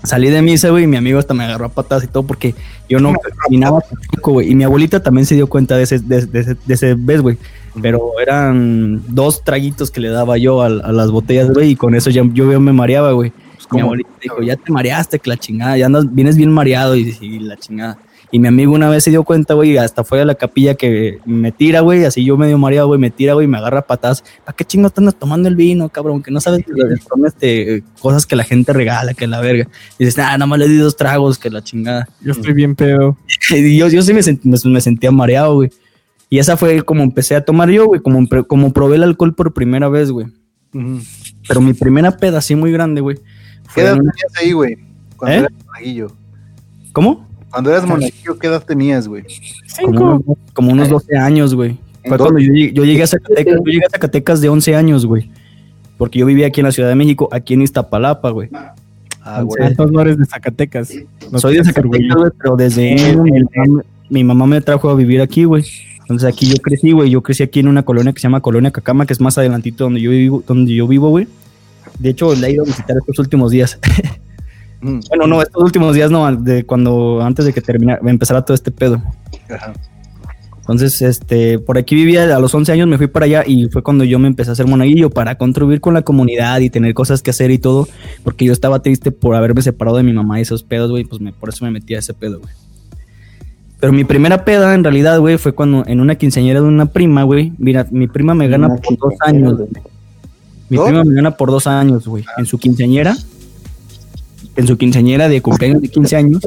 Salí 0.05 0.29
de 0.29 0.41
misa, 0.41 0.69
güey, 0.69 0.83
y 0.83 0.87
mi 0.87 0.97
amigo 0.97 1.19
hasta 1.19 1.33
me 1.33 1.43
agarró 1.43 1.65
a 1.65 1.69
patadas 1.69 2.03
y 2.03 2.07
todo 2.07 2.23
porque 2.23 2.55
yo 2.89 2.99
no 2.99 3.13
caminaba 3.43 3.79
güey. 4.21 4.51
Y 4.51 4.55
mi 4.55 4.63
abuelita 4.63 5.01
también 5.01 5.25
se 5.25 5.35
dio 5.35 5.47
cuenta 5.47 5.77
de 5.77 5.83
ese, 5.83 5.99
de, 5.99 6.25
de 6.25 6.39
ese, 6.39 6.55
de 6.65 6.73
ese 6.73 6.95
vez, 6.95 7.21
güey. 7.21 7.37
Pero 7.81 8.11
eran 8.21 9.01
dos 9.07 9.43
traguitos 9.43 9.91
que 9.91 9.99
le 9.99 10.09
daba 10.09 10.37
yo 10.37 10.61
a, 10.61 10.67
a 10.67 10.91
las 10.91 11.11
botellas, 11.11 11.51
güey, 11.51 11.71
y 11.71 11.75
con 11.75 11.95
eso 11.95 12.09
ya 12.09 12.23
yo, 12.23 12.45
yo 12.45 12.59
me 12.59 12.73
mareaba, 12.73 13.11
güey. 13.11 13.31
Mi 13.31 13.67
¿cómo? 13.67 13.83
abuelita 13.85 14.09
dijo, 14.21 14.41
ya 14.41 14.55
te 14.55 14.71
mareaste, 14.71 15.19
que 15.19 15.29
la 15.29 15.37
chingada, 15.37 15.77
ya 15.77 15.87
andas, 15.87 16.13
vienes 16.13 16.37
bien 16.37 16.51
mareado 16.51 16.95
y, 16.95 17.17
y 17.19 17.39
la 17.39 17.57
chingada. 17.57 17.97
Y 18.31 18.39
mi 18.39 18.47
amigo 18.47 18.73
una 18.73 18.89
vez 18.89 19.03
se 19.03 19.11
dio 19.11 19.23
cuenta, 19.23 19.53
güey, 19.53 19.77
hasta 19.77 20.03
fue 20.03 20.21
a 20.21 20.25
la 20.25 20.35
capilla 20.35 20.75
que 20.75 21.19
me 21.25 21.51
tira, 21.51 21.81
güey, 21.81 22.03
así 22.05 22.25
yo 22.25 22.37
medio 22.37 22.57
mareado, 22.57 22.87
güey, 22.87 22.99
me 22.99 23.11
tira, 23.11 23.33
güey, 23.33 23.45
y 23.45 23.47
me 23.47 23.57
agarra 23.57 23.83
patadas. 23.83 24.23
¿Para 24.43 24.55
qué 24.55 24.65
chingo 24.65 24.89
te 24.89 24.99
andas 25.01 25.15
tomando 25.15 25.47
el 25.47 25.55
vino, 25.55 25.87
cabrón? 25.89 26.21
Que 26.21 26.31
no 26.31 26.41
sabes 26.41 26.65
que 26.65 26.73
son 27.07 27.25
este, 27.25 27.83
cosas 28.01 28.25
que 28.25 28.35
la 28.35 28.43
gente 28.43 28.73
regala, 28.73 29.13
que 29.13 29.27
la 29.27 29.39
verga. 29.39 29.67
Y 29.97 30.05
dices, 30.05 30.19
ah, 30.19 30.33
nada 30.37 30.47
más 30.47 30.59
le 30.59 30.67
di 30.67 30.77
dos 30.77 30.95
tragos, 30.97 31.37
que 31.37 31.49
la 31.49 31.63
chingada. 31.63 32.09
Yo 32.21 32.31
estoy 32.31 32.53
bien 32.53 32.75
pedo. 32.75 33.17
Y 33.51 33.77
yo, 33.77 33.87
yo 33.87 34.01
sí 34.01 34.13
me, 34.13 34.21
sent- 34.21 34.41
me, 34.43 34.57
me 34.71 34.81
sentía 34.81 35.11
mareado, 35.11 35.55
güey. 35.55 35.69
Y 36.29 36.39
esa 36.39 36.57
fue 36.57 36.81
como 36.83 37.03
empecé 37.03 37.35
a 37.35 37.45
tomar 37.45 37.69
yo, 37.69 37.85
güey, 37.85 38.01
como, 38.01 38.27
como 38.47 38.73
probé 38.73 38.95
el 38.95 39.03
alcohol 39.03 39.35
por 39.35 39.53
primera 39.53 39.87
vez, 39.87 40.11
güey. 40.11 40.27
Pero 41.47 41.61
mi 41.61 41.73
primera 41.73 42.17
peda 42.17 42.39
así 42.39 42.55
muy 42.55 42.71
grande, 42.71 42.99
güey. 43.01 43.17
¿Qué 43.73 43.81
edad 43.81 43.93
tenías 43.95 44.35
ahí, 44.41 44.51
güey? 44.51 44.77
Cuando 45.15 45.47
¿Eh? 45.47 46.07
¿Cómo? 46.91 47.27
Cuando 47.55 47.69
eras 47.71 47.85
monaguillo, 47.87 48.37
¿qué 48.37 48.47
edad 48.47 48.61
tenías, 48.63 49.07
güey? 49.07 49.23
Como, 49.85 49.99
unos- 50.15 50.37
como 50.53 50.71
unos 50.73 50.89
12 50.89 51.17
años, 51.17 51.55
güey. 51.55 51.77
Fue 52.05 52.17
cuando 52.17 52.37
yo, 52.39 52.51
llegué- 52.51 52.73
yo 52.73 52.83
llegué 52.83 53.03
a 53.03 53.07
Zacatecas, 53.07 53.55
yo 53.55 53.63
llegué 53.71 53.85
a 53.85 53.89
Zacatecas 53.89 54.41
de 54.41 54.49
11 54.49 54.75
años, 54.75 55.05
güey. 55.05 55.29
Porque 55.97 56.19
yo 56.19 56.25
vivía 56.25 56.47
aquí 56.47 56.59
en 56.59 56.65
la 56.65 56.73
Ciudad 56.73 56.89
de 56.89 56.95
México, 56.95 57.29
aquí 57.31 57.53
en 57.53 57.61
Iztapalapa, 57.61 58.29
güey. 58.31 58.49
Ah, 58.51 58.73
Entonces, 59.39 59.45
güey. 59.45 59.67
Entonces 59.69 59.93
no 59.93 60.01
eres 60.01 60.17
de 60.17 60.25
Zacatecas. 60.25 60.93
No 61.31 61.39
Soy 61.39 61.55
de 61.57 61.63
Zacatecas, 61.63 62.15
güey, 62.17 62.31
pero 62.37 62.55
desde 62.57 63.15
mamá, 63.15 63.81
mi 64.09 64.23
mamá 64.25 64.45
me 64.47 64.59
trajo 64.61 64.89
a 64.89 64.95
vivir 64.95 65.21
aquí, 65.21 65.45
güey. 65.45 65.63
Entonces 66.01 66.27
aquí 66.27 66.45
yo 66.47 66.57
crecí, 66.57 66.91
güey. 66.91 67.09
Yo 67.09 67.23
crecí 67.23 67.41
aquí 67.41 67.61
en 67.61 67.69
una 67.69 67.83
colonia 67.83 68.11
que 68.11 68.19
se 68.19 68.23
llama 68.23 68.41
Colonia 68.41 68.69
Cacama, 68.71 69.05
que 69.05 69.13
es 69.13 69.21
más 69.21 69.37
adelantito 69.37 69.85
donde 69.85 70.01
yo 70.01 70.11
vivo, 70.11 70.43
donde 70.45 70.75
yo 70.75 70.87
vivo, 70.87 71.09
güey. 71.09 71.27
De 71.99 72.09
hecho, 72.09 72.35
la 72.35 72.47
he 72.49 72.51
ido 72.51 72.63
a 72.63 72.67
visitar 72.67 72.97
estos 72.97 73.17
últimos 73.17 73.51
días. 73.51 73.79
Mm. 74.85 74.99
bueno, 75.09 75.27
no, 75.27 75.41
estos 75.41 75.63
últimos 75.63 75.95
días 75.95 76.11
no, 76.11 76.33
de 76.35 76.65
cuando 76.65 77.21
antes 77.21 77.45
de 77.45 77.53
que 77.53 77.61
terminara, 77.61 77.99
empezara 78.05 78.43
todo 78.43 78.53
este 78.53 78.71
pedo. 78.71 79.01
Ajá. 79.49 79.73
Entonces, 80.59 80.99
este, 81.03 81.59
por 81.59 81.77
aquí 81.77 81.93
vivía, 81.93 82.35
a 82.35 82.39
los 82.39 82.53
11 82.53 82.71
años 82.71 82.87
me 82.87 82.97
fui 82.97 83.05
para 83.05 83.25
allá 83.25 83.43
y 83.45 83.67
fue 83.69 83.83
cuando 83.83 84.03
yo 84.03 84.17
me 84.17 84.27
empecé 84.27 84.49
a 84.49 84.53
hacer 84.53 84.65
monaguillo 84.65 85.11
para 85.11 85.37
contribuir 85.37 85.79
con 85.79 85.93
la 85.93 86.01
comunidad 86.01 86.59
y 86.59 86.71
tener 86.71 86.95
cosas 86.95 87.21
que 87.21 87.29
hacer 87.29 87.51
y 87.51 87.59
todo, 87.59 87.87
porque 88.23 88.45
yo 88.45 88.51
estaba 88.51 88.79
triste 88.79 89.11
por 89.11 89.35
haberme 89.35 89.61
separado 89.61 89.97
de 89.97 90.03
mi 90.03 90.11
mamá 90.11 90.39
y 90.39 90.41
esos 90.41 90.63
pedos, 90.63 90.89
güey, 90.89 91.03
pues 91.03 91.21
me, 91.21 91.33
por 91.33 91.49
eso 91.49 91.65
me 91.65 91.71
metí 91.71 91.93
a 91.93 91.99
ese 91.99 92.15
pedo, 92.15 92.39
güey. 92.39 92.51
Pero 93.79 93.93
mi 93.93 94.05
primera 94.05 94.43
peda, 94.43 94.73
en 94.73 94.83
realidad, 94.83 95.19
güey, 95.19 95.37
fue 95.37 95.53
cuando 95.53 95.83
en 95.85 95.99
una 95.99 96.15
quinceañera 96.15 96.61
de 96.61 96.67
una 96.67 96.87
prima, 96.87 97.21
güey, 97.21 97.53
mira, 97.59 97.85
mi 97.91 98.07
prima 98.07 98.33
me 98.33 98.47
gana 98.47 98.69
por 98.69 98.97
dos 98.97 99.13
años, 99.19 99.57
güey. 99.57 99.69
Mi 100.69 100.79
prima 100.79 101.03
me 101.03 101.13
gana 101.13 101.29
por 101.37 101.51
dos 101.51 101.67
años, 101.67 102.07
güey, 102.07 102.25
en 102.37 102.47
su 102.47 102.57
quinceañera, 102.57 103.15
en 104.55 104.67
su 104.67 104.77
quinceañera 104.77 105.27
de 105.29 105.41
cumpleaños 105.41 105.81
de 105.81 105.87
15 105.89 106.15
años, 106.15 106.41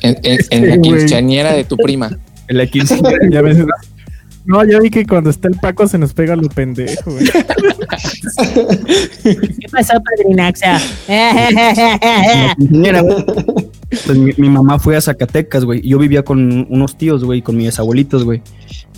En, 0.00 0.16
en- 0.22 0.38
en 0.50 0.68
la 0.68 0.78
quinceañera 0.80 1.52
de 1.54 1.64
tu 1.64 1.76
prima. 1.76 2.10
en 2.48 2.56
la 2.58 2.66
quinceañera. 2.66 3.18
Ya 3.30 3.42
ves. 3.42 3.58
No, 4.46 4.64
ya 4.64 4.80
vi 4.80 4.90
que 4.90 5.04
cuando 5.06 5.28
está 5.30 5.48
el 5.48 5.56
Paco 5.56 5.86
se 5.86 5.98
nos 5.98 6.14
pega 6.14 6.34
lo 6.34 6.48
pendejo, 6.48 7.10
güey. 7.10 7.26
¿Qué 9.22 9.68
pasó, 9.70 9.92
padrinaxa? 10.02 10.80
güey. 12.58 13.24
Pues 14.06 14.18
mi, 14.18 14.32
mi 14.36 14.48
mamá 14.48 14.78
fue 14.78 14.96
a 14.96 15.00
Zacatecas, 15.00 15.64
güey. 15.64 15.82
Yo 15.82 15.98
vivía 15.98 16.22
con 16.24 16.66
unos 16.70 16.96
tíos, 16.96 17.22
güey, 17.24 17.42
con 17.42 17.56
mis 17.56 17.78
abuelitos, 17.78 18.24
güey. 18.24 18.40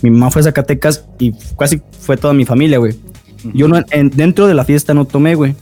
Mi 0.01 0.09
mamá 0.11 0.31
fue 0.31 0.41
a 0.41 0.43
Zacatecas 0.45 1.05
y 1.19 1.33
casi 1.57 1.81
fue 1.99 2.15
toda 2.17 2.33
mi 2.33 2.45
familia, 2.45 2.77
güey. 2.77 2.95
Yo 3.53 3.67
no, 3.67 3.81
en- 3.91 4.09
dentro 4.11 4.47
de 4.47 4.53
la 4.53 4.63
fiesta 4.63 4.93
no 4.93 5.05
tomé, 5.05 5.35
güey. 5.35 5.55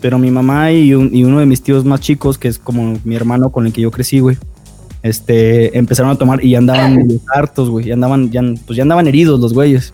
Pero 0.00 0.18
mi 0.18 0.30
mamá 0.30 0.70
y, 0.72 0.94
un- 0.94 1.10
y 1.14 1.24
uno 1.24 1.40
de 1.40 1.46
mis 1.46 1.62
tíos 1.62 1.84
más 1.84 2.00
chicos, 2.00 2.38
que 2.38 2.48
es 2.48 2.58
como 2.58 2.98
mi 3.04 3.16
hermano 3.16 3.50
con 3.50 3.66
el 3.66 3.72
que 3.72 3.80
yo 3.80 3.90
crecí, 3.90 4.20
güey. 4.20 4.36
Este, 5.02 5.76
empezaron 5.78 6.10
a 6.10 6.16
tomar 6.16 6.44
y 6.44 6.50
ya 6.50 6.58
andaban 6.58 7.06
hartos, 7.34 7.68
güey. 7.70 7.86
Ya 7.86 7.94
andaban, 7.94 8.30
ya, 8.30 8.42
pues 8.66 8.76
ya 8.76 8.82
andaban 8.82 9.06
heridos 9.08 9.40
los 9.40 9.54
güeyes. 9.54 9.92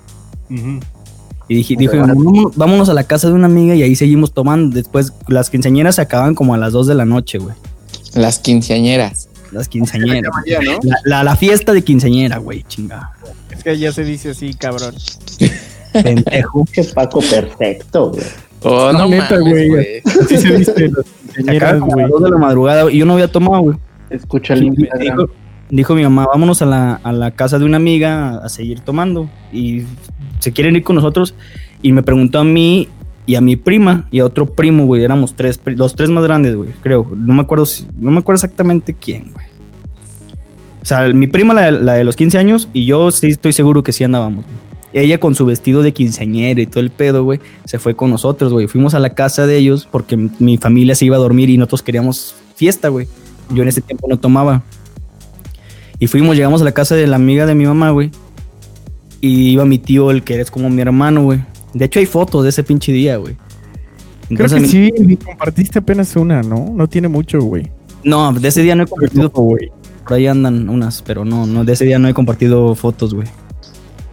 Y 1.48 1.54
dije, 1.56 1.74
dijo, 1.76 1.96
vámonos, 1.96 2.56
vámonos 2.56 2.88
a 2.88 2.94
la 2.94 3.04
casa 3.04 3.28
de 3.28 3.34
una 3.34 3.46
amiga 3.46 3.74
y 3.74 3.82
ahí 3.82 3.96
seguimos 3.96 4.32
tomando. 4.32 4.74
Después, 4.74 5.12
las 5.28 5.50
quinceañeras 5.50 5.96
se 5.96 6.02
acaban 6.02 6.34
como 6.34 6.54
a 6.54 6.58
las 6.58 6.72
2 6.72 6.86
de 6.86 6.94
la 6.94 7.04
noche, 7.04 7.38
güey. 7.38 7.54
Las 8.14 8.38
quinceañeras. 8.38 9.28
Las 9.52 9.68
quinceañeras. 9.68 10.32
La, 10.82 10.96
la, 11.04 11.24
la 11.24 11.36
fiesta 11.36 11.72
de 11.72 11.82
quinceañera, 11.82 12.38
güey, 12.38 12.64
chinga. 12.66 13.10
Es 13.54 13.62
que 13.62 13.78
ya 13.78 13.92
se 13.92 14.04
dice 14.04 14.30
así, 14.30 14.54
cabrón. 14.54 14.94
Pendejo. 15.92 16.64
Que 16.72 16.82
Paco 16.84 17.20
perfecto, 17.20 18.10
güey. 18.12 18.24
Oh, 18.64 18.92
no, 18.92 18.98
No, 19.00 19.08
neta, 19.08 19.38
güey. 19.38 20.00
Así 20.04 20.38
se 20.38 21.50
acaban 21.50 21.80
como 21.80 21.92
a 21.92 21.94
güey. 21.94 22.02
las 22.04 22.10
2 22.10 22.22
de 22.24 22.30
la 22.30 22.38
madrugada 22.38 22.90
y 22.90 22.98
yo 22.98 23.06
no 23.06 23.12
había 23.14 23.28
tomado, 23.30 23.62
güey. 23.62 23.76
Escucha 24.10 24.54
dijo, 24.54 25.28
dijo 25.70 25.94
mi 25.94 26.02
mamá, 26.02 26.26
vámonos 26.26 26.62
a 26.62 26.66
la, 26.66 26.94
a 27.02 27.12
la 27.12 27.30
casa 27.32 27.58
de 27.58 27.64
una 27.64 27.76
amiga 27.76 28.30
a, 28.30 28.36
a 28.44 28.48
seguir 28.48 28.80
tomando. 28.80 29.28
Y 29.52 29.82
se 30.38 30.52
quieren 30.52 30.76
ir 30.76 30.82
con 30.84 30.96
nosotros. 30.96 31.34
Y 31.82 31.92
me 31.92 32.02
preguntó 32.02 32.38
a 32.38 32.44
mí 32.44 32.88
y 33.26 33.34
a 33.34 33.40
mi 33.40 33.56
prima 33.56 34.06
y 34.10 34.20
a 34.20 34.24
otro 34.24 34.46
primo, 34.46 34.86
güey. 34.86 35.02
Éramos 35.04 35.34
tres, 35.34 35.60
los 35.64 35.94
tres 35.94 36.08
más 36.10 36.24
grandes, 36.24 36.54
güey, 36.56 36.70
creo. 36.82 37.06
No 37.16 37.34
me 37.34 37.42
acuerdo 37.42 37.66
si- 37.66 37.86
no 37.98 38.10
me 38.10 38.18
acuerdo 38.20 38.36
exactamente 38.36 38.94
quién, 38.94 39.32
güey. 39.32 39.46
O 40.82 40.86
sea, 40.86 41.08
mi 41.08 41.26
prima, 41.26 41.54
la, 41.54 41.70
la 41.70 41.94
de 41.94 42.04
los 42.04 42.14
15 42.16 42.36
años, 42.38 42.68
y 42.74 42.84
yo 42.84 43.10
sí 43.10 43.28
estoy 43.28 43.52
seguro 43.54 43.82
que 43.82 43.92
sí 43.92 44.04
andábamos. 44.04 44.44
güey. 44.44 44.56
Ella 44.94 45.18
con 45.18 45.34
su 45.34 45.44
vestido 45.44 45.82
de 45.82 45.92
quinceañera 45.92 46.60
y 46.62 46.66
todo 46.66 46.80
el 46.80 46.90
pedo, 46.90 47.24
güey, 47.24 47.40
se 47.64 47.78
fue 47.78 47.94
con 47.96 48.10
nosotros, 48.10 48.52
güey. 48.52 48.68
Fuimos 48.68 48.94
a 48.94 49.00
la 49.00 49.10
casa 49.10 49.46
de 49.46 49.58
ellos 49.58 49.86
porque 49.90 50.16
mi- 50.16 50.30
mi 50.38 50.56
familia 50.56 50.94
se 50.94 51.04
iba 51.04 51.16
a 51.16 51.18
dormir 51.18 51.50
y 51.50 51.58
nosotros 51.58 51.82
queríamos 51.82 52.34
fiesta, 52.54 52.88
güey. 52.88 53.08
Yo 53.50 53.62
en 53.62 53.68
ese 53.68 53.80
tiempo 53.80 54.06
no 54.08 54.16
tomaba. 54.18 54.62
Y 55.98 56.06
fuimos, 56.06 56.36
llegamos 56.36 56.60
a 56.60 56.64
la 56.64 56.72
casa 56.72 56.94
de 56.94 57.06
la 57.06 57.16
amiga 57.16 57.44
de 57.44 57.54
mi 57.54 57.66
mamá, 57.66 57.90
güey. 57.90 58.10
Y 59.20 59.50
iba 59.50 59.64
mi 59.64 59.78
tío, 59.78 60.10
el 60.10 60.22
que 60.22 60.40
es 60.40 60.50
como 60.50 60.70
mi 60.70 60.80
hermano, 60.82 61.24
güey. 61.24 61.40
De 61.72 61.86
hecho, 61.86 61.98
hay 61.98 62.06
fotos 62.06 62.42
de 62.44 62.50
ese 62.50 62.62
pinche 62.62 62.92
día, 62.92 63.16
güey. 63.16 63.36
Creo 64.28 64.48
que 64.48 64.60
mi- 64.60 64.68
sí, 64.68 65.18
compartiste 65.24 65.78
apenas 65.80 66.14
una, 66.16 66.42
¿no? 66.42 66.72
No 66.74 66.88
tiene 66.88 67.08
mucho, 67.08 67.40
güey. 67.40 67.70
No, 68.04 68.32
de 68.32 68.48
ese 68.48 68.62
día 68.62 68.74
no 68.74 68.84
he 68.84 68.86
compartido 68.86 69.28
güey. 69.30 69.70
Por 70.06 70.14
ahí 70.14 70.26
andan 70.26 70.68
unas, 70.68 71.02
pero 71.02 71.24
no, 71.24 71.46
no, 71.46 71.64
de 71.64 71.72
ese 71.72 71.84
día 71.84 71.98
no 71.98 72.06
he 72.08 72.14
compartido 72.14 72.74
fotos, 72.74 73.12
güey. 73.14 73.26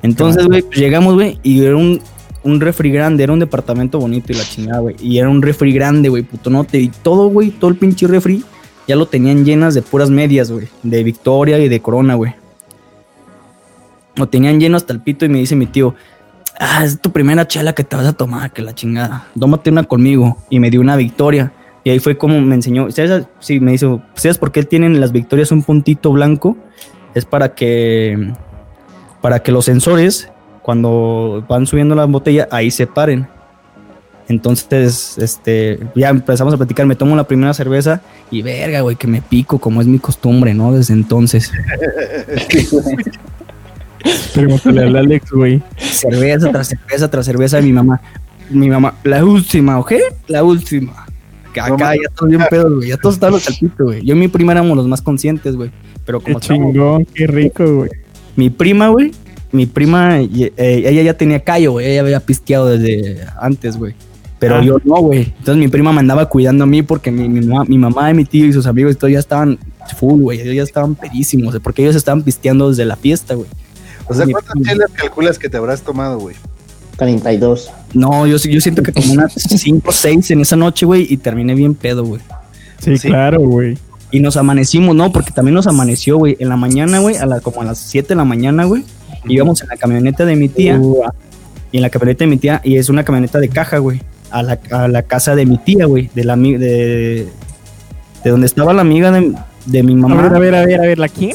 Entonces, 0.01 0.45
güey, 0.47 0.61
pues 0.61 0.77
llegamos, 0.77 1.13
güey, 1.13 1.39
y 1.43 1.63
era 1.63 1.75
un, 1.75 2.01
un 2.43 2.59
refri 2.59 2.91
grande, 2.91 3.23
era 3.23 3.33
un 3.33 3.39
departamento 3.39 3.99
bonito 3.99 4.31
y 4.31 4.35
la 4.35 4.43
chingada, 4.43 4.79
güey. 4.79 4.95
Y 4.99 5.19
era 5.19 5.29
un 5.29 5.41
refri 5.41 5.73
grande, 5.73 6.09
güey, 6.09 6.23
putonote. 6.23 6.79
Y 6.79 6.87
todo, 6.89 7.29
güey, 7.29 7.51
todo 7.51 7.69
el 7.69 7.77
pinche 7.77 8.07
refri 8.07 8.43
ya 8.87 8.95
lo 8.95 9.05
tenían 9.05 9.45
llenas 9.45 9.73
de 9.73 9.81
puras 9.81 10.09
medias, 10.09 10.51
güey. 10.51 10.67
De 10.83 11.03
Victoria 11.03 11.59
y 11.59 11.69
de 11.69 11.81
Corona, 11.81 12.15
güey. 12.15 12.33
Lo 14.15 14.27
tenían 14.27 14.59
lleno 14.59 14.77
hasta 14.77 14.91
el 14.93 14.99
pito 14.99 15.25
y 15.25 15.29
me 15.29 15.39
dice 15.39 15.55
mi 15.55 15.65
tío, 15.65 15.95
ah, 16.59 16.83
es 16.83 16.99
tu 16.99 17.11
primera 17.11 17.47
chela 17.47 17.73
que 17.73 17.83
te 17.83 17.95
vas 17.95 18.05
a 18.05 18.13
tomar, 18.13 18.51
que 18.51 18.61
la 18.61 18.73
chingada. 18.73 19.27
Tómate 19.39 19.69
una 19.69 19.83
conmigo. 19.83 20.37
Y 20.49 20.59
me 20.59 20.69
dio 20.69 20.81
una 20.81 20.95
Victoria. 20.95 21.53
Y 21.83 21.89
ahí 21.89 21.99
fue 21.99 22.17
como 22.17 22.41
me 22.41 22.55
enseñó. 22.55 22.91
¿Sabes? 22.91 23.25
Sí, 23.39 23.59
me 23.59 23.73
hizo. 23.73 24.01
¿Sabes 24.15 24.37
por 24.37 24.51
qué 24.51 24.63
tienen 24.63 24.99
las 24.99 25.11
victorias 25.11 25.51
un 25.51 25.63
puntito 25.63 26.11
blanco? 26.11 26.57
Es 27.13 27.25
para 27.25 27.55
que. 27.55 28.33
Para 29.21 29.41
que 29.43 29.51
los 29.51 29.65
sensores, 29.65 30.29
cuando 30.61 31.45
van 31.47 31.65
subiendo 31.67 31.95
la 31.95 32.05
botella, 32.05 32.47
ahí 32.51 32.71
se 32.71 32.87
paren. 32.87 33.27
Entonces, 34.27 35.17
este, 35.17 35.79
ya 35.95 36.09
empezamos 36.09 36.53
a 36.53 36.57
platicar. 36.57 36.85
Me 36.85 36.95
tomo 36.95 37.15
la 37.15 37.25
primera 37.25 37.53
cerveza 37.53 38.01
y 38.31 38.41
verga, 38.41 38.81
güey, 38.81 38.95
que 38.95 39.07
me 39.07 39.21
pico, 39.21 39.59
como 39.59 39.81
es 39.81 39.87
mi 39.87 39.99
costumbre, 39.99 40.53
¿no? 40.53 40.71
Desde 40.71 40.93
entonces. 40.93 41.51
Pregúntale 44.33 44.81
al 44.83 44.95
Alex, 44.95 45.31
güey. 45.31 45.61
cerveza 45.77 46.51
tras 46.51 46.67
cerveza 46.69 47.11
tras 47.11 47.25
cerveza 47.25 47.57
de 47.57 47.63
mi 47.63 47.73
mamá. 47.73 48.01
Mi 48.49 48.69
mamá, 48.69 48.95
la 49.03 49.23
última, 49.23 49.79
¿ok? 49.79 49.93
La 50.27 50.43
última. 50.43 51.05
No 51.55 51.63
acá 51.63 51.77
mames. 51.77 51.99
ya 52.03 52.15
todos 52.15 52.29
bien 52.29 52.41
pedos, 52.49 52.73
güey. 52.75 52.89
Ya 52.89 52.97
todos 52.97 53.15
estaban 53.15 53.35
al 53.35 53.53
pito, 53.59 53.83
güey. 53.85 54.01
Yo 54.05 54.15
y 54.15 54.17
mi 54.17 54.27
prima 54.29 54.53
éramos 54.53 54.75
los 54.77 54.87
más 54.87 55.01
conscientes, 55.01 55.55
güey. 55.55 55.71
Pero 56.05 56.19
Qué 56.19 56.25
como 56.31 56.39
estábamos- 56.39 56.71
chingón, 56.73 57.05
qué 57.13 57.27
rico, 57.27 57.75
güey. 57.75 57.89
Mi 58.35 58.49
prima, 58.49 58.89
güey, 58.89 59.11
mi 59.51 59.65
prima, 59.65 60.19
eh, 60.21 60.51
ella 60.57 61.01
ya 61.03 61.13
tenía 61.15 61.39
callo, 61.41 61.73
güey. 61.73 61.87
Ella 61.87 62.01
había 62.01 62.19
pisteado 62.19 62.67
desde 62.67 63.25
antes, 63.39 63.77
güey. 63.77 63.93
Pero 64.39 64.55
Ah. 64.55 64.63
yo 64.63 64.79
no, 64.85 64.95
güey. 65.01 65.33
Entonces 65.37 65.57
mi 65.57 65.67
prima 65.67 65.91
me 65.93 65.99
andaba 65.99 66.27
cuidando 66.27 66.63
a 66.63 66.67
mí 66.67 66.81
porque 66.81 67.11
mi, 67.11 67.27
mi, 67.29 67.41
mamá, 67.45 67.65
mi 67.67 67.77
mamá 67.77 68.09
y 68.09 68.13
mi 68.13 68.25
tío 68.25 68.45
y 68.47 68.53
sus 68.53 68.65
amigos 68.65 68.93
y 68.93 68.95
todo 68.95 69.09
ya 69.09 69.19
estaban 69.19 69.59
full, 69.97 70.21
güey. 70.21 70.39
Ellos 70.41 70.55
ya 70.55 70.63
estaban 70.63 70.95
pedísimos, 70.95 71.57
porque 71.61 71.83
ellos 71.83 71.95
estaban 71.95 72.23
pisteando 72.23 72.69
desde 72.69 72.85
la 72.85 72.95
fiesta, 72.95 73.35
güey. 73.35 73.47
O 74.07 74.13
sea, 74.13 74.25
¿cuántas 74.25 74.55
chelas 74.63 74.89
calculas 74.95 75.37
que 75.37 75.47
te 75.49 75.57
habrás 75.57 75.81
tomado, 75.83 76.17
güey? 76.19 76.35
32. 76.97 77.69
No, 77.93 78.25
yo, 78.27 78.37
yo 78.37 78.61
siento 78.61 78.83
que 78.83 78.91
como 78.93 79.13
unas 79.13 79.33
5 79.33 79.89
o 79.89 79.91
6 79.91 80.31
en 80.31 80.41
esa 80.41 80.55
noche, 80.55 80.85
güey, 80.85 81.05
y 81.09 81.17
terminé 81.17 81.55
bien 81.55 81.73
pedo, 81.75 82.03
güey. 82.03 82.21
Sí, 82.79 82.97
Sí. 82.97 83.07
claro, 83.09 83.39
güey. 83.41 83.77
Y 84.11 84.19
nos 84.19 84.35
amanecimos, 84.37 84.95
¿no? 84.95 85.11
Porque 85.11 85.31
también 85.31 85.55
nos 85.55 85.67
amaneció, 85.67 86.17
güey. 86.17 86.35
En 86.39 86.49
la 86.49 86.57
mañana, 86.57 86.99
güey, 86.99 87.15
a 87.17 87.25
la, 87.25 87.39
como 87.39 87.61
a 87.61 87.65
las 87.65 87.77
7 87.79 88.09
de 88.09 88.15
la 88.15 88.25
mañana, 88.25 88.65
güey. 88.65 88.83
Íbamos 89.25 89.61
en 89.61 89.69
la 89.69 89.77
camioneta 89.77 90.25
de 90.25 90.35
mi 90.35 90.49
tía. 90.49 90.77
Uh, 90.77 91.03
Y 91.71 91.77
en 91.77 91.83
la 91.83 91.89
camioneta 91.89 92.25
de 92.25 92.29
mi 92.29 92.37
tía, 92.37 92.59
y 92.63 92.75
es 92.77 92.89
una 92.89 93.03
camioneta 93.05 93.39
de 93.39 93.47
caja, 93.49 93.77
güey. 93.77 94.01
A 94.29 94.43
la, 94.43 94.59
a 94.71 94.87
la 94.87 95.03
casa 95.03 95.35
de 95.35 95.45
mi 95.45 95.57
tía, 95.57 95.85
güey. 95.85 96.09
De 96.13 96.23
la 96.25 96.35
de, 96.35 97.27
de 98.23 98.29
donde 98.29 98.45
estaba 98.47 98.73
la 98.73 98.81
amiga 98.81 99.11
de, 99.11 99.33
de 99.65 99.83
mi 99.83 99.93
a 99.93 99.95
mamá. 99.97 100.23
ver, 100.23 100.35
a 100.35 100.39
ver, 100.39 100.55
a 100.55 100.65
ver, 100.65 100.79
a 100.81 100.83
ver, 100.83 100.99
¿la 100.99 101.07
quién? 101.07 101.31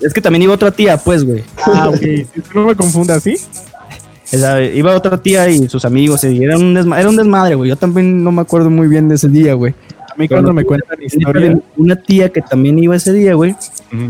Es 0.00 0.12
que 0.12 0.20
también 0.20 0.42
iba 0.42 0.54
otra 0.54 0.70
tía, 0.70 0.96
pues, 0.96 1.24
güey. 1.24 1.42
Ah, 1.66 1.88
ok. 1.88 2.00
No 2.54 2.66
me 2.66 2.76
confundas, 2.76 3.22
¿sí? 3.24 3.34
Esa- 4.30 4.62
iba 4.62 4.94
otra 4.94 5.20
tía 5.20 5.48
y 5.48 5.68
sus 5.68 5.84
amigos. 5.84 6.22
Y 6.24 6.44
era 6.44 6.56
un, 6.56 6.74
desma- 6.74 6.98
era 7.00 7.08
un 7.08 7.16
desmadre, 7.16 7.54
güey. 7.56 7.68
Yo 7.70 7.76
también 7.76 8.22
no 8.22 8.30
me 8.30 8.42
acuerdo 8.42 8.70
muy 8.70 8.86
bien 8.86 9.08
de 9.08 9.16
ese 9.16 9.28
día, 9.28 9.54
güey. 9.54 9.74
A 10.18 10.20
mí 10.20 10.26
Pero 10.26 10.38
cuando 10.40 10.50
no- 10.50 10.54
me 10.54 10.64
cuentan 10.64 10.98
Una 10.98 11.06
historias. 11.06 11.58
Una 11.76 11.94
tía 11.96 12.28
que 12.30 12.42
también 12.42 12.76
iba 12.80 12.96
ese 12.96 13.12
día, 13.12 13.34
güey. 13.34 13.54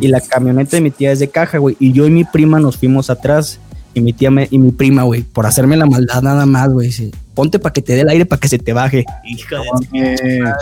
Y 0.01 0.09
la 0.09 0.23
camioneta 0.23 0.79
de 0.79 0.81
mi 0.81 0.91
tía 0.91 1.13
es 1.13 1.19
de 1.19 1.29
caja, 1.29 1.59
güey. 1.59 1.77
Y 1.79 1.93
yo 1.93 2.07
y 2.07 2.11
mi 2.11 2.25
prima 2.25 2.59
nos 2.59 2.79
fuimos 2.79 3.11
atrás. 3.11 3.61
Y 3.93 4.01
mi 4.01 4.15
tía 4.15 4.31
me, 4.31 4.49
y 4.51 4.59
mi 4.59 4.71
prima, 4.71 5.03
güey, 5.03 5.23
por 5.23 5.45
hacerme 5.45 5.77
la 5.77 5.85
maldad 5.85 6.23
nada 6.23 6.47
más, 6.47 6.71
güey. 6.71 6.87
dice, 6.87 7.11
Ponte 7.35 7.59
para 7.59 7.73
que 7.75 7.83
te 7.83 7.95
dé 7.95 8.01
el 8.03 8.09
aire 8.09 8.25
para 8.27 8.41
que 8.41 8.49
se 8.49 8.59
te 8.59 8.73
baje. 8.73 9.05
Hija 9.25 9.57
de 9.57 10.17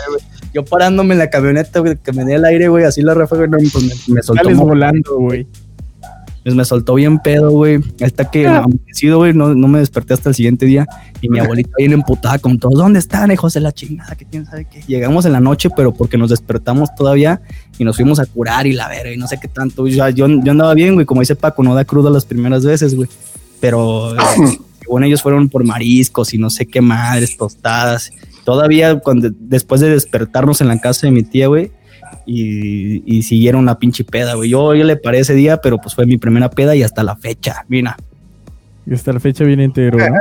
güey. 0.09 0.21
Yo 0.53 0.65
parándome 0.65 1.13
en 1.13 1.19
la 1.19 1.29
camioneta, 1.29 1.79
güey, 1.79 1.95
que 1.97 2.11
me 2.11 2.25
dé 2.25 2.35
el 2.35 2.45
aire, 2.45 2.67
güey, 2.67 2.83
así 2.83 3.01
la 3.01 3.13
ráfaga, 3.13 3.47
no, 3.47 3.57
pues 3.71 3.83
me, 4.07 4.15
me 4.15 4.21
soltó, 4.21 4.49
volando, 4.55 5.17
güey. 5.17 5.47
Pues 6.47 6.55
me 6.55 6.63
soltó 6.63 6.93
bien 6.93 7.19
pedo, 7.19 7.51
güey. 7.51 7.81
Hasta 7.99 8.31
que 8.31 8.47
amanecido, 8.47 9.17
güey, 9.17 9.33
no, 9.33 9.53
no 9.53 9.67
me 9.67 9.79
desperté 9.79 10.13
hasta 10.13 10.29
el 10.29 10.35
siguiente 10.35 10.65
día. 10.65 10.87
Y 11.19 11.27
mi 11.27 11.39
abuelita 11.41 11.71
bien 11.77 11.91
emputada 11.91 12.39
con 12.39 12.57
todos. 12.57 12.75
¿Dónde 12.75 12.99
están, 12.99 13.29
hijos 13.33 13.53
de 13.53 13.59
la 13.59 13.73
chingada? 13.73 14.15
Que 14.15 14.23
quién 14.23 14.45
sabe 14.45 14.63
qué. 14.63 14.81
Llegamos 14.87 15.25
en 15.25 15.33
la 15.33 15.41
noche, 15.41 15.69
pero 15.69 15.93
porque 15.93 16.17
nos 16.17 16.29
despertamos 16.29 16.95
todavía 16.95 17.41
y 17.77 17.83
nos 17.83 17.97
fuimos 17.97 18.21
a 18.21 18.25
curar 18.25 18.65
y 18.65 18.71
la 18.71 18.87
verga 18.87 19.11
y 19.11 19.17
no 19.17 19.27
sé 19.27 19.37
qué 19.41 19.49
tanto. 19.49 19.83
O 19.83 19.89
sea, 19.89 20.09
yo, 20.09 20.25
yo 20.25 20.51
andaba 20.51 20.73
bien, 20.73 20.93
güey, 20.93 21.05
como 21.05 21.19
dice 21.19 21.35
Paco, 21.35 21.63
no 21.63 21.75
da 21.75 21.83
crudo 21.83 22.09
las 22.09 22.23
primeras 22.23 22.63
veces, 22.63 22.95
güey. 22.95 23.09
Pero 23.59 24.15
eh, 24.15 24.57
bueno, 24.87 25.05
ellos 25.05 25.21
fueron 25.21 25.49
por 25.49 25.65
mariscos 25.65 26.33
y 26.33 26.37
no 26.37 26.49
sé 26.49 26.65
qué 26.65 26.79
madres, 26.79 27.35
tostadas. 27.35 28.09
Todavía 28.45 28.99
cuando 28.99 29.31
después 29.37 29.81
de 29.81 29.89
despertarnos 29.89 30.61
en 30.61 30.69
la 30.69 30.79
casa 30.79 31.07
de 31.07 31.11
mi 31.11 31.23
tía, 31.23 31.47
güey, 31.47 31.71
y, 32.25 33.03
y 33.05 33.23
siguieron 33.23 33.65
la 33.65 33.79
pinche 33.79 34.03
peda, 34.03 34.35
güey. 34.35 34.49
Yo, 34.49 34.75
yo 34.75 34.83
le 34.83 34.97
paré 34.97 35.19
ese 35.19 35.33
día, 35.33 35.57
pero 35.57 35.77
pues 35.77 35.95
fue 35.95 36.05
mi 36.05 36.17
primera 36.17 36.49
peda 36.49 36.75
y 36.75 36.83
hasta 36.83 37.03
la 37.03 37.15
fecha, 37.15 37.65
mira. 37.67 37.97
Y 38.85 38.93
hasta 38.93 39.13
la 39.13 39.19
fecha 39.19 39.43
viene 39.43 39.65
entero, 39.65 39.97
¿no? 39.97 40.15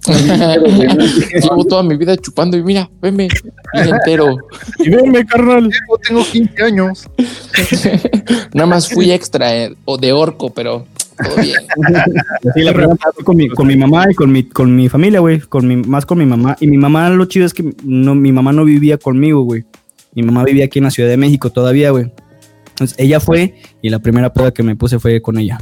Llevo 0.06 1.64
toda 1.66 1.82
mi 1.82 1.96
vida 1.96 2.16
chupando 2.16 2.56
y 2.56 2.62
mira, 2.62 2.88
veme, 3.02 3.28
bien 3.74 3.88
entero. 3.94 4.38
Y 4.78 4.88
venme, 4.88 5.26
carnal. 5.26 5.70
Yo 5.70 5.96
tengo 6.06 6.24
15 6.24 6.62
años. 6.62 7.08
Nada 8.54 8.66
más 8.66 8.88
fui 8.88 9.12
extra 9.12 9.54
eh, 9.54 9.76
o 9.84 9.98
de 9.98 10.12
orco, 10.12 10.50
pero 10.50 10.86
todo 11.22 11.36
bien. 11.36 11.54
Sí, 12.54 12.62
la 12.62 12.72
primera 12.72 12.96
con 13.24 13.36
mi, 13.36 13.48
con 13.48 13.66
mi 13.66 13.76
mamá 13.76 14.06
y 14.10 14.14
con 14.14 14.32
mi, 14.32 14.44
con 14.44 14.74
mi 14.74 14.88
familia, 14.88 15.20
güey. 15.20 15.40
Con 15.40 15.68
mi, 15.68 15.76
más 15.76 16.06
con 16.06 16.18
mi 16.18 16.24
mamá. 16.24 16.56
Y 16.60 16.66
mi 16.66 16.78
mamá, 16.78 17.10
lo 17.10 17.26
chido 17.26 17.44
es 17.44 17.52
que 17.52 17.74
no, 17.84 18.14
mi 18.14 18.32
mamá 18.32 18.52
no 18.52 18.64
vivía 18.64 18.96
conmigo, 18.96 19.42
güey. 19.42 19.64
Mi 20.14 20.22
mamá 20.22 20.44
vivía 20.44 20.64
aquí 20.64 20.78
en 20.78 20.84
la 20.84 20.90
Ciudad 20.90 21.08
de 21.08 21.16
México 21.16 21.50
todavía, 21.50 21.90
güey. 21.90 22.12
Entonces 22.70 22.96
ella 22.98 23.20
fue 23.20 23.54
y 23.82 23.90
la 23.90 23.98
primera 23.98 24.32
peda 24.32 24.52
que 24.52 24.62
me 24.62 24.74
puse 24.76 24.98
fue 24.98 25.20
con 25.20 25.38
ella. 25.38 25.58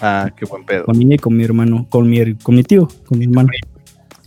Ah, 0.00 0.30
qué 0.36 0.44
buen 0.44 0.64
pedo. 0.64 0.84
Con 0.84 1.00
ella 1.00 1.14
y 1.14 1.18
con 1.18 1.36
mi 1.36 1.44
hermano, 1.44 1.86
con 1.88 2.08
mi, 2.08 2.34
con 2.36 2.54
mi 2.54 2.62
tío, 2.62 2.88
con 3.06 3.18
mi 3.18 3.24
hermano. 3.24 3.48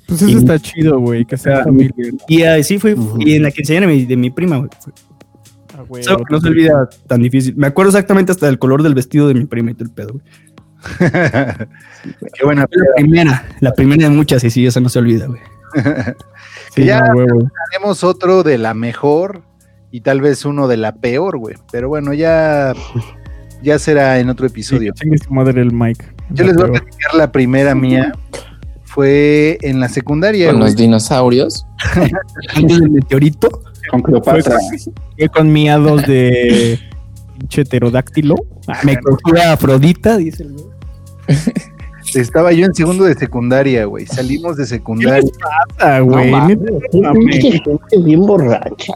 Pues 0.08 0.22
eso 0.22 0.30
Y- 0.32 0.36
está 0.38 0.58
chido, 0.60 1.00
güey, 1.00 1.26
que 1.26 1.38
sea 1.38 1.64
familia. 1.64 1.94
Y 2.28 2.42
así 2.44 2.80
fue, 2.80 2.96
y 3.20 3.36
en 3.36 3.44
la 3.44 3.52
quinceañera 3.52 3.88
de 3.88 3.94
mi, 3.98 4.06
de 4.06 4.16
mi 4.18 4.32
prima, 4.32 4.58
güey. 4.58 4.70
Ah, 5.78 5.84
güey, 5.88 6.04
no 6.32 6.40
se 6.42 6.48
olvida 6.48 6.90
tan 7.08 7.22
difícil. 7.22 7.56
Me 7.56 7.68
acuerdo 7.68 7.90
exactamente 7.92 8.32
hasta 8.32 8.48
del 8.48 8.58
color 8.58 8.82
del 8.84 8.96
vestido 8.96 9.28
de 9.28 9.34
mi 9.36 9.46
prima 9.46 9.72
y 9.72 9.74
todo 9.76 9.84
el 9.86 9.92
pedo, 9.92 10.14
güey. 10.14 10.24
Qué 12.34 12.46
buena 12.46 12.62
La 12.62 12.68
primera, 12.96 13.46
la 13.60 13.74
primera 13.74 14.04
de 14.10 14.16
muchas, 14.16 14.44
y 14.44 14.50
sí, 14.50 14.66
eso 14.66 14.80
no 14.80 14.90
se 14.90 15.00
olvida, 15.00 15.28
güey. 15.28 15.42
Ya 16.86 17.00
no, 17.02 17.26
tenemos 17.72 18.04
otro 18.04 18.44
de 18.44 18.58
la 18.58 18.74
mejor 18.74 19.42
y 19.92 20.02
tal 20.02 20.22
vez 20.22 20.46
uno 20.46 20.68
de 20.68 20.78
la 20.78 20.94
peor, 20.96 21.38
güey. 21.38 21.56
Pero 21.72 21.90
bueno, 21.90 22.14
ya, 22.14 22.74
ya 23.64 23.80
será 23.80 24.20
en 24.20 24.30
otro 24.30 24.48
episodio. 24.48 24.94
Sí, 24.96 25.04
chingue 25.04 25.18
su 25.18 25.34
madre 25.34 25.62
el 25.62 25.72
Mike. 25.74 26.06
Yo 26.32 26.44
les 26.46 26.56
voy 26.56 26.66
a 26.66 26.72
platicar 26.72 27.14
la 27.16 27.32
primera 27.32 27.74
mía. 27.74 28.12
Fue 28.84 29.58
en 29.62 29.80
la 29.80 29.90
secundaria, 29.90 30.48
Con 30.48 30.58
güey. 30.58 30.70
los 30.72 30.76
dinosaurios. 30.76 31.66
Antes 32.56 32.80
del 32.80 32.90
meteorito, 32.90 33.50
Con 33.92 34.02
Cleopatra. 34.02 34.58
fue 35.18 35.30
con 35.30 35.52
miados 35.54 36.06
de 36.08 36.80
pinche 37.38 37.64
pterodáctilo. 37.64 38.36
Ah, 38.68 38.80
me 38.84 38.98
cogió 39.00 39.42
a 39.42 39.54
Afrodita, 39.54 40.18
dice 40.18 40.44
el 40.44 40.54
güey. 40.54 40.66
Estaba 42.14 42.52
yo 42.52 42.66
en 42.66 42.74
segundo 42.74 43.04
de 43.06 43.16
secundaria, 43.16 43.86
güey. 43.86 44.06
Salimos 44.06 44.58
de 44.58 44.64
¿Qué 44.64 44.70
secundaria 44.70 45.22
les 45.22 45.32
pasa, 45.78 46.00
güey? 46.00 46.32
Bien 48.04 48.22
borracha. 48.22 48.94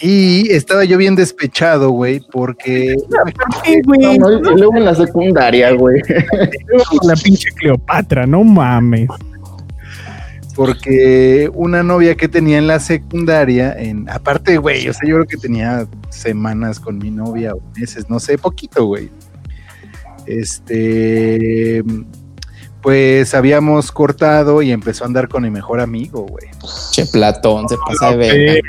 y 0.00 0.50
estaba 0.50 0.84
yo 0.84 0.98
bien 0.98 1.14
despechado, 1.14 1.90
güey, 1.90 2.20
porque 2.32 2.96
güey. 3.84 4.18
No, 4.18 4.30
no, 4.40 4.56
luego 4.56 4.76
en 4.76 4.84
la 4.84 4.94
secundaria, 4.94 5.72
güey. 5.72 6.00
La 7.02 7.14
pinche 7.14 7.50
Cleopatra, 7.56 8.26
no 8.26 8.42
mames. 8.42 9.08
porque 10.54 11.50
una 11.54 11.82
novia 11.82 12.14
que 12.14 12.28
tenía 12.28 12.58
en 12.58 12.66
la 12.66 12.80
secundaria, 12.80 13.74
en 13.78 14.08
aparte, 14.10 14.58
güey, 14.58 14.88
o 14.88 14.92
sea, 14.92 15.08
yo 15.08 15.16
creo 15.16 15.26
que 15.26 15.36
tenía 15.36 15.86
semanas 16.10 16.78
con 16.78 16.98
mi 16.98 17.10
novia 17.10 17.54
o 17.54 17.60
meses, 17.78 18.10
no 18.10 18.20
sé, 18.20 18.36
poquito, 18.38 18.84
güey. 18.86 19.10
Este, 20.26 21.82
pues 22.82 23.34
habíamos 23.34 23.92
cortado 23.92 24.60
y 24.60 24.72
empezó 24.72 25.04
a 25.04 25.06
andar 25.06 25.28
con 25.28 25.44
mi 25.44 25.50
mejor 25.50 25.80
amigo, 25.80 26.26
güey. 26.26 26.46
Che, 26.90 27.06
Platón, 27.06 27.68
se 27.68 27.76
pasa 27.86 28.10
de 28.10 28.16
verga. 28.16 28.62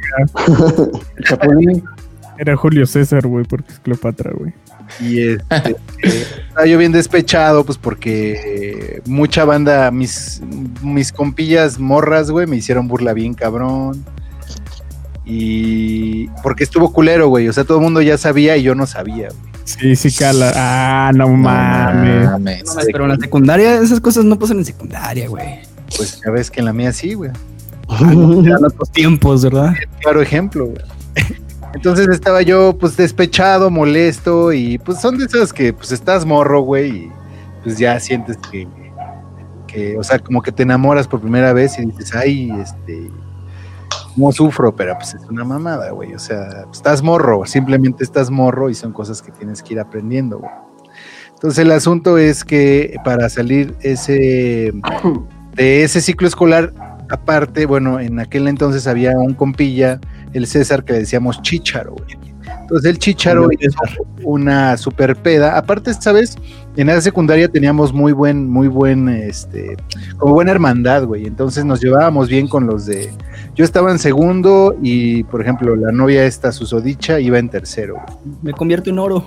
Era 2.38 2.56
Julio 2.56 2.86
César, 2.86 3.28
güey, 3.28 3.46
porque 3.46 3.72
es 3.72 3.80
Cleopatra, 3.80 4.32
güey. 4.34 4.54
Y 5.00 5.30
este, 5.30 5.76
estaba 6.04 6.66
yo 6.68 6.78
bien 6.78 6.92
despechado, 6.92 7.64
pues 7.64 7.78
porque 7.78 9.02
mucha 9.06 9.46
banda, 9.46 9.90
mis, 9.92 10.42
mis 10.82 11.12
compillas 11.12 11.80
morras, 11.80 12.30
güey, 12.30 12.48
me 12.48 12.58
hicieron 12.58 12.88
burla 12.88 13.14
bien 13.14 13.34
cabrón. 13.34 14.04
Y 15.26 16.28
porque 16.44 16.66
estuvo 16.66 16.92
culero, 16.92 17.30
güey. 17.30 17.48
O 17.48 17.54
sea, 17.54 17.64
todo 17.64 17.78
el 17.78 17.84
mundo 17.84 18.02
ya 18.02 18.18
sabía 18.18 18.58
y 18.58 18.64
yo 18.64 18.76
no 18.76 18.86
sabía, 18.86 19.30
güey. 19.30 19.53
Sí, 19.66 19.96
sí, 19.96 20.12
cala. 20.12 20.52
Ah, 20.56 21.12
no 21.16 21.28
No 21.30 21.38
mames. 21.38 22.26
mames. 22.32 22.64
No, 22.66 22.82
pero 22.92 23.04
en 23.06 23.10
la 23.12 23.18
secundaria, 23.18 23.76
esas 23.82 24.00
cosas 24.00 24.26
no 24.26 24.38
pasan 24.38 24.58
en 24.58 24.66
secundaria, 24.66 25.28
güey. 25.30 25.60
Pues 25.96 26.22
ya 26.24 26.32
ves 26.32 26.50
que 26.52 26.60
en 26.60 26.66
la 26.66 26.74
mía 26.74 26.92
sí, 26.92 27.14
güey. 27.14 27.32
Eran 28.00 28.66
otros 28.66 28.90
tiempos, 28.92 29.44
¿verdad? 29.44 29.74
Claro 30.02 30.22
ejemplo, 30.22 30.66
güey. 30.68 30.82
Entonces 31.74 32.08
estaba 32.10 32.42
yo, 32.42 32.78
pues, 32.78 32.96
despechado, 32.98 33.72
molesto, 33.72 34.54
y 34.54 34.78
pues 34.78 35.02
son 35.02 35.18
de 35.18 35.26
esas 35.26 35.52
que, 35.52 35.74
pues, 35.74 35.92
estás 35.92 36.24
morro, 36.26 36.62
güey, 36.62 36.90
y 37.06 37.12
pues 37.64 37.78
ya 37.80 38.00
sientes 38.00 38.38
que, 38.52 38.68
que, 39.68 39.98
o 39.98 40.04
sea, 40.04 40.20
como 40.20 40.42
que 40.44 40.52
te 40.52 40.62
enamoras 40.64 41.08
por 41.08 41.20
primera 41.22 41.52
vez 41.52 41.80
y 41.80 41.86
dices, 41.86 42.14
ay, 42.16 42.52
este, 42.62 43.10
no 44.16 44.32
sufro, 44.32 44.76
pero 44.76 44.96
pues 44.98 45.14
es 45.16 45.24
una 45.30 45.44
mamada, 45.44 45.92
güey, 45.92 46.14
o 46.14 46.20
sea, 46.20 46.66
estás 46.72 47.02
morro, 47.02 47.46
simplemente 47.46 48.04
estás 48.04 48.30
morro 48.30 48.70
y 48.70 48.76
son 48.76 48.94
cosas 48.94 49.22
que 49.22 49.32
tienes 49.32 49.62
que 49.62 49.74
ir 49.74 49.80
aprendiendo, 49.80 50.40
güey. 50.40 50.52
Entonces 51.34 51.60
el 51.60 51.72
asunto 51.72 52.18
es 52.18 52.46
que 52.46 52.96
para 53.04 53.28
salir 53.30 53.76
ese, 53.82 54.72
de 55.56 55.84
ese 55.84 56.02
ciclo 56.02 56.28
escolar, 56.28 56.74
aparte, 57.10 57.66
bueno, 57.66 58.00
en 58.00 58.20
aquel 58.20 58.48
entonces 58.48 58.88
había 58.88 59.12
un 59.18 59.34
compilla, 59.34 60.00
el 60.34 60.48
César, 60.48 60.84
que 60.84 60.94
le 60.94 61.00
decíamos 61.00 61.42
Chicharo, 61.42 61.96
güey. 61.96 62.33
Entonces 62.64 62.90
el 62.92 62.98
Chicharo 62.98 63.50
hizo 63.60 63.78
una 64.24 64.78
super 64.78 65.18
peda. 65.18 65.58
Aparte, 65.58 65.94
¿sabes? 65.94 66.38
En 66.78 66.90
esa 66.90 67.02
secundaria 67.02 67.50
teníamos 67.50 67.94
muy 67.94 68.14
buen, 68.14 68.50
muy 68.50 68.70
buen, 68.70 69.10
este, 69.10 69.76
como 70.18 70.34
buena 70.34 70.52
hermandad, 70.52 71.04
güey. 71.06 71.28
Entonces 71.28 71.66
nos 71.66 71.82
llevábamos 71.82 72.30
bien 72.30 72.48
con 72.48 72.66
los 72.66 72.86
de. 72.86 73.12
Yo 73.54 73.66
estaba 73.66 73.92
en 73.92 74.00
segundo 74.00 74.76
y, 74.82 75.24
por 75.26 75.42
ejemplo, 75.42 75.76
la 75.76 75.92
novia 75.92 76.26
esta, 76.26 76.54
Susodicha, 76.54 77.20
iba 77.20 77.38
en 77.38 77.50
tercero. 77.50 77.96
güey. 77.96 78.36
Me 78.42 78.54
convierto 78.54 78.90
en 78.90 78.98
oro. 78.98 79.26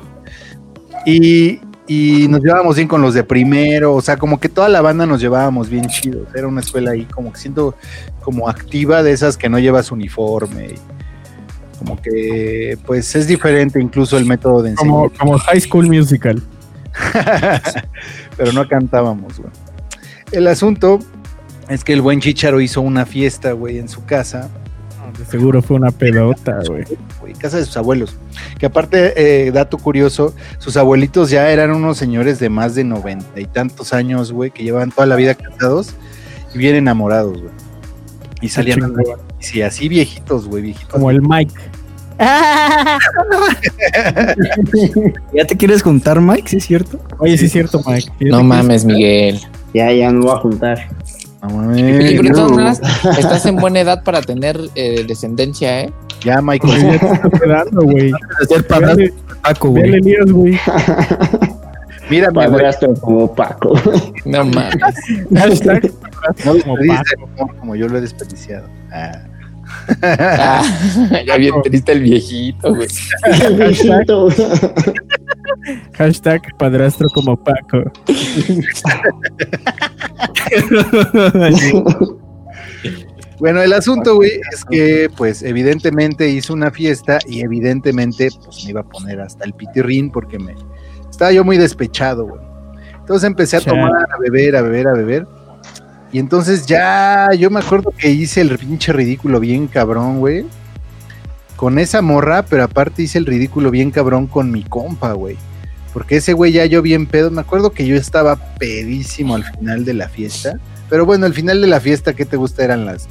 Y, 1.04 1.60
y 1.86 2.26
nos 2.28 2.40
llevábamos 2.40 2.76
bien 2.76 2.88
con 2.88 3.02
los 3.02 3.12
de 3.12 3.22
primero, 3.22 3.94
o 3.94 4.00
sea, 4.00 4.16
como 4.16 4.40
que 4.40 4.48
toda 4.48 4.68
la 4.70 4.80
banda 4.80 5.04
nos 5.04 5.20
llevábamos 5.20 5.68
bien 5.68 5.86
chidos. 5.88 6.26
Era 6.34 6.48
una 6.48 6.62
escuela 6.62 6.92
ahí 6.92 7.04
como 7.04 7.32
que 7.32 7.38
siento 7.38 7.74
como 8.22 8.48
activa 8.48 9.02
de 9.02 9.12
esas 9.12 9.36
que 9.36 9.50
no 9.50 9.58
llevas 9.58 9.92
uniforme. 9.92 10.68
y 10.68 11.05
como 11.78 12.00
que 12.00 12.78
pues 12.86 13.14
es 13.14 13.26
diferente 13.26 13.80
incluso 13.80 14.16
el 14.16 14.24
método 14.26 14.62
de 14.62 14.70
enseñanza. 14.70 15.18
como 15.18 15.38
High 15.38 15.60
School 15.60 15.86
Musical. 15.88 16.42
Pero 18.36 18.52
no 18.52 18.66
cantábamos, 18.68 19.38
güey. 19.38 19.50
El 20.32 20.46
asunto 20.48 20.98
es 21.68 21.84
que 21.84 21.92
el 21.92 22.00
buen 22.00 22.20
Chicharo 22.20 22.60
hizo 22.60 22.80
una 22.80 23.06
fiesta, 23.06 23.52
güey, 23.52 23.78
en 23.78 23.88
su 23.88 24.04
casa, 24.04 24.48
De 25.18 25.24
seguro 25.24 25.62
fue 25.62 25.76
una 25.76 25.90
pedota, 25.90 26.60
güey. 26.66 26.84
casa 27.38 27.58
de 27.58 27.64
sus 27.64 27.76
abuelos. 27.76 28.16
Que 28.58 28.66
aparte, 28.66 29.46
eh, 29.46 29.50
dato 29.52 29.78
curioso, 29.78 30.34
sus 30.58 30.76
abuelitos 30.76 31.30
ya 31.30 31.50
eran 31.50 31.70
unos 31.70 31.96
señores 31.98 32.38
de 32.38 32.48
más 32.48 32.74
de 32.74 32.84
noventa 32.84 33.40
y 33.40 33.46
tantos 33.46 33.92
años, 33.92 34.32
güey, 34.32 34.50
que 34.50 34.62
llevan 34.62 34.90
toda 34.90 35.06
la 35.06 35.16
vida 35.16 35.34
casados 35.34 35.94
y 36.54 36.58
bien 36.58 36.76
enamorados, 36.76 37.40
güey. 37.40 37.54
Y 38.40 38.48
salían 38.48 38.82
andando, 38.82 39.18
sí, 39.38 39.62
así 39.62 39.88
viejitos, 39.88 40.46
güey, 40.48 40.62
viejitos. 40.62 40.90
Como 40.90 41.10
el 41.10 41.22
Mike. 41.22 41.54
¿Ya 45.34 45.44
te 45.46 45.56
quieres 45.56 45.82
juntar, 45.82 46.20
Mike? 46.20 46.48
¿Sí 46.48 46.56
es 46.56 46.64
cierto? 46.66 46.98
Oye, 47.18 47.36
sí 47.36 47.46
es 47.46 47.52
cierto, 47.52 47.82
Mike. 47.86 48.10
No 48.20 48.42
mames, 48.42 48.84
Miguel. 48.84 49.40
Ya, 49.74 49.92
ya 49.92 50.10
me 50.10 50.20
voy 50.20 50.30
a 50.34 50.38
juntar. 50.38 50.88
No 51.42 51.76
Y 51.76 51.82
mames, 51.82 52.22
no. 52.30 52.48
maneras, 52.48 52.80
estás 53.18 53.44
en 53.46 53.56
buena 53.56 53.80
edad 53.80 54.02
para 54.02 54.22
tener 54.22 54.58
eh, 54.74 55.04
descendencia, 55.06 55.82
¿eh? 55.82 55.92
Ya, 56.24 56.40
Michael. 56.40 56.72
Oye, 56.72 56.92
ya 56.92 56.98
te 56.98 57.06
está 57.14 57.30
quedando, 57.30 57.82
güey. 57.82 58.12
Ser 58.48 58.66
padrastro 58.66 59.14
güey. 59.70 60.58
Mírame, 62.10 62.34
güey. 62.34 62.50
Padrastro 62.50 62.94
como 62.94 63.34
Paco. 63.34 63.74
No 64.24 64.44
mames. 64.44 64.94
Hashtag 65.34 65.92
No 66.44 66.58
como 66.62 66.76
Paco. 66.76 67.58
como 67.60 67.76
yo 67.76 67.88
lo 67.88 67.98
he 67.98 68.00
desperdiciado. 68.00 68.68
Ah. 68.92 69.22
Ah, 70.02 70.62
ya 71.26 71.36
bien 71.36 71.54
triste 71.62 71.92
el 71.92 72.00
viejito, 72.02 72.74
güey. 72.74 72.88
Viejito. 73.56 74.28
Hashtag 75.94 76.42
padrastro 76.58 77.08
como 77.14 77.36
Paco. 77.36 77.82
Bueno, 83.38 83.60
el 83.60 83.72
asunto, 83.72 84.16
güey, 84.16 84.40
es 84.52 84.64
que, 84.64 85.10
pues, 85.16 85.42
evidentemente 85.42 86.28
hizo 86.28 86.54
una 86.54 86.70
fiesta 86.70 87.18
y 87.28 87.40
evidentemente, 87.40 88.28
pues, 88.44 88.64
me 88.64 88.70
iba 88.70 88.80
a 88.80 88.88
poner 88.88 89.20
hasta 89.20 89.44
el 89.44 89.52
pitirrín 89.52 90.10
porque 90.10 90.38
me 90.38 90.54
estaba 91.16 91.32
yo 91.32 91.44
muy 91.44 91.56
despechado, 91.56 92.26
güey. 92.26 92.42
Entonces 93.00 93.26
empecé 93.26 93.56
a 93.56 93.60
tomar, 93.62 93.90
a 94.12 94.18
beber, 94.18 94.54
a 94.54 94.60
beber, 94.60 94.88
a 94.88 94.92
beber. 94.92 95.26
Y 96.12 96.18
entonces 96.18 96.66
ya, 96.66 97.30
yo 97.32 97.48
me 97.48 97.60
acuerdo 97.60 97.90
que 97.96 98.10
hice 98.10 98.42
el 98.42 98.58
pinche 98.58 98.92
ridículo 98.92 99.40
bien 99.40 99.66
cabrón, 99.66 100.20
güey. 100.20 100.44
Con 101.56 101.78
esa 101.78 102.02
morra, 102.02 102.44
pero 102.44 102.64
aparte 102.64 103.02
hice 103.02 103.16
el 103.16 103.24
ridículo 103.24 103.70
bien 103.70 103.90
cabrón 103.90 104.26
con 104.26 104.50
mi 104.50 104.62
compa, 104.62 105.14
güey. 105.14 105.38
Porque 105.94 106.16
ese 106.16 106.34
güey 106.34 106.52
ya 106.52 106.66
yo 106.66 106.82
bien 106.82 107.06
pedo. 107.06 107.30
Me 107.30 107.40
acuerdo 107.40 107.70
que 107.70 107.86
yo 107.86 107.96
estaba 107.96 108.36
pedísimo 108.58 109.36
al 109.36 109.44
final 109.44 109.86
de 109.86 109.94
la 109.94 110.10
fiesta. 110.10 110.60
Pero 110.90 111.06
bueno, 111.06 111.24
al 111.24 111.32
final 111.32 111.62
de 111.62 111.66
la 111.66 111.80
fiesta, 111.80 112.12
¿qué 112.12 112.26
te 112.26 112.36
gusta? 112.36 112.62
Eran 112.62 112.84
las 112.84 113.08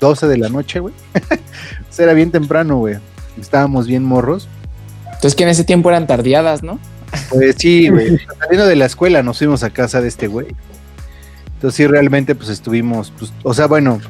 12 0.00 0.26
de 0.26 0.36
la 0.36 0.50
noche, 0.50 0.80
güey. 0.80 0.92
o 1.14 1.92
sea, 1.92 2.04
era 2.04 2.12
bien 2.12 2.30
temprano, 2.30 2.76
güey. 2.76 2.96
Estábamos 3.40 3.86
bien 3.86 4.04
morros. 4.04 4.48
Entonces 5.06 5.34
que 5.34 5.44
en 5.44 5.48
ese 5.48 5.64
tiempo 5.64 5.88
eran 5.88 6.06
tardeadas, 6.06 6.62
¿no? 6.62 6.78
Pues 7.30 7.56
sí, 7.58 7.88
güey. 7.88 8.18
Saliendo 8.38 8.66
de 8.66 8.76
la 8.76 8.86
escuela 8.86 9.22
nos 9.22 9.38
fuimos 9.38 9.62
a 9.62 9.70
casa 9.70 10.00
de 10.00 10.08
este 10.08 10.26
güey. 10.26 10.46
Entonces 11.54 11.76
sí, 11.76 11.86
realmente 11.86 12.34
pues 12.34 12.48
estuvimos, 12.50 13.12
pues, 13.18 13.32
o 13.42 13.52
sea, 13.52 13.66
bueno, 13.66 14.00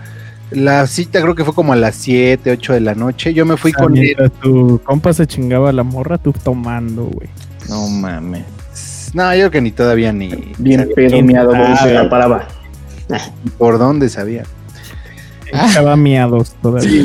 la 0.51 0.87
cita 0.87 1.21
creo 1.23 1.35
que 1.35 1.45
fue 1.45 1.55
como 1.55 1.73
a 1.73 1.77
las 1.77 1.95
7, 1.97 2.51
8 2.53 2.73
de 2.75 2.81
la 2.81 2.95
noche. 2.95 3.33
Yo 3.35 3.47
me 3.47 3.57
fui 3.57 3.73
sea, 3.73 3.85
con 3.85 3.97
él. 3.97 4.17
tu 4.43 4.81
compa 4.85 5.13
se 5.13 5.27
chingaba 5.27 5.73
la 5.73 5.83
morra, 5.83 6.19
tú 6.19 6.33
tomando, 6.33 7.05
güey. 7.05 7.29
No 7.69 7.89
mames. 7.89 8.45
No, 9.15 9.33
yo 9.35 9.39
creo 9.41 9.51
que 9.51 9.61
ni 9.63 9.73
todavía 9.73 10.13
ni 10.13 10.53
Bien 10.59 10.89
pedo, 10.95 11.23
miado, 11.23 11.53
Ah, 11.55 11.59
güey. 11.59 11.77
se 11.79 11.95
la 11.95 12.09
paraba. 12.11 12.47
por 13.57 13.79
dónde 13.79 14.09
sabía. 14.11 14.43
Estaba 15.53 15.97
miados 15.97 16.53
todavía. 16.63 17.05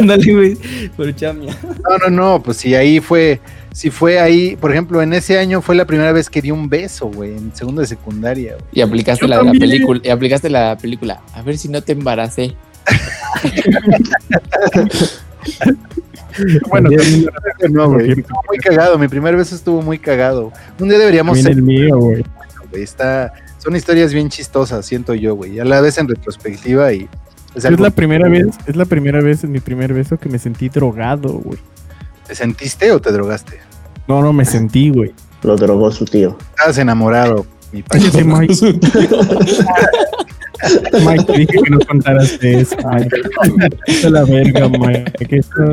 Ándale, 0.00 0.34
güey. 0.34 0.56
Pero 0.96 1.12
chamia. 1.12 1.56
No, 1.62 1.98
no, 1.98 2.10
no, 2.10 2.42
pues 2.42 2.58
sí, 2.58 2.74
ahí 2.74 3.00
fue, 3.00 3.40
si 3.72 3.90
fue 3.90 4.18
ahí, 4.20 4.56
por 4.56 4.72
ejemplo, 4.72 5.02
en 5.02 5.12
ese 5.12 5.38
año 5.38 5.60
fue 5.62 5.74
la 5.74 5.84
primera 5.84 6.12
vez 6.12 6.30
que 6.30 6.42
di 6.42 6.50
un 6.50 6.68
beso, 6.68 7.06
güey, 7.08 7.36
en 7.36 7.54
segundo 7.54 7.80
de 7.80 7.86
secundaria. 7.86 8.52
güey. 8.52 8.64
Y 8.72 8.80
aplicaste 8.80 9.26
la 9.28 9.40
película. 9.52 10.00
Y 10.02 10.08
aplicaste 10.08 10.50
la 10.50 10.76
película. 10.78 11.20
A 11.34 11.42
ver 11.42 11.58
si 11.58 11.68
no 11.68 11.82
te 11.82 11.92
embaracé. 11.92 12.54
Bueno, 16.68 16.90
también 16.90 17.26
No, 17.70 17.90
güey, 17.90 18.10
estuvo 18.10 18.40
muy 18.48 18.58
cagado, 18.58 18.98
mi 18.98 19.08
primer 19.08 19.36
beso 19.36 19.54
estuvo 19.54 19.82
muy 19.82 19.98
cagado. 19.98 20.52
Un 20.78 20.88
día 20.88 20.98
deberíamos 20.98 21.38
también 21.38 21.58
el 21.58 21.62
mío, 21.64 21.98
güey. 21.98 22.24
güey, 22.70 22.82
está, 22.82 23.32
son 23.66 23.74
historias 23.74 24.14
bien 24.14 24.28
chistosas, 24.28 24.86
siento 24.86 25.12
yo, 25.12 25.34
güey, 25.34 25.54
y 25.54 25.58
a 25.58 25.64
la 25.64 25.80
vez 25.80 25.98
en 25.98 26.06
retrospectiva 26.06 26.92
y 26.92 27.08
es 27.56 27.64
la 27.80 27.90
primera 27.90 28.28
vez, 28.28 28.46
es 28.64 28.76
la 28.76 28.84
primera 28.84 29.20
vez 29.20 29.42
en 29.42 29.50
mi 29.50 29.58
primer 29.58 29.92
beso 29.92 30.18
que 30.18 30.28
me 30.28 30.38
sentí 30.38 30.68
drogado, 30.68 31.32
güey. 31.32 31.58
¿Te 32.28 32.36
sentiste 32.36 32.92
o 32.92 33.00
te 33.00 33.10
drogaste? 33.10 33.58
No, 34.06 34.22
no, 34.22 34.32
me 34.32 34.44
sentí, 34.44 34.90
güey. 34.90 35.12
Lo 35.42 35.56
drogó 35.56 35.90
su 35.90 36.04
tío. 36.04 36.38
Estabas 36.50 36.78
enamorado, 36.78 37.44
mi 37.76 37.82
padre. 37.82 38.10
Cállate, 38.10 38.24
Mike. 38.24 38.54
Mike, 41.04 41.24
te 41.24 41.32
dije 41.32 41.52
que 41.64 41.70
no 41.70 41.78
contaras 41.80 42.38
de 42.40 42.60
eso, 42.60 42.76
la 44.10 44.24
verga, 44.24 44.68
Mike. 44.68 45.26
que 45.26 45.36
Esto, 45.36 45.72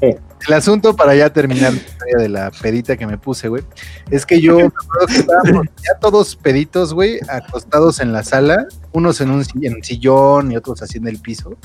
eh, 0.00 0.18
El 0.46 0.54
asunto 0.54 0.96
para 0.96 1.14
ya 1.14 1.30
terminar 1.30 1.72
la 1.72 1.78
historia 1.78 2.16
de 2.18 2.28
la 2.28 2.50
pedita 2.50 2.96
que 2.96 3.06
me 3.06 3.16
puse, 3.18 3.48
güey, 3.48 3.62
es 4.10 4.26
que 4.26 4.40
yo 4.40 4.56
me 4.56 4.64
acuerdo 4.64 5.06
que 5.06 5.16
estábamos 5.16 5.66
ya 5.76 5.98
todos 6.00 6.36
peditos, 6.36 6.94
güey, 6.94 7.18
acostados 7.28 8.00
en 8.00 8.12
la 8.12 8.22
sala, 8.24 8.66
unos 8.92 9.20
en 9.20 9.30
un 9.30 9.44
en 9.62 9.82
sillón 9.82 10.52
y 10.52 10.56
otros 10.56 10.82
así 10.82 10.98
en 10.98 11.06
el 11.06 11.18
piso. 11.20 11.56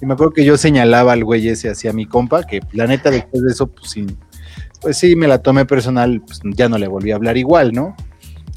Y 0.00 0.06
me 0.06 0.14
acuerdo 0.14 0.32
que 0.32 0.44
yo 0.44 0.56
señalaba 0.56 1.12
al 1.12 1.24
güey 1.24 1.48
ese 1.48 1.70
hacia 1.70 1.92
mi 1.92 2.06
compa, 2.06 2.46
que 2.46 2.60
la 2.72 2.86
neta 2.86 3.10
después 3.10 3.42
de 3.42 3.52
eso, 3.52 3.66
pues 3.66 3.90
sí, 3.90 4.06
pues 4.80 4.98
sí, 4.98 5.16
me 5.16 5.28
la 5.28 5.38
tomé 5.38 5.64
personal, 5.64 6.22
pues 6.26 6.40
ya 6.44 6.68
no 6.68 6.78
le 6.78 6.88
volví 6.88 7.12
a 7.12 7.16
hablar 7.16 7.36
igual, 7.36 7.72
¿no? 7.72 7.96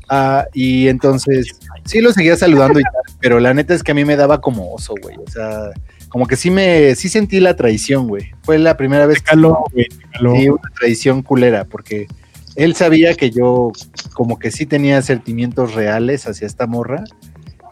Ah, 0.09 0.45
y 0.53 0.87
entonces, 0.87 1.59
sí 1.85 2.01
lo 2.01 2.11
seguía 2.11 2.35
saludando 2.35 2.79
y 2.79 2.83
tal, 2.83 3.15
pero 3.19 3.39
la 3.39 3.53
neta 3.53 3.73
es 3.73 3.83
que 3.83 3.93
a 3.93 3.95
mí 3.95 4.05
me 4.05 4.15
daba 4.15 4.41
como 4.41 4.73
oso, 4.73 4.93
güey, 5.01 5.17
o 5.17 5.29
sea, 5.29 5.71
como 6.13 6.27
que 6.27 6.35
sí 6.35 6.51
me, 6.51 6.93
sí 6.93 7.09
sentí 7.09 7.39
la 7.39 7.55
traición, 7.55 8.07
güey. 8.07 8.33
Fue 8.43 8.59
la 8.59 8.77
primera 8.77 9.07
vez 9.07 9.19
caló. 9.19 9.63
Te 9.73 9.87
caló. 10.11 10.35
Sí, 10.35 10.47
una 10.47 10.69
traición 10.79 11.23
culera, 11.23 11.65
porque 11.65 12.05
él 12.55 12.75
sabía 12.75 13.15
que 13.15 13.31
yo 13.31 13.71
como 14.13 14.37
que 14.37 14.51
sí 14.51 14.67
tenía 14.67 15.01
sentimientos 15.01 15.73
reales 15.73 16.27
hacia 16.27 16.45
esta 16.45 16.67
morra. 16.67 17.03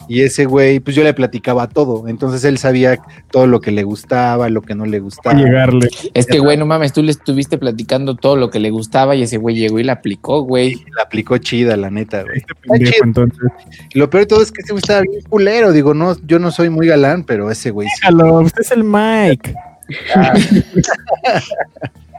Y 0.08 0.22
ese 0.22 0.44
güey, 0.44 0.80
pues 0.80 0.96
yo 0.96 1.04
le 1.04 1.14
platicaba 1.14 1.68
todo. 1.68 2.08
Entonces 2.08 2.44
él 2.44 2.58
sabía 2.58 2.98
todo 3.30 3.46
lo 3.46 3.60
que 3.60 3.70
le 3.70 3.82
gustaba, 3.82 4.48
lo 4.48 4.62
que 4.62 4.74
no 4.74 4.86
le 4.86 4.98
a 4.98 5.00
gustaba. 5.00 5.38
llegarle. 5.38 5.88
Es 6.14 6.26
que, 6.26 6.38
güey, 6.38 6.56
no 6.56 6.66
mames, 6.66 6.92
tú 6.92 7.02
le 7.02 7.10
estuviste 7.12 7.58
platicando 7.58 8.16
todo 8.16 8.36
lo 8.36 8.50
que 8.50 8.58
le 8.60 8.70
gustaba 8.70 9.14
y 9.16 9.22
ese 9.22 9.36
güey 9.38 9.56
llegó 9.56 9.78
y 9.78 9.84
la 9.84 9.94
aplicó, 9.94 10.42
güey. 10.42 10.84
La 10.96 11.02
aplicó 11.04 11.38
chida, 11.38 11.76
la 11.76 11.90
neta, 11.90 12.22
güey. 12.22 12.38
Este 12.38 12.54
pendejo, 12.54 12.92
chido. 12.92 13.04
entonces. 13.04 13.48
Y 13.94 13.98
lo 13.98 14.10
peor 14.10 14.22
de 14.24 14.26
todo 14.26 14.42
es 14.42 14.52
que 14.52 14.62
ese 14.62 14.72
güey 14.72 14.80
estaba 14.80 15.00
bien 15.02 15.22
culero. 15.28 15.72
Digo, 15.72 15.94
no, 15.94 16.16
yo 16.26 16.38
no 16.38 16.50
soy 16.50 16.70
muy 16.70 16.86
galán, 16.88 17.24
pero 17.24 17.50
ese 17.50 17.70
güey 17.70 17.88
sí. 17.88 17.94
Déjalo, 18.02 18.40
usted 18.40 18.60
es 18.62 18.70
el 18.72 18.84
Mike. 18.84 19.54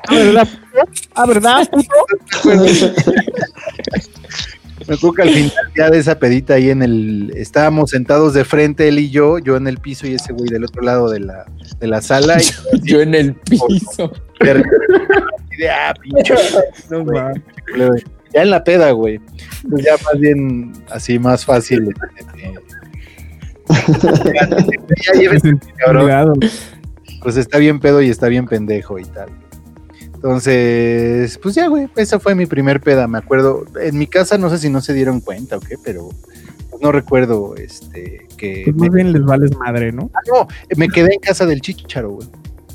Ah, 0.06 0.16
¿verdad? 0.16 0.48
Ah, 1.16 1.26
¿verdad? 1.26 1.70
Me 4.88 4.96
acuerdo 4.96 5.14
que 5.14 5.22
al 5.22 5.30
final 5.30 5.52
ya 5.76 5.90
de 5.90 6.00
esa 6.00 6.20
pedita 6.20 6.56
ahí 6.56 6.70
en 6.70 6.82
el... 6.82 7.32
Estábamos 7.36 7.92
sentados 7.92 8.34
de 8.34 8.44
frente 8.46 8.88
él 8.88 9.00
y 9.00 9.10
yo, 9.10 9.40
yo 9.40 9.56
en 9.56 9.68
el 9.68 9.78
piso 9.78 10.08
y 10.08 10.16
ese 10.16 10.34
güey 10.34 10.50
del 10.50 10.64
otro 10.66 10.82
lado 10.82 11.10
de 11.10 11.20
la, 11.20 11.46
de 11.80 11.88
la 11.88 12.02
sala. 12.02 12.38
Y 12.42 12.46
Yo 12.84 13.02
en 13.02 13.16
el 13.16 13.36
piso. 13.36 14.12
de 14.40 14.64
y 15.52 15.58
de, 15.58 15.70
ah, 15.70 15.94
pinche. 16.02 16.34
No, 16.90 17.06
mames. 17.06 17.42
Ya 18.34 18.42
en 18.42 18.50
la 18.50 18.64
peda, 18.64 18.92
güey. 18.92 19.20
Pues 19.70 19.86
ya 19.86 19.94
más 20.04 20.20
bien 20.20 20.74
así, 20.90 21.20
más 21.20 21.46
fácil. 21.46 21.94
este, 22.18 22.54
ya 25.06 25.20
lleves, 25.20 25.42
cabrón. 25.78 26.40
pues 27.22 27.38
está 27.38 27.60
bien 27.60 27.80
pedo 27.80 28.02
y 28.02 28.10
está 28.10 28.28
bien 28.28 28.48
pendejo 28.48 28.98
y 28.98 29.06
tal. 29.06 29.30
Entonces, 30.24 31.38
pues 31.44 31.54
ya, 31.56 31.68
güey, 31.68 31.90
esa 31.98 32.18
fue 32.18 32.34
mi 32.34 32.46
primer 32.46 32.80
peda, 32.80 33.08
me 33.10 33.18
acuerdo. 33.18 33.66
En 33.82 33.98
mi 33.98 34.08
casa 34.08 34.38
no 34.38 34.50
sé 34.50 34.58
si 34.58 34.70
no 34.70 34.80
se 34.80 34.94
dieron 34.94 35.20
cuenta 35.20 35.58
o 35.58 35.60
qué, 35.60 35.76
pero 35.84 36.10
no 36.82 36.94
recuerdo 36.94 37.56
este 37.58 38.26
que 38.38 38.62
Pues 38.66 38.76
me, 38.78 38.88
más 38.88 38.96
bien 38.96 39.12
les 39.12 39.24
vales 39.26 39.52
madre, 39.58 39.92
¿no? 39.92 40.10
Ah, 40.14 40.20
no, 40.32 40.48
me 40.78 40.88
quedé 40.88 41.14
en 41.16 41.20
casa 41.20 41.46
del 41.46 41.60
chicharo, 41.60 42.12
güey. 42.12 42.28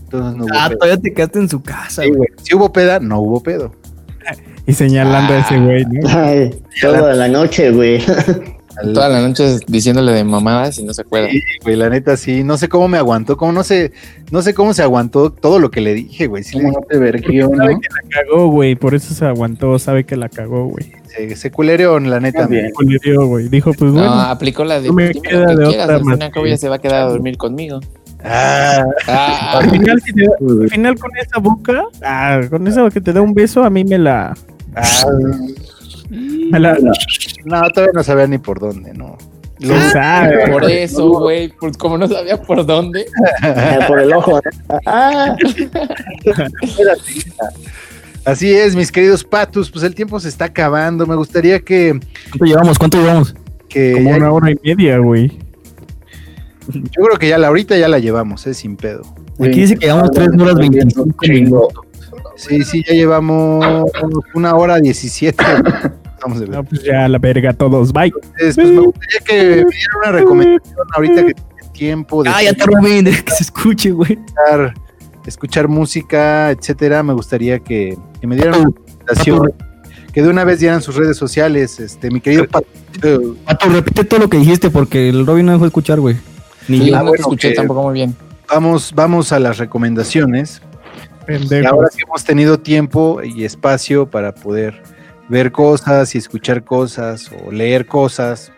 Entonces 0.04 0.36
no 0.36 0.44
hubo 0.44 0.52
Ah, 0.54 0.68
pedo. 0.68 0.78
todavía 0.78 1.00
te 1.02 1.12
quedaste 1.14 1.38
en 1.38 1.48
su 1.48 1.62
casa, 1.62 2.02
Sí, 2.02 2.08
güey. 2.08 2.18
güey. 2.18 2.28
Si 2.42 2.54
hubo 2.54 2.70
peda, 2.70 3.00
no 3.00 3.20
hubo 3.20 3.42
pedo. 3.42 3.72
Y 4.66 4.74
señalando 4.74 5.32
a 5.32 5.38
ese 5.38 5.58
güey, 5.58 5.86
¿no? 5.86 6.06
Ay, 6.10 6.62
toda 6.82 7.14
la 7.14 7.28
noche, 7.28 7.70
güey. 7.70 8.02
Al- 8.82 8.92
Toda 8.92 9.08
la 9.08 9.20
noche 9.20 9.58
diciéndole 9.66 10.12
de 10.12 10.24
mamadas 10.24 10.78
y 10.78 10.84
no 10.84 10.94
se 10.94 11.02
acuerda. 11.02 11.28
Sí, 11.30 11.40
güey, 11.64 11.76
la 11.76 11.88
neta 11.90 12.16
sí, 12.16 12.44
no 12.44 12.56
sé 12.58 12.68
cómo 12.68 12.88
me 12.88 12.98
aguantó, 12.98 13.36
como 13.36 13.52
no 13.52 13.64
sé, 13.64 13.92
no 14.30 14.40
sé 14.42 14.54
cómo 14.54 14.72
se 14.74 14.82
aguantó 14.82 15.30
todo 15.32 15.58
lo 15.58 15.70
que 15.70 15.80
le 15.80 15.94
dije, 15.94 16.26
güey. 16.26 16.44
Sí, 16.44 16.58
¿Cómo 16.58 16.72
no 16.72 16.80
te 16.88 16.98
verguió, 16.98 17.48
no? 17.48 17.56
Sabe 17.56 17.74
que 17.80 17.88
la 17.94 18.08
cagó, 18.22 18.48
güey. 18.48 18.74
Por 18.76 18.94
eso 18.94 19.14
se 19.14 19.24
aguantó. 19.24 19.78
Sabe 19.78 20.04
que 20.04 20.16
la 20.16 20.28
cagó, 20.28 20.66
güey. 20.66 20.92
se, 21.06 21.34
se 21.36 21.50
culereó, 21.50 21.98
la 21.98 22.20
neta. 22.20 22.46
Le 22.48 22.70
dio, 23.02 23.26
güey. 23.26 23.48
Dijo, 23.48 23.72
pues 23.72 23.90
No, 23.92 23.98
bueno. 24.00 24.20
aplicó 24.20 24.64
la 24.64 24.80
de 24.80 24.88
no 24.88 24.94
me 24.94 25.08
"Dime 25.08 25.20
queda 25.22 25.46
que 25.46 25.56
de 25.56 25.68
quieras, 25.68 25.84
otra 25.86 25.98
más 26.16 26.18
cabo 26.30 26.44
que- 26.44 26.50
ya 26.50 26.56
se 26.56 26.68
va 26.68 26.76
a 26.76 26.78
quedar 26.78 27.02
a 27.02 27.08
dormir 27.10 27.36
conmigo. 27.36 27.80
Ah, 28.22 28.84
Ah, 29.06 29.58
Al 29.58 29.70
final, 29.70 30.00
si 30.04 30.12
te- 30.12 30.26
al 30.26 30.68
final 30.70 30.98
con 30.98 31.10
esa 31.16 31.38
boca, 31.40 31.84
ah, 32.02 32.40
con 32.50 32.66
esa 32.66 32.88
que 32.90 33.00
te 33.00 33.12
da 33.12 33.22
un 33.22 33.32
beso, 33.32 33.62
a 33.64 33.70
mí 33.70 33.84
me 33.84 33.96
la. 33.98 34.34
ah, 36.52 36.76
no, 37.44 37.60
todavía 37.70 37.92
no 37.94 38.02
sabía 38.02 38.26
ni 38.26 38.38
por 38.38 38.58
dónde, 38.60 38.92
no. 38.94 39.16
Lo- 39.60 39.74
lo 39.74 39.90
sabe. 39.90 40.48
por 40.52 40.64
eso, 40.70 41.08
güey, 41.18 41.48
por- 41.48 41.76
como 41.76 41.98
no 41.98 42.06
sabía 42.08 42.40
por 42.40 42.64
dónde. 42.64 43.06
Eh, 43.42 43.78
Por 43.88 44.00
el 44.00 44.12
ojo. 44.12 44.40
Ah, 44.86 45.34
Así 48.24 48.52
es, 48.52 48.76
mis 48.76 48.92
queridos 48.92 49.24
patus, 49.24 49.70
pues 49.70 49.84
el 49.84 49.94
tiempo 49.94 50.20
se 50.20 50.28
está 50.28 50.46
acabando. 50.46 51.06
Me 51.06 51.16
gustaría 51.16 51.60
que, 51.60 51.98
¿Cuánto 52.30 52.44
llevamos? 52.44 52.78
¿Cuánto 52.78 52.98
llevamos? 53.00 53.34
que 53.68 53.92
Como 53.92 54.10
una 54.10 54.32
hora 54.32 54.50
y 54.50 54.56
media, 54.62 54.98
güey. 54.98 55.38
yo 56.68 57.04
creo 57.04 57.18
que 57.18 57.28
ya 57.28 57.38
la 57.38 57.48
ahorita 57.48 57.76
ya 57.76 57.88
la 57.88 57.98
llevamos, 57.98 58.46
eh, 58.46 58.54
sin 58.54 58.76
pedo. 58.76 59.02
Aquí 59.40 59.60
dice 59.60 59.76
que 59.76 59.86
llevamos 59.86 60.10
3 60.12 60.28
horas 60.38 60.54
25 60.56 61.14
Chingo. 61.22 61.68
Sí, 62.38 62.62
sí, 62.62 62.84
ya 62.86 62.94
llevamos 62.94 63.90
una 64.34 64.54
hora 64.54 64.78
17. 64.78 65.44
Vamos 66.22 66.38
a 66.38 66.40
ver. 66.40 66.48
No, 66.50 66.64
pues 66.64 66.82
ya 66.82 67.08
la 67.08 67.18
verga 67.18 67.52
todos. 67.52 67.92
Bye. 67.92 68.12
Entonces, 68.14 68.54
pues 68.56 68.68
me 68.70 68.80
gustaría 68.80 69.20
que 69.24 69.34
me 69.34 69.70
dieran 69.70 69.98
una 70.02 70.12
recomendación 70.12 70.76
ahorita 70.94 71.14
que 71.26 71.34
tienen 71.34 71.72
tiempo 71.72 72.22
de 72.24 72.30
Cállate, 72.30 72.64
Robin, 72.66 73.04
deja 73.04 73.22
que 73.22 73.32
se 73.32 73.42
escuche, 73.44 73.90
güey. 73.92 74.12
escuchar, 74.12 74.74
escuchar 75.26 75.68
música, 75.68 76.50
etcétera. 76.50 77.02
Me 77.02 77.12
gustaría 77.12 77.58
que, 77.60 77.96
que 78.20 78.26
me 78.26 78.34
dieran 78.36 78.54
una 78.60 78.68
recomendación, 78.70 79.52
que 80.12 80.22
de 80.22 80.28
una 80.28 80.42
vez 80.44 80.58
dieran 80.60 80.82
sus 80.82 80.96
redes 80.96 81.16
sociales, 81.16 81.78
este, 81.80 82.10
mi 82.10 82.20
querido 82.20 82.46
Pato. 82.48 82.66
Pato, 83.44 83.68
repite 83.68 84.02
todo 84.04 84.20
lo 84.20 84.28
que 84.28 84.38
dijiste 84.38 84.70
porque 84.70 85.08
el 85.08 85.24
Robin 85.26 85.46
no 85.46 85.52
dejó 85.52 85.66
escuchar, 85.66 86.00
güey. 86.00 86.16
Ni 86.66 86.78
Sí, 86.80 86.86
yo. 86.90 86.92
No 86.96 86.98
te 86.98 87.08
bueno, 87.10 87.20
escuché 87.20 87.48
que- 87.50 87.54
tampoco 87.54 87.82
muy 87.84 87.94
bien. 87.94 88.16
Vamos, 88.50 88.92
vamos 88.94 89.30
a 89.32 89.38
las 89.38 89.58
recomendaciones. 89.58 90.62
Y 91.28 91.66
ahora 91.66 91.88
que 91.94 92.02
hemos 92.06 92.24
tenido 92.24 92.58
tiempo 92.58 93.22
y 93.22 93.44
espacio 93.44 94.10
para 94.10 94.34
poder 94.34 94.82
ver 95.28 95.52
cosas 95.52 96.14
y 96.14 96.18
escuchar 96.18 96.64
cosas 96.64 97.30
o 97.44 97.52
leer 97.52 97.86
cosas, 97.86 98.50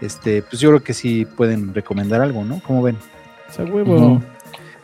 este, 0.00 0.42
pues 0.42 0.60
yo 0.60 0.70
creo 0.70 0.82
que 0.82 0.94
sí 0.94 1.24
pueden 1.24 1.74
recomendar 1.74 2.20
algo, 2.20 2.44
¿no? 2.44 2.60
¿Cómo 2.66 2.82
ven? 2.82 2.96
Ese 3.48 3.64
huevo. 3.64 4.20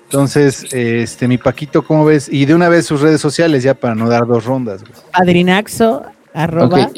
Entonces, 0.05 0.73
este, 0.73 1.27
mi 1.27 1.39
Paquito, 1.39 1.85
¿cómo 1.85 2.05
ves? 2.05 2.29
Y 2.31 2.45
de 2.47 2.55
una 2.55 2.69
vez 2.69 2.87
sus 2.87 3.01
redes 3.01 3.21
sociales 3.21 3.65
ya 3.65 3.75
para 3.75 3.95
no 3.95 4.09
dar 4.09 4.27
dos 4.27 4.45
rondas. 4.45 4.83
güey. 4.83 4.93
Padrinaxo, 5.13 6.05
arroba. 6.33 6.91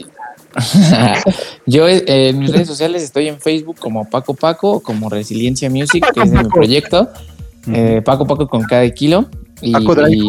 Yo 1.66 1.88
eh, 1.88 2.28
en 2.28 2.38
mis 2.38 2.50
redes 2.50 2.66
sociales 2.66 3.02
estoy 3.02 3.28
en 3.28 3.40
Facebook 3.40 3.76
como 3.78 4.08
Paco 4.08 4.34
Paco, 4.34 4.80
como 4.80 5.08
Resiliencia 5.08 5.70
Music, 5.70 6.04
que 6.12 6.20
es 6.20 6.30
de 6.30 6.42
mi 6.42 6.48
proyecto. 6.48 7.10
Eh, 7.72 8.02
Paco 8.04 8.26
Paco 8.26 8.46
con 8.48 8.62
cada 8.64 8.88
kilo. 8.90 9.28
Y, 9.62 9.72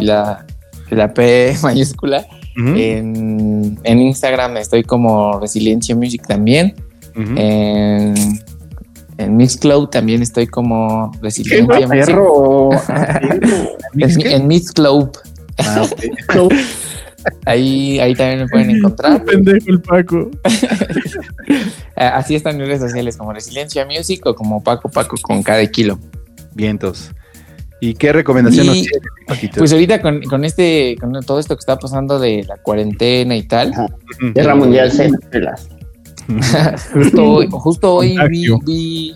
la, 0.03 0.45
la 0.89 1.13
P 1.13 1.55
mayúscula. 1.63 2.25
En, 2.55 3.77
en 3.83 4.01
Instagram 4.01 4.57
estoy 4.57 4.83
como 4.83 5.39
Resiliencia 5.39 5.95
Music 5.95 6.25
también. 6.27 6.73
ujú. 7.15 7.33
En, 7.35 8.15
en 9.19 9.35
Mixcloud 9.35 9.89
también 9.89 10.21
estoy 10.21 10.47
como 10.47 11.11
Resiliencia 11.21 11.87
Music. 11.87 12.05
Perro. 12.07 12.69
En, 13.99 14.21
en 14.27 14.47
Mixcloud. 14.47 15.09
Ah, 15.59 15.83
ok. 15.83 16.53
Ahí, 17.45 17.99
ahí 17.99 18.13
también 18.15 18.39
me 18.41 18.47
pueden 18.47 18.69
encontrar. 18.71 19.23
Pendejo 19.25 19.65
el 19.69 19.81
Paco. 19.81 20.29
Así 21.95 22.35
están 22.35 22.57
mis 22.57 22.67
redes 22.67 22.81
sociales 22.81 23.17
como 23.17 23.33
Resiliencia 23.33 23.85
Music 23.85 24.25
o 24.25 24.35
como 24.35 24.63
Paco 24.63 24.89
Paco 24.89 25.15
con 25.21 25.41
cada 25.43 25.65
kilo. 25.67 25.99
Vientos. 26.53 27.11
¿Y 27.79 27.93
qué 27.93 28.11
recomendación 28.13 28.65
Y, 28.65 28.67
nos 28.69 28.77
tiene, 28.81 29.05
Paquito? 29.27 29.59
Pues 29.59 29.71
ahorita 29.71 30.01
con, 30.01 30.21
con 30.23 30.43
este, 30.45 30.95
con 30.99 31.11
todo 31.23 31.39
esto 31.39 31.55
que 31.55 31.59
está 31.59 31.77
pasando 31.77 32.17
de 32.19 32.43
la 32.47 32.57
cuarentena 32.57 33.35
y 33.35 33.43
tal. 33.43 33.71
Guerra 34.33 34.55
Mundial 34.55 34.91
pelas. 35.29 35.67
justo 36.93 37.23
hoy, 37.23 37.47
justo 37.49 37.93
hoy 37.95 38.17
vi, 38.29 38.47
vi- 38.65 39.13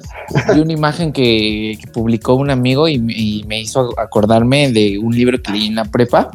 vi 0.54 0.60
una 0.62 0.72
imagen 0.72 1.12
que, 1.12 1.78
que 1.82 1.88
publicó 1.92 2.36
un 2.36 2.50
amigo 2.50 2.88
y, 2.88 3.00
me- 3.00 3.14
y 3.14 3.44
me 3.48 3.60
hizo 3.60 4.00
acordarme 4.00 4.72
de 4.72 4.98
un 4.98 5.14
libro 5.14 5.42
que 5.42 5.52
leí 5.52 5.68
en 5.68 5.76
la 5.76 5.86
prepa 5.86 6.32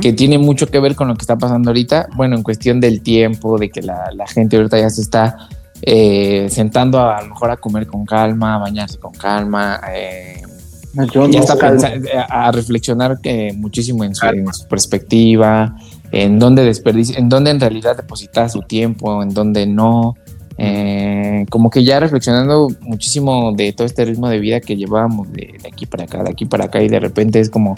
que 0.00 0.12
tiene 0.12 0.36
mucho 0.38 0.66
que 0.66 0.80
ver 0.80 0.96
con 0.96 1.06
lo 1.06 1.14
que 1.14 1.20
está 1.22 1.36
pasando 1.38 1.70
ahorita. 1.70 2.08
Bueno, 2.16 2.34
en 2.36 2.42
cuestión 2.42 2.80
del 2.80 3.02
tiempo, 3.02 3.56
de 3.58 3.70
que 3.70 3.82
la, 3.82 4.10
la 4.14 4.26
gente 4.26 4.56
ahorita 4.56 4.78
ya 4.80 4.90
se 4.90 5.00
está 5.02 5.48
eh, 5.82 6.48
sentando 6.50 6.98
a, 6.98 7.18
a 7.18 7.22
lo 7.22 7.28
mejor 7.28 7.50
a 7.52 7.56
comer 7.56 7.86
con 7.86 8.04
calma, 8.04 8.54
a 8.56 8.58
bañarse 8.58 8.98
con 8.98 9.12
calma. 9.12 9.80
eh, 9.94 10.42
Yo 11.12 11.28
ya 11.28 11.38
no, 11.38 11.44
está 11.44 11.56
pensa- 11.56 11.92
a, 12.28 12.48
a 12.48 12.52
reflexionar 12.52 13.18
eh, 13.22 13.52
muchísimo 13.54 14.02
en 14.04 14.14
su, 14.14 14.26
en 14.26 14.52
su 14.52 14.66
perspectiva, 14.66 15.76
en 16.10 16.38
dónde 16.38 16.64
desperdicia, 16.64 17.18
en 17.18 17.28
dónde 17.28 17.50
en 17.52 17.60
realidad 17.60 17.96
deposita 17.96 18.48
su 18.48 18.60
tiempo, 18.62 19.22
en 19.22 19.30
dónde 19.34 19.66
no. 19.66 20.16
Eh, 20.62 21.46
como 21.48 21.70
que 21.70 21.84
ya 21.84 22.00
reflexionando 22.00 22.68
muchísimo 22.82 23.52
de 23.52 23.72
todo 23.72 23.86
este 23.86 24.04
ritmo 24.04 24.28
de 24.28 24.38
vida 24.40 24.60
que 24.60 24.76
llevábamos 24.76 25.32
de, 25.32 25.54
de 25.62 25.68
aquí 25.72 25.86
para 25.86 26.04
acá, 26.04 26.22
de 26.22 26.30
aquí 26.30 26.44
para 26.44 26.64
acá, 26.66 26.82
y 26.82 26.88
de 26.88 27.00
repente 27.00 27.40
es 27.40 27.48
como, 27.48 27.76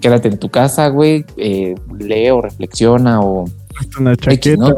quédate 0.00 0.28
en 0.28 0.38
tu 0.38 0.48
casa, 0.48 0.88
güey, 0.88 1.24
eh, 1.36 1.74
lee 1.98 2.30
o 2.30 2.40
reflexiona 2.40 3.20
o 3.20 3.44
Una 4.00 4.14
X, 4.14 4.24
chaqueta. 4.24 4.56
¿no? 4.56 4.74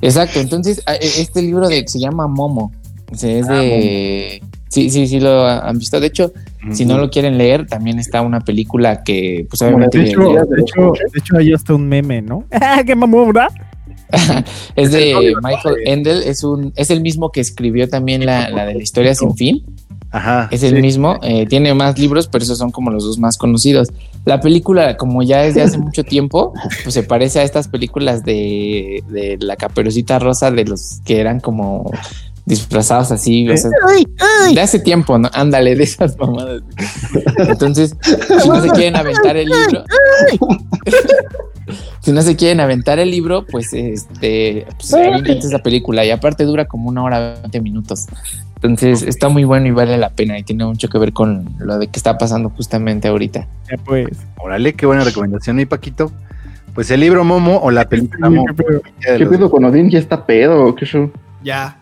Exacto, 0.00 0.40
entonces 0.40 0.78
e- 0.86 1.20
este 1.20 1.42
libro 1.42 1.68
de, 1.68 1.86
se 1.86 1.98
llama 1.98 2.26
Momo, 2.26 2.72
es 3.10 3.20
de... 3.20 4.42
Sí, 4.72 4.88
sí, 4.88 5.06
sí 5.06 5.20
lo 5.20 5.46
han 5.46 5.78
visto. 5.78 6.00
De 6.00 6.06
hecho, 6.06 6.32
si 6.70 6.86
no 6.86 6.96
lo 6.96 7.10
quieren 7.10 7.36
leer, 7.36 7.66
también 7.66 7.98
está 7.98 8.22
una 8.22 8.40
película 8.40 9.02
que, 9.02 9.44
pues 9.50 9.60
obviamente, 9.60 9.98
De 9.98 10.04
hecho, 10.08 10.20
de 10.20 10.62
hecho, 10.62 10.92
de 11.12 11.18
hecho, 11.18 11.36
hay 11.36 11.52
hasta 11.52 11.74
un 11.74 11.86
meme, 11.86 12.22
¿no? 12.22 12.44
¡Qué 12.86 12.96
mamón, 12.96 13.34
¿verdad? 13.34 13.50
es 14.76 14.92
de. 14.92 15.34
Michael 15.42 15.76
Endel, 15.84 16.22
es 16.22 16.42
un, 16.42 16.72
es 16.74 16.90
el 16.90 17.02
mismo 17.02 17.30
que 17.30 17.42
escribió 17.42 17.86
también 17.86 18.24
la, 18.24 18.48
la 18.48 18.64
de 18.64 18.76
la 18.76 18.82
historia 18.82 19.14
sin 19.14 19.36
fin. 19.36 19.62
Ajá. 20.10 20.48
Es 20.50 20.62
el 20.62 20.76
sí. 20.76 20.80
mismo, 20.80 21.18
eh, 21.22 21.44
tiene 21.44 21.74
más 21.74 21.98
libros, 21.98 22.26
pero 22.28 22.42
esos 22.42 22.56
son 22.56 22.70
como 22.70 22.90
los 22.90 23.04
dos 23.04 23.18
más 23.18 23.36
conocidos. 23.36 23.92
La 24.24 24.40
película, 24.40 24.96
como 24.96 25.22
ya 25.22 25.44
es 25.44 25.54
de 25.54 25.60
hace 25.60 25.76
mucho 25.78 26.02
tiempo, 26.02 26.54
pues 26.82 26.94
se 26.94 27.02
parece 27.02 27.40
a 27.40 27.42
estas 27.42 27.68
películas 27.68 28.24
de, 28.24 29.04
de 29.08 29.36
la 29.38 29.56
caperucita 29.56 30.18
rosa 30.18 30.50
de 30.50 30.64
los 30.64 31.02
que 31.04 31.20
eran 31.20 31.40
como 31.40 31.90
disfrazados 32.44 33.12
así, 33.12 33.48
o 33.48 33.56
sea, 33.56 33.70
de 34.52 34.60
hace 34.60 34.80
tiempo, 34.80 35.18
¿no? 35.18 35.30
Ándale, 35.32 35.76
de 35.76 35.84
esas 35.84 36.16
mamadas. 36.18 36.62
Entonces, 37.38 37.96
si 38.42 38.48
no 38.48 38.60
se 38.60 38.68
quieren 38.70 38.96
aventar 38.96 39.36
el 39.36 39.48
libro, 39.48 39.84
si 42.00 42.12
no 42.12 42.22
se 42.22 42.36
quieren 42.36 42.60
aventar 42.60 42.98
el 42.98 43.10
libro, 43.10 43.46
pues 43.46 43.72
este, 43.72 44.66
pues, 44.76 44.92
esa 45.44 45.58
película 45.60 46.04
y 46.04 46.10
aparte 46.10 46.44
dura 46.44 46.66
como 46.66 46.88
una 46.88 47.04
hora 47.04 47.38
20 47.42 47.60
minutos. 47.60 48.06
Entonces 48.56 49.02
está 49.02 49.28
muy 49.28 49.42
bueno 49.42 49.66
y 49.66 49.72
vale 49.72 49.96
la 49.96 50.10
pena 50.10 50.38
y 50.38 50.44
tiene 50.44 50.64
mucho 50.64 50.88
que 50.88 50.96
ver 50.98 51.12
con 51.12 51.56
lo 51.58 51.78
de 51.78 51.88
que 51.88 51.98
está 51.98 52.16
pasando 52.16 52.50
justamente 52.50 53.08
ahorita. 53.08 53.48
Pues. 53.84 54.08
Órale, 54.38 54.74
qué 54.74 54.86
buena 54.86 55.02
recomendación, 55.02 55.56
mi 55.56 55.66
Paquito. 55.66 56.12
Pues 56.74 56.90
el 56.90 57.00
libro 57.00 57.24
Momo 57.24 57.58
o 57.58 57.70
la 57.70 57.88
película 57.88 58.30
Momo. 58.30 58.46
¿Qué 58.46 58.54
pedo? 58.54 58.80
cualquiera 58.80 59.12
de 59.12 59.18
¿Qué 59.18 59.24
los 59.24 59.34
pedo 59.34 59.50
con 59.50 59.64
Odín? 59.64 59.90
¿Ya 59.90 59.98
está 59.98 60.24
pedo? 60.24 60.74
¿Qué 60.74 60.86
show? 60.86 61.10
Ya. 61.42 61.81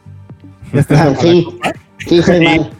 Ya 0.72 0.80
está 0.80 1.02
Ah, 1.04 1.14
sí, 1.20 1.46
sí, 2.06 2.22
soy 2.22 2.44
mal. 2.44 2.70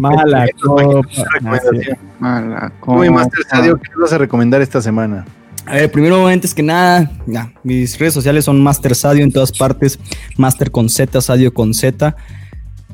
mala 0.00 0.46
copa. 0.62 1.02
Recomendación. 1.34 1.98
Mala 2.18 2.72
Tú 2.84 3.04
y 3.04 3.10
Master. 3.10 3.40
Sadio, 3.48 3.76
¿qué 3.78 3.90
vas 4.00 4.12
a 4.12 4.18
recomendar 4.18 4.60
esta 4.62 4.80
semana? 4.80 5.24
A 5.66 5.74
ver, 5.74 5.90
primero, 5.90 6.26
antes 6.26 6.54
que 6.54 6.62
nada, 6.62 7.10
ya, 7.26 7.52
mis 7.62 7.98
redes 7.98 8.14
sociales 8.14 8.44
son 8.46 8.62
Master 8.62 8.94
Sadio 8.94 9.22
en 9.22 9.30
todas 9.32 9.52
partes. 9.52 9.98
Master 10.36 10.70
con 10.70 10.88
Z, 10.88 11.20
Sadio 11.20 11.52
con 11.52 11.74
Z. 11.74 12.16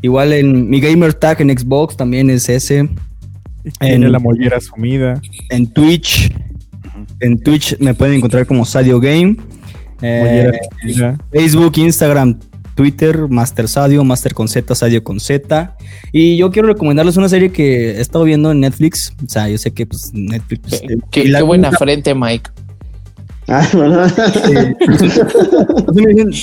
Igual 0.03 0.33
en 0.33 0.69
mi 0.69 0.81
gamer 0.81 1.15
tag 1.15 1.41
en 1.41 1.57
Xbox 1.57 1.97
también 1.97 2.29
es 2.31 2.49
ese. 2.49 2.89
Tiene 3.81 4.07
En- 4.07 4.13
la 4.13 4.19
mollera 4.19 4.61
sumida. 4.61 5.21
En 5.51 5.73
Twitch. 5.73 6.33
En 7.21 7.39
Twitch 7.41 7.79
me 7.79 7.95
pueden 7.95 8.17
encontrar 8.17 8.45
como 8.47 8.65
Sadio 8.65 8.99
Game. 9.01 9.37
Eh, 10.03 10.21
Mollera 10.21 10.59
sumida. 10.83 11.19
Facebook, 11.33 11.73
Instagram, 11.79 12.39
Twitter, 12.75 13.29
Master 13.29 13.69
Sadio, 13.69 14.05
Master 14.05 14.35
con 14.35 14.49
Z, 14.49 14.75
Sadio 14.75 15.03
con 15.05 15.21
Z. 15.21 15.77
Y 16.13 16.37
yo 16.37 16.51
quiero 16.51 16.69
recomendarles 16.69 17.17
una 17.17 17.29
serie 17.29 17.51
que 17.51 17.93
he 17.93 18.01
estado 18.01 18.25
viendo 18.25 18.51
en 18.51 18.61
Netflix. 18.61 19.13
O 19.25 19.29
sea, 19.29 19.49
yo 19.49 19.59
sé 19.59 19.73
que 19.73 19.87
pues, 19.87 20.11
Netflix. 20.13 20.61
pues, 20.69 20.81
Qué, 20.81 20.93
eh, 20.95 20.99
qué- 21.11 21.25
y 21.25 21.29
la- 21.29 21.39
qué 21.39 21.45
buena 21.45 21.73
frente, 21.73 22.15
Mike. 22.15 22.51
Ah, 23.47 23.69
bueno. 23.75 24.01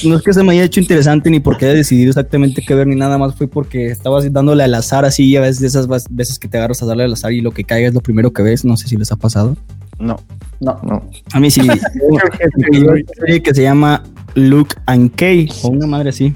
No 0.03 0.15
es 0.17 0.21
que 0.23 0.33
se 0.33 0.43
me 0.43 0.53
haya 0.53 0.63
hecho 0.63 0.79
interesante 0.79 1.29
ni 1.29 1.39
porque 1.39 1.65
haya 1.65 1.73
decidido 1.73 2.09
exactamente 2.09 2.61
qué 2.65 2.73
ver 2.75 2.87
ni 2.87 2.95
nada 2.95 3.17
más, 3.17 3.35
fue 3.35 3.47
porque 3.47 3.87
estaba 3.87 4.19
así 4.19 4.29
dándole 4.29 4.63
al 4.63 4.73
azar 4.73 5.03
así, 5.05 5.35
a 5.35 5.41
veces 5.41 5.59
de 5.59 5.67
esas 5.67 5.87
veces 6.09 6.39
que 6.39 6.47
te 6.47 6.57
agarras 6.57 6.81
a 6.83 6.85
darle 6.85 7.03
al 7.03 7.13
azar 7.13 7.33
y 7.33 7.41
lo 7.41 7.51
que 7.51 7.63
caiga 7.63 7.87
es 7.87 7.93
lo 7.93 8.01
primero 8.01 8.31
que 8.31 8.43
ves, 8.43 8.63
no 8.65 8.77
sé 8.77 8.87
si 8.87 8.97
les 8.97 9.11
ha 9.11 9.15
pasado. 9.15 9.57
No. 10.02 10.18
No. 10.60 10.80
No. 10.84 11.10
A 11.34 11.40
mí 11.40 11.49
sí. 11.52 11.61
Hay 12.72 12.82
una 12.82 12.94
serie 13.18 13.41
que 13.41 13.53
se 13.53 13.64
llama 13.64 14.03
Luke 14.36 14.76
and 14.88 15.14
Kay, 15.15 15.49
o 15.64 15.69
una 15.69 15.88
madre 15.88 16.10
así. 16.10 16.34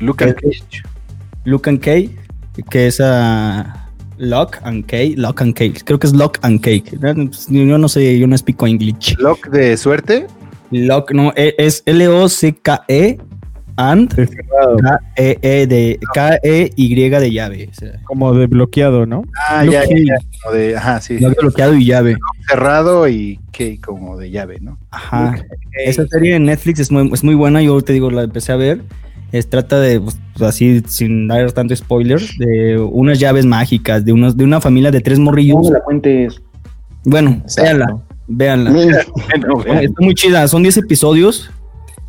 Luca 0.00 0.26
Eh, 0.28 0.34
Cage. 0.34 0.82
Luke 1.44 1.68
and 1.68 1.80
Kay, 1.80 2.14
que 2.70 2.86
es 2.86 3.00
a 3.00 3.88
Lock 4.18 4.58
and 4.62 4.84
Kay, 4.86 5.16
Lock 5.16 5.40
and 5.42 5.54
Kay, 5.54 5.72
creo 5.72 5.98
que 5.98 6.06
es 6.06 6.12
Lock 6.12 6.38
and 6.42 6.60
Cake. 6.60 6.98
Yo 7.48 7.78
no 7.78 7.88
sé, 7.88 8.18
yo 8.18 8.26
no 8.26 8.34
explico 8.34 8.66
English. 8.66 9.16
Lock 9.18 9.48
de 9.48 9.76
suerte. 9.76 10.26
Lock, 10.70 11.12
no, 11.12 11.32
e- 11.36 11.54
es 11.58 11.82
L-O-C-K-E 11.86 13.18
and 13.76 14.14
De 14.14 14.26
cerrado, 14.26 14.76
K-E-E 14.76 15.66
de 15.66 15.98
K-E-Y 16.14 17.08
de 17.08 17.30
llave. 17.32 17.68
O 17.70 17.74
sea, 17.74 17.92
como 18.04 18.34
de 18.34 18.46
bloqueado, 18.46 19.06
¿no? 19.06 19.24
Ah, 19.48 19.64
ya, 19.64 19.72
ya, 19.72 19.80
Cage. 19.82 20.04
ya, 20.06 20.16
como 20.42 20.54
de, 20.54 20.76
ajá, 20.76 21.00
sí. 21.00 21.18
bloqueado 21.40 21.74
y 21.74 21.86
llave. 21.86 22.16
Cerrado 22.48 23.08
y 23.08 23.40
que 23.52 23.80
como 23.80 24.16
de 24.16 24.30
llave, 24.30 24.58
¿no? 24.60 24.78
Ajá. 24.90 25.36
Esa 25.84 26.06
serie 26.06 26.36
en 26.36 26.44
Netflix 26.44 26.80
es 26.80 26.90
muy, 26.90 27.10
es 27.12 27.24
muy 27.24 27.34
buena. 27.34 27.62
Yo 27.62 27.80
te 27.82 27.92
digo, 27.92 28.10
la 28.10 28.22
empecé 28.22 28.52
a 28.52 28.56
ver. 28.56 28.82
Es, 29.32 29.48
trata 29.48 29.78
de, 29.78 30.00
pues, 30.00 30.18
así, 30.40 30.82
sin 30.86 31.28
dar 31.28 31.52
tanto 31.52 31.74
spoiler, 31.76 32.20
de 32.38 32.78
unas 32.78 33.20
llaves 33.20 33.46
mágicas, 33.46 34.04
de, 34.04 34.12
unos, 34.12 34.36
de 34.36 34.44
una 34.44 34.60
familia 34.60 34.90
de 34.90 35.00
tres 35.00 35.18
morrillos. 35.18 35.70
la 35.70 35.80
cuentes. 35.80 36.42
Bueno, 37.04 37.40
Exacto. 37.42 38.02
véanla, 38.26 38.72
véanla. 38.72 39.00
Está 39.82 40.02
muy 40.02 40.14
chida, 40.14 40.46
son 40.48 40.62
10 40.62 40.78
episodios, 40.78 41.50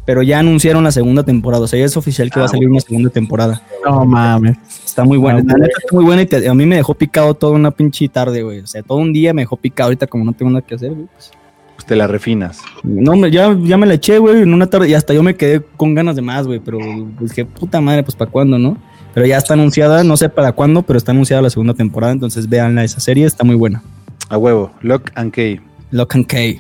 pero 0.06 0.24
ya 0.24 0.40
anunciaron 0.40 0.84
la 0.84 0.92
segunda 0.92 1.24
temporada. 1.24 1.64
O 1.64 1.68
sea, 1.68 1.80
ya 1.80 1.86
es 1.86 1.96
oficial 1.98 2.30
que 2.32 2.40
va 2.40 2.46
a 2.46 2.50
salir 2.50 2.68
una 2.70 2.80
segunda 2.82 3.10
temporada. 3.10 3.62
No 3.86 4.04
mames. 4.06 4.58
Está 4.86 5.04
muy 5.04 5.18
buena. 5.18 5.40
Ah, 5.40 5.44
La 5.46 5.54
neta 5.56 5.78
está 5.84 5.96
muy 5.96 6.04
buena 6.06 6.22
y 6.24 6.26
te- 6.26 6.48
a 6.50 6.54
mí 6.54 6.66
me 6.66 6.76
dejó 6.76 6.94
picado 6.96 7.34
toda 7.34 7.54
una 7.54 7.72
pinche 7.72 8.08
tarde, 8.10 8.42
güey. 8.44 8.60
O 8.60 8.68
sea, 8.68 8.82
todo 8.84 8.98
un 8.98 9.14
día 9.14 9.34
me 9.34 9.44
dejó 9.44 9.56
picado. 9.58 9.88
Ahorita, 9.88 10.08
como 10.08 10.24
no 10.26 10.34
tengo 10.34 10.52
nada 10.52 10.66
que 10.66 10.76
hacer, 10.76 10.92
güey. 10.94 11.08
pues, 11.14 11.32
pues 11.76 11.86
te 11.86 11.96
la 11.96 12.08
refinas. 12.08 12.60
no, 12.84 13.16
me- 13.16 13.32
ya, 13.32 13.56
ya 13.64 13.78
me 13.78 13.86
la 13.88 13.94
eché, 13.96 14.18
güey, 14.18 14.42
en 14.42 14.54
una 14.54 14.68
tarde 14.68 14.90
y 14.90 14.94
hasta 14.94 15.14
yo 15.14 15.24
me 15.24 15.36
quedé 15.36 15.62
con 15.78 15.94
ganas 15.96 16.16
de 16.16 16.22
más, 16.22 16.46
güey. 16.48 16.60
Pero 16.60 16.80
pues, 17.18 17.30
dije, 17.32 17.46
puta 17.46 17.80
madre, 17.82 18.04
pues 18.04 18.16
para 18.16 18.30
cuándo, 18.30 18.58
¿no? 18.60 18.78
Pero 19.14 19.26
ya 19.26 19.38
está 19.38 19.54
anunciada, 19.56 20.04
no 20.04 20.16
sé 20.18 20.30
para 20.30 20.52
cuándo, 20.54 20.82
pero 20.84 20.98
está 20.98 21.12
anunciada 21.12 21.42
la 21.42 21.50
segunda 21.50 21.74
temporada. 21.74 22.14
Entonces, 22.14 22.48
véanla, 22.50 22.84
esa 22.84 23.00
serie 23.00 23.26
está 23.26 23.44
muy 23.44 23.56
buena. 23.56 23.84
A 24.30 24.38
huevo. 24.38 24.72
Lock 24.82 25.12
and 25.16 25.32
Key. 25.34 25.60
Lock 25.92 26.16
and 26.16 26.26
Key. 26.28 26.60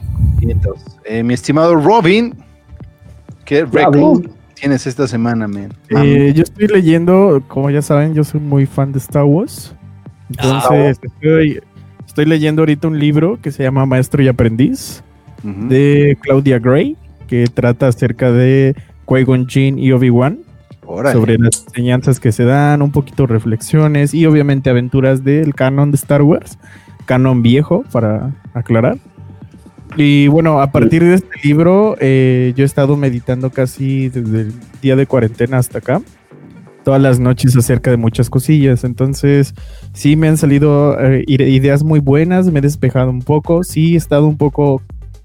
Eh, 1.06 1.24
mi 1.24 1.34
estimado 1.34 1.76
Robin, 1.76 2.36
¿qué 3.46 3.66
récord 3.66 3.96
Robin. 3.96 4.32
tienes 4.54 4.88
esta 4.88 5.08
semana, 5.08 5.48
man? 5.48 5.74
Eh, 5.90 6.34
yo 6.36 6.44
estoy 6.44 6.68
leyendo, 6.68 7.42
como 7.48 7.70
ya 7.70 7.82
saben, 7.82 8.14
yo 8.14 8.24
soy 8.24 8.40
muy 8.40 8.66
fan 8.66 8.92
de 8.92 9.00
Star 9.00 9.24
Wars. 9.24 9.76
Entonces, 10.30 11.00
estoy, 11.02 11.62
estoy 12.08 12.26
leyendo 12.26 12.62
ahorita 12.62 12.88
un 12.88 13.00
libro 13.00 13.40
que 13.42 13.52
se 13.52 13.64
llama 13.64 13.86
Maestro 13.86 14.24
y 14.24 14.28
Aprendiz 14.28 15.04
de 15.44 16.18
Claudia 16.22 16.60
Gray, 16.60 16.96
que 17.28 17.48
trata 17.48 17.88
acerca 17.88 18.32
de 18.32 18.76
Qui-Gon 19.08 19.48
Jinn 19.48 19.80
y 19.80 19.92
Obi-Wan, 19.92 20.40
sobre 21.12 21.38
las 21.38 21.66
enseñanzas 21.68 22.20
que 22.20 22.32
se 22.32 22.44
dan, 22.44 22.82
un 22.82 22.92
poquito 22.92 23.28
reflexiones 23.28 24.14
y 24.14 24.26
obviamente 24.26 24.70
aventuras 24.70 25.24
del 25.24 25.56
canon 25.56 25.92
de 25.92 25.96
Star 25.96 26.22
Wars, 26.22 26.58
canon 27.06 27.42
viejo, 27.42 27.84
para 27.92 28.32
aclarar. 28.54 28.98
Y 29.98 30.28
bueno, 30.28 30.62
a 30.62 30.72
partir 30.72 31.04
de 31.04 31.16
este 31.16 31.30
libro, 31.44 31.96
eh, 32.00 32.54
yo 32.56 32.64
he 32.64 32.66
estado 32.66 32.96
meditando 32.96 33.50
casi 33.50 34.10
desde 34.10 34.42
el 34.42 34.54
día 34.82 34.96
de 34.96 35.06
cuarentena 35.06 35.58
hasta 35.58 35.80
acá, 35.80 36.02
todas 36.84 37.02
las 37.02 37.20
noches 37.20 37.56
acerca 37.58 37.92
de 37.92 37.98
muchas 37.98 38.30
cosillas. 38.30 38.84
Entonces, 38.84 39.54
sí 39.94 40.16
me 40.16 40.28
han 40.30 40.38
salido 40.38 40.98
eh, 41.00 41.24
ide- 41.28 41.50
ideas 41.50 41.84
muy 41.84 42.00
buenas, 42.00 42.48
me 42.52 42.60
he 42.60 42.62
despejado 42.62 43.10
un 43.10 43.22
poco, 43.22 43.64
sí 43.64 43.96
he 43.96 43.98
estado 43.98 44.28
un 44.28 44.38
poco 44.38 44.82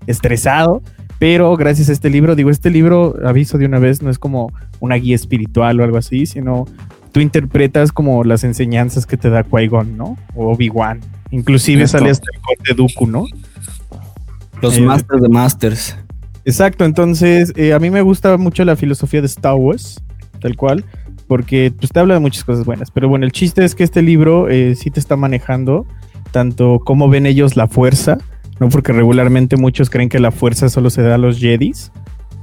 estresado, 0.07 0.83
pero 1.19 1.57
gracias 1.57 1.89
a 1.89 1.93
este 1.93 2.11
libro, 2.11 2.35
digo, 2.35 2.51
este 2.51 2.71
libro, 2.71 3.15
aviso 3.25 3.59
de 3.59 3.67
una 3.67 3.79
vez, 3.79 4.03
no 4.03 4.11
es 4.11 4.19
como 4.19 4.53
una 4.81 4.97
guía 4.97 5.15
espiritual 5.15 5.81
o 5.81 5.85
algo 5.85 5.97
así, 5.97 6.27
sino 6.27 6.67
tú 7.13 7.21
interpretas 7.21 7.93
como 7.93 8.25
las 8.25 8.45
enseñanzas 8.45 9.07
que 9.07 9.17
te 9.17 9.31
da 9.31 9.45
Qui-Gon, 9.45 9.97
¿no? 9.97 10.19
O 10.35 10.53
Obi-Wan. 10.53 11.01
Inclusive 11.31 11.85
Esto. 11.85 11.99
sale 11.99 12.11
hasta 12.11 12.27
el 12.35 12.41
corte 12.43 12.75
Dooku, 12.75 13.07
¿no? 13.07 13.25
Los 14.63 14.79
Eh, 14.79 14.83
Masters 14.83 15.23
de 15.23 15.29
Masters. 15.29 15.97
Exacto, 16.45 16.85
entonces 16.85 17.53
eh, 17.57 17.73
a 17.73 17.79
mí 17.79 17.91
me 17.91 18.03
gusta 18.03 18.37
mucho 18.37 18.65
la 18.65 18.77
filosofía 18.77 19.21
de 19.21 19.27
Star 19.27 19.55
Wars, 19.55 20.03
tal 20.41 20.57
cual, 20.57 20.85
porque 21.27 21.73
pues 21.77 21.91
te 21.91 21.99
habla 21.99 22.15
de 22.15 22.21
muchas 22.21 22.45
cosas 22.45 22.65
buenas. 22.65 22.91
Pero 22.91 23.09
bueno, 23.09 23.27
el 23.27 23.33
chiste 23.33 23.65
es 23.65 23.75
que 23.75 23.83
este 23.83 24.01
libro 24.01 24.49
eh, 24.49 24.75
sí 24.77 24.91
te 24.91 25.01
está 25.01 25.17
manejando 25.17 25.87
tanto 26.31 26.81
cómo 26.85 27.09
ven 27.09 27.27
ellos 27.27 27.57
la 27.57 27.67
fuerza, 27.67 28.19
¿no? 28.61 28.69
Porque 28.69 28.93
regularmente 28.93 29.57
muchos 29.57 29.91
creen 29.91 30.09
que 30.09 30.21
la 30.21 30.31
fuerza 30.31 30.69
solo 30.69 30.91
se 30.91 31.03
da 31.03 31.17
a 31.17 31.19
los 31.19 31.39
Jedis. 31.39 31.91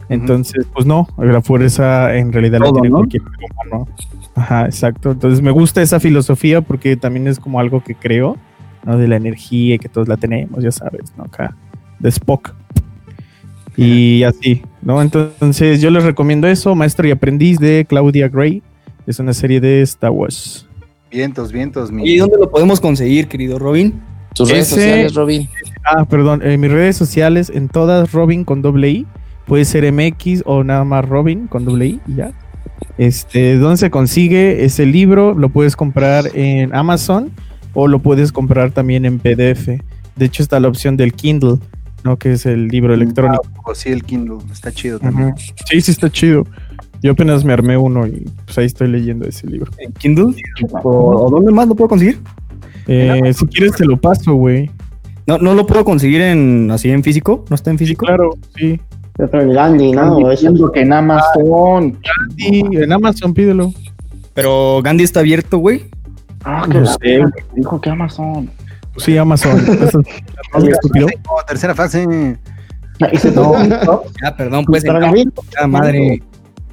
Entonces, 0.10 0.65
pues 0.73 0.85
no, 0.85 1.07
la 1.18 1.41
fuerza 1.41 2.14
en 2.15 2.34
realidad 2.34 2.60
la 2.60 2.72
tiene 2.73 2.90
¿no? 2.90 2.98
cualquier 2.98 3.23
humano. 3.23 3.88
Ajá, 4.35 4.65
exacto. 4.65 5.11
Entonces 5.11 5.41
me 5.41 5.52
gusta 5.52 5.81
esa 5.81 5.99
filosofía 5.99 6.61
porque 6.61 6.98
también 6.98 7.27
es 7.27 7.40
como 7.40 7.60
algo 7.60 7.81
que 7.81 7.95
creo, 7.95 8.38
¿no? 8.84 8.98
De 8.98 9.07
la 9.07 9.15
energía 9.15 9.76
y 9.76 9.80
que 9.80 9.88
todos 9.90 10.07
la 10.07 10.18
tenemos, 10.18 10.61
ya 10.61 10.72
sabes, 10.72 11.14
¿no? 11.18 11.23
Acá, 11.23 11.56
de 12.04 12.10
Spock. 12.10 12.54
Y 13.76 14.22
así, 14.24 14.62
¿no? 14.84 15.02
Entonces 15.02 15.82
yo 15.82 15.90
les 15.90 16.04
recomiendo 16.04 16.48
eso, 16.48 16.76
Maestro 16.76 17.08
y 17.08 17.12
Aprendiz 17.12 17.58
de 17.58 17.86
Claudia 17.90 18.28
Gray. 18.28 18.62
Es 19.08 19.20
una 19.20 19.34
serie 19.34 19.60
de 19.60 19.82
Star 19.82 20.12
Wars. 20.12 20.68
Vientos, 21.12 21.52
vientos, 21.52 21.92
mi. 21.92 22.08
¿Y 22.08 22.18
dónde 22.18 22.38
lo 22.40 22.50
podemos 22.50 22.80
conseguir, 22.80 23.28
querido 23.28 23.58
Robin? 23.60 24.00
Tus 24.36 24.50
redes 24.50 24.68
Ese- 24.72 24.76
sociales, 24.82 25.14
Robin. 25.16 25.50
Ah, 25.86 26.06
perdón, 26.06 26.42
en 26.44 26.60
mis 26.60 26.72
redes 26.72 26.96
sociales, 26.96 27.52
en 27.54 27.68
todas 27.68 28.12
Robin 28.12 28.44
con 28.46 28.62
doble 28.62 28.90
I. 28.90 29.08
Puede 29.46 29.66
ser 29.66 29.92
MX 29.92 30.44
o 30.46 30.64
nada 30.64 30.84
más 30.86 31.08
Robin 31.08 31.48
con 31.48 31.66
doble 31.66 31.88
I 31.88 32.00
y 32.08 32.16
ya. 32.16 32.32
Este, 32.98 33.58
¿dónde 33.58 33.78
se 33.78 33.90
consigue 33.90 34.64
ese 34.66 34.86
libro? 34.86 35.34
Lo 35.34 35.50
puedes 35.50 35.76
comprar 35.76 36.26
en 36.34 36.74
Amazon 36.76 37.32
o 37.74 37.88
lo 37.88 38.00
puedes 38.00 38.32
comprar 38.32 38.72
también 38.72 39.06
en 39.06 39.20
PDF. 39.20 39.68
De 40.16 40.26
hecho, 40.26 40.44
está 40.44 40.60
la 40.60 40.68
opción 40.68 40.96
del 40.96 41.14
Kindle, 41.14 41.58
¿no? 42.04 42.18
Que 42.18 42.34
es 42.34 42.46
el 42.46 42.68
libro 42.68 42.94
electrónico. 42.94 43.44
O 43.66 43.76
sí, 43.76 43.90
el 43.90 44.04
Kindle. 44.04 44.38
Está 44.52 44.72
chido 44.72 45.00
también. 45.00 45.34
Sí, 45.38 45.82
sí, 45.82 45.92
está 45.92 46.10
chido. 46.10 46.46
Yo 47.02 47.12
apenas 47.12 47.44
me 47.44 47.52
armé 47.54 47.78
uno 47.78 48.08
y 48.08 48.26
pues 48.46 48.58
ahí 48.58 48.66
estoy 48.66 48.88
leyendo 48.88 49.28
ese 49.28 49.46
libro. 49.48 49.72
¿En 49.78 49.92
Kindle? 49.94 50.36
¿O, 50.84 51.30
dónde 51.30 51.52
más 51.52 51.68
lo 51.68 51.76
puedo 51.76 51.90
conseguir? 51.90 52.20
Eh, 52.88 53.34
si 53.34 53.46
quieres 53.48 53.74
te 53.74 53.86
lo 53.86 53.98
paso, 53.98 54.34
güey. 54.36 54.72
No, 55.26 55.38
no 55.38 55.54
lo 55.54 55.66
puedo 55.66 55.86
conseguir 55.86 56.22
en 56.22 56.70
así 56.72 56.90
en 56.90 57.04
físico. 57.04 57.46
¿No 57.50 57.56
está 57.56 57.72
en 57.72 57.78
físico? 57.78 58.06
Claro, 58.06 58.32
sí. 58.56 58.80
Otro 59.20 59.42
en 59.42 59.54
Gandhi, 59.54 59.92
¿no? 59.92 60.30
Diciendo 60.30 60.72
que 60.72 60.82
en 60.82 60.94
Amazon. 60.94 62.00
Sí, 62.38 62.64
en 62.72 62.92
Amazon 62.92 63.34
pídelo. 63.34 63.74
Pero 64.34 64.82
Gandhi 64.82 65.04
está 65.04 65.20
abierto, 65.20 65.60
güey. 65.60 65.86
Ah, 66.44 66.66
que 66.70 66.80
No 66.80 66.86
sé. 66.86 67.24
dijo 67.56 67.80
que 67.80 67.90
Amazon. 67.90 68.50
Sí, 68.98 69.18
Amazon. 69.18 69.60
Eso 69.82 69.99
es 69.99 70.53
más 70.53 70.64
estúpido. 70.64 71.07
Oh, 71.28 71.41
tercera 71.48 71.74
fase. 71.76 72.38
Ah, 73.02 74.36
perdón, 74.38 74.65
pues. 74.65 74.84
Gandhi, 74.84 75.26
cada 75.52 75.68
madre. 75.68 76.22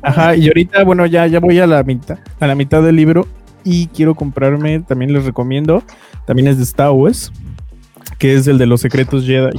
Ajá, 0.03 0.35
y 0.35 0.47
ahorita, 0.49 0.85
bueno, 0.85 1.07
ya, 1.07 1.27
ya 1.27 1.41
voy 1.41 1.59
a 1.59 1.67
la 1.67 1.83
mitad, 1.83 2.19
a 2.39 2.47
la 2.47 2.55
mitad 2.55 2.83
del 2.83 2.97
libro 2.97 3.27
y 3.65 3.89
quiero 3.89 4.15
comprarme, 4.15 4.81
también 4.81 5.13
les 5.13 5.25
recomiendo, 5.25 5.83
también 6.27 6.49
es 6.49 6.57
de 6.57 6.63
Star 6.65 6.93
Wars, 6.93 7.31
que 8.19 8.35
es 8.35 8.47
el 8.47 8.57
de 8.57 8.67
los 8.67 8.81
secretos 8.81 9.27
Jedi. 9.27 9.59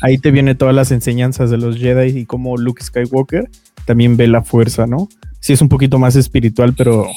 Ahí 0.00 0.18
te 0.18 0.30
viene 0.30 0.54
todas 0.54 0.74
las 0.74 0.92
enseñanzas 0.92 1.50
de 1.50 1.58
los 1.58 1.76
Jedi 1.76 2.20
y 2.20 2.26
cómo 2.26 2.56
Luke 2.56 2.82
Skywalker 2.82 3.50
también 3.84 4.16
ve 4.16 4.28
la 4.28 4.42
fuerza, 4.42 4.86
¿no? 4.86 5.08
Sí 5.40 5.52
es 5.52 5.60
un 5.60 5.68
poquito 5.68 5.98
más 5.98 6.16
espiritual, 6.16 6.74
pero 6.76 7.08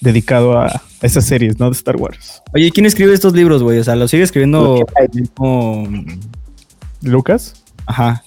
dedicado 0.00 0.58
a, 0.58 0.82
esas 1.02 1.24
series, 1.26 1.58
¿no? 1.58 1.66
De 1.66 1.72
Star 1.72 1.96
Wars. 1.96 2.42
Oye, 2.54 2.70
¿quién 2.72 2.86
escribe 2.86 3.14
estos 3.14 3.32
libros, 3.32 3.62
güey? 3.62 3.78
O 3.78 3.84
sea, 3.84 3.96
¿lo 3.96 4.06
sigue 4.08 4.22
escribiendo 4.22 4.84
¿Lucas? 7.02 7.62
Ajá. 7.86 8.22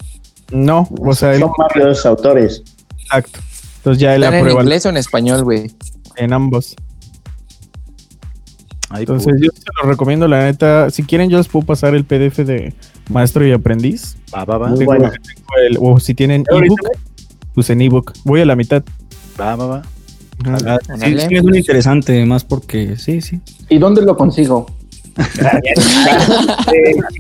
No, 0.52 0.88
o 1.00 1.14
sea, 1.14 1.34
él, 1.34 1.42
son 1.42 1.52
varios 1.58 2.06
autores. 2.06 2.64
exacto. 3.00 3.40
Entonces 3.78 4.02
ya 4.02 4.16
él 4.16 4.24
¿Están 4.24 4.36
en 4.36 4.40
aprueba 4.42 4.62
inglés 4.62 4.86
o 4.86 4.90
en 4.90 4.98
español, 4.98 5.44
güey? 5.44 5.72
en 6.16 6.34
ambos. 6.34 6.76
Entonces 8.96 9.34
yo 9.42 9.50
se 9.54 9.64
los 9.82 9.90
recomiendo, 9.90 10.28
la 10.28 10.44
neta. 10.44 10.90
Si 10.92 11.04
quieren, 11.04 11.30
yo 11.30 11.38
les 11.38 11.48
puedo 11.48 11.66
pasar 11.66 11.96
el 11.96 12.06
PDF 12.06 12.40
de 12.46 12.74
Maestro 13.10 13.46
y 13.46 13.52
Aprendiz. 13.52 14.16
va, 14.34 14.46
va, 14.46 14.58
va. 14.58 14.68
Muy 14.70 14.86
bueno. 14.86 15.10
tengo 15.10 15.48
el- 15.68 15.78
o 15.80 16.00
si 16.00 16.14
tienen 16.14 16.44
ebook, 16.50 16.80
pues 17.56 17.70
en 17.72 17.82
ebook. 17.82 18.14
Voy 18.24 18.42
a 18.42 18.46
la 18.46 18.56
mitad. 18.56 18.84
Va, 19.40 19.56
va, 19.56 19.66
va. 19.66 19.82
Ah, 20.46 20.80
sí, 20.98 21.16
es 21.30 21.44
muy 21.44 21.58
interesante, 21.60 22.26
más 22.26 22.44
porque 22.44 22.96
sí, 22.98 23.22
sí. 23.22 23.40
¿Y 23.70 23.78
dónde 23.78 24.02
lo 24.02 24.18
consigo? 24.18 24.66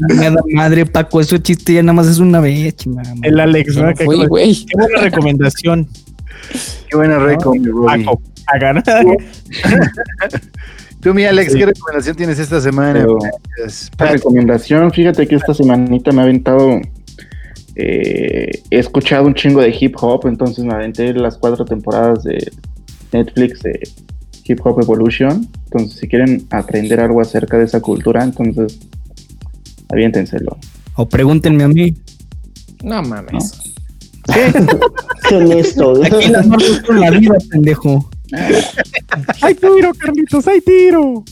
Me 0.09 0.29
da 0.29 0.43
madre, 0.53 0.85
Paco, 0.85 1.21
eso 1.21 1.37
chiste 1.37 1.73
ya 1.73 1.83
nada 1.83 1.93
más 1.93 2.07
es 2.07 2.19
una 2.19 2.39
vez, 2.39 2.75
chingada. 2.75 3.13
El 3.21 3.39
Alex, 3.39 3.75
¿no? 3.77 3.93
Qué 3.93 4.05
buena 4.05 5.01
recomendación. 5.01 5.87
Qué 6.89 6.97
buena 6.97 7.19
reco, 7.19 7.53
mi 7.53 7.67
Robbie. 7.67 8.05
Paco, 8.05 8.21
a 8.47 8.57
ganar. 8.57 8.83
Tú, 11.01 11.13
mi 11.13 11.25
Alex, 11.25 11.53
¿qué 11.53 11.65
recomendación 11.65 12.15
tienes 12.15 12.39
esta 12.39 12.61
semana? 12.61 12.93
Pero-. 12.93 13.17
Esta 13.65 14.05
recomendación, 14.05 14.91
fíjate 14.91 15.27
que 15.27 15.35
esta 15.35 15.53
semanita 15.53 16.11
me 16.11 16.21
ha 16.21 16.23
aventado. 16.23 16.79
eh, 17.75 18.51
he 18.69 18.79
escuchado 18.79 19.25
un 19.25 19.33
chingo 19.33 19.61
de 19.61 19.75
hip 19.77 19.95
hop, 19.99 20.27
entonces 20.27 20.63
me 20.63 20.73
aventé 20.73 21.13
las 21.13 21.37
cuatro 21.37 21.65
temporadas 21.65 22.23
de 22.23 22.51
Netflix 23.14 23.61
de 23.61 23.80
Hip 24.45 24.60
Hop 24.64 24.81
Evolution. 24.81 25.48
Entonces, 25.65 25.99
si 25.99 26.07
quieren 26.07 26.45
aprender 26.49 26.99
algo 26.99 27.22
acerca 27.22 27.57
de 27.57 27.65
esa 27.65 27.80
cultura, 27.80 28.23
entonces 28.23 28.80
aviéntenselo. 29.90 30.57
O 30.95 31.07
pregúntenme 31.07 31.64
a 31.64 31.68
mí. 31.68 31.95
No 32.84 33.02
mames. 33.03 33.60
Qué 35.27 35.35
honesto. 35.35 36.03
Aquí 36.03 36.27
las 36.30 36.48
marcas 36.48 36.81
con 36.85 36.99
la 36.99 37.11
vida, 37.11 37.35
pendejo. 37.49 38.10
¡Hay 39.41 39.53
tiro, 39.56 39.91
Carlitos! 39.94 40.48
¡Hay 40.48 40.61
tiro! 40.61 41.23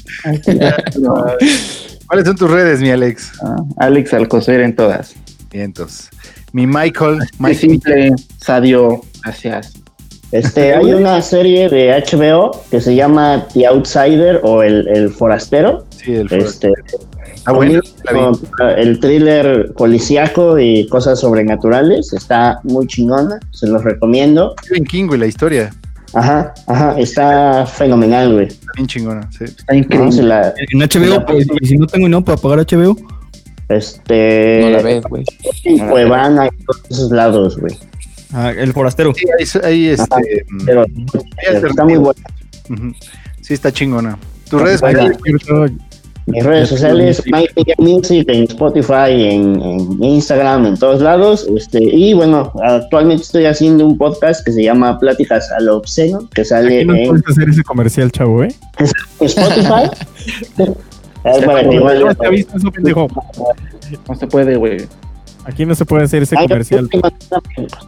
¿Cuáles 2.08 2.26
son 2.28 2.36
tus 2.36 2.52
redes, 2.52 2.82
mi 2.82 2.90
Alex? 2.92 3.32
Ah, 3.44 3.56
Alex 3.78 4.14
Alcocer 4.14 4.60
en 4.62 4.76
todas. 4.76 5.16
Vientos. 5.52 6.10
Mi 6.54 6.68
Michael. 6.68 7.20
Mike 7.40 7.56
simple, 7.60 8.12
Sadio, 8.38 9.02
gracias. 9.24 9.74
Este, 10.32 10.74
hay 10.74 10.94
una 10.94 11.22
serie 11.22 11.68
de 11.70 11.90
HBO 12.10 12.52
que 12.72 12.80
se 12.80 12.96
llama 12.96 13.46
The 13.54 13.66
Outsider 13.68 14.40
o 14.44 14.64
El, 14.64 14.88
el 14.88 15.10
Forastero. 15.10 15.86
Sí, 16.04 16.16
el 16.16 16.32
Este, 16.32 16.72
Ah, 17.46 17.54
bueno. 17.54 17.82
la 18.60 18.74
el 18.74 19.00
thriller 19.00 19.74
policíaco 19.74 20.60
y 20.60 20.88
cosas 20.88 21.20
sobrenaturales. 21.20 22.14
Está 22.14 22.60
muy 22.64 22.86
chingona, 22.88 23.40
se 23.52 23.68
los 23.68 23.84
recomiendo. 23.84 24.54
Stephen 24.64 24.86
King, 24.86 25.08
güey, 25.08 25.20
la 25.20 25.26
historia. 25.26 25.72
Ajá, 26.14 26.54
ajá, 26.68 26.96
está 27.00 27.66
fenomenal, 27.66 28.34
güey. 28.34 28.48
Está 28.48 28.72
bien 28.76 28.88
chingona, 28.88 29.30
sí. 29.32 29.46
Está 29.46 29.74
No, 29.74 29.80
increíble. 29.80 30.24
la- 30.24 30.54
En 30.72 30.80
HBO, 30.82 31.26
pues, 31.26 31.48
y 31.62 31.66
si 31.66 31.78
no 31.78 31.88
tengo 31.88 32.08
no 32.10 32.24
para 32.24 32.38
pagar 32.38 32.60
HBO, 32.60 32.96
este, 33.70 34.60
No 34.62 34.70
la 34.72 34.82
ves, 34.84 35.04
güey. 35.10 35.24
en 35.64 35.88
Cuevana, 35.90 36.46
en 36.48 36.66
todos 36.66 36.82
esos 36.90 37.12
lados, 37.12 37.58
güey. 37.58 37.74
Ah, 38.34 38.52
el 38.52 38.74
forastero. 38.74 39.14
Sí, 39.16 39.26
ahí, 39.40 39.46
ahí, 39.64 39.88
este. 39.88 40.46
mm, 40.50 40.66
Pero 40.66 40.86
está 41.68 41.84
muy 41.86 41.98
bueno. 41.98 42.20
Sí, 43.42 43.54
está 43.54 43.72
chingona. 43.72 44.18
Tus 44.50 44.62
redes, 44.62 44.82
Bueno. 44.82 45.04
Michael? 45.24 45.78
Mis 46.28 46.44
redes 46.46 46.70
sociales, 46.70 47.24
Mike 47.26 47.52
Miguel 47.58 47.76
Music, 47.80 48.26
en 48.30 48.44
Spotify, 48.44 49.10
en, 49.10 49.60
en 49.60 50.04
Instagram, 50.04 50.68
en 50.68 50.78
todos 50.78 51.02
lados. 51.02 51.48
Este, 51.58 51.82
y 51.84 52.14
bueno, 52.14 52.54
actualmente 52.64 53.24
estoy 53.24 53.46
haciendo 53.48 53.88
un 53.88 53.98
podcast 53.98 54.46
que 54.46 54.52
se 54.52 54.64
llama 54.64 55.00
Pláticas 55.00 55.52
a 55.52 55.60
lo 55.62 55.78
obsceno, 55.78 56.30
que 56.34 56.46
sale 56.46 56.78
Aquí 56.78 56.86
no 56.86 56.96
en 56.96 57.08
puedes 57.10 57.28
hacer 57.28 57.50
ese 57.50 57.64
comercial, 57.64 58.12
chavo, 58.12 58.44
¿eh? 58.44 58.54
Spotify. 59.20 59.90
Es 61.24 61.46
para 61.46 61.62
que 61.70 61.76
igual- 61.76 62.00
No 62.06 62.16
te 62.16 62.30
visto 62.30 62.58
eso, 62.58 62.72
pendejo. 62.72 63.08
No 64.08 64.16
se 64.16 64.26
puede, 64.28 64.56
güey. 64.56 64.88
Aquí 65.46 65.66
no 65.66 65.76
se 65.76 65.86
puede 65.86 66.04
hacer 66.04 66.24
ese 66.24 66.36
Ay, 66.38 66.48
comercial. 66.48 66.90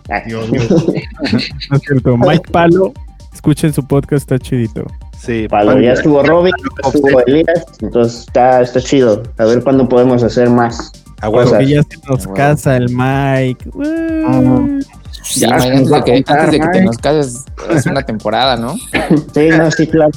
Ay, 0.09 0.21
Dios 0.27 0.49
mío. 0.49 0.61
No 1.69 1.77
es 1.77 1.81
cierto. 1.83 2.17
Mike 2.17 2.49
Palo, 2.51 2.93
escuchen 3.33 3.73
su 3.73 3.85
podcast, 3.85 4.23
está 4.31 4.39
chidito. 4.39 4.85
Sí, 5.17 5.47
Palo, 5.49 5.79
ya 5.79 5.93
estuvo 5.93 6.21
Robin, 6.23 6.53
ya 6.83 6.89
estuvo 6.89 7.25
Elías, 7.25 7.63
entonces 7.81 8.19
está, 8.21 8.61
está 8.61 8.81
chido. 8.81 9.23
A 9.37 9.45
ver 9.45 9.63
cuándo 9.63 9.87
podemos 9.87 10.23
hacer 10.23 10.49
más. 10.49 10.91
A. 11.21 11.29
Cosas. 11.29 11.51
Porque 11.51 11.67
ya 11.67 11.83
se 11.83 11.97
nos 12.09 12.27
casa 12.27 12.77
el 12.77 12.89
Mike. 12.89 13.69
Uh, 13.73 14.79
Sí, 15.23 15.39
Ya, 15.39 15.55
Mike, 15.55 15.69
nos 15.69 15.69
antes 15.69 15.89
de 15.89 15.95
a 15.97 16.03
que, 16.03 16.13
contar, 16.15 16.39
antes 16.39 16.51
de 16.51 16.59
que 16.59 16.65
te 16.65 16.71
Mike. 16.79 16.85
nos 16.85 16.97
cases, 16.97 17.45
es 17.69 17.85
una 17.85 18.01
temporada, 18.01 18.57
¿no? 18.57 18.75
Sí, 19.33 19.49
no, 19.57 19.71
sí, 19.71 19.87
claro. 19.87 20.11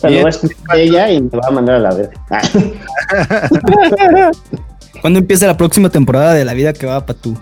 Pero 0.00 0.12
Bien. 0.14 0.24
va 0.24 0.26
a 0.26 0.30
escuchar 0.30 0.76
ella 0.78 1.10
y 1.12 1.22
me 1.22 1.28
va 1.28 1.46
a 1.46 1.50
mandar 1.52 1.76
a 1.76 1.78
la 1.78 1.94
verga. 1.94 2.12
Ah, 5.02 5.08
¿Cuándo 5.08 5.18
empieza 5.18 5.46
la 5.46 5.56
próxima 5.56 5.90
temporada 5.90 6.34
de 6.34 6.44
La 6.44 6.54
Vida 6.54 6.72
que 6.72 6.86
va 6.86 7.04
para 7.04 7.18
tú? 7.18 7.36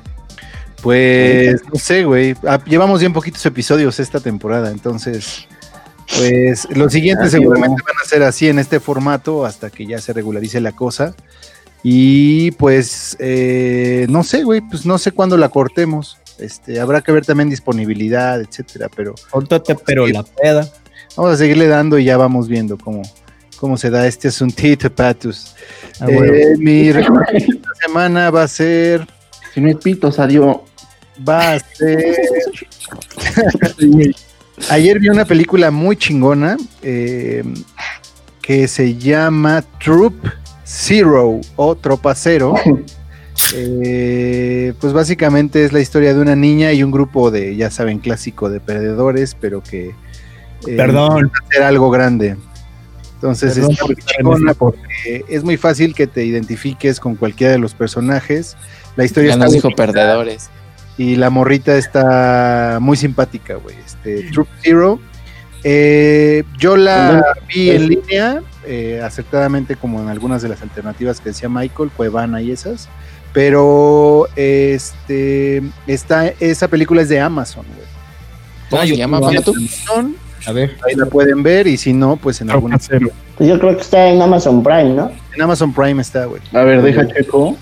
Pues 0.82 1.60
no 1.70 1.78
sé, 1.78 2.04
güey. 2.04 2.34
Ah, 2.46 2.58
llevamos 2.64 3.00
bien 3.00 3.12
poquitos 3.12 3.44
episodios 3.44 4.00
esta 4.00 4.18
temporada, 4.20 4.70
entonces 4.70 5.46
Pues 6.16 6.66
los 6.74 6.92
siguientes 6.92 7.26
Ah, 7.26 7.30
seguramente 7.30 7.82
van 7.86 7.96
a 8.02 8.08
ser 8.08 8.22
así 8.22 8.48
en 8.48 8.58
este 8.58 8.80
formato 8.80 9.44
hasta 9.44 9.68
que 9.70 9.86
ya 9.86 9.98
se 10.00 10.12
regularice 10.12 10.60
la 10.60 10.72
cosa. 10.72 11.14
Y 11.82 12.50
pues 12.52 13.16
eh, 13.20 14.06
no 14.08 14.22
sé, 14.24 14.42
güey, 14.42 14.60
pues 14.62 14.84
no 14.86 14.98
sé 14.98 15.12
cuándo 15.12 15.36
la 15.36 15.48
cortemos. 15.50 16.18
Este, 16.38 16.80
habrá 16.80 17.02
que 17.02 17.12
ver 17.12 17.26
también 17.26 17.50
disponibilidad, 17.50 18.40
etcétera, 18.40 18.88
pero 18.94 19.14
Córtate, 19.30 19.74
pero 19.84 20.06
la 20.06 20.22
peda. 20.22 20.66
vamos 21.16 21.34
a 21.34 21.36
seguirle 21.36 21.68
dando 21.68 21.98
y 21.98 22.04
ya 22.04 22.16
vamos 22.16 22.48
viendo 22.48 22.78
cómo, 22.78 23.02
cómo 23.56 23.76
se 23.76 23.90
da 23.90 24.06
este 24.06 24.28
asuntito, 24.28 24.90
Patus. 24.90 25.54
Ah, 26.00 26.06
Eh, 26.08 26.14
bueno. 26.16 26.58
mi 26.58 26.92
recomendación 26.92 27.56
esta 27.56 27.70
semana 27.86 28.30
va 28.30 28.42
a 28.44 28.48
ser, 28.48 29.06
Si 29.54 29.60
no 29.60 29.68
hay 29.68 29.74
pito, 29.74 30.10
salió. 30.12 30.64
va 31.28 31.52
a 31.54 31.58
ser. 31.58 32.16
Ayer 34.70 34.98
vi 34.98 35.08
una 35.08 35.24
película 35.24 35.70
muy 35.70 35.96
chingona 35.96 36.56
eh, 36.82 37.42
que 38.42 38.68
se 38.68 38.96
llama 38.96 39.64
Troop 39.82 40.14
Zero 40.64 41.40
o 41.56 41.76
Tropa 41.76 42.14
Cero. 42.14 42.54
Eh, 43.56 44.74
pues 44.82 44.92
básicamente 44.92 45.64
es 45.64 45.72
la 45.72 45.80
historia 45.80 46.12
de 46.12 46.20
una 46.20 46.36
niña 46.36 46.72
y 46.74 46.82
un 46.82 46.90
grupo 46.90 47.30
de, 47.30 47.56
ya 47.56 47.70
saben, 47.70 47.98
clásico 47.98 48.50
de 48.50 48.60
perdedores, 48.60 49.34
pero 49.34 49.62
que 49.62 49.86
eh, 50.66 50.76
Perdón. 50.76 51.32
hacer 51.48 51.62
algo 51.62 51.90
grande. 51.90 52.36
Entonces 53.20 53.52
Perdón 53.54 53.70
está 53.72 53.84
muy 53.84 53.96
chingona 53.96 54.54
porque 54.54 55.24
es 55.28 55.44
muy 55.44 55.58
fácil 55.58 55.94
que 55.94 56.06
te 56.06 56.24
identifiques 56.24 56.98
con 56.98 57.16
cualquiera 57.16 57.52
de 57.52 57.58
los 57.58 57.74
personajes. 57.74 58.56
La 58.96 59.04
historia 59.04 59.28
Ya 59.28 59.34
está 59.34 59.44
nos 59.44 59.52
dijo 59.52 59.70
perdedores. 59.76 60.48
y 60.96 61.16
la 61.16 61.28
morrita 61.28 61.76
está 61.76 62.78
muy 62.80 62.96
simpática, 62.96 63.56
güey. 63.56 63.76
Este, 63.84 64.22
Troop 64.32 64.48
Zero. 64.62 64.98
Eh, 65.64 66.44
yo 66.58 66.78
la 66.78 67.22
vi 67.54 67.68
en 67.70 67.88
línea, 67.88 68.40
eh, 68.64 69.02
acertadamente 69.04 69.76
como 69.76 70.00
en 70.00 70.08
algunas 70.08 70.40
de 70.40 70.48
las 70.48 70.62
alternativas 70.62 71.20
que 71.20 71.28
decía 71.28 71.50
Michael, 71.50 71.90
Cuevana 71.94 72.40
y 72.40 72.50
esas. 72.52 72.88
Pero 73.34 74.28
este 74.34 75.62
está, 75.86 76.28
esa 76.40 76.68
película 76.68 77.02
es 77.02 77.10
de 77.10 77.20
Amazon, 77.20 77.66
güey. 77.76 77.86
¿Cómo 78.70 78.82
Ah? 78.82 79.04
Amazon, 79.04 80.16
A 80.46 80.52
ver. 80.52 80.76
ahí 80.88 80.94
la 80.94 81.06
pueden 81.06 81.42
ver 81.42 81.66
y 81.66 81.76
si 81.76 81.92
no, 81.92 82.16
pues 82.16 82.40
en 82.40 82.48
Cero. 82.80 83.08
Pues 83.36 83.48
yo 83.48 83.58
creo 83.58 83.74
que 83.76 83.82
está 83.82 84.08
en 84.08 84.20
Amazon 84.22 84.62
Prime, 84.62 84.94
¿no? 84.94 85.10
en 85.34 85.42
Amazon 85.42 85.72
Prime 85.72 86.00
está, 86.02 86.24
güey. 86.26 86.40
A 86.52 86.62
ver, 86.62 86.82
deja 86.82 87.06
checo. 87.06 87.56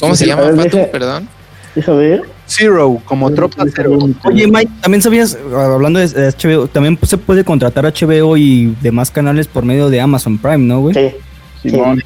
¿Cómo 0.00 0.14
se 0.14 0.26
llama, 0.26 0.42
ver, 0.42 0.56
Pato? 0.56 0.76
deja- 0.76 0.90
Perdón. 0.90 1.28
Deja 1.74 1.92
ver. 1.92 2.22
Zero, 2.46 3.00
como 3.04 3.30
tropa 3.32 3.64
cero. 3.74 3.98
Oye, 4.24 4.46
Mike, 4.46 4.70
también 4.80 5.02
sabías, 5.02 5.36
hablando 5.54 5.98
de 5.98 6.06
HBO, 6.32 6.66
también 6.68 6.98
se 7.02 7.18
puede 7.18 7.44
contratar 7.44 7.84
HBO 7.84 8.36
y 8.36 8.74
demás 8.80 9.10
canales 9.10 9.46
por 9.48 9.64
medio 9.64 9.90
de 9.90 10.00
Amazon 10.00 10.38
Prime, 10.38 10.58
¿no, 10.58 10.80
güey? 10.80 10.94
Sí. 10.94 11.68
Simón. 11.70 12.02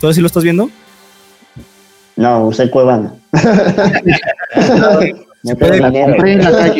¿Tú 0.00 0.08
así 0.08 0.20
lo 0.20 0.26
estás 0.26 0.44
viendo? 0.44 0.68
No, 2.16 2.46
usé 2.46 2.68
Cuevana. 2.70 3.14
Me 5.42 5.56
puede- 5.56 5.80
pego 5.80 5.88
La 6.38 6.72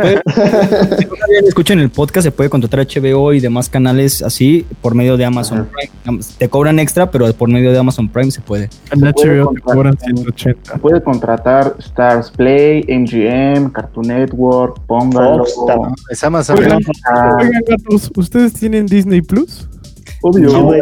calle. 0.00 0.20
Si 1.32 1.40
lo 1.42 1.48
escuchan 1.48 1.78
el 1.78 1.88
podcast, 1.90 2.24
se 2.26 2.30
puede 2.32 2.50
contratar 2.50 2.86
HBO 2.86 3.32
y 3.32 3.40
demás 3.40 3.68
canales 3.70 4.22
así 4.22 4.66
por 4.82 4.94
medio 4.94 5.16
de 5.16 5.24
Amazon 5.24 5.68
Prime. 6.04 6.20
Te 6.38 6.48
cobran 6.48 6.78
extra, 6.78 7.10
pero 7.10 7.32
por 7.32 7.48
medio 7.48 7.72
de 7.72 7.78
Amazon 7.78 8.08
Prime 8.08 8.30
se 8.30 8.40
puede. 8.42 8.68
En 8.90 9.00
HBO 9.00 9.12
te 9.14 9.42
comprar. 9.44 9.76
cobran 9.76 9.98
180. 9.98 10.74
Puede 10.78 11.02
contratar 11.02 11.74
Stars 11.78 12.30
Play, 12.30 12.84
MGM, 12.88 13.70
Cartoon 13.72 14.08
Network, 14.08 14.80
Póngalo. 14.86 15.44
No, 15.66 15.94
es 16.10 16.22
Amazon. 16.24 16.58
Oigan, 16.58 16.78
Oigan, 17.38 17.62
gatos, 17.68 18.10
¿ustedes 18.16 18.52
tienen 18.54 18.86
Disney 18.86 19.22
Plus? 19.22 19.68
obvio. 20.22 20.74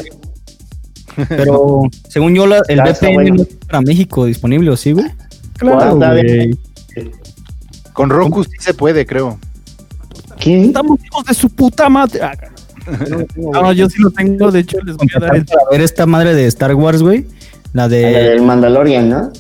Pero 1.28 1.82
según 2.09 2.35
yo, 2.35 2.47
la- 2.47 2.62
el 2.69 2.81
VPN 2.81 3.35
no 3.37 3.43
es 3.43 3.49
para 3.69 3.81
México 3.82 4.24
disponible, 4.24 4.70
¿o 4.70 4.77
sí, 4.77 4.93
güey? 4.93 5.07
Claro, 5.59 5.97
güey. 5.97 6.51
Con 8.01 8.09
Roku 8.09 8.44
sí 8.44 8.56
se 8.59 8.72
puede, 8.72 9.05
creo. 9.05 9.39
¿Quién? 10.39 10.64
Estamos 10.64 10.98
hijos 11.05 11.22
de 11.27 11.35
su 11.35 11.51
puta 11.51 11.90
madre. 11.90 12.22
Ah, 12.22 12.32
No, 13.36 13.74
yo 13.74 13.90
sí 13.90 14.01
lo 14.01 14.10
tengo. 14.10 14.51
De 14.51 14.60
hecho, 14.60 14.78
les 14.86 14.97
voy 14.97 15.06
a 15.14 15.20
dar 15.20 15.36
el. 15.36 15.44
Para 15.44 15.60
ver 15.70 15.82
esta 15.82 16.06
madre 16.06 16.35
de 16.35 16.47
Star 16.47 16.74
Wars, 16.74 17.02
güey. 17.02 17.27
La 17.74 17.82
La 17.82 17.89
de 17.89 17.98
del 17.98 18.40
Mandalorian, 18.40 19.10
¿no? 19.10 19.31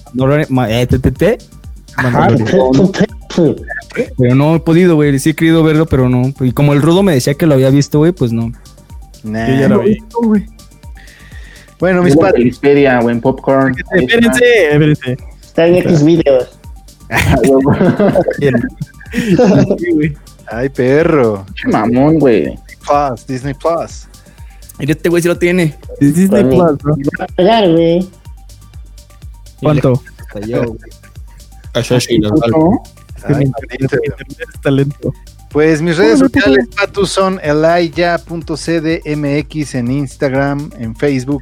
Eh, 0.68 0.86
TTT. 0.86 1.42
Pero 4.18 4.34
no 4.34 4.56
he 4.56 4.60
podido, 4.60 4.94
güey. 4.94 5.18
Sí 5.18 5.30
he 5.30 5.34
querido 5.34 5.62
verlo, 5.62 5.86
pero 5.86 6.10
no. 6.10 6.30
Y 6.40 6.52
como 6.52 6.74
el 6.74 6.82
rudo 6.82 7.02
me 7.02 7.14
decía 7.14 7.32
que 7.32 7.46
lo 7.46 7.54
había 7.54 7.70
visto, 7.70 8.00
güey, 8.00 8.12
pues 8.12 8.30
no. 8.30 8.52
Nah. 9.24 9.48
Yo 9.48 9.54
ya 9.54 9.68
lo 9.70 9.80
vi. 9.80 9.96
Bueno, 11.78 12.02
mis 12.02 12.14
padres. 12.14 12.56
Xperia 12.56 13.00
en 13.00 13.22
Popcorn. 13.22 13.74
Espérense, 13.94 14.44
espérense. 14.70 15.16
Está 15.40 15.66
en 15.66 15.76
X 15.76 16.04
videos. 16.04 16.59
Ay, 20.50 20.68
perro. 20.68 21.46
Mamón, 21.66 22.18
güey. 22.18 22.58
Plus, 22.86 23.26
Disney 23.26 23.54
Plus. 23.54 24.06
Mira, 24.78 24.92
este 24.92 25.08
güey 25.08 25.22
sí 25.22 25.28
lo 25.28 25.38
tiene. 25.38 25.76
Es 26.00 26.14
Disney 26.14 26.44
Plus, 26.44 26.84
¿no? 26.84 26.94
Va 27.20 27.24
a 27.24 27.26
pegar, 27.26 27.70
güey. 27.70 28.06
¿Cuánto? 29.60 30.02
Talento. 34.62 35.12
Pues 35.50 35.82
mis 35.82 35.96
redes 35.96 36.20
sociales, 36.20 36.68
Patu, 36.76 37.06
son 37.06 37.40
elaya.cdmx 37.42 39.74
en 39.74 39.90
Instagram, 39.90 40.70
en 40.78 40.94
Facebook. 40.94 41.40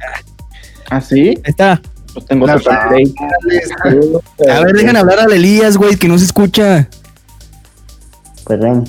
¿Ah, 0.89 0.99
sí? 0.99 1.29
Ahí 1.29 1.41
está. 1.45 1.79
Pues 2.19 2.27
tengo 2.27 2.47
La 2.47 2.57
Total 2.57 2.89
Play. 2.89 3.13
A 4.49 4.59
ver, 4.59 4.75
dejan 4.75 4.97
hablar 4.97 5.19
al 5.21 5.31
Elías, 5.31 5.77
güey, 5.77 5.95
que 5.95 6.09
no 6.09 6.17
se 6.17 6.25
escucha. 6.25 6.89
Perdón. 8.45 8.83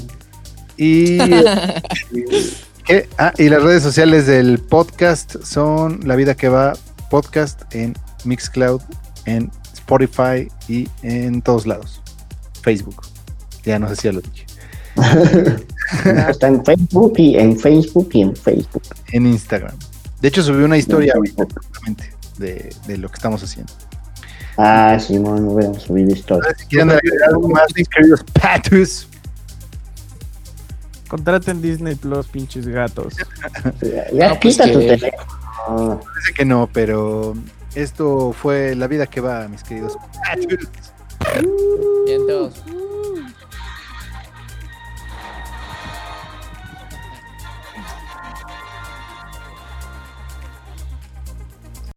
Y, 0.77 1.19
¿qué? 2.85 3.09
Ah, 3.19 3.33
y 3.39 3.49
las 3.49 3.63
redes 3.63 3.85
sociales 3.85 4.27
del 4.27 4.59
podcast 4.59 5.37
son 5.45 6.01
La 6.05 6.17
Vida 6.17 6.35
que 6.35 6.49
Va 6.49 6.73
Podcast 7.09 7.73
en 7.73 7.95
Mixcloud, 8.25 8.81
en 9.27 9.49
Spotify 9.75 10.49
y 10.69 10.89
en 11.03 11.41
todos 11.41 11.69
lados. 11.69 12.03
Facebook. 12.63 13.03
Ya 13.65 13.79
no 13.79 13.89
sé 13.91 13.95
si 13.95 14.03
ya 14.09 14.13
lo 14.13 14.23
dije. 14.23 14.45
Está 16.29 16.49
en 16.49 16.65
Facebook 16.65 17.15
y 17.17 17.37
en 17.37 17.57
Facebook 17.57 18.09
y 18.13 18.23
en 18.23 18.35
Facebook. 18.35 18.83
En 19.13 19.27
Instagram. 19.27 19.77
De 20.21 20.29
hecho, 20.29 20.43
subí 20.43 20.65
una 20.65 20.79
historia 20.79 21.13
ahorita, 21.15 21.47
justamente, 21.55 22.20
de, 22.41 22.75
de 22.87 22.97
lo 22.99 23.09
que 23.09 23.15
estamos 23.15 23.41
haciendo. 23.43 23.73
Ah, 24.57 24.99
Simón, 24.99 25.45
no 25.47 25.53
hubiéramos 25.53 25.83
subido 25.85 26.11
historia. 26.13 26.53
Si 26.59 26.67
quieren 26.67 26.91
agregar 26.91 27.29
algo 27.29 27.49
más, 27.49 27.67
mis 27.77 27.89
queridos 27.89 28.25
patus. 28.41 29.07
Contraten 31.09 31.61
Disney 31.63 31.95
Plus, 31.95 32.27
pinches 32.29 32.67
gatos. 32.69 33.15
Ya 34.13 34.29
No, 34.29 34.41
pues 34.41 34.55
quita 34.57 34.73
tu 34.73 34.79
que- 34.81 34.87
teléfono. 34.97 36.01
Parece 36.01 36.33
que 36.37 36.45
no, 36.45 36.69
pero 36.73 37.35
esto 37.75 38.33
fue 38.33 38.75
la 38.75 38.87
vida 38.87 39.07
que 39.07 39.21
va, 39.21 39.47
mis 39.49 39.63
queridos 39.63 39.97
patus. 40.25 40.69
Vientos. 42.07 42.55